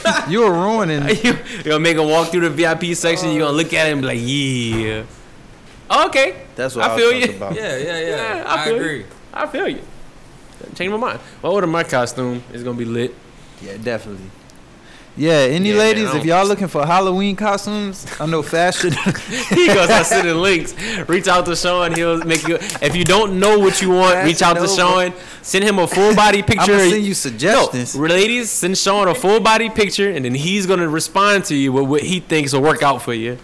You're 0.28 0.51
ruining. 0.51 1.07
you 1.07 1.15
you 1.57 1.63
gonna 1.63 1.80
make 1.80 1.95
them 1.97 2.09
walk 2.09 2.30
through 2.30 2.41
the 2.41 2.49
VIP 2.49 2.95
section. 2.95 3.30
You're 3.32 3.45
gonna 3.45 3.57
look 3.57 3.71
at 3.73 3.88
it 3.88 3.91
and 3.93 4.01
be 4.01 4.07
like, 4.07 4.19
yeah. 4.21 5.03
Okay, 6.07 6.36
That's 6.55 6.76
what 6.76 6.89
I 6.89 6.93
I, 6.93 6.97
feel 6.97 7.13
was 7.13 7.28
you. 7.28 7.36
about. 7.36 7.53
Yeah, 7.55 7.78
yeah, 7.78 7.99
yeah. 7.99 8.07
Yeah, 8.38 8.43
I 8.47 8.61
I, 8.61 8.65
feel 8.65 8.82
you. 8.91 9.05
I 9.36 9.48
feel 9.48 9.68
you. 9.68 9.82
Change 10.76 10.92
my 10.92 10.98
mind. 10.98 11.20
Well, 11.42 11.52
order 11.52 11.68
my 11.68 11.84
costume 11.84 12.42
It's 12.54 12.64
gonna 12.64 12.78
be 12.78 12.86
lit. 12.86 13.14
Yeah, 13.62 13.78
definitely. 13.78 14.30
Yeah, 15.18 15.32
any 15.32 15.72
Yeah, 15.72 15.78
ladies, 15.78 16.10
I 16.10 16.18
if 16.18 16.26
y'all 16.26 16.46
looking 16.46 16.68
for 16.68 16.86
Halloween 16.86 17.38
costumes, 17.38 18.06
I 18.20 18.26
know 18.26 18.42
fashion. 18.42 18.92
he 19.50 19.68
goes, 19.68 19.90
I 19.90 20.04
send 20.04 20.28
in 20.28 20.42
links. 20.42 20.74
Reach 21.08 21.30
out 21.30 21.46
to 21.46 21.56
Sean. 21.56 21.94
He'll 21.94 22.18
make 22.26 22.46
you. 22.46 22.58
If 22.82 22.98
you 22.98 23.06
don't 23.06 23.40
know 23.40 23.58
what 23.58 23.82
you 23.82 23.92
want, 23.92 24.26
reach 24.26 24.42
out 24.42 24.58
to 24.58 24.68
Sean. 24.68 25.14
Send 25.42 25.64
him 25.64 25.80
a 25.80 25.88
full 25.88 26.14
body 26.16 26.44
picture. 26.52 26.74
I'm 26.74 26.90
send 26.90 27.06
you 27.06 27.14
suggestions. 27.14 27.96
No, 27.96 28.08
ladies, 28.08 28.52
send 28.52 28.78
Sean 28.78 29.08
a 29.08 29.16
full 29.16 29.40
body 29.40 29.70
picture, 29.70 30.10
and 30.10 30.26
then 30.26 30.36
he's 30.36 30.66
gonna 30.66 30.90
respond 30.90 31.46
to 31.46 31.56
you 31.56 31.72
with 31.72 31.86
what 31.88 32.02
he 32.02 32.20
thinks 32.20 32.52
will 32.52 32.62
work 32.62 32.84
out 32.84 33.02
for 33.02 33.14
you. 33.14 33.38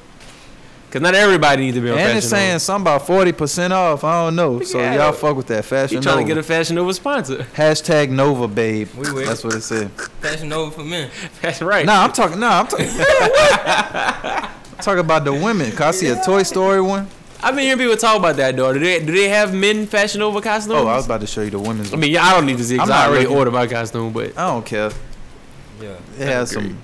Cause 0.92 1.02
not 1.02 1.16
everybody 1.16 1.62
needs 1.64 1.78
to 1.78 1.82
be 1.82 1.90
on 1.90 1.98
And 1.98 2.02
Fashion 2.04 2.18
it's 2.18 2.28
saying 2.28 2.50
Nova. 2.50 2.60
something 2.60 2.82
about 2.84 3.08
forty 3.08 3.32
percent 3.32 3.72
off. 3.72 4.04
I 4.04 4.26
don't 4.26 4.36
know. 4.36 4.60
So 4.62 4.78
Yeah. 4.80 4.96
y'all 4.96 5.14
fuck 5.14 5.38
with 5.38 5.48
that 5.48 5.64
He 5.64 5.70
fashion. 5.70 6.02
trying 6.02 6.16
Nova. 6.18 6.28
to 6.28 6.28
get 6.28 6.38
a 6.38 6.44
Fashion 6.44 6.76
Nova 6.76 6.94
sponsor. 6.94 7.38
Hashtag 7.56 8.10
Nova 8.10 8.48
babe. 8.48 8.90
We 8.98 9.10
will. 9.12 9.26
That's 9.26 9.44
what 9.44 9.54
it 9.56 9.62
said. 9.62 9.90
Fashion 10.20 10.50
Nova 10.50 10.70
for 10.72 10.84
men. 10.84 11.10
That's 11.42 11.62
right. 11.62 11.86
Nah, 11.86 12.04
I'm 12.04 12.12
talking. 12.12 12.40
Nah, 12.42 12.60
I'm 12.60 12.68
talking. 12.68 12.88
talking 14.82 15.00
about 15.00 15.24
the 15.24 15.34
women. 15.34 15.72
Cause 15.72 15.82
I 15.82 15.92
see 15.92 16.08
a 16.08 16.22
Toy 16.24 16.44
Story 16.44 16.82
one. 16.82 17.08
I've 17.44 17.56
been 17.56 17.64
hearing 17.64 17.80
people 17.80 17.96
talk 17.98 18.18
about 18.18 18.36
that 18.36 18.56
though. 18.56 18.72
Do 18.74 18.80
they 18.80 19.00
do 19.04 19.12
they 19.14 19.30
have 19.30 19.54
men 19.54 19.88
Fashion 19.88 20.20
Nova 20.20 20.42
costumes? 20.42 20.76
Oh, 20.76 20.88
I 20.88 20.96
was 20.96 21.06
about 21.06 21.22
to 21.22 21.28
show 21.28 21.42
you 21.42 21.50
the 21.52 21.60
women's. 21.60 21.94
I 21.94 21.98
mean, 21.98 22.12
yeah, 22.12 22.24
I 22.24 22.34
don't 22.34 22.46
need 22.46 22.58
to 22.58 22.64
see. 22.64 22.78
Cause 22.78 22.90
I'm 22.90 22.96
I 22.96 23.06
already 23.08 23.24
looking. 23.24 23.38
ordered 23.38 23.52
my 23.54 23.68
costume, 23.68 24.12
but 24.14 24.38
I 24.38 24.48
don't 24.48 24.66
care. 24.66 24.92
Yeah. 25.82 25.96
It 26.20 26.28
has 26.28 26.52
some 26.52 26.78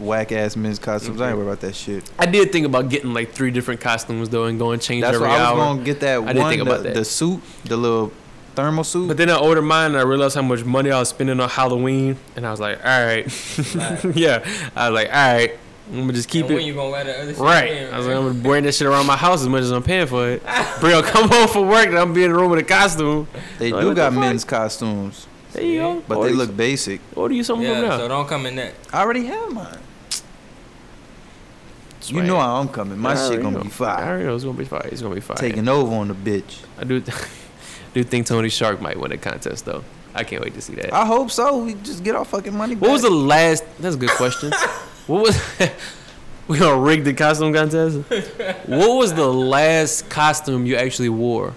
whack 0.00 0.32
ass 0.32 0.56
men's 0.56 0.78
costumes. 0.78 1.20
I 1.20 1.28
ain't 1.28 1.36
worried 1.36 1.48
about 1.48 1.60
that 1.60 1.74
shit. 1.74 2.10
I 2.18 2.26
did 2.26 2.50
think 2.52 2.66
about 2.66 2.88
getting 2.88 3.12
like 3.14 3.32
three 3.32 3.50
different 3.50 3.80
costumes 3.80 4.28
though 4.28 4.44
and 4.44 4.58
going 4.58 4.80
change 4.80 5.02
That's 5.02 5.14
every 5.16 5.28
why 5.28 5.36
I 5.36 5.52
was 5.52 5.60
hour. 5.60 5.74
gonna 5.74 5.82
get 5.84 6.00
that 6.00 6.22
I 6.22 6.32
did 6.32 6.40
one, 6.40 6.50
think 6.50 6.62
about 6.62 6.78
the, 6.78 6.88
that. 6.90 6.94
the 6.94 7.04
suit, 7.04 7.40
the 7.64 7.76
little 7.76 8.12
thermal 8.54 8.84
suit. 8.84 9.08
But 9.08 9.16
then 9.16 9.30
I 9.30 9.36
ordered 9.38 9.62
mine 9.62 9.92
and 9.92 9.98
I 9.98 10.02
realized 10.02 10.34
how 10.34 10.42
much 10.42 10.64
money 10.64 10.90
I 10.90 10.98
was 10.98 11.08
spending 11.10 11.38
on 11.38 11.48
Halloween, 11.48 12.16
and 12.36 12.46
I 12.46 12.50
was 12.50 12.60
like, 12.60 12.78
all 12.84 13.04
right, 13.06 13.24
yeah. 14.16 14.44
I 14.74 14.88
was 14.90 14.94
like, 14.94 15.08
all 15.08 15.34
right, 15.34 15.52
I'm 15.92 16.00
gonna 16.00 16.12
just 16.14 16.28
keep 16.28 16.46
and 16.46 16.54
when 16.54 16.62
it. 16.64 16.66
you 16.66 16.74
gonna 16.74 16.90
wear 16.90 17.04
the 17.04 17.18
other 17.20 17.32
shit 17.32 17.40
Right. 17.40 17.64
again, 17.70 17.94
I 17.94 17.98
was 17.98 18.06
like. 18.06 18.16
I'm 18.16 18.22
gonna 18.28 18.34
bring 18.42 18.64
that 18.64 18.72
shit 18.74 18.86
around 18.86 19.06
my 19.06 19.16
house 19.16 19.42
as 19.42 19.48
much 19.48 19.62
as 19.62 19.70
I'm 19.70 19.82
paying 19.82 20.06
for 20.06 20.28
it. 20.28 20.42
Bro, 20.80 21.02
come 21.02 21.28
home 21.28 21.48
from 21.48 21.68
work 21.68 21.86
and 21.88 21.98
I'm 21.98 22.12
be 22.14 22.24
in 22.24 22.32
the 22.32 22.38
room 22.38 22.50
with 22.50 22.60
a 22.60 22.64
costume. 22.64 23.28
they 23.58 23.70
Like, 23.72 23.82
do 23.82 23.88
what 23.88 23.96
got 23.96 24.12
the 24.14 24.20
men's 24.20 24.44
costumes, 24.44 25.26
There 25.52 25.62
you 25.64 25.78
go. 25.80 26.02
but 26.08 26.18
order 26.18 26.28
they 26.28 26.32
you- 26.34 26.38
look 26.38 26.56
basic. 26.56 27.00
Order 27.16 27.34
you 27.34 27.44
something 27.44 27.66
from 27.66 27.82
Yeah, 27.82 27.88
now. 27.88 27.98
so 27.98 28.08
don't 28.08 28.28
come 28.28 28.46
in 28.46 28.56
that. 28.56 28.74
I 28.92 29.00
already 29.00 29.26
have 29.26 29.52
mine. 29.52 29.78
You 32.02 32.14
Swag. 32.14 32.26
know 32.26 32.38
how 32.38 32.56
I'm 32.60 32.68
coming. 32.68 32.98
My 32.98 33.12
I 33.12 33.28
shit 33.28 33.42
gonna 33.42 33.58
know. 33.58 33.62
be 33.62 33.68
I 33.68 33.72
fire. 33.72 34.04
already 34.08 34.24
know 34.24 34.34
it's 34.34 34.44
gonna 34.44 34.56
be 34.58 34.64
fire. 34.64 34.88
It's 34.90 35.02
gonna 35.02 35.14
be 35.14 35.20
fire. 35.20 35.36
Taking 35.36 35.68
over 35.68 35.94
on 35.94 36.08
the 36.08 36.14
bitch. 36.14 36.60
I 36.78 36.84
do, 36.84 37.00
do 37.94 38.02
think 38.04 38.26
Tony 38.26 38.48
Shark 38.48 38.80
might 38.80 38.98
win 38.98 39.12
a 39.12 39.18
contest 39.18 39.64
though. 39.66 39.84
I 40.14 40.24
can't 40.24 40.42
wait 40.42 40.54
to 40.54 40.60
see 40.60 40.74
that. 40.76 40.92
I 40.92 41.04
hope 41.06 41.30
so. 41.30 41.58
We 41.62 41.74
just 41.74 42.02
get 42.02 42.16
our 42.16 42.24
fucking 42.24 42.56
money 42.56 42.74
back. 42.74 42.82
What 42.82 42.92
was 42.92 43.02
the 43.02 43.10
last? 43.10 43.64
That's 43.78 43.94
a 43.94 43.98
good 43.98 44.10
question. 44.10 44.50
what 45.06 45.22
was? 45.22 45.40
we 46.48 46.58
gonna 46.58 46.80
rig 46.80 47.04
the 47.04 47.12
costume 47.14 47.52
contest. 47.52 47.98
What 48.66 48.96
was 48.96 49.12
the 49.14 49.26
last 49.32 50.08
costume 50.08 50.66
you 50.66 50.76
actually 50.76 51.10
wore? 51.10 51.54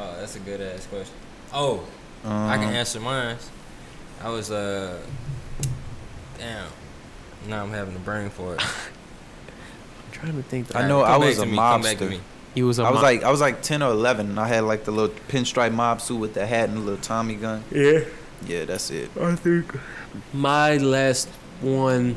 Oh, 0.00 0.16
that's 0.20 0.36
a 0.36 0.40
good 0.40 0.60
ass 0.60 0.86
question. 0.86 1.14
Oh, 1.52 1.82
I 2.24 2.56
can 2.56 2.68
Um, 2.68 2.74
answer 2.74 3.00
mine. 3.00 3.36
I 4.22 4.30
was 4.30 4.50
uh, 4.50 4.96
damn. 6.38 6.66
Now 7.48 7.62
I'm 7.64 7.70
having 7.72 7.94
a 7.96 7.98
brain 8.00 8.30
for 8.30 8.54
it. 8.54 8.62
I'm 10.22 10.28
trying 10.30 10.42
to 10.42 10.48
think. 10.48 10.74
I 10.76 10.86
know 10.88 11.00
I 11.02 11.16
was 11.16 11.38
a 11.38 11.46
me, 11.46 11.56
come 11.56 11.82
back 11.82 11.98
to 11.98 12.04
mobster. 12.06 12.10
me. 12.10 12.20
he 12.54 12.62
was. 12.62 12.78
A 12.78 12.82
I 12.84 12.90
was 12.90 12.96
mo- 12.96 13.02
like 13.02 13.22
I 13.24 13.30
was 13.30 13.40
like 13.40 13.62
ten 13.62 13.82
or 13.82 13.90
eleven. 13.90 14.30
and 14.30 14.40
I 14.40 14.48
had 14.48 14.64
like 14.64 14.84
the 14.84 14.90
little 14.90 15.14
pinstripe 15.28 15.72
mob 15.72 16.00
suit 16.00 16.16
with 16.18 16.34
the 16.34 16.46
hat 16.46 16.68
and 16.68 16.78
the 16.78 16.82
little 16.82 17.00
Tommy 17.00 17.34
gun. 17.36 17.64
yeah. 17.70 18.00
Yeah, 18.46 18.64
that's 18.66 18.90
it. 18.90 19.10
I 19.20 19.34
think 19.34 19.74
my 20.32 20.76
last 20.76 21.28
one. 21.60 22.16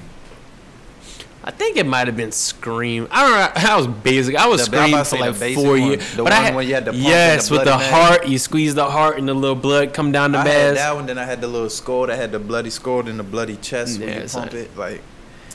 I 1.44 1.50
think 1.50 1.76
it 1.78 1.88
might 1.88 2.06
have 2.06 2.16
been 2.16 2.32
Scream. 2.32 3.08
I 3.10 3.22
don't 3.24 3.64
know. 3.64 3.72
I 3.72 3.76
was 3.76 3.88
basic. 3.88 4.36
I 4.36 4.48
was 4.48 4.62
The- 4.70 4.78
Scream 4.78 5.04
for 5.04 5.18
like 5.18 5.40
basic 5.40 5.56
four 5.64 5.72
one. 5.72 5.82
years. 5.82 6.16
The 6.16 6.24
but 6.24 6.32
I 6.32 6.36
one 6.38 6.46
had, 6.46 6.56
where 6.56 6.64
you 6.64 6.74
had 6.76 6.86
the 6.86 6.92
pump 6.92 6.98
and 7.04 7.06
the 7.08 7.10
yes, 7.10 7.50
with 7.50 7.62
the 7.62 7.72
mask. 7.78 7.92
heart. 7.92 8.28
You 8.28 8.38
squeeze 8.38 8.76
the 8.76 8.86
heart 8.88 9.18
and 9.18 9.28
the 9.28 9.34
little 9.34 9.56
blood 9.56 9.92
come 9.96 10.12
down 10.12 10.34
the 10.34 10.38
I 10.38 10.48
had 10.48 10.74
mask. 10.74 10.76
that 10.76 10.96
one. 10.96 11.06
Then 11.08 11.18
I 11.18 11.26
had 11.26 11.42
the 11.42 11.48
little 11.48 11.72
skull 11.72 12.06
that 12.06 12.16
had 12.16 12.32
the 12.32 12.38
bloody 12.38 12.70
skull 12.70 13.08
and 13.08 13.18
the 13.20 13.24
bloody 13.24 13.56
chest 13.58 14.00
when 14.00 14.10
Yeah, 14.10 14.22
you 14.22 14.28
son. 14.28 14.44
pump 14.50 14.54
it. 14.54 14.78
Like 14.78 15.02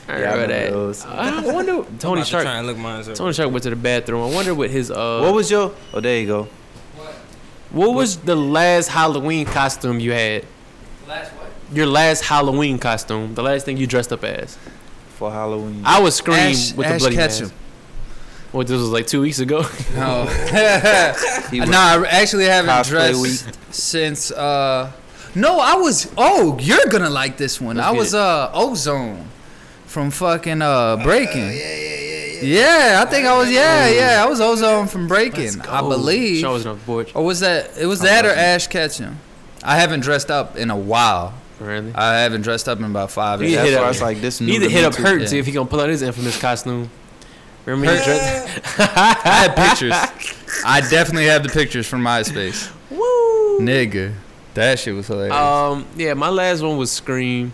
I 0.09 0.19
Yeah, 0.21 0.31
I 0.31 0.33
remember 0.33 0.41
remember 0.41 0.65
that. 0.65 0.71
those. 0.71 1.05
I 1.05 1.41
wonder. 1.53 1.71
I'm 1.79 1.97
Tony 1.97 2.13
about 2.21 2.25
to 2.25 2.31
Shark. 2.31 2.43
try 2.43 2.57
and 2.57 2.67
look 2.67 2.77
mine 2.77 3.01
up. 3.09 3.15
Tony 3.15 3.33
Shark 3.33 3.51
went 3.51 3.63
to 3.63 3.69
the 3.69 3.75
bathroom. 3.75 4.23
I 4.31 4.33
wonder 4.33 4.53
what 4.55 4.69
his 4.69 4.89
uh. 4.91 5.19
What 5.21 5.33
was 5.33 5.51
your? 5.51 5.73
Oh, 5.93 5.99
there 5.99 6.19
you 6.19 6.27
go. 6.27 6.47
what 7.71 7.93
was 7.93 8.17
the 8.17 8.35
last 8.35 8.87
Halloween 8.87 9.45
costume 9.45 9.99
you 9.99 10.11
had? 10.13 10.45
Last 11.07 11.31
what? 11.33 11.51
Your 11.73 11.85
last 11.87 12.23
Halloween 12.23 12.79
costume. 12.79 13.35
The 13.35 13.43
last 13.43 13.65
thing 13.65 13.77
you 13.77 13.87
dressed 13.87 14.13
up 14.13 14.23
as. 14.23 14.57
For 15.17 15.31
Halloween. 15.31 15.81
I 15.83 15.99
was 15.99 16.15
Scream 16.15 16.37
Ash- 16.37 16.73
with 16.73 16.87
the 16.87 16.93
Ash 16.93 16.99
bloody 17.01 17.15
Ketchum. 17.15 17.43
mask. 17.47 17.53
What 18.53 18.67
this 18.67 18.79
was 18.79 18.89
like 18.91 19.07
two 19.07 19.19
weeks 19.21 19.39
ago. 19.39 19.65
No. 19.93 20.23
No, 21.51 21.59
was- 21.59 21.69
I 21.75 22.05
actually 22.09 22.45
haven't 22.45 22.69
Cosplay 22.71 22.89
dressed 22.89 23.21
week. 23.47 23.55
since. 23.71 24.31
uh 24.31 24.91
No, 25.35 25.59
I 25.59 25.75
was. 25.75 26.11
Oh, 26.17 26.57
you're 26.59 26.85
gonna 26.89 27.09
like 27.09 27.37
this 27.37 27.59
one. 27.59 27.75
Let's 27.77 27.87
I 27.89 27.91
get 27.91 27.97
was 27.99 28.13
it. 28.13 28.19
uh 28.19 28.51
Ozone 28.53 29.27
from 29.87 30.11
fucking 30.11 30.61
uh 30.61 30.97
Breaking. 30.97 31.41
yeah, 31.41 31.51
yeah, 31.51 31.75
yeah, 31.75 32.41
yeah. 32.41 32.41
Yeah, 32.41 33.03
I 33.03 33.09
think 33.09 33.25
I 33.25 33.35
was. 33.35 33.49
Yeah, 33.49 33.89
yeah. 33.89 34.23
I 34.23 34.27
was 34.27 34.39
Ozone 34.39 34.87
from 34.87 35.07
Breaking. 35.07 35.59
I 35.61 35.81
believe. 35.81 36.41
Show 36.41 36.53
us 36.55 36.63
enough 36.65 36.85
board. 36.85 37.11
Or 37.15 37.25
was 37.25 37.39
that? 37.39 37.75
It 37.79 37.87
was 37.87 38.01
that 38.01 38.25
or 38.25 38.29
Ash 38.29 38.67
Ketchum. 38.67 39.17
I 39.63 39.75
haven't 39.77 40.01
dressed 40.01 40.29
up 40.29 40.55
in 40.55 40.69
a 40.69 40.77
while. 40.77 41.33
Really? 41.59 41.91
I 41.95 42.19
haven't 42.19 42.43
dressed 42.43 42.69
up 42.69 42.77
in 42.77 42.83
about 42.85 43.09
five 43.09 43.41
You 43.41 43.47
years. 43.47 43.63
hit 43.63 43.71
That's 43.71 43.75
up- 43.77 43.81
why 43.81 43.85
I 43.87 43.89
was 43.89 44.01
like, 44.03 44.21
this 44.21 44.39
new 44.39 44.45
Need 44.53 44.59
to 44.59 44.65
to 44.65 44.69
hit 44.71 44.83
up 44.85 44.93
too. 44.93 45.01
Hurt 45.01 45.21
yeah. 45.21 45.25
see 45.27 45.39
if 45.39 45.47
he 45.47 45.51
gonna 45.51 45.67
pull 45.67 45.81
out 45.81 45.89
his 45.89 46.03
infamous 46.03 46.39
costume. 46.39 46.91
Remember 47.65 47.97
he 47.97 48.03
dressed. 48.05 48.79
I 48.79 49.13
had 49.23 49.55
pictures. 49.55 49.93
I 50.65 50.81
definitely 50.81 51.25
have 51.25 51.41
the 51.41 51.49
pictures 51.49 51.87
from 51.87 52.03
MySpace. 52.03 52.71
Woo! 52.91 53.59
Nigga, 53.59 54.13
that 54.53 54.77
shit 54.77 54.93
was 54.93 55.07
hilarious. 55.07 55.35
Um, 55.35 55.87
yeah, 55.97 56.13
my 56.13 56.29
last 56.29 56.61
one 56.61 56.77
was 56.77 56.91
Scream. 56.91 57.51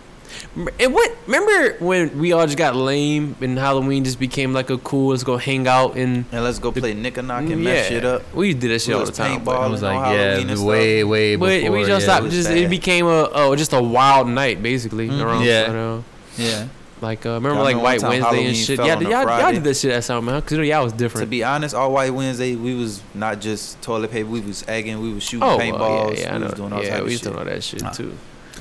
Rem- 0.56 0.68
And 0.80 0.94
what? 0.94 1.16
Remember 1.26 1.76
when 1.84 2.18
we 2.18 2.32
all 2.32 2.44
just 2.46 2.58
got 2.58 2.76
lame 2.76 3.36
and 3.40 3.58
Halloween 3.58 4.04
just 4.04 4.18
became 4.20 4.52
like 4.52 4.70
a 4.70 4.78
cool? 4.78 5.08
Let's 5.10 5.24
go 5.24 5.36
hang 5.36 5.66
out 5.66 5.96
and 5.96 6.24
And 6.32 6.44
let's 6.44 6.58
go 6.58 6.70
play 6.72 6.94
Nick 6.94 7.16
and 7.16 7.28
Knock 7.28 7.40
and 7.42 7.50
yeah, 7.50 7.56
mess 7.56 7.88
shit 7.88 8.04
up. 8.04 8.22
We 8.34 8.54
did 8.54 8.70
that 8.70 8.80
shit 8.80 8.88
We 8.94 9.00
all 9.00 9.06
the 9.06 9.12
time. 9.12 9.40
paintballing. 9.40 9.44
But, 9.44 9.56
I 9.60 9.66
was 9.68 9.82
like, 9.82 9.94
yeah, 9.94 10.02
Halloween 10.24 10.48
and 10.50 10.58
stuff. 10.58 10.68
way, 10.68 11.04
way 11.04 11.36
but 11.36 11.70
we 11.72 11.84
just 11.84 11.88
yeah. 11.90 11.98
stopped. 11.98 12.24
was 12.24 12.34
Just 12.34 12.48
bad. 12.48 12.58
it 12.58 12.70
became 12.70 13.06
a 13.06 13.28
oh, 13.32 13.54
just 13.56 13.72
a 13.72 13.82
wild 13.82 14.28
night 14.28 14.62
basically. 14.62 15.08
Mhm. 15.08 15.22
around, 15.22 15.44
Yeah. 15.44 15.66
but, 15.66 15.76
uh, 15.76 16.00
Yeah. 16.36 16.66
like 17.00 17.26
uh, 17.26 17.30
remember 17.34 17.62
like 17.62 17.76
White 17.76 18.02
one 18.02 18.20
time 18.20 18.30
Wednesday 18.32 18.46
and 18.46 18.56
shit. 18.56 18.78
Yeah, 18.78 18.96
on 18.96 19.06
a 19.06 19.10
y'all, 19.10 19.40
y'all 19.40 19.52
did 19.52 19.64
that 19.64 19.74
shit 19.76 19.90
at 19.92 20.04
something, 20.04 20.32
man. 20.32 20.40
Cause 20.42 20.52
you 20.52 20.58
know 20.58 20.64
y'all 20.64 20.84
was 20.84 20.92
different. 20.92 21.26
To 21.26 21.30
be 21.30 21.42
honest, 21.44 21.74
all 21.74 21.92
White 21.92 22.14
Wednesday, 22.14 22.54
we 22.56 22.74
was 22.74 23.02
not 23.14 23.40
just 23.40 23.80
toilet 23.82 24.10
paper. 24.10 24.28
We 24.28 24.40
was 24.40 24.64
egging. 24.68 25.00
We 25.02 25.12
was 25.12 25.22
shooting 25.22 25.42
oh, 25.48 25.58
paintballs. 25.58 25.78
well, 25.80 26.14
yeah, 26.14 26.20
yeah, 26.20 26.30
I 26.30 26.32
we 26.34 26.38
know. 26.38 26.46
was 26.46 26.54
doing 26.54 26.72
all 26.72 26.82
yeah, 26.82 26.88
type 26.90 26.98
we 26.98 27.00
of 27.00 27.04
was 27.06 27.12
shit. 27.14 27.22
doing 27.24 27.36
all 27.38 27.44
that 27.44 27.62
shit 27.62 27.82
too. 27.94 28.12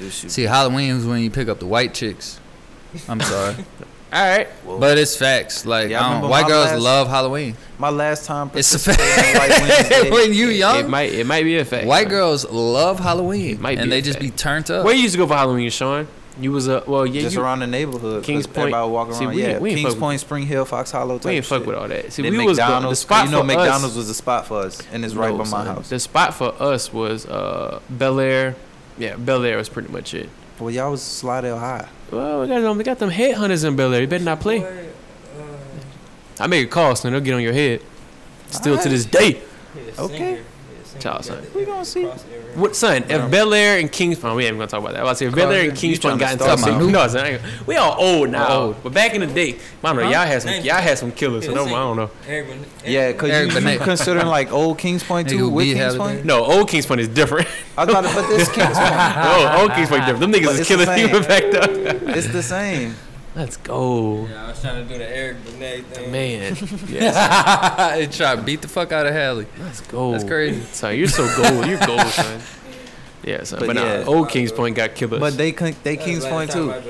This 0.04 0.16
shit. 0.20 0.32
See, 0.32 0.44
Halloween 0.44 0.96
was 0.96 1.06
when 1.06 1.22
you 1.22 1.32
pick 1.32 1.48
up 1.48 1.60
the 1.60 1.66
white 1.66 1.94
chicks. 1.94 2.40
I'm 3.10 3.20
sorry, 3.34 3.56
All 4.14 4.38
right. 4.38 4.48
Whoa. 4.66 4.80
but 4.80 4.98
it's 5.00 5.16
facts. 5.18 5.66
Like 5.66 5.90
Yeah, 5.90 6.06
I 6.06 6.18
I 6.18 6.22
don't- 6.22 6.30
white 6.30 6.48
girls 6.48 6.68
last- 6.68 6.82
love 6.82 7.10
Halloween. 7.10 7.56
my 7.80 7.90
last 7.90 8.26
time 8.26 8.52
It's 8.54 8.72
a 8.74 8.78
participating 8.80 9.40
White 9.40 9.52
fact. 9.54 10.12
When 10.12 10.34
you 10.34 10.48
young, 10.50 10.76
It 10.76 10.80
young, 10.82 10.92
might 10.92 11.12
it 11.14 11.26
might 11.26 11.44
be 11.44 11.58
a 11.58 11.66
fact. 11.66 11.88
white 11.88 12.10
girls 12.10 12.46
love 12.50 13.00
Halloween, 13.00 13.56
It 13.56 13.60
might 13.60 13.80
and 13.80 13.92
they 13.92 14.00
a 14.00 14.02
just 14.04 14.20
be 14.20 14.30
turned 14.30 14.70
up. 14.70 14.86
Where 14.86 14.94
you 14.94 15.02
used 15.02 15.14
to 15.16 15.18
go 15.18 15.26
for 15.28 15.34
Halloween, 15.36 15.70
Sean? 15.72 16.08
You 16.40 16.52
was 16.52 16.68
a 16.68 16.84
well, 16.88 17.06
yeah. 17.06 17.22
just 17.22 17.36
you, 17.36 17.42
around 17.44 17.60
the 17.60 17.68
neighborhood. 17.68 18.24
Kings 18.24 18.46
Point- 18.48 18.58
Everybody 18.74 18.92
walking 18.92 19.14
See, 19.16 19.26
around. 19.26 19.36
we 19.36 19.42
yeah, 19.42 19.48
ain't- 19.50 19.62
we 19.62 19.70
ain't 19.72 19.80
Kings 19.82 19.94
fuck 19.94 20.00
Point, 20.00 20.20
Spring 20.20 20.46
Hill, 20.48 20.66
Fox 20.66 20.90
Hollow. 20.92 21.18
Type 21.18 21.26
we 21.26 21.32
ain't 21.38 21.46
fuck 21.46 21.60
shit. 21.62 21.68
with 21.68 21.76
all 21.76 21.88
that. 21.88 22.12
See, 22.14 22.22
Then 22.24 22.38
we 22.38 22.46
was 22.46 22.58
go, 22.58 22.90
the 22.90 22.96
spot 22.96 23.26
you 23.26 23.32
know 23.32 23.40
for 23.42 23.46
McDonald's 23.46 23.84
us, 23.86 23.96
was 23.96 24.08
the 24.08 24.14
spot 24.16 24.48
for 24.48 24.60
us, 24.62 24.82
and 24.92 25.04
it's 25.06 25.14
right 25.16 25.32
No, 25.32 25.38
by 25.40 25.44
my 25.46 25.50
son. 25.50 25.66
house. 25.68 25.90
The 25.90 26.00
spot 26.00 26.34
for 26.36 26.54
us 26.62 26.92
was 26.94 27.26
uh, 27.28 27.80
Bel 27.90 28.20
Air. 28.20 28.56
Yeah, 28.98 29.16
Bel 29.16 29.44
Air 29.44 29.58
was 29.58 29.70
pretty 29.70 29.92
much 29.92 30.14
it. 30.14 30.30
Well, 30.60 30.70
y'all 30.70 30.92
was 30.92 31.02
Slidell 31.02 31.60
High. 31.60 31.88
Well, 32.12 32.42
we 32.42 32.48
got 32.48 32.62
them, 32.62 32.78
we 32.78 32.84
got 32.84 33.00
them 33.00 33.10
headhunters 33.10 33.66
in 33.68 33.76
Bel 33.76 33.94
Air. 33.94 34.02
You 34.02 34.08
better 34.08 34.24
not 34.24 34.40
play. 34.40 34.90
I 36.40 36.48
make 36.48 36.68
a 36.68 36.70
call, 36.70 36.96
son. 36.96 37.12
They'll 37.12 37.22
get 37.22 37.34
on 37.34 37.42
your 37.42 37.54
head. 37.54 37.82
Still 38.50 38.78
to 38.78 38.90
this 38.90 39.06
day. 39.06 39.42
Okay. 39.98 40.42
Child, 41.00 41.26
son. 41.26 41.44
We 41.56 41.66
gonna 41.66 41.84
see. 41.84 42.04
What 42.56 42.76
son? 42.76 43.04
If 43.10 43.32
Bel 43.32 43.54
Air 43.54 43.80
and 43.80 43.92
Kings 43.92 44.20
Point, 44.20 44.36
we 44.36 44.46
ain't 44.46 44.56
gonna 44.58 44.68
talk 44.68 44.82
about 44.82 44.94
that. 44.94 45.02
I 45.02 45.04
was 45.04 45.18
say 45.18 45.26
if 45.26 45.36
Bel 45.36 45.52
Air 45.52 45.70
and 45.70 45.78
Kings 45.78 46.00
Point 46.00 46.20
got 46.20 46.34
into 46.34 46.44
tryna 46.46 46.60
something. 46.60 46.86
my- 46.86 46.92
No, 46.92 47.08
son, 47.08 47.26
ain't- 47.26 47.42
we 47.66 47.76
all 47.78 47.96
old 48.00 48.30
now. 48.30 48.48
old. 48.62 48.84
But 48.84 48.94
back 48.94 49.14
in 49.16 49.22
the 49.22 49.28
day, 49.28 49.56
I 49.84 49.88
don't 49.88 49.96
know. 49.98 50.04
Huh? 50.04 50.10
Y'all 50.12 50.26
had 50.28 50.42
some. 50.42 50.54
Y'all 50.64 50.76
had 50.82 50.98
some 50.98 51.12
killers. 51.12 51.46
So 51.46 51.54
no, 51.54 51.66
I 51.66 51.70
don't 51.70 51.98
know. 51.98 52.10
Yeah, 52.86 53.12
cause 53.14 53.30
you, 53.30 53.70
you 53.72 53.80
considering 53.80 54.28
like 54.28 54.52
old 54.52 54.78
Kings 54.78 55.04
Point 55.04 55.30
too 55.30 55.50
with 55.50 55.66
beat 55.66 55.76
Kings 55.76 55.96
Point. 55.96 56.26
No, 56.26 56.44
old 56.46 56.70
Kings 56.70 56.86
Point 56.86 57.02
is 57.02 57.08
different. 57.08 57.48
I 57.78 57.86
thought, 57.86 58.04
but 58.04 58.28
this 58.28 58.52
Kings 58.54 58.68
Point, 58.68 58.78
oh, 58.78 59.58
old 59.62 59.72
Kings 59.74 59.90
Point 59.90 60.04
is 60.04 60.08
different. 60.10 60.20
Them 60.20 60.32
niggas 60.32 60.54
is 60.54 60.60
it's 60.60 60.68
killing 60.68 60.86
the 60.86 60.96
same. 60.96 61.08
people 61.10 61.28
back 61.28 61.44
there. 61.52 62.18
it's 62.18 62.28
the 62.28 62.44
same. 62.44 62.96
Let's 63.36 63.58
go, 63.58 64.28
Yeah, 64.30 64.46
I 64.46 64.48
was 64.50 64.62
trying 64.62 64.88
to 64.88 64.94
do 64.94 65.00
the 65.00 65.10
Eric 65.10 65.38
Benet 65.46 65.82
thing. 65.86 66.12
man. 66.12 66.56
Yes, 66.88 67.96
they 67.96 68.06
try 68.08 68.36
to 68.36 68.42
beat 68.44 68.62
the 68.62 68.68
fuck 68.68 68.92
out 68.92 69.08
of 69.08 69.14
Halle. 69.14 69.46
let's 69.60 69.82
go. 69.82 70.12
That's 70.12 70.24
crazy. 70.24 70.62
So 70.72 70.90
you're 70.90 71.08
so 71.08 71.26
gold. 71.36 71.66
You're 71.66 71.80
gold, 71.80 72.02
son. 72.08 72.42
Yeah, 73.24 73.44
son. 73.44 73.60
But, 73.60 73.68
But 73.68 73.76
nah, 73.78 73.84
yeah. 73.86 74.04
old 74.06 74.30
Kings 74.30 74.52
Point 74.52 74.76
got 74.76 74.94
killers. 74.94 75.20
But 75.20 75.36
they 75.38 75.52
con- 75.52 75.76
they 75.84 75.96
That 75.96 76.06
Kings 76.06 76.26
Point 76.26 76.52
too. 76.52 76.72
I. 76.72 76.82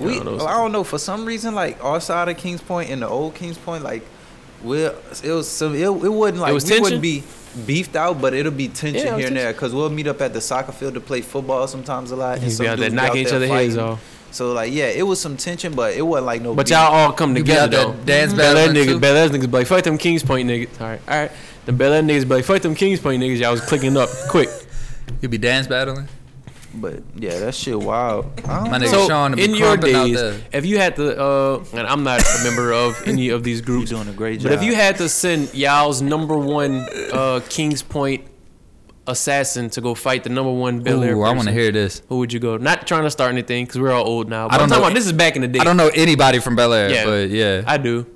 We, 0.00 0.12
I 0.18 0.24
don't 0.24 0.38
know. 0.38 0.46
I 0.46 0.56
don't 0.56 0.72
know. 0.72 0.82
For 0.82 0.98
some 0.98 1.24
reason, 1.24 1.54
like 1.54 1.82
our 1.84 2.00
side 2.00 2.28
of 2.28 2.36
Kings 2.36 2.60
Point 2.60 2.90
and 2.90 3.02
the 3.02 3.08
old 3.08 3.34
Kings 3.36 3.56
Point, 3.58 3.84
like, 3.84 4.02
we 4.64 4.82
it 4.82 4.94
was 5.24 5.48
some. 5.48 5.74
It, 5.76 5.82
it 5.84 5.88
wouldn't 5.90 6.38
like 6.42 6.52
was 6.52 6.64
we 6.64 6.70
tension? 6.70 6.82
wouldn't 6.82 7.02
be 7.02 7.22
beefed 7.64 7.94
out, 7.94 8.20
but 8.20 8.34
it'll 8.34 8.50
be 8.50 8.66
tension 8.68 9.06
Yeah, 9.06 9.12
it 9.12 9.14
was 9.14 9.18
here 9.20 9.28
and 9.28 9.36
there 9.36 9.52
because 9.52 9.72
we'll 9.72 9.88
meet 9.90 10.08
up 10.08 10.20
at 10.20 10.32
the 10.34 10.40
soccer 10.40 10.72
field 10.72 10.94
to 10.94 11.00
play 11.00 11.20
football 11.20 11.68
sometimes 11.68 12.10
a 12.10 12.16
lot. 12.16 12.38
And 12.38 12.44
you 12.44 12.50
some 12.50 12.64
be 12.64 12.68
out 12.70 12.78
there 12.78 12.90
knocking 12.90 13.20
each 13.22 13.28
there 13.28 13.36
other 13.36 13.46
heads 13.46 13.76
fighting. 13.76 13.90
off. 13.92 14.15
So 14.36 14.52
like, 14.52 14.70
yeah, 14.72 14.86
it 14.88 15.02
was 15.02 15.18
some 15.18 15.36
tension, 15.38 15.74
but 15.74 15.94
it 15.94 16.02
wasn't 16.02 16.26
like 16.26 16.42
no. 16.42 16.54
But 16.54 16.66
beef. 16.66 16.72
y'all 16.72 16.92
all 16.92 17.12
come 17.12 17.30
You 17.30 17.42
be 17.42 17.48
together 17.50 17.62
out 17.64 17.70
there 17.70 17.84
though. 17.96 18.04
dance 18.04 18.34
Bel 18.34 18.56
Air 18.56 18.66
battling 18.66 18.84
niggas, 18.86 18.92
too? 18.92 19.00
Bel 19.00 19.16
Air 19.16 19.28
niggas 19.30 19.40
be 19.40 19.46
like, 19.58 19.66
fuck 19.66 19.82
them 19.82 19.96
Kings 19.98 20.22
Point 20.22 20.48
niggas. 20.50 20.80
All 20.80 20.86
right, 20.88 21.00
all 21.08 21.18
right. 21.18 21.32
The 21.64 21.72
Bel 21.72 21.92
Air 21.94 22.02
niggas 22.02 22.22
be 22.28 22.34
like, 22.34 22.44
fuck 22.44 22.60
them 22.60 22.74
Kings 22.74 23.00
Point 23.00 23.22
niggas. 23.22 23.38
Y'all 23.38 23.52
was 23.52 23.62
clicking 23.62 23.96
up 23.96 24.10
quick. 24.28 24.50
You 25.22 25.28
be 25.30 25.38
dance 25.38 25.66
battling. 25.66 26.06
But 26.74 27.02
yeah, 27.14 27.38
that 27.38 27.54
shit 27.54 27.78
wild. 27.78 28.26
I 28.44 28.68
My 28.68 28.78
nigga 28.78 28.90
So 28.90 29.08
Sean 29.08 29.30
to 29.30 29.36
be 29.38 29.44
in 29.44 29.54
your 29.54 29.78
days, 29.78 30.20
if 30.52 30.66
you 30.66 30.76
had 30.76 30.96
to, 30.96 31.18
uh, 31.18 31.64
and 31.72 31.86
I'm 31.86 32.02
not 32.04 32.20
a 32.20 32.44
member 32.44 32.72
of 32.72 33.02
any 33.08 33.30
of 33.30 33.42
these 33.42 33.62
groups, 33.62 33.90
you 33.90 33.96
groups, 33.96 34.04
doing 34.04 34.14
a 34.14 34.16
great 34.16 34.40
job. 34.40 34.50
but 34.50 34.58
if 34.58 34.62
you 34.62 34.74
had 34.74 34.96
to 34.98 35.08
send 35.08 35.54
y'all's 35.54 36.02
number 36.02 36.36
one 36.36 36.86
uh, 37.12 37.40
Kings 37.48 37.82
Point 37.82 38.26
assassin 39.06 39.70
to 39.70 39.80
go 39.80 39.94
fight 39.94 40.24
the 40.24 40.30
number 40.30 40.52
one 40.52 40.80
Bel 40.80 41.02
Air, 41.04 41.14
Ooh, 41.16 41.22
I 41.22 41.32
want 41.32 41.48
to 41.48 41.52
hear 41.54 41.70
this. 41.72 42.02
Who 42.08 42.18
would 42.18 42.32
you 42.32 42.40
go? 42.40 42.56
Not 42.56 42.86
trying 42.86 43.04
to 43.04 43.10
start 43.10 43.32
anything 43.32 43.64
because 43.64 43.80
we're 43.80 43.92
all 43.92 44.06
old 44.06 44.28
now. 44.28 44.48
But 44.48 44.54
I 44.54 44.58
don't 44.58 44.64
I'm 44.64 44.68
talking 44.70 44.80
know- 44.82 44.86
about 44.88 44.94
this 44.96 45.06
is 45.06 45.12
back 45.12 45.36
in 45.36 45.42
the 45.42 45.48
day. 45.48 45.60
I 45.60 45.64
don't 45.64 45.76
know 45.76 45.90
anybody 45.94 46.38
from 46.40 46.56
Bel 46.56 46.72
Air, 46.72 46.90
Yeah. 46.90 47.04
but 47.04 47.30
yeah. 47.30 47.62
I 47.66 47.76
do. 47.78 48.06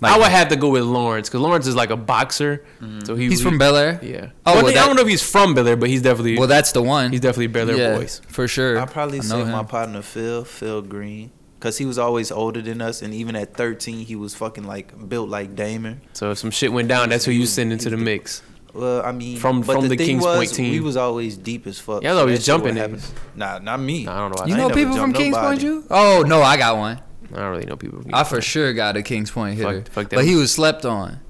Like, 0.00 0.12
I 0.12 0.18
would 0.18 0.26
have 0.28 0.48
to 0.48 0.56
go 0.56 0.68
with 0.70 0.82
Lawrence 0.82 1.28
because 1.28 1.40
Lawrence 1.40 1.66
is 1.66 1.76
like 1.76 1.90
a 1.90 1.96
boxer. 1.96 2.64
Mm-hmm. 2.80 3.04
So 3.04 3.14
he, 3.14 3.28
he's 3.28 3.38
he- 3.38 3.44
from 3.44 3.58
Bel 3.58 3.76
Air. 3.76 4.00
Yeah. 4.02 4.30
Oh, 4.44 4.56
well, 4.62 4.66
I 4.68 4.72
don't 4.72 4.96
know 4.96 5.02
if 5.02 5.08
he's 5.08 5.22
from 5.28 5.54
Bel 5.54 5.66
Air, 5.66 5.76
but 5.76 5.88
he's 5.88 6.02
definitely 6.02 6.36
Well, 6.38 6.48
that's 6.48 6.72
the 6.72 6.82
one. 6.82 7.12
he's 7.12 7.20
definitely 7.20 7.46
Bel 7.46 7.70
Air 7.70 7.76
yeah, 7.76 7.96
boys. 7.96 8.20
for 8.28 8.46
sure. 8.48 8.78
I 8.78 8.86
probably 8.86 9.18
I 9.18 9.22
say 9.22 9.38
know 9.38 9.44
my 9.46 9.62
partner 9.62 10.02
Phil, 10.02 10.44
Phil 10.44 10.82
Green, 10.82 11.30
because 11.58 11.78
he 11.78 11.86
was 11.86 11.96
always 11.96 12.30
older 12.32 12.60
than 12.60 12.82
us, 12.82 13.02
and 13.02 13.14
even 13.14 13.36
at 13.36 13.56
13, 13.56 14.04
he 14.04 14.16
was 14.16 14.34
fucking 14.34 14.64
like 14.64 15.08
built 15.08 15.28
like 15.30 15.54
Damon. 15.54 16.02
So 16.12 16.32
if 16.32 16.38
some 16.38 16.50
shit 16.50 16.72
went 16.72 16.88
down, 16.88 17.08
that's 17.08 17.24
who 17.24 17.30
you 17.32 17.46
send 17.46 17.72
into 17.72 17.88
the 17.88 17.96
mix. 17.96 18.42
Well, 18.74 19.02
I 19.06 19.12
mean, 19.12 19.36
From- 19.38 19.60
but 19.60 19.74
from 19.74 19.88
the 19.88 19.96
thing 19.96 20.06
Kings 20.06 20.24
was, 20.24 20.36
Point 20.36 20.54
team. 20.54 20.72
we 20.72 20.80
was 20.80 20.96
always 20.96 21.36
deep 21.36 21.66
as 21.66 21.78
fuck. 21.78 22.02
Yeah, 22.02 22.10
I 22.10 22.12
was 22.14 22.18
so 22.18 22.22
always 22.22 22.44
jumping 22.46 22.74
would 22.92 23.00
Nah, 23.36 23.58
not 23.60 23.78
me. 23.80 24.04
Nah, 24.04 24.14
I 24.14 24.18
don't 24.28 24.36
know. 24.38 24.46
You 24.46 24.54
I 24.54 24.58
know 24.58 24.68
people 24.70 24.92
from 24.94 25.12
jumped 25.12 25.16
Kings 25.18 25.36
Point, 25.36 25.62
nobody. 25.62 25.64
you? 25.64 25.84
Oh 25.90 26.24
no, 26.26 26.42
I 26.42 26.56
got 26.56 26.76
one. 26.76 27.00
I 27.32 27.36
don't 27.38 27.50
really 27.50 27.66
know 27.66 27.76
people. 27.76 28.02
From 28.02 28.14
I 28.14 28.24
for 28.24 28.40
sure 28.40 28.72
got 28.72 28.96
a 28.96 29.02
Kings 29.02 29.30
Point 29.30 29.56
hitter, 29.58 29.82
Fuck- 29.82 29.92
fuck 29.92 30.08
that 30.10 30.16
but 30.16 30.24
he 30.24 30.34
was 30.34 30.50
slept 30.52 30.84
on. 30.84 31.20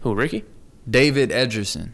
Who? 0.00 0.14
Ricky? 0.14 0.44
David 0.88 1.30
Edgerson. 1.30 1.92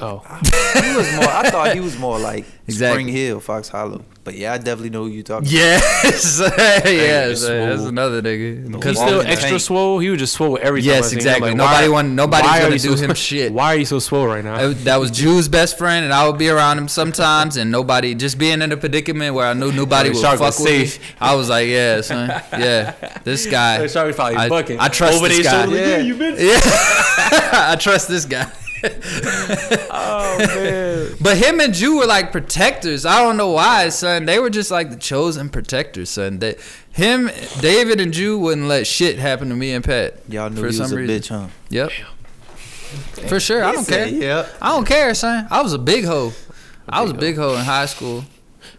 Oh, 0.00 0.18
he 0.80 0.96
was 0.96 1.12
more. 1.16 1.24
I 1.28 1.50
thought 1.50 1.72
he 1.74 1.80
was 1.80 1.98
more 1.98 2.18
like 2.20 2.44
Exactly. 2.68 3.02
Spring 3.02 3.08
Hill, 3.08 3.40
Fox 3.40 3.68
Hollow. 3.68 4.04
But 4.28 4.36
yeah, 4.36 4.52
I 4.52 4.58
definitely 4.58 4.90
know 4.90 5.04
who 5.04 5.08
you 5.08 5.22
talking. 5.22 5.48
Yes, 5.50 6.38
yes, 6.38 7.30
it's 7.40 7.40
that's 7.48 7.76
swole. 7.76 7.86
another 7.88 8.20
nigga. 8.20 8.84
he's 8.84 8.98
still 8.98 9.22
extra 9.22 9.48
tank. 9.52 9.60
swole. 9.62 10.00
He 10.00 10.10
was 10.10 10.18
just 10.18 10.34
swole 10.34 10.58
every 10.60 10.82
time. 10.82 10.88
Yes, 10.90 11.12
exactly. 11.14 11.48
Like, 11.48 11.56
Nobody 11.56 11.88
want- 11.88 12.10
nobody 12.10 12.46
why 12.46 12.58
are 12.58 12.62
gonna 12.64 12.78
do 12.78 12.94
so- 12.94 13.02
him 13.06 13.14
shit. 13.28 13.54
Why 13.54 13.72
are 13.72 13.76
you 13.78 13.86
so 13.86 13.98
swole 14.00 14.26
right 14.26 14.44
now? 14.44 14.58
That 14.58 14.84
that 14.84 14.96
was 15.00 15.10
Jew's 15.10 15.48
best 15.48 15.78
friend, 15.78 16.04
and 16.04 16.12
I 16.12 16.28
would 16.28 16.36
be 16.36 16.50
around 16.50 16.76
him 16.76 16.88
sometimes, 16.88 17.56
and 17.56 17.70
nobody 17.70 18.14
just 18.14 18.36
being 18.36 18.60
in 18.60 18.70
a 18.70 18.76
predicament 18.76 19.34
where 19.34 19.46
I 19.46 19.54
knew 19.54 19.72
nobody 19.72 20.10
Like, 20.10 20.16
would 20.16 20.20
Shark 20.22 20.38
fuck 20.40 20.58
with 20.58 20.68
safe. 20.68 21.00
me. 21.00 21.06
I 21.22 21.34
was 21.34 21.48
like, 21.48 21.68
yeah, 21.68 22.02
son, 22.02 22.28
yeah, 22.52 22.92
this 23.24 23.46
guy. 23.46 23.86
Shark 23.86 24.14
probably 24.14 24.36
I, 24.36 24.48
bucking. 24.50 24.78
I 24.78 24.88
trust 24.88 25.16
Over 25.16 25.28
this 25.28 25.42
guy. 25.46 25.62
shoulder, 25.64 25.76
yeah, 25.78 25.86
yeah, 25.88 25.98
you 26.00 26.14
bitch. 26.16 26.38
Yeah. 26.38 27.70
I 27.72 27.76
trust 27.80 28.08
this 28.08 28.26
guy. 28.26 28.46
oh 29.90 30.36
man! 30.38 31.16
But 31.20 31.36
him 31.36 31.60
and 31.60 31.74
Jew 31.74 31.98
were 31.98 32.06
like 32.06 32.32
protectors. 32.32 33.04
I 33.04 33.22
don't 33.22 33.36
know 33.36 33.50
why, 33.50 33.88
son. 33.88 34.24
They 34.24 34.38
were 34.38 34.50
just 34.50 34.70
like 34.70 34.90
the 34.90 34.96
chosen 34.96 35.48
protectors, 35.48 36.10
son. 36.10 36.38
That 36.38 36.58
him, 36.92 37.30
David, 37.60 38.00
and 38.00 38.12
Jew 38.12 38.38
wouldn't 38.38 38.68
let 38.68 38.86
shit 38.86 39.18
happen 39.18 39.48
to 39.48 39.56
me 39.56 39.72
and 39.72 39.84
Pat. 39.84 40.14
Y'all 40.28 40.50
knew 40.50 40.56
for 40.56 40.68
he 40.68 40.78
was 40.80 40.92
a 40.92 40.96
reason. 40.96 41.16
bitch, 41.16 41.28
huh? 41.28 41.48
Yep. 41.70 41.90
Damn. 43.14 43.28
For 43.28 43.40
sure, 43.40 43.62
he 43.62 43.68
I 43.68 43.72
don't 43.72 43.84
said, 43.84 44.08
care. 44.10 44.18
Yep. 44.18 44.54
I 44.62 44.68
don't 44.70 44.86
care, 44.86 45.14
son. 45.14 45.46
I 45.50 45.62
was 45.62 45.72
a 45.72 45.78
big 45.78 46.04
hoe. 46.04 46.32
I 46.88 47.00
big 47.00 47.02
was 47.02 47.10
a 47.10 47.18
big 47.20 47.36
hoe 47.36 47.54
in 47.54 47.64
high 47.64 47.86
school. 47.86 48.24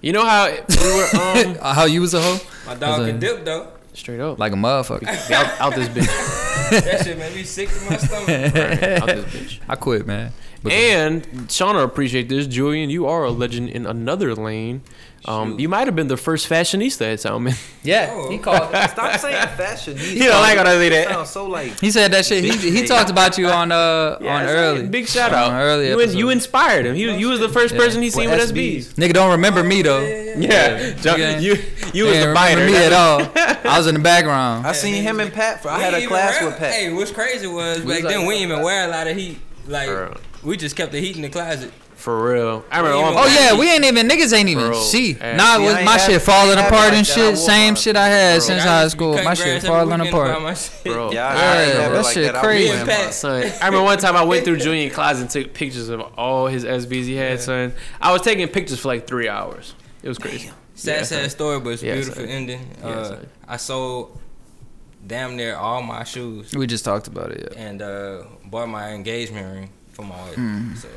You 0.01 0.13
know 0.13 0.25
how 0.25 0.49
we 0.49 0.55
were 0.55 1.55
um, 1.61 1.75
how 1.75 1.85
you 1.85 2.01
was 2.01 2.13
a 2.13 2.21
hoe? 2.21 2.39
My 2.65 2.75
dog 2.75 3.05
can 3.05 3.19
dip 3.19 3.43
though. 3.43 3.71
Straight 3.93 4.19
up. 4.19 4.39
Like 4.39 4.53
a 4.53 4.55
motherfucker. 4.55 5.31
out, 5.31 5.59
out 5.59 5.75
this 5.75 5.89
bitch. 5.89 6.45
that 6.69 7.03
shit 7.05 7.17
made 7.17 7.35
me 7.35 7.43
sick 7.43 7.69
my 7.89 7.97
stomach. 7.97 8.27
This 8.27 9.25
bitch. 9.33 9.59
I 9.67 9.75
quit, 9.75 10.05
man. 10.05 10.31
But 10.61 10.73
and 10.73 11.23
Shauna, 11.47 11.83
appreciate 11.83 12.27
this. 12.29 12.45
Julian, 12.47 12.89
you 12.89 13.07
are 13.07 13.23
a 13.23 13.31
legend 13.31 13.69
in 13.69 13.85
another 13.85 14.35
lane. 14.35 14.81
Um, 15.25 15.59
you 15.59 15.67
might 15.67 15.87
have 15.87 15.95
been 15.95 16.07
the 16.07 16.17
first 16.17 16.49
fashionista 16.49 17.13
at 17.13 17.19
Salmen. 17.19 17.53
Yeah, 17.83 18.09
oh. 18.13 18.31
he 18.31 18.37
called. 18.37 18.69
Stop 18.69 19.19
saying 19.19 19.35
fashionista. 19.57 20.19
don't 20.19 20.41
like 20.41 20.57
when 20.57 20.67
I 20.67 20.73
say 20.75 20.89
that. 20.89 21.07
Sounds 21.09 21.29
so 21.29 21.45
like 21.47 21.79
he 21.79 21.91
said 21.91 22.11
that 22.11 22.25
shit. 22.25 22.43
He, 22.43 22.71
he 22.71 22.87
talked 22.87 23.09
about 23.09 23.37
you 23.37 23.47
on 23.47 23.71
uh 23.71 24.17
yeah, 24.21 24.35
on 24.35 24.43
early. 24.43 24.87
Big 24.87 25.07
shout 25.07 25.33
out. 25.33 25.51
Early 25.51 25.89
you, 25.89 26.17
you, 26.17 26.29
inspired 26.29 26.85
him. 26.85 26.95
You, 26.95 27.11
you 27.11 27.29
was 27.29 27.39
the 27.39 27.49
first 27.49 27.73
yeah. 27.73 27.79
person 27.79 28.01
he 28.01 28.09
seen 28.09 28.29
with 28.29 28.39
SBs. 28.51 28.93
Nigga 28.93 29.13
don't 29.13 29.31
remember 29.31 29.63
me 29.63 29.81
though. 29.81 30.01
Yeah, 30.01 30.95
yeah. 31.01 31.39
You 31.39 31.55
you 31.93 32.05
was 32.05 32.19
the 32.19 32.31
biter. 32.33 32.65
me 32.65 32.75
at 32.77 32.93
all. 32.93 33.21
I 33.69 33.77
was 33.77 33.87
in 33.87 33.95
the 33.95 34.01
background. 34.01 34.65
I 34.65 34.71
seen 34.71 35.03
him 35.03 35.19
and 35.19 35.33
Pat. 35.33 35.61
For, 35.61 35.69
I 35.69 35.79
had 35.79 35.93
a 35.93 36.07
class 36.07 36.41
with 36.41 36.57
Pat. 36.57 36.73
Hey, 36.73 36.93
what's 36.93 37.11
crazy 37.11 37.47
was 37.47 37.79
back 37.79 38.03
then 38.03 38.25
we 38.25 38.35
didn't 38.35 38.51
even 38.51 38.63
wear 38.63 38.87
a 38.87 38.91
lot 38.91 39.07
of 39.07 39.17
heat. 39.17 39.39
Like 39.67 40.17
we 40.43 40.55
just 40.55 40.75
kept 40.75 40.91
the 40.91 40.99
heat 40.99 41.15
in 41.15 41.23
the 41.23 41.29
closet. 41.29 41.71
For 41.99 42.31
real. 42.31 42.63
I 42.71 42.79
remember. 42.79 43.01
One 43.01 43.13
oh 43.17 43.27
yeah, 43.27 43.59
we 43.59 43.69
ain't 43.69 43.83
even 43.83 44.07
niggas 44.07 44.31
ain't 44.31 44.47
even 44.47 44.69
Bro, 44.69 44.81
shit. 44.83 45.21
And 45.21 45.37
nah, 45.37 45.59
was 45.59 45.73
my 45.83 45.97
shit 45.97 46.21
falling 46.21 46.57
apart 46.57 46.93
and 46.93 47.05
shit. 47.05 47.37
Same 47.37 47.75
shit 47.75 47.97
I 47.97 48.07
had 48.07 48.35
Bro, 48.35 48.39
since 48.39 48.63
I, 48.63 48.67
high 48.67 48.87
school. 48.87 49.21
My 49.21 49.33
shit 49.33 49.61
falling 49.63 49.99
apart. 49.99 50.31
Bro, 50.85 51.11
yeah, 51.11 51.33
yeah 51.33 51.89
that 51.89 52.03
like 52.05 52.13
shit 52.13 52.31
that. 52.31 52.41
crazy. 52.41 52.71
I, 52.71 53.09
son. 53.09 53.43
I 53.61 53.65
remember 53.65 53.83
one 53.83 53.97
time 53.97 54.15
I 54.15 54.23
went 54.23 54.45
through 54.45 54.57
Julian 54.65 54.89
closet, 54.91 55.23
and 55.23 55.29
took 55.29 55.53
pictures 55.53 55.89
of 55.89 55.99
all 56.17 56.47
his 56.47 56.63
SBs 56.63 57.03
he 57.03 57.15
had. 57.15 57.31
Yeah. 57.31 57.37
Son, 57.37 57.73
I 57.99 58.13
was 58.13 58.21
taking 58.21 58.47
pictures 58.47 58.79
for 58.79 58.87
like 58.87 59.05
three 59.05 59.27
hours. 59.27 59.75
It 60.01 60.07
was 60.07 60.17
crazy. 60.17 60.47
Damn. 60.47 60.55
Sad, 60.75 60.95
yeah, 60.95 61.03
sad 61.03 61.31
story, 61.31 61.59
but 61.59 61.71
it's 61.71 61.83
yeah, 61.83 61.95
beautiful 61.95 62.23
son. 62.23 62.29
ending. 62.29 62.61
Uh, 62.81 63.17
I 63.45 63.57
sold 63.57 64.17
damn 65.05 65.35
near 65.35 65.57
all 65.57 65.81
my 65.81 66.05
shoes. 66.05 66.53
We 66.53 66.65
just 66.65 66.85
talked 66.85 67.07
about 67.07 67.31
it. 67.31 67.51
yeah. 67.51 67.61
And 67.61 67.81
uh, 67.81 68.23
bought 68.45 68.69
my 68.69 68.91
engagement 68.91 69.53
ring 69.53 69.69
from 69.99 70.11
all. 70.11 70.27
Mm. 70.29 70.77
So 70.77 70.87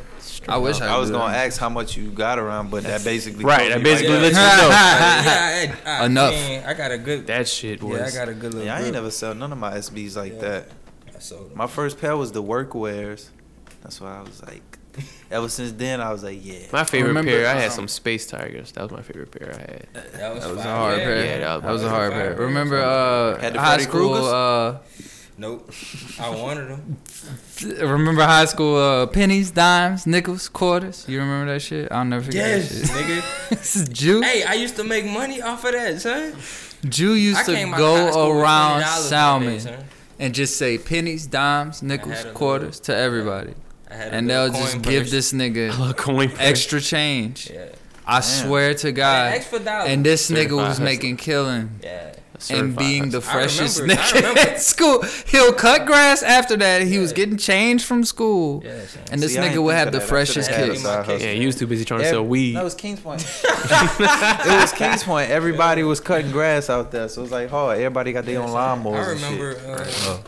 I 0.49 0.59
wish 0.59 0.81
I, 0.81 0.95
I 0.95 0.99
was 0.99 1.11
gonna 1.11 1.35
ask 1.35 1.59
how 1.59 1.69
much 1.69 1.97
you 1.97 2.11
got 2.11 2.39
around, 2.39 2.71
but 2.71 2.85
that 2.85 3.05
basically 3.05 3.45
right. 3.45 3.69
That 3.69 3.83
basically 3.83 4.15
right 4.15 4.33
lets 4.33 4.37
you 4.37 5.89
know 5.89 6.05
enough. 6.05 6.33
Man, 6.33 6.65
I 6.65 6.75
got 6.75 6.93
a 6.93 6.99
good 6.99 7.27
that 7.27 7.49
shit. 7.49 7.83
Was, 7.83 7.99
yeah, 7.99 8.07
I 8.07 8.11
got 8.11 8.29
a 8.29 8.35
good. 8.35 8.55
Little 8.55 8.67
yeah, 8.67 8.77
I 8.77 8.79
ain't 8.79 8.89
ever 8.89 8.95
never 8.95 9.11
sell 9.11 9.35
none 9.35 9.53
of 9.53 9.59
my 9.59 9.73
SBs 9.73 10.17
like 10.17 10.35
yeah, 10.35 10.39
that. 10.41 10.69
So. 11.19 11.51
My 11.55 11.67
first 11.67 12.01
pair 12.01 12.17
was 12.17 12.33
the 12.33 12.43
workwears. 12.43 13.29
That's 13.83 14.01
why 14.01 14.19
I 14.19 14.23
was 14.23 14.43
like. 14.43 14.63
Ever 15.31 15.49
since 15.49 15.73
then, 15.73 16.03
I 16.03 16.13
was 16.13 16.23
like, 16.23 16.45
yeah. 16.45 16.67
My 16.71 16.85
favorite 16.85 17.09
remember, 17.09 17.31
pair, 17.31 17.47
I 17.47 17.55
had 17.55 17.71
um, 17.71 17.77
some 17.77 17.89
Space 17.89 18.27
Tigers. 18.27 18.73
That 18.73 18.83
was 18.83 18.91
my 18.91 19.01
favorite 19.01 19.31
pair 19.31 19.55
I 19.55 19.59
had. 19.59 19.89
That 20.13 20.35
was, 20.35 20.45
that 20.45 20.55
was 20.55 20.59
a 20.59 20.63
hard 20.65 20.99
pair. 20.99 21.25
Yeah, 21.25 21.39
that 21.39 21.55
was, 21.55 21.63
that 21.63 21.73
was 21.73 21.85
a 21.85 21.89
hard 21.89 22.13
pair. 22.13 22.35
pair. 22.35 22.47
Remember, 22.47 22.77
uh, 22.77 23.59
high 23.59 23.79
school, 23.79 24.13
uh, 24.13 24.79
Nope. 25.39 25.73
I 26.21 26.29
wanted 26.31 26.69
them. 26.69 26.99
Remember 27.89 28.23
high 28.23 28.45
school 28.45 28.77
uh, 28.77 29.07
pennies, 29.07 29.51
dimes, 29.51 30.07
nickels, 30.07 30.49
quarters? 30.49 31.07
You 31.09 31.21
remember 31.21 31.53
that 31.55 31.61
shit? 31.61 31.91
I'll 31.91 32.05
never 32.05 32.25
forget 32.25 32.61
yes, 32.61 32.69
that 32.69 32.87
shit. 32.87 32.97
nigga. 32.97 33.49
this 33.49 33.77
is 33.77 33.89
Juul. 33.89 34.23
Hey, 34.23 34.45
I 34.45 34.55
used 34.55 34.77
to 34.77 34.85
make 34.85 35.07
money 35.07 35.41
off 35.41 35.65
of 35.65 35.73
that, 35.73 36.01
son. 36.01 36.33
Juul 36.83 37.19
used 37.19 37.47
to 37.47 37.75
go 37.77 38.31
around 38.31 38.85
Salmen 38.85 39.65
day, 39.65 39.85
and 40.19 40.35
just 40.35 40.59
say 40.59 40.77
pennies, 40.77 41.27
dimes, 41.27 41.83
nickels, 41.83 42.25
quarters 42.35 42.81
little, 42.81 42.95
to 42.95 42.97
everybody. 42.97 43.55
And 43.89 44.29
they'll 44.29 44.53
just 44.53 44.83
purse. 44.83 44.87
give 44.87 45.11
this 45.11 45.33
nigga 45.33 46.39
extra 46.41 46.81
change. 46.81 47.51
Yeah. 47.51 47.67
I 48.07 48.15
Damn. 48.15 48.23
swear 48.23 48.75
to 48.75 48.93
God. 48.93 49.41
Hey, 49.41 49.93
and 49.93 50.05
this 50.05 50.31
nigga 50.31 50.57
was 50.57 50.81
making 50.81 51.17
killing. 51.17 51.79
Yeah 51.83 52.12
certified. 52.43 52.69
and 52.69 52.77
being 52.77 53.11
the 53.11 53.21
freshest 53.21 53.81
nigga 53.81 54.37
at 54.37 54.61
school. 54.61 55.03
He'll 55.27 55.53
cut 55.53 55.81
uh-huh. 55.81 55.87
grass 55.87 56.23
after 56.23 56.57
that. 56.57 56.83
He 56.83 56.95
yeah. 56.95 57.01
was 57.01 57.13
getting 57.13 57.37
changed 57.37 57.85
from 57.85 58.05
school, 58.05 58.63
yeah, 58.65 58.81
and 59.11 59.21
this 59.21 59.35
See, 59.35 59.41
nigga 59.41 59.63
would 59.63 59.75
have 59.75 59.93
the 59.93 60.01
freshest 60.01 60.51
kids. 60.51 60.83
Yeah, 60.83 61.33
he 61.33 61.47
was 61.47 61.57
too 61.57 61.67
busy 61.67 61.85
trying 61.85 62.01
Every, 62.01 62.11
to 62.11 62.17
sell 62.17 62.25
weed. 62.27 62.57
That 62.57 62.65
was 62.65 62.75
Kings 62.75 63.01
Point. 63.01 63.23
it 63.45 64.61
was 64.61 64.73
Kings 64.73 65.05
Point. 65.05 65.31
Everybody 65.31 65.83
was 65.83 66.01
cutting 66.01 66.31
grass 66.31 66.69
out 66.71 66.91
there, 66.91 67.09
so 67.09 67.21
it 67.21 67.25
was 67.25 67.33
like. 67.33 67.53
Oh, 67.53 67.69
everybody 67.69 68.13
got 68.13 68.25
their 68.25 68.41
own 68.41 68.49
lawnmowers. 68.49 69.07
I 69.07 69.11
remember. 69.11 69.57
Uh, 69.59 69.85
oh. 69.87 70.25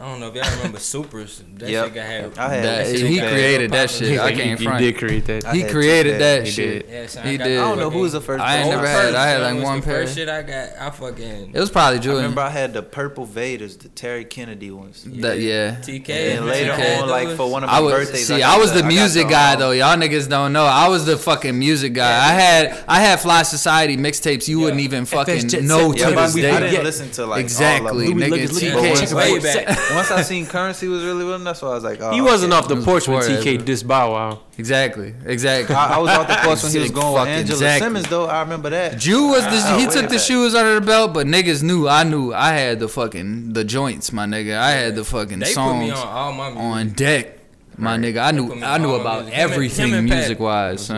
I 0.00 0.08
don't 0.08 0.18
know 0.18 0.28
if 0.28 0.34
y'all 0.34 0.56
remember 0.56 0.78
Supras. 0.78 1.42
That 1.58 1.68
yep. 1.68 1.84
shit 1.86 1.94
got 1.94 2.06
had. 2.06 2.38
I 2.38 2.54
had 2.54 2.64
that, 2.64 2.96
he 2.96 3.18
created 3.20 3.70
that 3.70 3.90
shit. 3.90 4.18
I 4.18 4.32
can't 4.32 4.60
front. 4.60 4.80
He 4.80 4.90
did 4.90 4.98
create 4.98 5.24
that. 5.26 5.54
He 5.54 5.62
created 5.64 6.20
that, 6.20 6.48
shit. 6.48 6.88
Yeah, 6.88 7.06
so 7.06 7.20
he 7.20 7.38
did. 7.38 7.58
I 7.58 7.68
don't 7.68 7.78
know 7.78 7.90
who 7.90 8.00
was 8.00 8.12
the 8.12 8.20
first. 8.20 8.42
I 8.42 8.58
ain't 8.58 8.70
never 8.70 8.86
had. 8.86 9.14
I 9.14 9.26
had 9.26 9.42
like 9.42 9.62
one 9.62 9.82
pair. 9.82 10.02
First 10.02 10.16
shit 10.16 10.28
I 10.28 10.42
got. 10.42 10.70
I 10.78 10.90
fucking. 10.90 11.54
It 11.54 11.60
was 11.60 11.70
probably 11.70 12.00
Julian. 12.00 12.18
I 12.18 12.22
remember 12.24 12.40
I 12.42 12.50
had 12.50 12.72
the 12.72 12.82
purple 12.82 13.26
Vaiders, 13.26 13.78
the 13.78 13.88
Terry 13.88 14.24
Kennedy 14.24 14.70
ones. 14.70 15.06
Yeah. 15.08 15.22
That 15.22 15.38
yeah. 15.38 15.76
TK. 15.76 16.36
And 16.36 16.46
later 16.46 16.72
TK 16.72 17.02
on, 17.02 17.08
like 17.08 17.36
for 17.36 17.50
one 17.50 17.62
of 17.62 17.70
my 17.70 17.76
I 17.76 17.80
was, 17.80 17.92
birthdays. 17.92 18.26
See, 18.26 18.42
I, 18.42 18.58
was 18.58 18.72
the, 18.72 18.82
music 18.82 19.28
guy 19.28 19.54
um, 19.54 19.60
though. 19.60 19.70
Y'all 19.70 19.96
niggas 19.96 20.28
don't 20.28 20.52
know. 20.52 20.64
I 20.64 20.88
was 20.88 21.06
the 21.06 21.16
fucking 21.16 21.58
music 21.58 21.94
guy. 21.94 22.12
I 22.12 22.32
had 22.32 22.84
I 22.88 23.00
had 23.00 23.20
Fly 23.20 23.42
Society 23.44 23.96
mixtapes. 23.96 24.48
You 24.48 24.60
wouldn't 24.60 24.80
even 24.80 25.04
fucking 25.04 25.66
know 25.66 25.92
to 25.92 26.04
this 26.04 26.34
day. 26.34 26.50
I 26.50 26.60
didn't 26.60 26.84
listen 26.84 27.10
to 27.12 27.26
like 27.26 27.40
exactly 27.40 28.08
niggas. 28.08 28.50
TK. 28.50 29.83
Once 29.92 30.10
I 30.10 30.22
seen 30.22 30.46
Currency 30.46 30.88
was 30.88 31.04
really 31.04 31.24
with 31.24 31.34
him, 31.34 31.44
that's 31.44 31.60
why 31.62 31.68
I 31.68 31.74
was 31.74 31.84
like, 31.84 32.00
oh, 32.00 32.12
he 32.12 32.20
wasn't 32.20 32.52
okay. 32.52 32.62
off 32.62 32.68
the 32.68 32.76
porch 32.82 33.08
when 33.08 33.20
TK 33.22 33.58
dissed 33.62 33.86
Bow 33.86 34.12
Wow. 34.12 34.40
Exactly, 34.56 35.14
exactly. 35.24 35.74
I, 35.74 35.96
I 35.96 35.98
was 35.98 36.10
off 36.10 36.28
the 36.28 36.34
porch 36.36 36.62
when 36.62 36.72
he 36.72 36.78
was 36.78 36.90
going 36.92 37.14
with 37.14 37.28
Angela 37.28 37.56
exactly. 37.56 37.86
Simmons 37.86 38.08
though. 38.08 38.26
I 38.26 38.40
remember 38.40 38.70
that. 38.70 38.94
Juul 38.94 39.30
was 39.30 39.44
the, 39.44 39.78
he 39.78 39.86
took 39.86 40.10
the 40.10 40.18
shoes 40.18 40.54
out 40.54 40.66
of 40.66 40.74
the 40.76 40.86
belt, 40.86 41.12
but 41.12 41.26
niggas 41.26 41.62
knew. 41.62 41.88
I 41.88 42.04
knew 42.04 42.32
I 42.32 42.52
had 42.52 42.80
the 42.80 42.88
fucking 42.88 43.52
the 43.52 43.64
joints, 43.64 44.12
my 44.12 44.26
nigga. 44.26 44.56
I 44.56 44.70
had 44.70 44.94
the 44.94 45.04
fucking 45.04 45.40
they 45.40 45.46
songs 45.46 45.92
on, 45.92 46.40
on 46.56 46.90
deck. 46.90 47.38
My 47.76 47.92
right. 47.92 48.00
nigga, 48.00 48.24
I 48.24 48.30
knew 48.30 48.62
I 48.62 48.78
knew 48.78 48.94
about 48.94 49.28
everything 49.30 50.04
music 50.04 50.38
wise. 50.38 50.90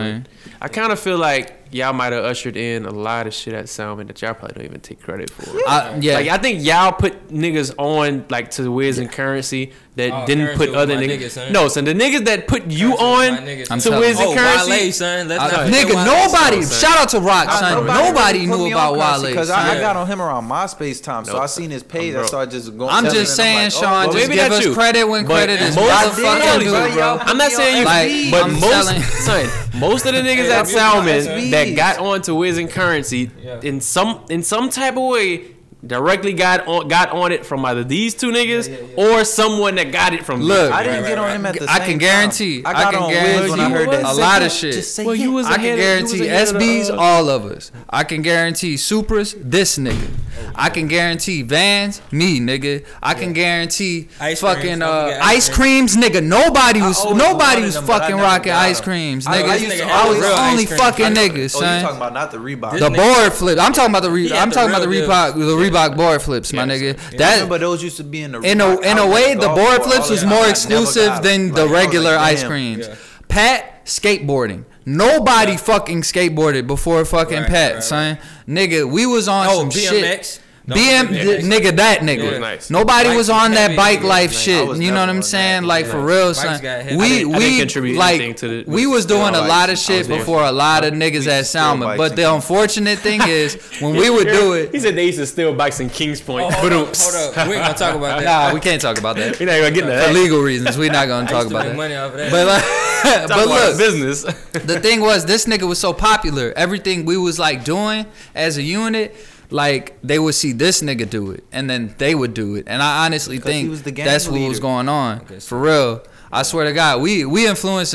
I 0.61 0.69
kind 0.69 0.93
of 0.93 0.99
feel 0.99 1.19
like 1.19 1.67
y'all 1.71 1.93
might 1.93 2.13
have 2.13 2.25
ushered 2.25 2.57
in 2.57 2.87
a 2.87 2.91
lot 2.91 3.27
of 3.27 3.35
shit 3.35 3.55
at 3.55 3.67
Soundman 3.67 4.07
that 4.07 4.21
y'all 4.23 4.35
probably 4.35 4.55
don't 4.55 4.65
even 4.65 4.81
take 4.81 5.03
credit 5.03 5.31
for. 5.31 5.59
I, 5.69 5.99
yeah, 6.01 6.15
like 6.15 6.29
I 6.29 6.39
think 6.39 6.65
y'all 6.65 6.93
put 6.93 7.29
niggas 7.29 7.75
on 7.79 8.25
like 8.31 8.51
to 8.53 8.71
Wiz 8.71 8.97
yeah. 8.97 9.05
and 9.05 9.13
Currency 9.13 9.73
that 9.97 10.13
oh, 10.13 10.27
didn't 10.27 10.57
put 10.57 10.75
other 10.75 10.95
niggas. 10.95 11.37
niggas 11.37 11.51
no, 11.53 11.69
son, 11.69 11.85
the 11.85 11.95
niggas 11.95 12.27
that 12.27 12.47
put 12.47 12.67
you 12.67 12.95
currency 12.97 13.71
on 13.71 13.81
to 13.81 13.91
Wiz 13.99 14.21
and 14.21 14.29
oh, 14.29 14.35
Currency. 14.35 14.71
Wale, 14.71 14.93
son. 14.93 15.29
Let's 15.29 15.43
I, 15.43 15.51
not 15.51 15.73
nigga, 15.73 16.05
nobody. 16.05 16.63
Son. 16.63 16.81
Shout 16.81 16.99
out 16.99 17.09
to 17.11 17.21
Rock, 17.21 17.49
I, 17.49 17.61
son. 17.61 17.87
Nobody, 17.87 18.47
nobody 18.47 18.47
knew 18.47 18.73
about 18.73 18.97
Wale 18.97 19.29
because 19.29 19.51
I. 19.51 19.77
I, 19.77 19.81
got 19.81 19.97
on 19.97 20.07
him 20.07 20.21
around 20.21 20.49
MySpace 20.49 21.03
time, 21.03 21.25
so. 21.25 21.39
I 21.39 21.47
seen 21.47 21.71
his 21.71 21.83
page. 21.83 22.15
I 22.15 22.47
just 22.47 22.77
going. 22.77 22.91
I'm 22.91 23.05
just 23.05 23.37
saying, 23.37 23.67
oh, 23.67 23.81
Sean, 23.81 24.13
just 24.13 24.31
give 24.31 24.53
us 24.53 24.75
credit 24.75 25.05
when 25.05 25.25
credit 25.25 25.61
is 25.61 25.77
motherfucking 25.77 26.61
due, 26.61 26.95
bro. 26.95 27.19
I'm 27.21 27.39
not 27.39 27.51
saying 27.53 27.79
you, 27.79 28.31
but 28.31 28.49
most, 28.49 29.25
son, 29.25 29.81
most 29.81 30.07
of 30.07 30.15
the 30.15 30.21
niggas 30.21 30.49
that 30.65 30.69
Salmen 30.69 31.51
that 31.51 31.77
got 31.77 31.99
onto 31.99 32.35
Wiz 32.35 32.59
and 32.59 32.71
Currency 32.71 33.31
yeah. 33.43 33.61
in 33.63 33.81
some 33.81 34.25
in 34.31 34.43
some 34.43 34.71
type 34.71 34.97
of 34.97 35.05
way 35.05 35.56
directly 35.87 36.33
got 36.33 36.67
on 36.67 36.89
got 36.89 37.11
on 37.11 37.33
it 37.33 37.47
from 37.47 37.65
either 37.65 37.85
these 37.85 38.15
two 38.15 38.31
niggas 38.31 38.69
yeah, 38.69 38.79
yeah, 38.79 38.87
yeah. 38.97 39.19
or 39.19 39.25
someone 39.25 39.77
that 39.77 39.93
got 39.93 40.13
it 40.13 40.25
from. 40.25 40.43
Look, 40.43 40.73
I 40.73 40.83
didn't 40.83 41.03
right, 41.03 41.09
get 41.09 41.19
right, 41.19 41.31
on 41.31 41.37
him 41.37 41.47
at 41.47 41.59
the 41.59 41.71
I 41.71 41.79
same 41.79 41.87
can 41.89 41.99
guarantee. 41.99 42.63
Time. 42.63 42.77
I, 42.77 42.83
got 42.83 42.87
I 42.87 42.91
can 42.93 43.03
on 43.03 43.11
guarantee 43.11 43.51
when 43.51 43.61
I 43.61 43.71
heard 43.71 43.91
that. 43.91 44.05
a 44.05 44.13
lot 44.15 44.43
of 44.43 44.53
shit. 44.53 45.07
Well, 45.07 45.15
you 45.15 45.33
was 45.33 45.47
I 45.47 45.57
can 45.57 45.77
guarantee 45.77 46.19
SBs, 46.21 46.91
of, 46.91 46.99
all 46.99 47.29
of 47.29 47.45
us. 47.47 47.73
I 47.89 48.05
can 48.05 48.23
guarantee 48.23 48.75
Supras, 48.75 49.37
this 49.41 49.79
nigga. 49.79 50.11
I 50.55 50.71
can 50.71 50.87
guarantee 50.87 51.43
Vans, 51.43 52.03
me 52.13 52.41
nigga. 52.41 52.85
I 53.03 53.15
can 53.15 53.33
guarantee 53.33 54.09
ice 54.21 54.41
fucking 54.41 54.83
uh, 54.83 55.19
ice 55.23 55.49
creams, 55.49 55.97
nigga. 55.97 56.23
Nobody 56.23 56.81
was 56.81 57.05
nobody 57.05 57.63
was 57.63 57.77
fucking 57.79 58.17
rocking 58.17 58.53
ice 58.53 58.81
creams, 58.81 59.27
nigga. 59.27 59.83
I 59.87 60.09
was 60.09 60.23
only 60.23 60.67
fucking 60.67 61.15
niggas. 61.15 61.55
Oh, 61.57 61.61
you 61.61 61.83
talking 61.83 61.97
about 61.97 62.13
not 62.13 62.31
the 62.31 62.39
Reebok? 62.39 62.79
The 62.79 62.91
board 62.91 63.33
flip. 63.33 63.59
I'm 63.59 63.73
talking 63.73 63.91
about 63.91 64.03
the 64.03 64.09
Reebok. 64.09 64.41
I'm 64.41 64.51
talking 64.51 64.71
about 64.71 64.83
the 64.83 64.95
Reebok. 64.95 65.35
The 65.35 65.41
Reebok. 65.41 65.76
Reebok 65.77 65.97
board 65.97 66.23
flips, 66.23 66.53
my 66.53 66.65
nigga. 66.65 66.97
Yeah, 67.13 67.19
that 67.19 67.49
but 67.49 67.61
those 67.61 67.83
used 67.83 67.97
to 67.99 68.05
be 68.05 68.23
in 68.23 68.33
the 68.33 68.41
in 68.41 68.61
a 68.61 68.81
in 68.81 68.99
a 68.99 69.07
way 69.07 69.35
the 69.35 69.49
board 69.49 69.83
flips 69.83 70.11
was 70.11 70.25
more 70.25 70.49
exclusive 70.49 71.23
than 71.23 71.53
the 71.53 71.69
regular 71.69 72.17
ice 72.17 72.45
creams. 72.45 72.89
Pat 73.29 73.85
skateboarding. 73.85 74.65
Nobody 74.89 75.57
fucking 75.57 76.03
skateboarded 76.03 76.67
before 76.67 77.05
fucking 77.05 77.45
Pat, 77.45 77.83
son. 77.83 78.19
Nigga, 78.47 78.91
we 78.91 79.05
was 79.07 79.27
on 79.29 79.49
some 79.49 79.71
shit. 79.71 80.41
BM, 80.67 81.07
nigga, 81.43 81.77
that 81.77 82.01
nigga. 82.01 82.41
Nice. 82.41 82.71
Nobody 82.71 83.11
bike 83.11 83.17
was 83.17 83.31
on 83.31 83.53
that 83.53 83.77
bike 83.77 84.03
life 84.03 84.31
nice. 84.31 84.41
shit. 84.41 84.77
You 84.79 84.91
know 84.91 84.99
what 84.99 85.09
I'm 85.09 85.23
saying? 85.23 85.63
That. 85.63 85.69
Like 85.69 85.87
for 85.87 86.05
real, 86.05 86.35
son. 86.35 86.61
We 86.99 87.25
we 87.25 87.95
like 87.95 88.37
the, 88.39 88.65
we 88.67 88.87
was 88.87 89.07
doing 89.07 89.35
a 89.35 89.43
lot 89.43 89.71
of 89.71 89.79
shit 89.79 90.09
before 90.09 90.43
a 90.43 90.51
lot 90.51 90.85
of 90.85 90.93
niggas 90.93 91.29
at 91.29 91.47
Salmen. 91.47 91.97
But 91.97 92.17
the 92.17 92.33
unfortunate 92.35 92.99
thing 92.99 93.21
is 93.27 93.55
when 93.81 93.95
we 93.95 94.11
would 94.11 94.27
do 94.27 94.55
it, 94.55 94.73
he 94.73 94.81
said 94.81 94.97
they 94.97 95.07
used 95.07 95.19
to 95.19 95.27
steal 95.27 95.55
bikes 95.55 95.79
in 95.79 95.89
Kings 95.89 96.21
Point. 96.21 96.47
Oh, 96.47 96.51
hold 96.51 96.73
up. 96.73 97.49
We're 97.49 97.61
gonna 97.61 97.75
talk 97.75 97.95
about 97.95 98.21
that. 98.21 98.49
Nah, 98.49 98.55
we 98.55 98.61
can't 98.61 98.83
talk 98.83 98.99
about 98.99 99.17
that. 99.17 99.39
We're 99.41 99.47
not 99.47 99.59
gonna 99.59 99.71
get 99.71 99.87
that 99.87 100.09
for 100.09 100.15
legal 100.15 100.43
reasons. 100.43 100.77
We're 100.77 100.91
not 100.91 101.07
gonna 101.07 101.29
talk 101.31 101.47
about 101.47 101.67
that. 101.67 101.77
Money 101.77 101.95
off 101.95 102.13
that. 102.15 102.33
But 102.33 102.47
like, 102.47 103.29
but 103.29 103.47
look, 103.47 103.79
business. 103.79 104.23
The 104.53 104.81
thing 104.81 105.01
was, 105.01 105.27
this 105.27 105.47
nigga 105.47 105.69
was 105.69 105.79
so 105.79 105.93
popular. 105.93 106.53
Everything 106.57 107.05
we 107.05 107.17
was 107.17 107.39
like 107.39 107.65
doing 107.65 108.07
as 108.35 108.57
a 108.57 108.63
unit 108.63 109.15
like 109.51 109.99
they 110.03 110.19
would 110.19 110.35
see 110.35 110.53
this 110.53 110.83
nigga 110.83 111.09
do 111.09 111.31
it 111.31 111.45
and 111.53 111.69
then 111.71 111.95
they 111.99 112.15
would 112.15 112.35
do 112.35 112.55
it 112.57 112.65
and 112.67 112.83
i 112.83 113.05
honestly 113.07 113.39
think 113.39 113.71
was 113.71 113.83
the 113.83 113.91
gang 113.91 114.07
that's 114.07 114.27
what 114.29 114.41
was 114.49 114.61
going 114.61 114.89
on 114.89 115.25
guess 115.27 115.47
for 115.49 115.59
real 115.59 116.03
I 116.33 116.43
swear 116.43 116.65
to 116.65 116.73
God, 116.73 117.01
we 117.03 117.25
we 117.25 117.47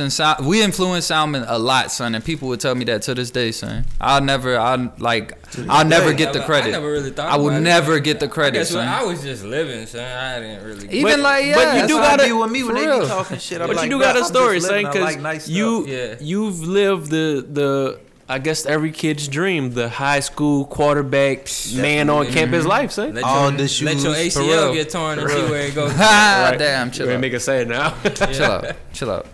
Sal- 0.10 0.38
we 0.42 0.64
influence 0.64 1.06
Salmen 1.06 1.44
a 1.46 1.60
lot, 1.60 1.92
son, 1.92 2.16
and 2.16 2.24
people 2.24 2.48
would 2.48 2.62
tell 2.62 2.74
me 2.74 2.86
that 2.86 3.02
to 3.04 3.14
this 3.14 3.30
day, 3.30 3.52
son. 3.52 3.86
I'll 4.00 4.22
never, 4.22 4.58
I'll 4.58 4.92
like, 5.00 5.38
I'll 5.70 5.86
never 5.86 6.14
get 6.14 6.32
the 6.32 6.42
I 6.42 6.46
credit. 6.46 6.72
never 6.72 6.90
really 6.90 7.12
thought 7.12 7.28
I 7.30 7.36
would 7.36 7.50
about 7.50 7.58
it. 7.58 7.64
never 7.66 8.00
get 8.00 8.22
the 8.22 8.28
I 8.28 8.30
credit, 8.30 8.60
what, 8.60 8.68
son. 8.70 8.88
I 8.88 9.04
was 9.04 9.22
just 9.22 9.44
living, 9.44 9.86
son. 9.86 10.00
I 10.00 10.40
didn't 10.40 10.64
really. 10.66 10.88
Even 10.90 11.12
But- 11.12 11.20
like, 11.20 11.46
yeah, 11.46 11.56
but 11.56 11.76
you 11.82 11.88
do 11.90 11.98
gotta- 11.98 12.24
be 12.24 12.32
with 12.32 12.52
me 12.52 12.64
when 12.64 12.76
they 12.76 12.86
be 12.86 13.06
talking 13.06 13.38
shit. 13.38 13.60
I'm 13.62 13.68
But 13.68 13.76
like, 13.76 13.84
you 13.84 13.98
do 13.98 14.00
got 14.00 14.16
a 14.16 14.24
story, 14.24 14.62
son, 14.62 14.86
because 14.86 15.02
like 15.02 15.20
nice 15.20 15.50
you 15.50 15.86
Yeah. 15.86 16.16
you've 16.22 16.62
lived 16.62 17.12
the 17.12 17.46
the 17.48 18.00
I 18.32 18.40
guess 18.40 18.66
every 18.66 18.94
kid's 18.94 19.28
dream, 19.28 19.74
the 19.74 19.90
high 19.90 20.22
school 20.22 20.64
quarterback 20.64 21.50
man 21.76 22.10
on 22.10 22.26
mm-hmm. 22.26 22.34
campus 22.34 22.66
life, 22.66 22.92
son. 22.92 23.14
Let 23.14 23.26
All 23.26 23.50
your, 23.50 23.58
the 23.58 23.64
let 23.84 23.98
your 24.02 24.16
shoes, 24.16 24.34
for 24.34 24.40
ACL 24.40 24.74
get 24.74 24.90
torn 24.90 25.20
and 25.20 25.30
see 25.30 25.42
where 25.44 25.68
it 25.68 25.76
goes. 25.76 25.92
Right. 26.00 26.56
damn, 26.58 26.92
chill 26.92 27.08
You 27.08 27.16
out. 27.16 27.20
make 27.20 27.34
it 27.34 27.42
sad 27.42 27.68
now. 27.68 27.90
chill 28.04 28.46
out, 28.46 28.76
chill 28.94 29.12
out. 29.12 29.26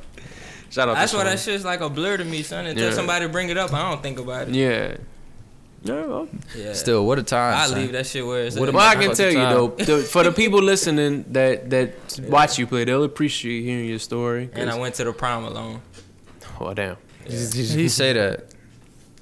Shout 0.71 0.89
out. 0.89 0.95
That's 0.95 1.11
to 1.11 1.17
why 1.19 1.25
that 1.25 1.39
shit's 1.39 1.63
like 1.63 1.81
a 1.81 1.91
blur 1.91 2.17
to 2.17 2.25
me, 2.25 2.41
son. 2.41 2.65
Until 2.65 2.89
Yeah. 2.89 2.95
somebody 2.95 3.27
bring 3.27 3.49
it 3.49 3.57
up, 3.57 3.71
I 3.71 3.87
don't 3.87 4.01
think 4.01 4.17
about 4.17 4.49
it. 4.49 4.55
Yeah. 4.55 4.97
No, 5.83 6.27
Yeah. 6.55 6.73
Still, 6.73 7.05
what 7.05 7.19
a 7.19 7.23
time. 7.23 7.55
I 7.55 7.67
son. 7.67 7.77
leave 7.77 7.91
that 7.91 8.07
shit 8.07 8.25
where 8.25 8.45
it's 8.45 8.55
What 8.57 8.69
at. 8.69 8.73
well, 8.73 8.89
I 8.89 8.95
can 8.95 9.13
tell 9.13 9.31
you 9.31 9.37
though, 9.37 9.67
the, 9.77 9.99
for 9.99 10.23
the 10.23 10.31
people 10.41 10.59
listening 10.59 11.23
that 11.33 11.69
that 11.69 12.19
watch 12.27 12.57
you 12.57 12.65
play, 12.65 12.83
they'll 12.83 13.03
appreciate 13.03 13.61
hearing 13.61 13.85
your 13.87 13.99
story. 13.99 14.49
And 14.53 14.71
I 14.71 14.79
went 14.79 14.95
to 14.95 15.03
the 15.03 15.13
prom 15.13 15.43
alone. 15.45 15.81
oh 16.59 16.73
damn. 16.73 16.97
Did 17.27 17.53
He 17.53 17.89
say 17.89 18.13
that. 18.13 18.55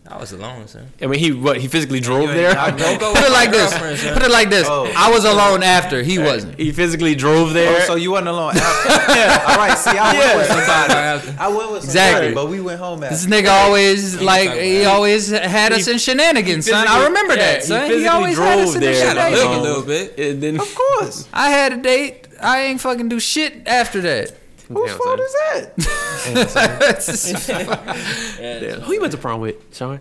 I 0.08 0.18
was 0.20 0.32
alone, 0.34 0.68
son. 0.68 0.86
I 1.02 1.08
mean, 1.08 1.20
he 1.20 1.32
what? 1.32 1.58
He 1.60 1.68
physically 1.68 2.00
drove 2.00 2.30
there. 2.30 2.54
not 2.54 2.78
Don't 2.78 3.00
go 3.00 3.14
Put 3.16 3.24
it 3.24 3.32
like 3.32 3.50
this. 3.50 3.72
girlfriend. 3.72 4.14
Put 4.14 4.22
it 4.24 4.30
like 4.32 4.52
this. 4.52 4.68
Oh. 4.70 4.92
I 4.96 5.10
was 5.10 5.26
alone 5.26 5.64
after. 5.64 6.04
He 6.04 6.20
wasn't. 6.20 6.60
He 6.60 6.72
physically 6.72 7.16
drove 7.16 7.54
there. 7.54 7.82
Oh, 7.82 7.86
so 7.88 7.96
you 7.96 8.12
wasn't 8.12 8.28
alone. 8.28 8.54
After. 8.56 8.90
yeah. 9.14 9.46
All 9.50 9.58
right. 9.58 9.76
See, 9.76 9.98
I 9.98 10.14
went 10.14 10.38
with 10.38 10.48
somebody. 10.48 11.38
I 11.40 11.48
went 11.48 11.72
with 11.72 11.84
Exactly. 11.86 12.28
somebody, 12.28 12.34
but 12.36 12.52
we 12.52 12.62
went 12.62 12.80
home 12.80 13.04
after. 13.04 13.16
This 13.16 13.26
nigga 13.26 13.50
always 13.50 14.22
like 14.22 14.52
he 14.52 14.82
about 14.82 14.96
always 14.96 15.30
had 15.32 15.74
us 15.74 15.86
He- 15.88 15.92
in 15.94 15.98
shenanigans, 15.98 16.70
son. 16.70 16.88
I 16.88 17.06
remember 17.06 17.34
yeah, 17.34 17.40
that, 17.54 17.64
son. 17.64 17.82
He, 17.86 17.88
physically 17.90 18.08
always 18.08 18.38
had 18.38 18.60
us 18.60 18.64
drove 18.74 18.76
in 18.76 18.82
there. 18.82 19.08
Shenanigans. 19.10 19.44
look 19.44 19.58
a 19.58 19.62
little 19.62 19.84
bit. 19.84 20.60
Of 20.62 20.76
course. 20.76 21.28
I 21.34 21.50
had 21.50 21.74
a 21.74 21.78
date. 21.78 22.28
I 22.40 22.62
ain't 22.62 22.80
fucking 22.80 23.10
do 23.10 23.20
shit 23.20 23.68
after 23.68 24.02
that. 24.02 24.34
Whose 24.68 24.90
Damn, 24.90 24.98
fault 24.98 25.20
son. 25.20 25.20
is 25.20 26.54
that? 26.54 27.76
Yeah, 28.40 28.76
Who 28.80 28.94
you 28.94 29.02
went 29.02 29.12
to 29.12 29.18
prom 29.18 29.42
with, 29.42 29.56
Sean? 29.76 30.00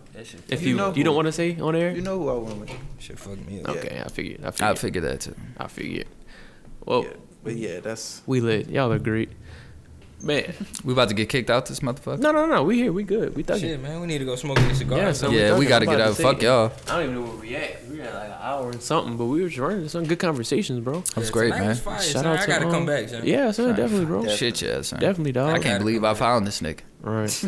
If 0.48 0.62
You 0.62 0.68
you 0.70 0.76
know 0.76 0.92
you 0.94 1.04
don't 1.04 1.14
want 1.16 1.26
to 1.26 1.32
say 1.32 1.58
on 1.60 1.76
air, 1.76 1.92
You 1.92 2.00
know 2.02 2.18
who 2.18 2.28
I 2.30 2.34
went 2.34 2.60
with. 2.60 2.70
shit 2.98 3.18
fucked 3.18 3.46
me 3.46 3.60
up. 3.62 3.68
okay, 3.76 4.02
I 4.04 4.08
figured. 4.08 4.40
I 4.44 4.48
I 4.48 4.50
figured. 4.50 4.78
figured 4.78 5.04
that 5.04 5.20
too. 5.20 5.34
I 5.58 5.66
figured. 5.68 6.06
Well, 6.84 7.02
Yeah. 7.04 7.10
But 7.42 7.56
yeah, 7.56 7.80
that's. 7.80 8.22
we 8.26 8.40
lit. 8.40 8.68
Y'all 8.70 8.90
agreed. 8.92 9.28
Man, 10.24 10.54
We 10.84 10.92
about 10.94 11.08
to 11.10 11.14
get 11.14 11.28
kicked 11.28 11.50
out 11.50 11.66
this 11.66 11.80
motherfucker. 11.80 12.18
no, 12.18 12.32
no, 12.32 12.46
no. 12.46 12.62
We 12.64 12.76
here. 12.78 12.92
We 12.92 13.02
good. 13.04 13.36
We 13.36 13.44
thugging. 13.44 13.60
Shit, 13.60 13.82
man, 13.82 14.00
we 14.00 14.06
need 14.06 14.18
to 14.18 14.24
go 14.24 14.36
smoke 14.36 14.58
these 14.58 14.78
cigars. 14.78 14.98
Yeah, 14.98 15.06
Yeah, 15.06 15.12
so- 15.12 15.30
yeah, 15.30 15.58
we 15.58 15.66
I'm 15.66 15.68
gotta 15.68 15.86
get 15.86 16.00
out. 16.00 16.14
say 16.14 16.22
Fuck 16.22 16.40
y'all. 16.42 16.72
I 16.88 16.92
don't 16.92 17.02
even 17.02 17.14
know 17.16 17.22
where 17.30 17.36
we 17.40 17.54
at. 17.56 17.86
We 17.90 17.98
had 17.98 18.14
like 18.14 18.24
an 18.28 18.36
hour 18.40 18.70
and 18.70 18.82
something, 18.82 19.16
but 19.18 19.26
we 19.26 19.42
were 19.42 19.48
just 19.48 19.58
running 19.60 19.86
some 19.88 20.04
good 20.06 20.18
conversations, 20.18 20.80
bro. 20.80 21.00
That 21.00 21.16
was 21.16 21.30
great, 21.30 21.50
man. 21.50 21.74
Fire, 21.76 22.00
Shout 22.00 22.12
son. 22.12 22.26
out 22.26 22.38
I 22.38 22.42
to 22.42 22.46
gotta 22.48 22.66
um, 22.66 22.72
come 22.72 22.86
back, 22.86 23.08
son. 23.10 23.22
Yeah, 23.24 23.50
son, 23.50 23.74
definitely, 23.76 24.06
bro. 24.06 24.24
Yeah. 24.24 24.34
Shit, 24.34 24.62
yeah, 24.62 24.80
son. 24.82 24.98
Definitely, 25.00 25.32
dog. 25.32 25.54
I 25.54 25.58
can't 25.58 25.78
believe 25.80 26.02
I 26.04 26.14
found 26.14 26.46
this 26.46 26.60
nigga. 26.62 26.80
All 27.06 27.12
right, 27.12 27.28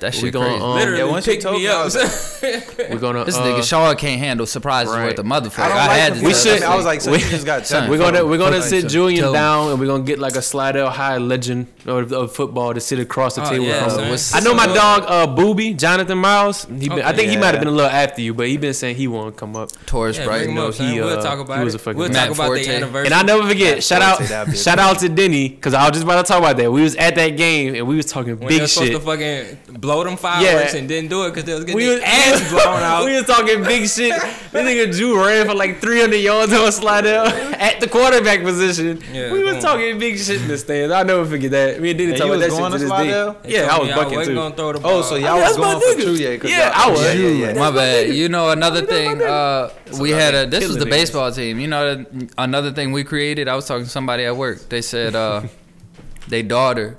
That 0.00 0.02
we 0.02 0.10
shit 0.10 0.32
gonna 0.32 0.48
crazy. 0.48 0.62
um, 0.64 0.74
Literally 0.74 0.98
Yeah, 0.98 1.04
once 1.04 1.26
you 1.26 1.32
picked 1.34 1.42
told 1.44 1.56
me 1.56 1.62
me, 1.62 1.68
up. 1.68 1.92
we're 2.90 2.98
gonna. 2.98 3.24
This 3.24 3.36
uh, 3.36 3.42
nigga 3.44 3.62
Shaw 3.62 3.94
can't 3.94 4.18
handle 4.18 4.44
surprises 4.44 4.92
right. 4.92 5.04
worth 5.06 5.18
a 5.20 5.22
motherfucker. 5.22 5.60
I 5.60 5.68
don't 5.68 5.76
I, 5.76 5.86
like 5.86 6.00
had 6.00 6.14
the 6.14 6.20
to. 6.20 6.26
We 6.26 6.34
should- 6.34 6.62
I 6.64 6.74
was 6.74 6.84
like, 6.84 7.00
so 7.00 7.12
we, 7.12 7.18
just 7.18 7.46
got. 7.46 7.64
Son, 7.64 7.88
we're 7.88 7.98
gonna 7.98 8.26
we're 8.26 8.38
gonna 8.38 8.60
sit. 8.60 8.88
Julian 8.88 9.32
down 9.32 9.70
and 9.70 9.78
we're 9.78 9.86
gonna 9.86 10.02
get 10.02 10.18
like 10.18 10.34
a 10.34 10.42
Slidell 10.42 10.90
High 10.90 11.18
legend 11.18 11.68
of, 11.86 12.12
of 12.12 12.34
football 12.34 12.74
to 12.74 12.80
sit 12.80 12.98
across 12.98 13.36
the 13.36 13.46
Oh, 13.46 13.50
table 13.50 13.64
yeah, 13.66 13.82
from. 13.88 14.16
son. 14.18 14.40
him. 14.40 14.44
I 14.46 14.48
know 14.50 14.54
my 14.54 14.66
dog 14.74 15.04
uh, 15.06 15.26
Booby 15.28 15.74
Jonathan 15.74 16.18
Miles. 16.18 16.64
He 16.64 16.88
been, 16.88 16.98
I 17.02 17.10
Okay. 17.10 17.16
think 17.18 17.30
he 17.30 17.36
might 17.36 17.52
have 17.54 17.60
been 17.60 17.68
a 17.68 17.70
little 17.70 17.90
after 17.90 18.20
you, 18.20 18.34
but 18.34 18.48
he 18.48 18.56
been 18.56 18.74
saying 18.74 18.96
he 18.96 19.06
won't 19.06 19.36
come 19.36 19.54
up. 19.54 19.70
Taurus 19.86 20.18
Yeah, 20.18 20.24
Bright. 20.24 20.38
bring 20.38 20.48
him 20.50 20.54
know, 20.56 20.68
up, 20.68 20.74
son. 20.74 20.88
he, 20.92 21.00
we'll 21.00 21.18
uh, 21.18 21.22
talk 21.22 21.38
about 21.38 21.58
he 21.58 21.64
was 21.64 21.74
it. 21.74 21.80
a 21.80 21.84
fucking 21.84 21.98
we'll 21.98 22.08
Matt 22.08 22.28
talk 22.30 22.36
about 22.36 22.46
Forte. 22.46 22.64
the 22.64 22.74
anniversary. 22.74 23.06
And 23.06 23.14
I 23.14 23.22
never 23.22 23.46
forget. 23.48 23.82
Shout 23.84 24.02
out, 24.02 24.16
Forte, 24.18 24.28
that'd 24.30 24.52
be 24.52 24.58
a 24.58 24.60
shout 24.60 24.78
out 24.80 24.98
to 24.98 25.08
Denny 25.08 25.48
because 25.50 25.72
I 25.74 25.82
was 25.84 25.92
just 25.92 26.02
about 26.04 26.24
to 26.26 26.28
talk 26.32 26.38
about 26.40 26.56
that. 26.56 26.72
We 26.72 26.82
was 26.82 26.96
at 26.96 27.14
that 27.14 27.30
game 27.36 27.74
and 27.76 27.86
we 27.86 27.96
was 27.96 28.06
talking 28.06 28.34
big 28.36 28.68
shit. 28.68 29.03
To 29.04 29.10
fucking 29.10 29.78
blow 29.80 30.02
them 30.04 30.16
fireworks 30.16 30.72
Yeah. 30.74 30.78
and 30.80 30.88
didn't 30.88 31.10
do 31.10 31.24
it 31.24 31.30
because 31.30 31.44
they 31.44 31.54
was 31.54 31.64
getting 31.64 31.76
We 31.76 31.86
their 31.86 31.94
was, 31.96 32.02
ass 32.04 32.50
blown 32.50 32.82
out. 32.82 33.04
we 33.04 33.12
was 33.14 33.24
talking 33.26 33.62
big 33.62 33.88
shit. 33.88 34.12
This 34.52 34.52
nigga 34.52 34.96
Drew 34.96 35.24
ran 35.24 35.46
for 35.46 35.54
like 35.54 35.80
300 35.80 36.16
yards 36.16 36.52
on 36.52 36.68
a 36.68 36.72
Slidell 36.72 37.26
at 37.58 37.80
the 37.80 37.88
quarterback 37.88 38.42
position. 38.42 39.02
Yeah, 39.12 39.32
we 39.32 39.42
was 39.44 39.54
boom. 39.54 39.62
talking 39.62 39.98
big 39.98 40.18
shit 40.18 40.40
in 40.42 40.48
the 40.48 40.58
stands. 40.58 40.92
I'll 40.92 41.04
never 41.04 41.24
forget 41.24 41.50
that. 41.52 41.80
We 41.80 41.92
didn't 41.94 42.10
And 42.14 42.18
talk 42.18 42.28
about 42.28 42.40
that 42.40 42.50
going 42.50 42.72
shit 42.72 42.80
to 42.80 42.86
to 42.86 42.94
this 42.94 43.42
day. 43.44 43.52
Yeah, 43.52 43.68
I 43.74 43.78
was 43.78 43.88
me 43.88 43.94
bucking 43.94 44.24
too. 44.24 44.34
gonna 44.34 44.54
throw 44.54 44.72
the 44.72 44.78
Oh, 44.78 44.82
ball. 44.82 45.02
so 45.02 45.16
I 45.16 45.18
y'all 45.18 45.34
mean, 45.34 45.42
was 45.44 45.56
going 45.56 45.80
for 45.80 45.86
nigga. 45.86 46.02
true, 46.04 46.12
yeah? 46.14 46.36
'cause 46.36 46.50
Yeah, 46.50 46.72
I 46.74 46.90
was. 46.90 47.02
Yeah, 47.02 47.12
yeah, 47.12 47.46
yeah. 47.48 47.58
My 47.58 47.70
bad. 47.70 48.08
You 48.14 48.28
know 48.28 48.50
another 48.50 48.80
That's 48.80 48.92
thing. 48.92 49.22
Uh, 49.22 49.70
we 50.00 50.10
had 50.10 50.34
a. 50.34 50.46
This 50.46 50.66
was 50.66 50.76
the 50.78 50.86
baseball 50.86 51.30
team. 51.32 51.58
You 51.60 51.68
know 51.68 52.04
another 52.38 52.72
thing 52.72 52.92
we 52.92 53.04
created. 53.04 53.48
I 53.48 53.54
was 53.56 53.66
talking 53.66 53.84
to 53.84 53.90
somebody 53.90 54.24
at 54.24 54.36
work. 54.36 54.68
They 54.68 54.82
said 54.82 55.14
uh, 55.14 55.42
they 56.28 56.42
daughter 56.42 56.96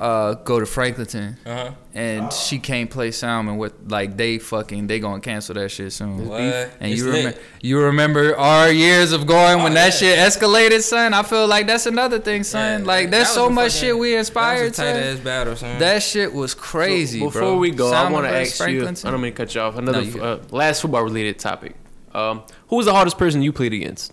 uh, 0.00 0.32
go 0.34 0.58
to 0.58 0.64
Franklinton 0.64 1.36
Uh-huh. 1.46 1.72
and 1.94 2.32
she 2.32 2.58
can't 2.58 2.88
play 2.90 3.10
Salmen 3.10 3.58
with 3.58 3.74
like 3.86 4.16
they 4.16 4.38
fucking 4.38 4.86
they 4.86 4.98
gonna 4.98 5.20
cancel 5.20 5.54
that 5.56 5.68
shit 5.70 5.92
soon. 5.92 6.26
What? 6.26 6.40
And 6.40 6.70
It's 6.92 7.00
you 7.00 7.06
remember 7.12 7.38
you 7.60 7.80
remember 7.80 8.36
our 8.36 8.70
years 8.72 9.12
of 9.12 9.26
going 9.26 9.62
when 9.62 9.72
Oh, 9.72 9.74
that 9.74 10.00
yeah. 10.00 10.14
shit 10.14 10.18
escalated, 10.18 10.80
son. 10.80 11.12
I 11.12 11.22
feel 11.22 11.46
like 11.46 11.66
that's 11.66 11.84
another 11.84 12.18
thing, 12.18 12.44
son. 12.44 12.80
Yeah, 12.80 12.86
like 12.86 13.06
that 13.06 13.10
there's 13.10 13.26
was 13.28 13.34
so 13.34 13.50
much 13.50 13.72
fucking- 13.74 13.88
shit 13.88 13.98
we 13.98 14.12
That 14.12 14.18
inspired, 14.20 14.68
was 14.70 14.78
a 14.78 15.14
son. 15.16 15.22
battle, 15.24 15.56
son. 15.56 15.78
That 15.78 16.02
shit 16.02 16.32
was 16.32 16.54
crazy, 16.54 17.18
So, 17.18 17.26
before 17.26 17.40
bro. 17.42 17.56
we 17.58 17.70
go, 17.70 17.92
I 17.92 18.10
want 18.10 18.26
to 18.26 18.32
ask 18.34 18.58
you. 18.68 18.82
I 18.88 18.92
don't 19.10 19.20
mean 19.20 19.32
to 19.32 19.36
cut 19.36 19.54
you 19.54 19.60
off. 19.60 19.76
Another 19.76 20.00
No, 20.02 20.08
you 20.08 20.22
uh, 20.22 20.38
last 20.50 20.80
football 20.80 21.02
related 21.04 21.38
topic. 21.38 21.74
Um, 22.14 22.42
who 22.68 22.76
was 22.76 22.86
the 22.86 22.92
hardest 22.94 23.18
person 23.18 23.40
you 23.42 23.52
played 23.52 23.72
against, 23.72 24.12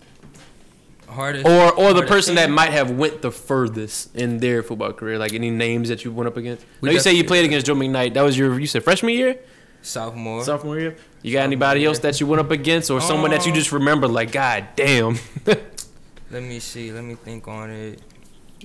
hardest 1.08 1.46
or 1.46 1.74
or 1.74 1.94
the 1.94 2.04
person 2.04 2.36
team? 2.36 2.44
that 2.44 2.50
might 2.50 2.72
have 2.72 2.92
went 2.92 3.22
the 3.22 3.32
furthest 3.32 4.16
in 4.16 4.38
their 4.40 4.64
football 4.64 4.94
career? 4.94 5.18
Like 5.18 5.34
any 5.34 5.50
names 5.50 5.90
that 5.90 6.04
you 6.06 6.12
went 6.12 6.28
up 6.28 6.38
against? 6.38 6.66
No, 6.82 6.92
you 6.92 7.00
say 7.00 7.14
you 7.14 7.24
played 7.24 7.46
against 7.46 7.66
Joe 7.66 7.76
McKnight. 7.76 8.14
That 8.14 8.24
was 8.24 8.38
your 8.38 8.60
you 8.60 8.68
said 8.68 8.84
freshman 8.84 9.14
year, 9.14 9.40
sophomore, 9.82 10.44
sophomore 10.44 10.80
year. 10.80 10.96
You 11.22 11.34
got 11.34 11.40
sophomore 11.40 11.44
anybody 11.44 11.80
year. 11.82 11.90
else 11.90 12.00
that 12.00 12.20
you 12.20 12.28
went 12.28 12.40
up 12.40 12.52
against, 12.52 12.90
or 12.92 13.00
um, 13.00 13.02
someone 13.02 13.32
that 13.32 13.46
you 13.46 13.54
just 13.54 13.72
um, 13.72 13.80
remember? 13.80 14.08
Like 14.08 14.32
God 14.32 14.68
damn. 14.76 15.18
let 15.46 16.44
me 16.44 16.60
see. 16.60 16.92
Let 16.92 17.04
me 17.04 17.16
think 17.16 17.48
on 17.48 17.70
it. 17.70 18.02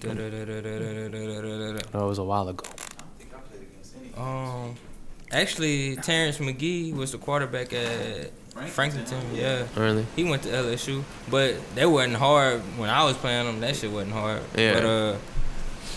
That 0.00 0.72
was 1.92 2.18
a 2.18 2.24
while 2.24 2.48
ago. 2.48 2.64
Um, 4.16 4.74
actually, 5.30 5.96
Terrence 5.96 6.38
McGee 6.38 6.94
was 6.94 7.12
the 7.12 7.18
quarterback 7.18 7.72
at 7.72 8.32
Franklinton. 8.54 9.22
Yeah, 9.34 9.66
Really? 9.76 10.06
he 10.14 10.24
went 10.24 10.42
to 10.42 10.48
LSU, 10.50 11.02
but 11.30 11.54
that 11.74 11.90
wasn't 11.90 12.16
hard 12.16 12.60
when 12.76 12.90
I 12.90 13.04
was 13.04 13.16
playing 13.16 13.46
them. 13.46 13.60
That 13.60 13.76
shit 13.76 13.90
wasn't 13.90 14.12
hard. 14.12 14.42
Yeah. 14.56 14.74
But 14.74 14.84
uh, 14.84 15.16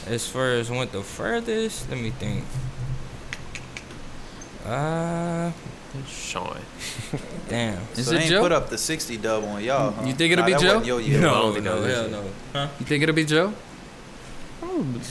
as 0.08 0.28
far 0.28 0.52
as 0.54 0.70
went 0.72 0.92
the 0.92 1.02
furthest, 1.04 1.90
let 1.90 2.00
me 2.00 2.12
think. 2.12 2.44
Uh, 4.66 5.52
Sean. 6.08 6.58
damn. 7.50 7.80
Is 7.96 8.06
so 8.08 8.12
it 8.12 8.16
they 8.16 8.22
ain't 8.22 8.30
Joe? 8.30 8.42
put 8.42 8.52
up 8.52 8.70
the 8.70 8.78
60 8.78 9.18
dub 9.18 9.44
on 9.44 9.64
y'all, 9.64 9.92
huh? 9.92 10.06
You 10.06 10.14
think 10.14 10.34
it'll 10.34 10.46
be 10.46 10.52
Joe? 10.54 10.58
wasn't 10.80 10.86
Your 10.86 11.02
year. 11.02 11.20
I 11.20 11.22
No, 11.22 11.54
no, 11.60 11.82
hell 11.84 12.10
no. 12.10 12.24
Huh? 12.54 12.68
You 12.80 12.86
think 12.86 13.04
it'll 13.04 13.16
be 13.16 13.26
Joe? 13.26 13.54
Probably. 14.60 15.02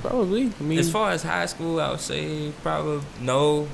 Probably. 0.00 0.52
I 0.58 0.62
mean, 0.62 0.78
As 0.78 0.90
far 0.90 1.10
as 1.10 1.22
high 1.22 1.46
school, 1.46 1.80
I 1.80 1.90
would 1.90 2.00
say 2.00 2.52
probably 2.62 3.00
no. 3.20 3.68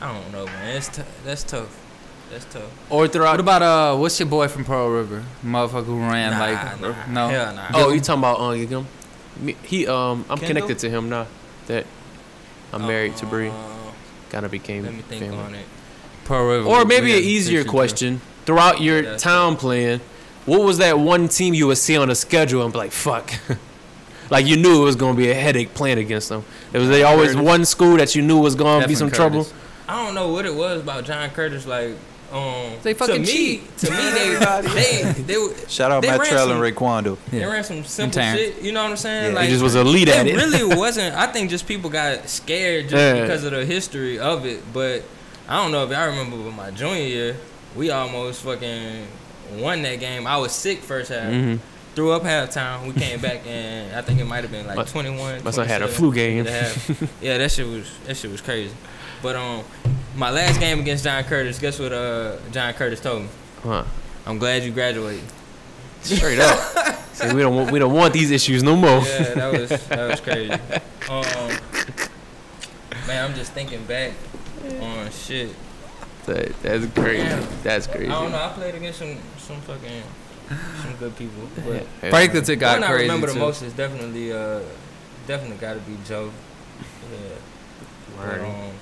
I 0.00 0.12
don't 0.12 0.32
know, 0.32 0.46
man. 0.46 0.76
It's 0.76 0.88
t- 0.88 1.02
that's 1.24 1.44
tough. 1.44 1.76
That's 2.30 2.44
tough. 2.46 2.70
or 2.90 3.08
throughout. 3.08 3.32
What 3.32 3.40
about 3.40 3.62
uh, 3.62 3.96
what's 3.98 4.18
your 4.20 4.28
boy 4.28 4.48
from 4.48 4.64
Pearl 4.64 4.88
River? 4.90 5.24
Motherfucker 5.44 5.84
who 5.84 5.98
ran 5.98 6.30
Nah, 6.32 6.38
like 6.38 6.80
nah. 6.80 7.06
no. 7.08 7.28
Hell 7.28 7.54
nah. 7.54 7.66
Oh, 7.74 7.92
you 7.92 8.00
talking 8.00 8.20
about 8.20 8.38
uh, 8.40 8.50
him? 8.52 8.86
Me- 9.40 9.56
He 9.64 9.86
um, 9.86 10.24
I'm 10.30 10.38
Kendall? 10.38 10.46
connected 10.46 10.78
to 10.80 10.90
him 10.90 11.08
now. 11.08 11.26
That 11.66 11.86
I'm 12.72 12.82
married 12.86 13.16
to 13.18 13.26
Bree. 13.26 13.48
Uh, 13.48 13.54
Kind 14.30 14.44
of 14.44 14.52
became 14.52 14.84
Let 14.84 14.94
me 14.94 15.02
think 15.02 15.24
family. 15.24 15.38
on 15.38 15.54
it. 15.56 15.66
Pearl 16.24 16.46
River. 16.48 16.68
Or 16.68 16.84
maybe 16.84 17.12
an 17.12 17.18
easier 17.24 17.60
pictures, 17.60 17.70
question. 17.70 18.20
Throughout 18.46 18.80
your 18.80 19.02
That's 19.02 19.22
town 19.24 19.56
playing, 19.56 20.00
what 20.46 20.60
was 20.62 20.78
that 20.78 20.96
one 21.00 21.26
team 21.28 21.52
you 21.52 21.66
would 21.66 21.78
see 21.78 21.96
on 21.96 22.06
the 22.08 22.14
schedule 22.14 22.62
and 22.62 22.72
be 22.72 22.78
like, 22.78 22.92
fuck? 22.92 23.32
like 24.30 24.46
you 24.46 24.56
knew 24.56 24.82
it 24.82 24.84
was 24.84 24.94
gonna 24.94 25.16
be 25.16 25.30
a 25.30 25.34
headache 25.34 25.74
playing 25.74 25.98
against 25.98 26.28
them. 26.28 26.44
It 26.72 26.78
was 26.78 26.88
there 26.88 27.06
always 27.08 27.34
one 27.34 27.64
school 27.64 27.96
that 27.96 28.14
you 28.14 28.22
knew 28.22 28.38
was 28.38 28.54
gonna 28.54 28.86
be 28.86 28.94
some 28.94 29.10
Curtis. 29.10 29.16
trouble. 29.16 29.46
I 29.90 30.04
don't 30.04 30.14
know 30.14 30.28
what 30.28 30.46
it 30.46 30.54
was 30.54 30.80
about 30.82 31.04
John 31.04 31.30
Curtis. 31.30 31.66
Like 31.66 31.96
um, 32.32 32.72
They 32.82 32.92
to 32.92 32.98
fucking 32.98 33.22
me, 33.22 33.26
cheat. 33.26 33.76
to 33.78 33.90
me, 33.90 33.96
they 33.96 34.38
they 35.14 35.22
they, 35.22 35.36
were- 35.38 35.54
Shout 35.68 35.90
out 35.90 36.02
They 36.02 36.08
Matt 36.10 36.20
ran 36.20 36.32
Trell 36.32 36.50
and 36.52 36.76
Raquando. 36.76 37.18
they 37.30 37.40
Yeah. 37.40 37.46
ran 37.52 37.64
some 37.64 37.82
simple 37.84 38.22
shit. 38.22 38.62
You 38.62 38.70
know 38.72 38.82
what 38.84 38.90
I'm 38.92 38.96
saying? 38.96 39.22
Yeah, 39.24 39.28
he 39.30 39.34
like 39.34 39.44
He 39.46 39.50
just 39.50 39.62
was 39.64 39.74
elite 39.74 40.08
at 40.08 40.26
it 40.26 40.34
it. 40.34 40.36
really 40.36 40.76
wasn't. 40.76 41.16
I 41.16 41.26
think 41.26 41.50
just 41.50 41.66
people 41.66 41.90
got 41.90 42.28
scared 42.28 42.88
just 42.88 42.94
Yeah. 42.94 43.20
because 43.22 43.42
of 43.44 43.50
the 43.50 43.64
history 43.66 44.18
of 44.20 44.46
it. 44.46 44.62
But 44.72 45.02
I 45.48 45.60
don't 45.60 45.72
know 45.72 45.82
if 45.84 45.90
y'all 45.90 46.06
remember, 46.06 46.36
but 46.36 46.52
my 46.52 46.70
junior 46.70 47.02
year, 47.02 47.36
we 47.74 47.90
almost 47.90 48.42
fucking 48.42 49.06
won 49.58 49.82
that 49.82 49.96
game. 49.98 50.24
I 50.26 50.36
was 50.36 50.52
sick 50.52 50.78
first 50.82 51.10
half. 51.10 51.32
hmm 51.32 51.56
Threw 51.96 52.12
up 52.12 52.22
halftime. 52.22 52.86
We 52.86 52.92
came 52.92 53.20
back 53.20 53.40
and 53.48 53.96
I 53.96 54.02
think 54.02 54.20
it 54.20 54.24
might 54.24 54.44
have 54.44 54.52
been 54.52 54.68
like 54.68 54.76
My- 54.76 54.84
21. 54.84 55.42
my 55.42 55.50
son 55.50 55.66
had 55.66 55.82
a 55.82 55.88
flu 55.88 56.14
game. 56.14 56.46
at 56.46 56.46
the 56.46 56.52
half. 56.52 57.12
yeah, 57.20 57.38
that 57.38 57.50
shit 57.50 57.66
was 57.66 57.90
that 58.06 58.16
shit 58.16 58.30
was 58.30 58.40
crazy. 58.40 58.72
But 59.22 59.36
um, 59.36 59.64
my 60.16 60.30
last 60.30 60.58
game 60.60 60.80
against 60.80 61.04
John 61.04 61.22
Curtis, 61.24 61.58
guess 61.58 61.78
what? 61.78 61.92
Uh, 61.92 62.36
John 62.52 62.72
Curtis 62.74 63.00
told 63.00 63.22
me. 63.22 63.28
Huh. 63.62 63.84
I'm 64.26 64.38
glad 64.38 64.62
you 64.62 64.70
graduated. 64.70 65.24
Straight 66.02 66.38
up. 66.38 66.58
See, 67.12 67.34
we 67.34 67.42
don't 67.42 67.54
want, 67.54 67.70
we 67.70 67.78
don't 67.78 67.92
want 67.92 68.14
these 68.14 68.30
issues 68.30 68.62
no 68.62 68.74
more. 68.76 69.00
Yeah, 69.02 69.34
that 69.34 69.52
was 69.60 69.68
that 69.88 70.10
was 70.10 70.20
crazy. 70.26 70.52
Um, 71.10 71.24
man, 73.06 73.24
I'm 73.30 73.34
just 73.34 73.52
thinking 73.52 73.84
back 73.84 74.12
on 74.80 75.10
shit. 75.10 75.50
That, 76.26 76.52
that's 76.62 76.86
crazy. 76.94 77.22
Yeah. 77.22 77.46
That's 77.62 77.86
crazy. 77.86 78.08
I 78.08 78.22
don't 78.22 78.32
know. 78.32 78.38
I 78.42 78.48
played 78.54 78.74
against 78.74 78.98
some 79.00 79.18
some 79.38 79.60
fucking 79.62 80.02
some 80.82 80.96
good 80.96 81.16
people. 81.16 81.42
But 81.56 81.86
Yeah. 82.02 82.10
Franklinton 82.10 82.58
got 82.58 82.80
one 82.80 82.90
I 82.90 82.92
remember 82.94 83.26
too. 83.26 83.34
the 83.34 83.38
most 83.40 83.62
is 83.62 83.72
definitely 83.74 84.32
uh 84.32 84.60
definitely 85.26 85.56
got 85.58 85.74
to 85.74 85.80
be 85.80 85.96
Joe. 86.06 86.30
Yeah. 87.12 87.18
But, 88.16 88.26
Word. 88.26 88.40
um, 88.44 88.72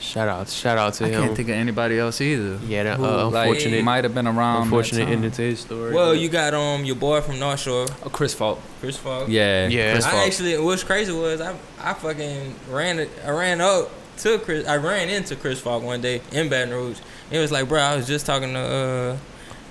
Shout 0.00 0.28
out, 0.28 0.48
shout 0.48 0.78
out 0.78 0.94
to 0.94 1.04
I 1.04 1.08
him. 1.08 1.22
I 1.22 1.26
can't 1.26 1.36
think 1.36 1.48
of 1.50 1.54
anybody 1.56 1.98
else 1.98 2.20
either. 2.22 2.58
yeah, 2.66 2.84
that 2.84 2.96
Who, 2.96 3.04
uh, 3.04 3.28
like, 3.28 3.48
unfortunate, 3.48 3.84
might 3.84 4.04
have 4.04 4.14
been 4.14 4.26
around. 4.26 4.62
unfortunate 4.62 4.98
that 5.00 5.04
time. 5.04 5.12
ending 5.12 5.30
to 5.32 5.42
his 5.42 5.60
story. 5.60 5.92
well, 5.92 6.14
you 6.14 6.28
got 6.30 6.54
um 6.54 6.84
your 6.84 6.96
boy 6.96 7.20
from 7.20 7.38
North 7.38 7.60
Shore, 7.60 7.86
Oh, 8.04 8.08
Chris 8.08 8.32
Falk. 8.34 8.60
Chris 8.80 8.96
Fogg. 8.96 9.28
Yeah, 9.28 9.68
Yeah. 9.68 9.92
Chris 9.92 10.06
I 10.06 10.10
Falk. 10.12 10.26
actually 10.26 10.58
what's 10.58 10.82
crazy 10.84 11.12
was 11.12 11.40
I 11.42 11.54
I 11.78 11.92
fucking 11.92 12.54
ran 12.70 13.06
I 13.26 13.30
ran 13.30 13.60
up 13.60 13.90
to 14.18 14.38
Chris 14.38 14.66
I 14.66 14.76
ran 14.78 15.08
into 15.10 15.36
Chris 15.36 15.60
Falk 15.60 15.82
one 15.82 16.00
day 16.00 16.22
in 16.32 16.48
Baton 16.48 16.70
Rouge. 16.74 16.98
It 17.30 17.38
was 17.38 17.52
like, 17.52 17.68
bro, 17.68 17.78
I 17.80 17.94
was 17.96 18.06
just 18.06 18.24
talking 18.24 18.54
to 18.54 18.58
uh 18.58 19.16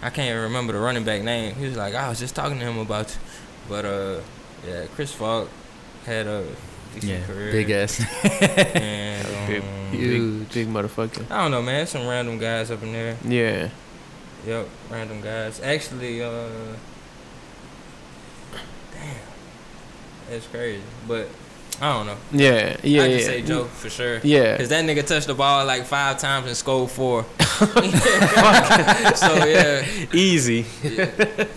I 0.06 0.12
can't 0.12 0.30
even 0.30 0.44
remember 0.44 0.74
the 0.74 0.80
running 0.80 1.04
back 1.04 1.24
name. 1.24 1.56
He 1.56 1.66
was 1.66 1.76
like, 1.76 1.96
I 1.96 2.08
was 2.08 2.20
just 2.20 2.36
talking 2.36 2.60
to 2.60 2.66
him 2.66 2.78
about 2.78 3.10
you. 3.10 3.16
But 3.68 3.86
uh 3.86 4.20
yeah, 4.68 4.86
Chris 4.96 5.12
Falk 5.12 5.50
had 6.06 6.28
a 6.28 6.46
decent 7.00 7.20
yeah, 7.22 7.26
career. 7.26 7.52
big 7.52 7.70
ass. 7.70 8.00
and 8.76 9.48
big, 9.48 9.62
um, 9.62 9.92
Huge. 9.92 10.40
big, 10.40 10.54
big 10.54 10.68
motherfucker. 10.68 11.30
I 11.32 11.42
don't 11.42 11.52
know, 11.52 11.62
man. 11.62 11.88
Some 11.88 12.08
random 12.08 12.38
guys 12.38 12.72
up 12.72 12.82
in 12.84 12.92
there. 12.92 13.18
Yeah. 13.26 13.70
Yep, 14.46 14.70
random 14.90 15.22
guys. 15.22 15.60
Actually, 15.62 16.24
uh, 16.24 16.50
damn, 18.94 19.16
that's 20.30 20.48
crazy. 20.48 20.82
But 21.08 21.28
I 21.82 21.94
don't 21.94 22.08
know. 22.08 22.18
Yeah, 22.32 22.76
yeah, 22.84 23.04
I 23.04 23.06
yeah. 23.08 23.20
say 23.20 23.42
Joe 23.42 23.64
for 23.66 23.90
sure. 23.90 24.20
Yeah. 24.24 24.58
Cause 24.58 24.70
that 24.70 24.84
nigga 24.84 25.06
touched 25.06 25.28
the 25.28 25.34
ball 25.34 25.66
like 25.66 25.86
five 25.86 26.18
times 26.20 26.48
and 26.48 26.58
scored 26.58 26.92
four. 26.92 27.26
so 27.60 29.46
yeah, 29.46 29.86
Easy. 30.14 30.64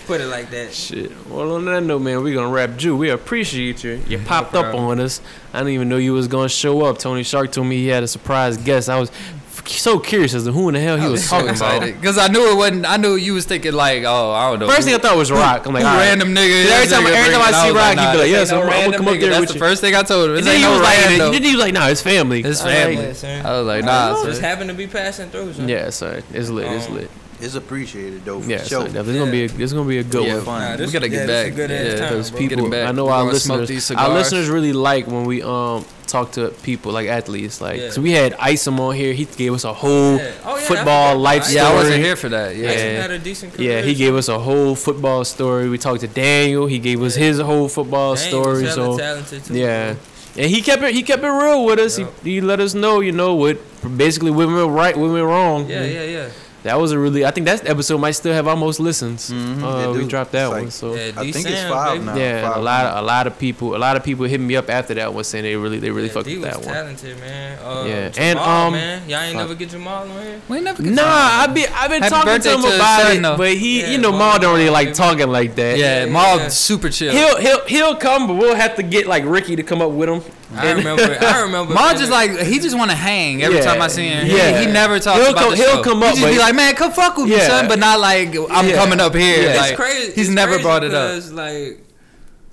put 0.06 0.20
it 0.20 0.26
like 0.28 0.50
that. 0.50 0.70
Shit. 0.72 1.10
Well, 1.28 1.52
on 1.52 1.64
that 1.66 1.82
note, 1.82 2.00
man, 2.00 2.22
we 2.22 2.32
gonna 2.34 2.48
wrap. 2.48 2.70
Juul, 2.70 2.98
we 2.98 3.10
appreciate 3.10 3.82
you. 3.84 4.00
You 4.06 4.18
popped 4.18 4.54
up 4.54 4.74
on 4.74 5.00
us. 5.00 5.20
I 5.52 5.58
didn't 5.58 5.74
even 5.74 5.88
know 5.88 5.96
you 5.96 6.12
was 6.12 6.28
gonna 6.28 6.48
show 6.48 6.82
up. 6.84 6.98
Tony 6.98 7.22
Sharpe 7.22 7.52
told 7.52 7.66
me 7.66 7.76
he 7.76 7.88
had 7.88 8.02
a 8.02 8.08
surprise 8.08 8.56
guest. 8.56 8.88
I 8.88 8.98
was 8.98 9.10
f- 9.10 9.41
so 9.66 9.98
curious 9.98 10.34
as 10.34 10.44
to 10.44 10.52
who 10.52 10.68
in 10.68 10.74
the 10.74 10.80
hell 10.80 10.97
he 10.97 11.05
I 11.05 11.09
was, 11.09 11.24
so 11.24 11.39
talking 11.40 11.56
about. 11.56 11.80
because 11.82 12.18
I 12.18 12.28
knew 12.28 12.51
it 12.52 12.56
wasn't. 12.56 12.86
I 12.86 12.97
knew 12.97 13.14
you 13.14 13.34
was 13.34 13.44
thinking 13.47 13.72
like, 13.72 14.02
oh, 14.05 14.30
I 14.32 14.51
don't 14.51 14.59
know. 14.60 14.68
First 14.68 14.86
thing 14.86 14.94
I 14.94 14.98
thought 14.98 15.16
was 15.16 15.30
Rock. 15.30 15.66
I'm 15.66 15.72
like, 15.74 15.82
who 15.82 15.89
all 15.89 15.94
right. 15.97 16.09
random 16.09 16.28
nigga. 16.30 16.64
Every 16.66 16.86
this 16.86 16.93
time- 16.93 17.05
nigga 17.05 17.14
every 17.14 17.32
time 17.32 17.43
I 17.43 17.52
see 17.52 17.70
Rock, 17.70 17.90
he 17.90 17.97
nah, 17.97 18.12
be 18.12 18.18
like, 18.18 18.26
this 18.26 18.30
yes, 18.30 18.51
no 18.51 18.56
I'm- 18.60 18.64
I'm 18.64 18.70
gonna 18.70 18.80
random 18.80 18.98
come 18.98 19.09
up 19.09 19.14
nigga. 19.14 19.20
there 19.20 19.30
That's 19.30 19.40
with 19.40 19.48
the 19.51 19.55
you. 19.55 19.60
first 19.60 19.80
thing 19.80 19.94
I 19.94 20.02
told 20.02 20.30
him. 20.30 20.36
And 20.36 20.47
then 20.47 20.55
ain't 20.56 20.64
he 20.64 20.70
was 20.70 20.80
like, 20.80 20.98
random. 20.98 21.32
then 21.32 21.43
he 21.43 21.51
was 21.52 21.60
like, 21.64 21.74
nah, 21.74 21.89
it's 21.89 22.02
family. 22.02 22.40
It's 22.43 22.62
family. 22.62 23.06
I 23.06 23.52
was 23.59 23.66
like, 23.66 23.84
nah. 23.84 24.10
know. 24.12 24.16
son. 24.16 24.26
Just 24.26 24.40
happened 24.40 24.70
to 24.70 24.74
be 24.76 24.86
passing 24.86 25.30
through. 25.30 25.52
Son. 25.55 25.68
yeah, 25.68 25.90
son, 25.90 26.22
it's 26.32 26.48
lit. 26.48 26.66
It's 26.72 26.89
lit. 26.89 27.10
It's 27.43 27.55
appreciated 27.56 28.24
though. 28.24 28.40
For 28.40 28.48
Yeah, 28.51 28.59
sure. 28.62 28.82
son, 28.86 28.93
there's 28.93 29.06
gonna 29.19 29.31
be 29.31 29.44
a, 29.44 29.48
there's 29.48 29.73
gonna 29.73 29.89
be 29.89 29.98
a 29.98 30.05
good 30.05 30.24
Yeah, 30.27 30.36
one. 30.36 30.44
fun. 30.44 30.78
Nah, 30.78 30.86
we 30.86 30.93
gotta 30.93 31.09
yeah, 31.09 31.16
get 31.16 31.27
this 31.27 31.47
a 31.47 31.48
back. 31.51 31.56
good 31.56 31.70
yeah, 31.70 31.97
time, 31.97 32.09
Because 32.10 32.31
people, 32.31 32.70
back. 32.70 32.89
I 32.89 32.93
know 32.93 33.06
We 33.06 33.10
our 33.12 33.24
listeners, 33.24 33.90
our 33.90 34.09
listeners 34.10 34.48
really 34.48 34.73
like 34.73 35.06
when 35.09 35.24
we 35.24 35.43
um 35.43 35.85
talk 36.06 36.31
to 36.32 36.48
people 36.62 36.93
like 36.93 37.09
athletes. 37.09 37.60
Like, 37.60 37.81
Yeah. 37.81 37.90
so 37.90 38.01
we 38.02 38.12
had 38.12 38.35
Isom 38.39 38.78
on 38.81 38.94
here. 38.94 39.12
He 39.14 39.24
gave 39.24 39.55
us 39.55 39.64
a 39.64 39.73
whole 39.73 40.16
Yeah. 40.19 40.31
Oh, 40.44 40.56
yeah, 40.56 40.62
football 40.70 41.19
life 41.19 41.44
story. 41.44 41.56
Yeah, 41.56 41.70
I 41.70 41.74
wasn't 41.74 42.05
here 42.05 42.16
for 42.16 42.28
that. 42.28 42.55
Yeah. 42.55 42.70
Yeah. 42.70 43.01
Had 43.02 43.10
a 43.10 43.19
decent 43.19 43.55
career. 43.55 43.78
Yeah, 43.78 43.82
he 43.82 43.94
gave 43.94 44.14
us 44.14 44.28
a 44.28 44.39
whole 44.39 44.74
football 44.77 45.24
story. 45.24 45.69
We 45.70 45.78
talked 45.78 46.02
to 46.02 46.09
Daniel. 46.09 46.66
He 46.66 46.78
gave 46.78 47.02
us 47.02 47.16
Yeah. 47.16 47.24
his 47.27 47.40
whole 47.40 47.69
football 47.69 48.14
Dang, 48.14 48.28
story. 48.28 48.66
So 48.69 48.98
talented 48.98 49.44
too, 49.47 49.55
yeah, 49.55 49.94
bro. 49.94 50.43
and 50.43 50.51
he 50.51 50.60
kept 50.60 50.82
it. 50.82 50.94
He 50.94 51.02
kept 51.02 51.24
it 51.24 51.28
real 51.28 51.64
with 51.64 51.78
us. 51.81 51.98
Yup. 51.98 52.12
He, 52.23 52.35
he 52.35 52.40
let 52.40 52.60
us 52.60 52.74
know, 52.74 53.01
you 53.01 53.12
know, 53.12 53.35
what 53.35 53.56
basically 53.97 54.31
we 54.31 54.44
went 54.47 54.70
right, 54.70 54.94
we 54.97 55.09
went 55.10 55.24
wrong. 55.27 55.69
Yeah, 55.69 55.85
yeah, 55.85 56.05
yeah. 56.05 56.28
That 56.62 56.78
was 56.78 56.93
a 56.93 56.98
really. 56.98 57.24
I 57.24 57.32
think 57.32 57.47
that 57.47 57.68
episode 57.68 57.98
might 57.98 58.12
still 58.12 58.32
have 58.32 58.47
almost 58.47 58.78
listens. 58.78 59.30
Mhm, 59.30 59.62
uh, 59.62 59.93
we 59.98 60.06
dropped 60.06 60.30
that 60.32 60.44
It's 60.44 60.51
one. 60.51 60.62
like- 60.64 60.72
So 60.72 60.94
Yeah, 60.94 61.10
I 61.16 61.24
D 61.24 61.32
think 61.32 61.48
it's 61.48 61.62
five 61.62 61.94
baby. 61.94 62.05
now. 62.05 62.14
yeah, 62.16 62.48
five 62.48 62.56
a 62.56 62.60
lot, 62.60 62.84
now. 62.84 62.90
of, 62.90 62.98
a 62.98 63.06
lot 63.06 63.26
of 63.26 63.39
people, 63.39 63.74
a 63.74 63.78
lot 63.78 63.97
of 63.97 64.05
people 64.05 64.26
hit 64.26 64.40
me 64.40 64.55
up 64.55 64.70
after 64.70 64.94
that 64.94 65.12
one 65.12 65.24
saying 65.24 65.43
they 65.43 65.56
really, 65.56 65.80
they 65.80 65.90
really 65.90 66.06
yeah, 66.06 66.12
fucked 66.14 66.26
D 66.26 66.39
with 66.39 66.44
was 66.47 66.55
that 66.59 66.64
one. 66.64 66.74
talented, 66.74 67.18
man. 67.18 67.59
Uh, 67.59 67.84
Yeah, 67.84 68.09
Jamal, 68.10 68.22
and, 68.22 68.39
um, 68.39 68.72
man, 68.74 69.02
y'all 69.09 69.18
ain't 69.20 69.32
fuck. 69.32 69.43
never 69.43 69.55
get 69.56 69.70
Jamal 69.70 70.02
on 70.02 70.22
here. 70.22 70.40
We 70.48 70.60
never. 70.60 70.82
Nah, 70.84 71.02
I 71.05 71.47
be 71.48 71.66
I've 71.66 71.90
been 71.90 72.02
Happy 72.02 72.14
talking 72.14 72.40
to 72.43 72.51
him 72.55 72.60
to 72.62 72.76
about 72.76 73.02
son, 73.02 73.16
it, 73.16 73.22
though. 73.22 73.36
but 73.36 73.55
he, 73.55 73.80
Yeah, 73.80 73.90
you 73.90 73.98
know, 73.98 74.10
Maul 74.12 74.18
Maul 74.20 74.39
don't 74.39 74.55
really 74.56 74.70
like 74.70 74.89
baby. 74.89 74.97
talking 74.97 75.28
like 75.30 75.56
that. 75.56 75.76
Yeah, 75.78 76.05
Yeah, 76.05 76.10
Maul 76.12 76.36
yeah. 76.39 76.48
super 76.48 76.89
chill. 76.90 77.12
He'll 77.12 77.39
he'll 77.39 77.64
he'll 77.66 77.97
come, 77.97 78.28
but 78.28 78.34
we'll 78.36 78.55
have 78.55 78.76
to 78.76 78.82
get 78.84 79.06
like 79.09 79.24
Ricky 79.26 79.56
to 79.56 79.62
come 79.64 79.82
up 79.82 79.90
with 79.90 80.09
him. 80.09 80.22
I 80.54 80.72
remember. 80.72 81.02
I 81.20 81.40
remember. 81.42 81.74
Maul 81.74 81.94
just 81.94 82.10
like 82.10 82.38
he 82.40 82.58
just 82.58 82.76
want 82.76 82.90
to 82.90 82.96
hang 82.96 83.42
every 83.42 83.58
Yeah. 83.58 83.64
time 83.64 83.80
I 83.82 83.88
see 83.88 84.06
him. 84.08 84.26
He- 84.26 84.36
Yeah. 84.36 84.60
he, 84.60 84.66
never 84.66 84.98
talks 84.98 85.20
He'll 85.20 85.30
about 85.30 85.40
come- 85.42 85.50
the 85.50 85.56
he'll 85.56 85.76
show. 85.76 85.82
come 85.82 86.02
He 86.02 86.08
just 86.08 86.24
be 86.26 86.38
like, 86.38 86.54
man, 86.54 86.74
come 86.74 86.92
fuck 86.92 87.16
with 87.16 87.26
me, 87.26 87.36
Yeah. 87.36 87.48
son, 87.48 87.68
but 87.68 87.78
not 87.78 88.00
like 88.00 88.28
I'm 88.50 88.68
Yeah. 88.68 88.74
coming 88.76 89.00
up 89.00 89.14
here. 89.14 89.42
Yeah. 89.50 89.60
Like, 89.60 89.70
it's 89.72 89.80
crazy. 89.80 90.12
He's 90.12 90.28
it's 90.28 90.34
never 90.34 90.52
crazy 90.52 90.62
brought 90.64 90.84
it 90.84 90.94
up. 90.94 91.08
because, 91.10 91.32
Like, 91.32 91.84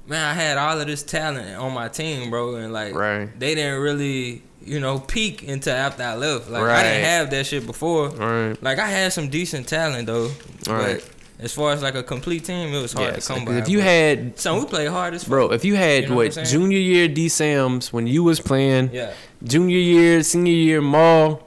man, 0.07 0.23
I 0.25 0.33
had 0.33 0.57
all 0.57 0.79
of 0.79 0.87
this 0.87 1.03
talent 1.03 1.55
on 1.57 1.73
my 1.73 1.87
team, 1.87 2.29
bro, 2.29 2.55
and 2.55 2.71
like, 2.73 2.93
Right. 2.95 3.29
they 3.39 3.55
didn't 3.55 3.79
really, 3.81 4.41
you 4.65 4.79
know, 4.79 4.99
peak 4.99 5.47
until 5.47 5.75
after 5.75 6.03
I 6.03 6.15
left. 6.15 6.49
Like, 6.49 6.63
I 6.63 6.83
didn't 6.83 7.05
have 7.05 7.29
that 7.31 7.45
shit 7.45 7.65
before. 7.65 8.09
Right. 8.09 8.61
Like, 8.61 8.79
I 8.79 8.87
had 8.87 9.13
some 9.13 9.29
decent 9.29 9.67
talent 9.67 10.07
though, 10.07 10.31
Right. 10.67 11.03
But 11.39 11.45
as 11.45 11.53
far 11.53 11.71
as 11.71 11.81
like 11.81 11.95
a 11.95 12.03
complete 12.03 12.43
team, 12.43 12.73
it 12.73 12.81
was 12.81 12.91
hard 12.93 13.07
Yeah, 13.07 13.15
to 13.15 13.21
so, 13.21 13.33
come 13.35 13.45
'cause 13.45 13.55
by. 13.55 13.61
if 13.61 13.69
you 13.69 13.79
had, 13.79 14.37
son, 14.37 14.59
we 14.59 14.65
played 14.65 14.89
hard 14.89 15.13
as 15.13 15.23
bro, 15.23 15.51
if 15.51 15.63
you 15.63 15.75
had 15.75 16.03
You 16.03 16.09
know 16.09 16.15
what 16.17 16.35
what 16.35 16.45
junior 16.45 16.77
year 16.77 17.07
D 17.07 17.29
Sam's 17.29 17.93
when 17.93 18.05
you 18.07 18.23
was 18.23 18.39
playing, 18.41 18.89
yeah, 18.93 19.13
junior 19.43 19.77
year, 19.77 20.21
senior 20.23 20.51
year 20.53 20.81
Maul, 20.81 21.41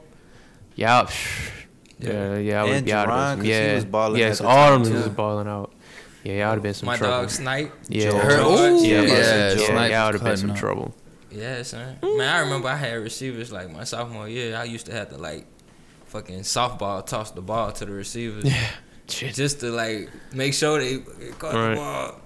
y'all, 0.77 1.09
yeah, 1.99 2.37
yeah, 2.39 2.61
I 2.63 2.65
would 2.65 2.73
And 2.73 2.87
be 2.87 2.93
out 2.93 3.09
Jerron, 3.09 3.33
of 3.35 3.39
'cause 3.39 3.47
this. 3.47 3.59
he 3.59 3.65
Yeah, 3.67 3.75
was 3.75 3.85
balling 3.85 4.19
yes, 4.19 4.41
at 4.41 4.45
the 4.45 4.49
all 4.49 4.55
time, 4.57 4.81
of 4.81 4.85
them 4.85 4.93
too. 4.95 4.99
was 5.01 5.09
balling 5.11 5.47
out. 5.49 5.73
Yeah, 6.25 6.33
y'all 6.35 6.49
would 6.51 6.55
have 6.57 6.63
been 6.63 6.75
some 6.75 6.87
my 6.87 6.97
trouble. 6.97 7.21
dog 7.23 7.31
Snipe. 7.31 7.73
Yeah, 7.89 8.05
Joe 8.05 8.37
George. 8.37 8.71
ooh, 8.83 8.87
yeah, 8.87 9.01
Yeah, 9.03 9.13
yeah, 9.49 9.55
Joe. 9.55 9.67
Y'all 9.67 10.07
would 10.07 10.15
have 10.15 10.25
been 10.25 10.37
some 10.37 10.51
up. 10.51 10.57
trouble. 10.57 10.95
Yeah, 11.31 11.63
son. 11.63 11.97
Man, 12.03 12.29
I 12.29 12.41
remember 12.41 12.69
I 12.69 12.77
had 12.77 12.95
receivers 13.03 13.51
like 13.51 13.71
my 13.73 13.85
sophomore 13.85 14.29
year. 14.29 14.57
I 14.57 14.65
used 14.65 14.87
to 14.87 14.93
have 14.93 15.09
to 15.11 15.17
like 15.17 15.47
fucking 16.07 16.41
softball 16.41 17.05
toss 17.05 17.31
the 17.33 17.41
ball 17.41 17.73
to 17.73 17.85
the 17.87 17.93
receivers. 17.93 18.45
Yeah, 18.45 18.53
shit. 18.53 18.69
Just 19.09 19.61
to 19.61 19.71
like 19.71 20.09
make 20.33 20.55
sure 20.55 20.79
they 20.81 20.99
caught 21.39 21.55
Right. 21.55 21.71
the 21.71 21.77
ball. 21.77 22.19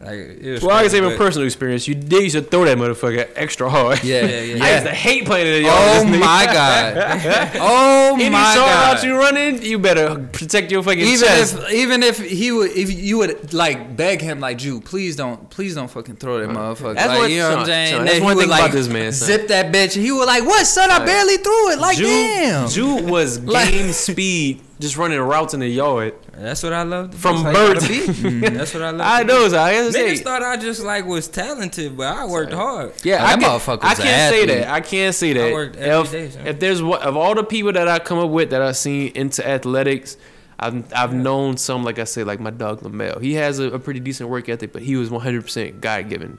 Like 0.00 0.14
it 0.18 0.50
was. 0.54 0.62
Well, 0.64 0.76
I 0.76 0.82
can 0.82 0.90
say 0.90 0.98
from 1.00 1.16
personal 1.16 1.46
experience, 1.46 1.86
you 1.86 1.94
did 1.94 2.24
used 2.24 2.34
to 2.34 2.42
throw 2.42 2.64
that 2.64 2.76
motherfucker 2.76 3.28
extra 3.36 3.70
hard. 3.70 4.02
Yeah, 4.02 4.26
Yeah, 4.26 4.40
yeah. 4.56 4.64
I 4.64 4.72
used 4.72 4.86
to 4.86 4.90
hate 4.92 5.24
playing 5.26 5.46
it. 5.46 5.62
Y'all 5.62 5.70
Oh 5.76 6.04
my 6.04 6.44
god. 6.44 7.50
Oh 7.60 8.14
Any 8.16 8.28
my 8.30 8.52
short 8.52 8.66
god. 8.66 8.94
route 8.96 9.04
you 9.04 9.16
running, 9.16 9.62
you 9.62 9.78
better 9.78 10.16
protect 10.32 10.72
your 10.72 10.82
fucking 10.82 10.98
even 10.98 11.20
chest. 11.28 11.54
if 11.56 11.70
even 11.72 12.02
if 12.02 12.18
he 12.18 12.50
would 12.50 12.72
if 12.72 12.92
you 12.92 13.18
would 13.18 13.54
like 13.54 13.96
beg 13.96 14.20
him 14.20 14.40
like 14.40 14.58
Juul, 14.58 14.84
please 14.84 15.14
don't 15.14 15.48
please 15.50 15.76
don't 15.76 15.88
fucking 15.88 16.16
throw 16.16 16.40
that 16.40 16.48
motherfucker. 16.50 16.96
That's 16.96 17.06
like, 17.06 17.18
what- 17.18 17.30
you 17.30 17.38
know 17.38 17.50
what 17.50 17.58
I'm 17.60 17.66
saying? 17.66 17.94
son, 17.94 18.04
that's 18.06 18.20
one 18.20 18.36
thing 18.36 18.46
about 18.48 18.72
this 18.72 18.88
man, 18.88 19.12
son. 19.12 19.26
zip 19.28 19.48
that 19.48 19.72
bitch. 19.72 19.94
And 19.94 20.04
he 20.04 20.10
was 20.10 20.26
like, 20.26 20.44
"What, 20.44 20.66
son? 20.66 20.90
I 20.90 21.04
barely 21.04 21.36
threw 21.36 21.70
it. 21.70 21.78
Like, 21.78 21.96
Juul, 21.96 22.02
damn." 22.06 22.64
Juul 22.66 23.08
was 23.08 23.38
game 23.70 23.92
speed, 23.92 24.62
just 24.82 24.96
running 24.96 25.18
routes 25.20 25.54
in 25.54 25.60
the 25.60 25.68
yard 25.68 26.14
That's 26.32 26.62
what 26.62 26.72
I 26.72 26.82
love. 26.82 27.14
from 27.14 27.42
That's 27.42 27.56
how 27.56 27.66
you 27.68 27.74
birth. 27.74 27.80
gotta 27.82 27.92
mm. 28.02 28.54
That's 28.54 28.74
what 28.74 28.82
I 28.82 28.90
love. 28.90 29.00
I 29.06 29.22
know, 29.22 29.48
so 29.48 29.58
I 29.58 29.72
gotta 29.74 29.92
say. 29.92 30.12
Niggas 30.12 30.22
thought 30.22 30.42
I 30.42 30.56
just 30.56 30.82
like 30.82 31.06
was 31.06 31.28
talented, 31.28 31.96
but 31.96 32.08
I 32.14 32.26
worked 32.26 32.52
hard. 32.52 32.92
Yeah, 33.04 33.18
That 33.18 33.38
I, 33.38 33.40
can, 33.40 33.42
motherfucker 33.42 33.84
I 33.84 33.90
was 33.90 33.98
an 34.00 34.04
can't 34.04 34.34
say 34.34 34.46
that. 34.46 34.68
I 34.68 34.80
can't 34.80 35.14
say 35.14 35.32
that. 35.34 35.52
worked 35.52 35.76
every 35.76 36.18
if, 36.20 36.34
day, 36.34 36.50
if 36.50 36.60
there's 36.60 36.82
what 36.82 37.00
of 37.02 37.16
all 37.16 37.34
the 37.34 37.44
people 37.44 37.72
that 37.72 37.86
I 37.88 37.98
come 38.00 38.18
up 38.18 38.30
with 38.30 38.50
that 38.50 38.60
I've 38.60 38.76
seen 38.76 39.12
into 39.14 39.46
athletics, 39.48 40.16
I've 40.58 40.92
I've 40.92 41.14
known 41.14 41.56
some 41.56 41.84
like 41.84 41.98
I 41.98 42.04
said, 42.04 42.26
like 42.26 42.40
my 42.40 42.50
dog 42.50 42.80
Lamel. 42.82 43.20
He 43.20 43.34
has 43.34 43.60
a, 43.60 43.70
a 43.70 43.78
pretty 43.78 44.00
decent 44.00 44.28
work 44.28 44.48
ethic, 44.48 44.72
but 44.72 44.82
he 44.82 44.96
was 44.96 45.10
100 45.10 45.42
percent 45.42 45.80
God 45.80 46.08
given. 46.08 46.38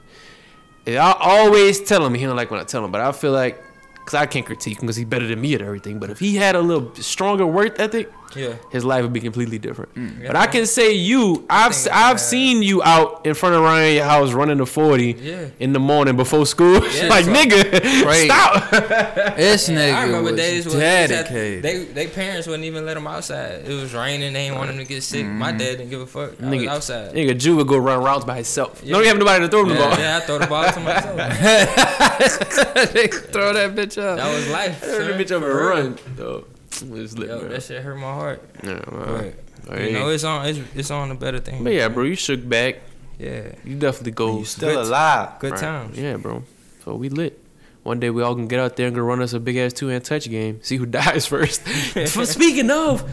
I 0.86 1.16
always 1.18 1.80
tell 1.80 2.04
him 2.04 2.12
he 2.12 2.24
don't 2.24 2.36
like 2.36 2.50
when 2.50 2.60
I 2.60 2.64
tell 2.64 2.84
him, 2.84 2.92
but 2.92 3.00
I 3.00 3.10
feel 3.12 3.32
like 3.32 3.62
because 4.04 4.14
I 4.14 4.26
can't 4.26 4.44
critique 4.44 4.76
him 4.78 4.82
because 4.82 4.96
he's 4.96 5.06
better 5.06 5.26
than 5.26 5.40
me 5.40 5.54
at 5.54 5.62
everything. 5.62 5.98
But 5.98 6.10
if 6.10 6.18
he 6.18 6.36
had 6.36 6.54
a 6.56 6.60
little 6.60 6.94
stronger 6.96 7.46
work 7.46 7.80
ethic, 7.80 8.12
Yeah. 8.36 8.54
his 8.70 8.84
life 8.84 9.02
would 9.02 9.12
be 9.12 9.20
completely 9.20 9.58
different. 9.58 9.94
Mm. 9.94 10.26
But 10.26 10.36
I 10.36 10.46
can 10.46 10.66
say 10.66 10.92
you, 10.92 11.44
I've 11.50 11.74
think 11.74 11.94
I've 11.94 12.14
I- 12.16 12.18
seen 12.18 12.62
you 12.62 12.82
out 12.82 13.24
in 13.26 13.34
front 13.34 13.54
of 13.54 13.62
Ryan 13.62 13.94
your 13.96 14.04
house 14.04 14.32
running 14.32 14.58
the 14.58 14.66
forty 14.66 15.16
Yeah. 15.20 15.48
in 15.58 15.72
the 15.72 15.78
morning 15.80 16.16
before 16.16 16.46
school. 16.46 16.84
Yeah, 16.88 17.06
like 17.08 17.24
so- 17.24 17.32
nigga, 17.32 17.80
Crazy. 18.04 18.26
stop. 18.26 18.70
This 19.36 19.68
nigga 19.68 19.94
I 19.94 20.02
remember 20.04 20.30
was 20.32 20.40
days 20.40 20.66
when 20.66 20.78
they, 20.78 20.86
had- 21.00 21.10
dedicated. 21.10 21.62
they 21.62 21.84
they 21.84 22.06
parents 22.08 22.46
wouldn't 22.46 22.64
even 22.64 22.84
let 22.86 22.94
them 22.94 23.06
outside. 23.06 23.62
It 23.66 23.68
was 23.74 23.92
raining. 23.94 24.32
They 24.32 24.44
didn't 24.46 24.58
want 24.58 24.68
them 24.68 24.78
to 24.78 24.84
get 24.84 25.02
sick. 25.02 25.24
My 25.26 25.48
Mm-hmm. 25.50 25.58
dad 25.58 25.76
didn't 25.78 25.90
give 25.90 26.00
a 26.00 26.06
fuck. 26.06 26.32
I 26.40 26.44
Nigga, 26.44 26.58
was 26.60 26.68
outside. 26.90 27.14
nigga, 27.14 27.30
Juul 27.32 27.56
would 27.56 27.68
go 27.68 27.78
run 27.78 28.02
routes 28.02 28.24
by 28.24 28.36
himself. 28.36 28.80
Yeah. 28.84 28.92
Don't 28.94 29.02
even 29.02 29.08
have 29.10 29.18
nobody 29.18 29.44
to 29.44 29.48
throw 29.50 29.62
him 29.62 29.68
the 29.70 29.74
ball. 29.76 29.90
Yeah, 29.90 29.98
yeah, 29.98 30.16
I 30.16 30.20
throw 30.20 30.38
the 30.38 30.46
ball 30.46 30.72
to 30.72 30.80
myself. 30.80 31.16
they 32.92 33.06
throw 33.08 33.52
that 33.52 33.74
bitch 33.74 33.98
up. 34.02 34.16
That 34.18 34.34
was 34.34 34.48
life. 34.50 34.80
Turn 34.80 35.08
son. 35.08 35.18
the 35.18 35.24
bitch 35.24 35.30
up 35.36 35.42
and 35.42 35.54
run. 35.54 35.98
Yo, 36.18 36.44
it's 36.82 37.16
lit, 37.18 37.28
Yo, 37.28 37.40
bro. 37.40 37.48
that 37.48 37.62
shit 37.62 37.82
hurt 37.82 37.96
my 37.96 38.12
heart. 38.12 38.42
Yeah, 38.62 38.80
But 38.86 39.70
man. 39.70 39.86
you 39.86 39.92
know, 39.92 40.08
it's 40.08 40.24
on. 40.24 40.46
It's, 40.46 40.58
it's 40.74 40.90
on 40.90 41.10
a 41.10 41.14
better 41.14 41.38
thing. 41.40 41.64
But 41.64 41.72
yeah, 41.72 41.88
bro, 41.88 42.04
you 42.04 42.14
shook 42.16 42.46
back. 42.48 42.76
Yeah. 43.18 43.52
You 43.64 43.76
definitely 43.76 44.12
go. 44.12 44.38
You 44.40 44.44
still 44.44 44.70
Good- 44.74 44.86
alive. 44.86 45.38
Good 45.38 45.52
Right. 45.52 45.60
times. 45.60 45.98
Yeah, 45.98 46.16
bro. 46.16 46.42
So 46.84 46.96
we 46.96 47.08
lit. 47.08 47.38
One 47.84 48.00
day 48.00 48.08
we 48.08 48.22
all 48.22 48.34
can 48.34 48.48
get 48.48 48.58
out 48.60 48.76
there 48.76 48.86
and 48.86 48.96
go 48.96 49.02
run 49.02 49.20
us 49.20 49.34
a 49.34 49.38
big 49.40 49.58
ass 49.58 49.74
two 49.74 49.88
hand 49.88 50.04
touch 50.06 50.28
game. 50.30 50.58
See 50.62 50.76
who 50.78 50.86
dies 51.02 51.26
first. 51.26 51.60
For 51.62 52.24
Speaking 52.24 52.70
of, 52.70 53.04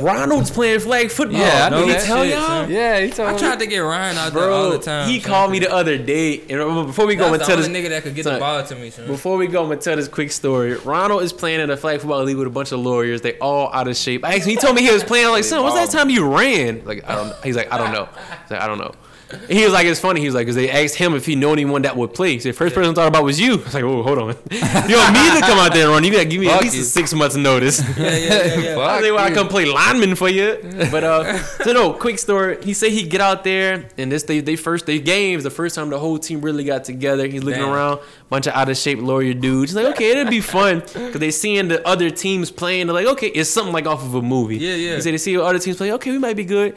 Ronald's 0.00 0.48
playing 0.48 0.78
flag 0.78 1.10
football. 1.10 1.40
Yeah, 1.40 1.66
I 1.66 1.70
did 1.70 1.86
he 1.86 1.92
that 1.92 2.02
tell 2.04 2.22
shit, 2.22 2.32
y'all? 2.34 2.46
son. 2.46 2.70
Yeah, 2.70 3.00
he 3.00 3.10
told 3.10 3.26
me. 3.26 3.30
I 3.30 3.32
me. 3.32 3.38
tried 3.40 3.58
to 3.58 3.66
get 3.66 3.78
Ryan 3.80 4.16
out 4.16 4.32
there 4.32 4.48
all 4.48 4.70
the 4.70 4.78
time. 4.78 5.08
he 5.08 5.18
son. 5.18 5.28
called 5.28 5.50
me 5.50 5.58
the 5.58 5.72
other 5.72 5.98
day, 5.98 6.38
and 6.48 6.86
before 6.86 7.06
we 7.06 7.16
go 7.16 7.32
That's 7.36 7.42
into 7.42 7.50
the 7.50 7.56
this, 7.62 7.66
only 7.66 7.82
nigga 7.82 7.88
that 7.88 8.02
could 8.04 8.14
get 8.14 8.22
son, 8.24 8.34
the 8.34 8.38
ball 8.40 8.62
to 8.64 8.74
me, 8.76 8.90
son. 8.90 9.08
Before 9.08 9.36
we 9.36 9.48
go, 9.48 9.62
I'm 9.64 9.68
gonna 9.70 9.80
tell 9.80 9.96
this 9.96 10.06
quick 10.06 10.30
story. 10.30 10.74
Ronald 10.76 11.24
is 11.24 11.32
playing 11.32 11.58
in 11.58 11.70
a 11.70 11.76
flag 11.76 11.98
football 12.00 12.22
league 12.22 12.36
with 12.36 12.46
a 12.46 12.50
bunch 12.50 12.70
of 12.70 12.78
lawyers. 12.78 13.22
They 13.22 13.36
all 13.38 13.72
out 13.74 13.88
of 13.88 13.96
shape. 13.96 14.24
I 14.24 14.36
asked 14.36 14.44
him, 14.44 14.50
he 14.50 14.56
told 14.56 14.76
me 14.76 14.82
he 14.82 14.92
was 14.92 15.02
playing. 15.02 15.26
I'm 15.26 15.32
like, 15.32 15.42
son, 15.42 15.64
what's 15.64 15.74
that 15.74 15.90
time 15.90 16.10
you 16.10 16.32
ran? 16.32 16.84
Like, 16.84 17.02
I 17.08 17.16
don't. 17.16 17.34
He's 17.44 17.56
like, 17.56 17.72
I 17.72 17.76
don't 17.78 17.92
know. 17.92 18.08
He's 18.42 18.50
like, 18.52 18.60
I 18.60 18.68
don't 18.68 18.78
know. 18.78 18.92
And 19.32 19.50
he 19.50 19.64
was 19.64 19.72
like, 19.72 19.86
it's 19.86 20.00
funny. 20.00 20.20
He 20.20 20.26
was 20.26 20.34
like, 20.34 20.46
because 20.46 20.56
they 20.56 20.70
asked 20.70 20.96
him 20.96 21.14
if 21.14 21.26
he 21.26 21.34
knew 21.34 21.52
anyone 21.52 21.82
that 21.82 21.96
would 21.96 22.14
play. 22.14 22.38
So 22.38 22.50
the 22.50 22.52
first 22.52 22.74
person 22.74 22.92
I 22.92 22.94
thought 22.94 23.08
about 23.08 23.24
was 23.24 23.40
you. 23.40 23.54
I 23.54 23.56
was 23.56 23.74
like, 23.74 23.84
oh, 23.84 24.02
hold 24.02 24.18
on. 24.18 24.28
you 24.50 24.96
want 24.96 25.14
me 25.14 25.30
to 25.30 25.40
come 25.40 25.58
out 25.58 25.72
there 25.72 25.84
and 25.84 25.92
run? 25.92 26.04
You 26.04 26.12
gotta 26.12 26.24
give 26.24 26.40
me 26.40 26.48
at 26.48 26.54
Fuck 26.54 26.62
least 26.62 26.76
a 26.76 26.82
six 26.84 27.14
months 27.14 27.36
notice. 27.36 27.80
Yeah, 27.80 28.08
yeah, 28.08 28.16
yeah, 28.16 28.60
yeah. 28.60 28.70
I 28.78 28.96
was 28.96 29.02
like, 29.02 29.12
well, 29.12 29.18
I 29.18 29.30
come 29.30 29.48
play 29.48 29.64
lineman 29.64 30.14
for 30.14 30.28
you. 30.28 30.58
But 30.90 31.04
uh, 31.04 31.38
so 31.38 31.72
no, 31.72 31.92
quick 31.92 32.18
story. 32.18 32.62
He 32.62 32.74
said 32.74 32.92
he 32.92 33.02
get 33.04 33.20
out 33.20 33.44
there 33.44 33.88
and 33.98 34.10
this 34.10 34.24
they 34.24 34.40
they 34.40 34.56
first 34.56 34.86
they 34.86 34.98
games 34.98 35.44
the 35.44 35.50
first 35.50 35.74
time 35.74 35.90
the 35.90 35.98
whole 35.98 36.18
team 36.18 36.40
really 36.40 36.64
got 36.64 36.84
together. 36.84 37.26
He's 37.26 37.42
looking 37.42 37.62
Damn. 37.62 37.72
around, 37.72 38.00
bunch 38.28 38.46
of 38.46 38.54
out 38.54 38.68
of 38.68 38.76
shape 38.76 38.98
lawyer 38.98 39.34
dudes. 39.34 39.72
He's 39.72 39.76
like, 39.76 39.94
okay, 39.94 40.10
it'll 40.10 40.30
be 40.30 40.40
fun 40.40 40.80
because 40.80 41.20
they 41.20 41.30
seeing 41.30 41.68
the 41.68 41.86
other 41.86 42.10
teams 42.10 42.50
playing. 42.50 42.86
They're 42.86 42.94
like, 42.94 43.06
okay, 43.06 43.28
it's 43.28 43.50
something 43.50 43.72
like 43.72 43.86
off 43.86 44.04
of 44.04 44.14
a 44.14 44.22
movie. 44.22 44.58
Yeah, 44.58 44.74
yeah. 44.74 44.94
He 44.96 45.00
said 45.00 45.14
they 45.14 45.18
see 45.18 45.36
other 45.38 45.58
teams 45.58 45.76
play. 45.76 45.92
Okay, 45.92 46.10
we 46.10 46.18
might 46.18 46.36
be 46.36 46.44
good. 46.44 46.76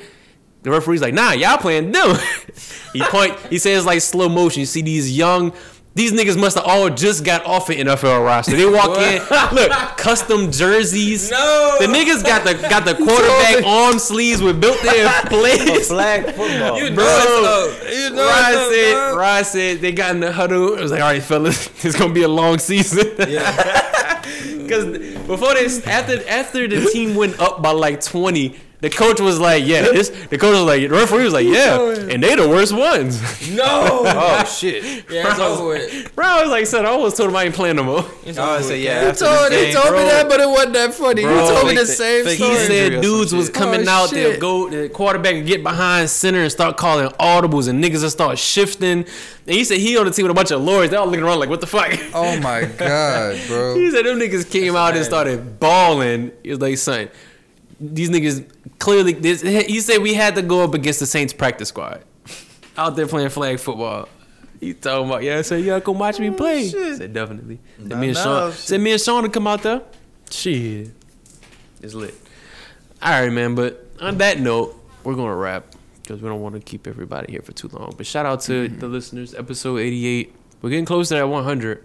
The 0.66 0.72
referee's 0.72 1.00
like, 1.00 1.14
nah, 1.14 1.32
y'all 1.34 1.60
playing 1.60 1.92
them. 1.92 2.18
he 2.94 3.00
point. 3.04 3.38
He 3.52 3.60
says 3.60 3.86
like 3.86 4.02
slow 4.02 4.28
motion. 4.28 4.62
You 4.62 4.66
see 4.66 4.82
these 4.82 5.16
young. 5.16 5.54
These 5.94 6.12
niggas 6.12 6.38
must 6.42 6.58
have 6.58 6.66
all 6.66 6.90
just 6.90 7.24
got 7.24 7.46
off 7.46 7.70
an 7.70 7.76
NFL 7.78 8.26
roster. 8.26 8.58
They 8.58 8.66
walk 8.66 8.98
in, 8.98 9.22
look, 9.56 9.72
custom 9.96 10.52
jerseys. 10.52 11.30
No. 11.30 11.78
The 11.80 11.86
niggas 11.86 12.24
got 12.24 12.44
the 12.44 12.56
got 12.68 12.84
the 12.84 12.96
quarterback 12.96 13.64
arm 13.66 14.00
sleeves 14.00 14.42
with 14.42 14.60
built-in 14.60 15.08
plates. 15.28 15.90
Flag 15.90 16.26
football. 16.26 16.80
You 16.80 16.90
know 16.90 16.96
Bro, 16.96 17.06
it's 17.06 17.84
up. 17.86 17.94
You 17.94 18.10
know 18.10 18.28
Ryan 18.28 18.58
it's 18.58 18.76
said, 18.76 18.96
up, 18.96 19.14
bro. 19.14 19.22
Ryan 19.22 19.46
said 19.46 19.78
they 19.82 19.92
got 19.92 20.16
in 20.16 20.20
the 20.20 20.32
huddle. 20.32 20.74
It 20.74 20.82
was 20.82 20.92
like, 20.92 21.02
all 21.02 21.10
right, 21.10 21.22
fellas, 21.22 21.86
it's 21.86 21.96
gonna 21.96 22.12
be 22.12 22.24
a 22.24 22.28
long 22.28 22.58
season. 22.58 23.08
Yeah. 23.20 24.22
Because 24.58 24.86
before 25.28 25.54
this, 25.54 25.86
after 25.86 26.28
after 26.28 26.68
the 26.68 26.90
team 26.92 27.14
went 27.14 27.40
up 27.40 27.62
by 27.62 27.70
like 27.70 28.02
twenty, 28.02 28.56
the 28.90 28.96
coach 28.96 29.20
was 29.20 29.40
like, 29.40 29.66
yeah, 29.66 29.82
this. 29.98 30.10
The 30.10 30.38
coach 30.38 30.54
was 30.54 30.62
like, 30.62 30.82
the 30.82 30.90
referee 30.90 31.24
was 31.24 31.34
like, 31.34 31.48
yeah, 31.48 31.80
and 32.12 32.22
they 32.22 32.36
the 32.36 32.48
worst 32.48 32.72
ones. 32.74 33.20
No. 33.52 33.64
Oh, 33.98 34.04
oh 34.42 34.46
shit. 34.46 34.84
Yeah, 35.10 35.30
it's 35.32 35.40
over 35.40 35.68
with. 35.70 36.16
Bro, 36.16 36.26
I 36.26 36.42
was 36.42 36.52
like, 36.52 36.66
son, 36.68 36.86
I 36.86 36.90
almost 36.90 37.18
told 37.18 37.30
him 37.30 37.36
I 37.36 37.44
ain't 37.46 37.56
playing 37.56 37.76
no 37.78 37.84
more. 37.84 38.06
It's 38.26 38.38
Oh, 38.38 38.44
over 38.44 38.52
I 38.52 38.58
with. 38.58 38.66
say 38.68 38.82
yeah. 38.82 38.92
after 39.10 39.26
told, 39.26 39.52
he 39.52 39.58
game, 39.58 39.74
told 39.74 39.92
me 39.94 40.04
that, 40.04 40.28
but 40.30 40.40
it 40.40 40.48
wasn't 40.50 40.74
that 40.74 40.94
funny. 40.94 41.22
Bro, 41.24 41.42
he 41.44 41.50
told 41.52 41.68
me 41.68 41.74
the 41.76 41.86
fake- 41.86 41.96
same 41.98 42.26
fake 42.26 42.38
He 42.40 42.56
said 42.56 43.02
dudes 43.02 43.34
was 43.34 43.50
oh, 43.50 43.54
coming 43.54 43.88
Oh, 43.88 43.92
out 43.92 44.12
there, 44.12 44.32
shit. 44.34 44.40
go 44.40 44.70
the 44.70 44.90
quarterback 44.90 45.34
and 45.36 45.48
get 45.48 45.64
behind 45.64 46.10
center 46.10 46.42
and 46.42 46.52
start 46.52 46.78
calling 46.78 47.08
audibles, 47.20 47.68
and 47.68 47.84
niggas 47.84 48.02
would 48.04 48.12
start 48.12 48.38
shifting. 48.38 49.00
And 49.48 49.56
he 49.56 49.64
said 49.64 49.78
he 49.80 49.98
on 49.98 50.06
the 50.06 50.12
team 50.12 50.24
with 50.24 50.32
a 50.32 50.36
bunch 50.36 50.52
of 50.52 50.62
lawyers. 50.62 50.90
They 50.92 50.98
all 50.98 51.06
looking 51.08 51.24
around 51.24 51.40
like, 51.40 51.50
what 51.50 51.62
the 51.62 51.68
fuck? 51.68 51.92
Oh 52.14 52.40
my 52.42 52.66
god, 52.66 53.40
bro. 53.48 53.76
He 53.76 53.92
said 53.92 54.06
them 54.06 54.20
niggas 54.20 54.50
came 54.52 54.76
out 54.76 54.96
and 54.96 55.06
started 55.06 55.60
balling. 55.60 56.32
He 56.44 56.50
was 56.52 56.62
like, 56.62 56.78
son, 56.78 57.10
these 57.80 58.10
niggas 58.10 58.48
clearly. 58.80 59.14
This, 59.14 59.42
he 59.42 59.80
said 59.80 60.00
we 60.02 60.14
had 60.14 60.36
to 60.36 60.42
go 60.42 60.64
up 60.64 60.74
against 60.74 61.00
the 61.00 61.06
Saints 61.06 61.34
practice 61.34 61.70
squad 61.70 62.04
out 62.78 62.96
there 62.96 63.08
playing 63.08 63.30
flag 63.30 63.60
football. 63.60 64.08
He 64.60 64.74
talking 64.74 65.08
about 65.08 65.24
yeah. 65.24 65.40
I 65.40 65.42
said 65.42 65.64
y'all 65.64 65.82
come 65.82 66.00
watch 66.00 66.20
me 66.20 66.30
oh, 66.30 66.34
play. 66.34 66.70
shit. 66.70 66.98
Said 66.98 67.14
definitely. 67.14 67.60
Said 67.78 67.88
Nah, 67.88 67.98
me 67.98 68.08
and 68.08 68.16
nah, 68.16 68.24
Sean. 68.24 68.52
shit. 68.52 68.60
Said 68.60 68.82
me 68.82 68.92
and 68.92 69.02
Sean 69.02 69.24
to 69.24 69.30
come 69.30 69.48
out 69.48 69.64
there. 69.64 69.82
Shit, 70.32 70.92
it's 71.82 71.94
lit. 71.94 72.16
All 73.02 73.12
right, 73.12 73.32
man. 73.32 73.56
But 73.56 73.86
on 74.00 74.18
that 74.18 74.40
note, 74.40 74.82
we're 75.04 75.16
gonna 75.16 75.36
wrap 75.36 75.76
because 76.02 76.22
we 76.22 76.30
don't 76.30 76.42
want 76.42 76.56
to 76.56 76.62
keep 76.62 76.88
everybody 76.88 77.32
here 77.34 77.42
for 77.42 77.52
too 77.52 77.68
long. 77.68 77.94
But 77.98 78.06
shout 78.06 78.26
out 78.26 78.42
to 78.42 78.68
mm-hmm. 78.70 78.80
the 78.80 78.88
listeners. 78.88 79.36
Episode 79.36 79.78
eighty-eight. 79.78 80.34
We're 80.62 80.70
getting 80.70 80.86
close 80.86 81.10
to 81.10 81.16
that 81.16 81.28
one 81.28 81.44
hundred. 81.44 81.84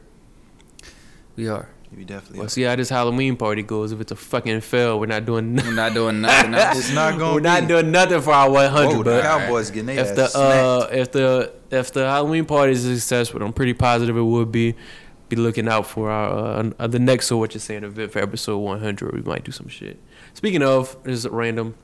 We 1.37 1.49
are. 1.49 1.69
You 1.97 2.05
definitely. 2.05 2.39
We'll 2.39 2.49
see 2.49 2.63
how 2.63 2.77
this 2.77 2.89
Halloween 2.89 3.37
party 3.37 3.63
goes. 3.63 3.91
If 3.91 4.01
it's 4.01 4.13
a 4.13 4.17
fucking 4.17 4.61
fail, 4.61 5.01
we're 5.01 5.07
not 5.07 5.27
doing 5.27 5.47
We're 5.57 5.57
nothing. 5.57 5.75
not 5.75 5.93
doing 5.95 6.21
nothing. 6.23 6.55
It's 6.55 6.93
not 6.93 7.19
gonna. 7.19 7.35
We're 7.35 7.41
not 7.41 7.67
doing 7.67 7.91
nothing 7.91 8.21
for 8.21 8.33
our 8.33 8.49
one 8.51 8.71
Whoa, 8.73 8.87
hundred. 8.87 8.99
the 8.99 9.05
But 9.05 9.23
Cowboys 9.23 9.71
getting 9.71 9.87
their 9.87 9.99
if 10.07 10.15
the 10.15 10.39
uh, 10.39 10.89
if 10.93 11.11
the 11.13 11.53
if 11.71 11.93
the 11.93 12.07
Halloween 12.07 12.45
party 12.45 12.73
is 12.73 12.83
successful, 12.85 13.43
I'm 13.43 13.53
pretty 13.53 13.75
positive 13.75 14.17
it 14.17 14.23
would 14.23 14.53
be. 14.53 14.75
Be 15.29 15.37
looking 15.37 15.69
out 15.69 15.87
for 15.87 16.11
our 16.11 16.65
uh, 16.79 16.87
the 16.89 16.99
next 16.99 17.27
so 17.29 17.37
what 17.37 17.55
you're 17.55 17.61
saying 17.61 17.85
event 17.85 18.11
for 18.11 18.19
episode 18.19 18.59
100. 18.59 19.15
We 19.15 19.21
might 19.23 19.45
do 19.45 19.53
some 19.53 19.69
shit. 19.69 19.97
Speaking 20.35 20.61
of, 20.63 20.97
this 21.05 21.19
is 21.19 21.29
random. 21.29 21.77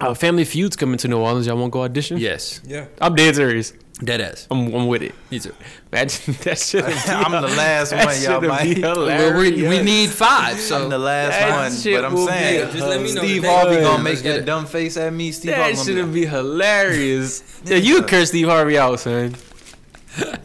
Uh, 0.00 0.14
Family 0.14 0.44
Feud's 0.44 0.76
coming 0.76 0.96
to 0.98 1.08
New 1.08 1.18
Orleans. 1.18 1.48
Y'all 1.48 1.56
want 1.56 1.72
to 1.72 1.76
go 1.76 1.82
audition? 1.82 2.18
yes. 2.18 2.60
Yeah. 2.64 2.86
I'm 3.00 3.16
dead 3.16 3.34
serious. 3.34 3.72
Dead 4.02 4.20
ass. 4.20 4.46
I'm, 4.48 4.72
I'm 4.72 4.86
with 4.86 5.02
it. 5.02 5.12
Me 5.30 5.40
too. 5.40 5.52
Imagine 5.92 6.34
that 6.44 6.58
shit. 6.60 6.84
I'm 7.08 7.32
the 7.32 7.48
last 7.48 7.92
one, 7.92 8.22
y'all 8.22 8.40
might. 8.40 8.76
Be 8.76 8.80
Well, 8.82 9.36
we, 9.40 9.66
we 9.68 9.82
need 9.82 10.10
five, 10.10 10.54
I'm 10.54 10.58
so 10.60 10.88
the 10.88 10.98
last 10.98 11.32
That 11.32 11.50
one, 11.50 11.72
shit 11.72 11.94
but 11.96 12.04
I'm 12.04 12.14
will 12.14 12.26
be 12.26 12.32
saying, 12.32 12.70
Just 12.72 12.86
let 12.86 13.00
me 13.00 13.12
know 13.14 13.22
Steve 13.22 13.44
Harvey 13.44 13.80
gonna 13.80 14.02
make 14.02 14.20
that 14.20 14.44
dumb 14.44 14.66
face 14.66 14.96
at 14.96 15.12
me. 15.12 15.32
Steve 15.32 15.50
That 15.50 15.74
Harvey 15.74 15.76
should 15.84 15.96
gonna 15.96 16.12
be 16.12 16.26
hilarious. 16.26 17.60
yeah, 17.64 17.76
you 17.78 17.94
would 17.94 18.06
curse 18.08 18.28
Steve 18.28 18.46
Harvey 18.46 18.78
out, 18.78 19.00
son. 19.00 19.34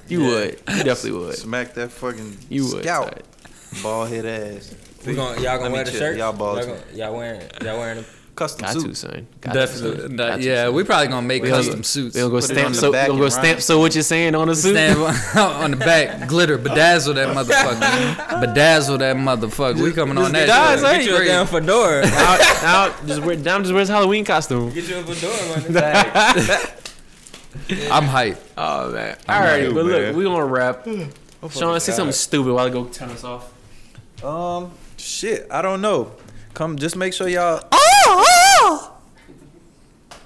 You 0.08 0.24
Yeah. 0.24 0.28
would. 0.30 0.50
You 0.70 0.84
definitely 0.84 1.12
would. 1.20 1.36
smack 1.36 1.74
that 1.76 1.92
fucking 1.92 2.38
You 2.50 2.64
would. 2.68 2.84
scout, 2.84 3.22
son. 3.72 3.84
bald 3.84 4.10
head 4.10 4.26
ass. 4.26 4.74
We 5.06 5.14
gonna, 5.16 5.40
y'all 5.42 5.58
gonna 5.58 5.70
me 5.70 5.74
wear 5.76 5.84
the 5.84 5.92
shirt? 5.92 6.18
Y'all 6.18 6.34
balls. 6.34 6.66
Y'all, 6.66 6.76
gonna, 6.76 6.82
y'all 6.96 7.16
wearing, 7.16 7.42
y'all 7.64 7.78
wearing 7.78 7.96
them. 7.98 8.06
Custom 8.36 8.66
Got 8.66 8.74
to, 8.74 8.80
suit. 8.82 8.98
son. 8.98 9.28
Got 9.42 9.54
to, 9.54 9.60
definitely. 9.60 10.02
son. 10.02 10.16
Got 10.16 10.42
yeah, 10.42 10.66
son. 10.66 10.74
we 10.74 10.84
probably 10.84 11.08
gonna 11.08 11.28
make 11.28 11.44
We 11.44 11.50
custom 11.50 11.74
gonna- 11.76 11.84
suits. 11.84 12.16
We 12.16 12.22
gonna 12.22 12.32
go 12.32 12.38
Put 12.38 12.44
stamp 12.46 12.66
on 12.66 12.72
the 12.72 12.78
so. 12.80 12.88
We 12.90 12.94
back 12.94 13.08
gonna 13.10 13.20
go 13.20 13.30
stamp 13.30 13.46
rhyme. 13.46 13.60
so. 13.62 13.80
What 13.80 13.94
you're 13.94 14.04
saying 14.04 14.34
on 14.36 14.48
the 14.48 14.56
suit? 14.56 14.72
Stand 14.74 15.00
on 15.38 15.72
the 15.72 15.78
back, 15.78 16.28
glitter, 16.28 16.58
bedazzle 16.58 17.14
that 17.16 17.28
motherfucker, 17.38 18.42
bedazzle 18.44 18.98
that 19.00 19.16
motherfucker. 19.18 19.84
We 19.84 19.92
coming 19.92 20.18
on 20.18 20.32
that. 20.32 20.48
guys, 20.48 20.80
shit. 20.80 20.90
hey, 20.90 20.98
Get 21.06 21.10
you 21.10 21.18
a 21.18 21.26
damn 21.26 21.46
fedora. 21.46 22.02
now, 22.10 22.38
now, 22.64 22.96
just 23.06 23.22
wear. 23.22 23.36
Now, 23.38 23.60
just 23.60 23.72
wear 23.72 23.82
his 23.82 23.90
Halloween 23.90 24.26
costume. 24.26 24.72
Get 24.74 24.88
you 24.90 24.98
a 24.98 25.04
fedora, 25.04 25.72
man. 25.72 26.70
I'm 27.92 28.04
hyped. 28.06 28.38
Oh 28.58 28.92
man. 28.92 29.16
I'm 29.28 29.36
Alright, 29.44 29.62
ready, 29.62 29.74
but 29.74 29.86
look, 29.86 30.02
man. 30.02 30.16
we 30.18 30.24
gonna 30.24 30.46
wrap. 30.46 30.86
Sean, 31.52 31.80
say 31.80 31.92
something 31.92 32.12
stupid 32.14 32.52
while 32.54 32.66
I 32.66 32.70
go 32.70 32.86
turn 32.86 33.10
us 33.12 33.24
off. 33.24 33.54
Um, 34.24 34.72
shit, 34.98 35.46
I 35.52 35.62
don't 35.62 35.82
know. 35.82 36.14
Come, 36.54 36.78
just 36.78 36.96
make 36.96 37.14
sure 37.14 37.28
y'all. 37.28 37.68
Oh, 37.72 37.78
oh! 38.06 38.24
oh. 38.62 38.93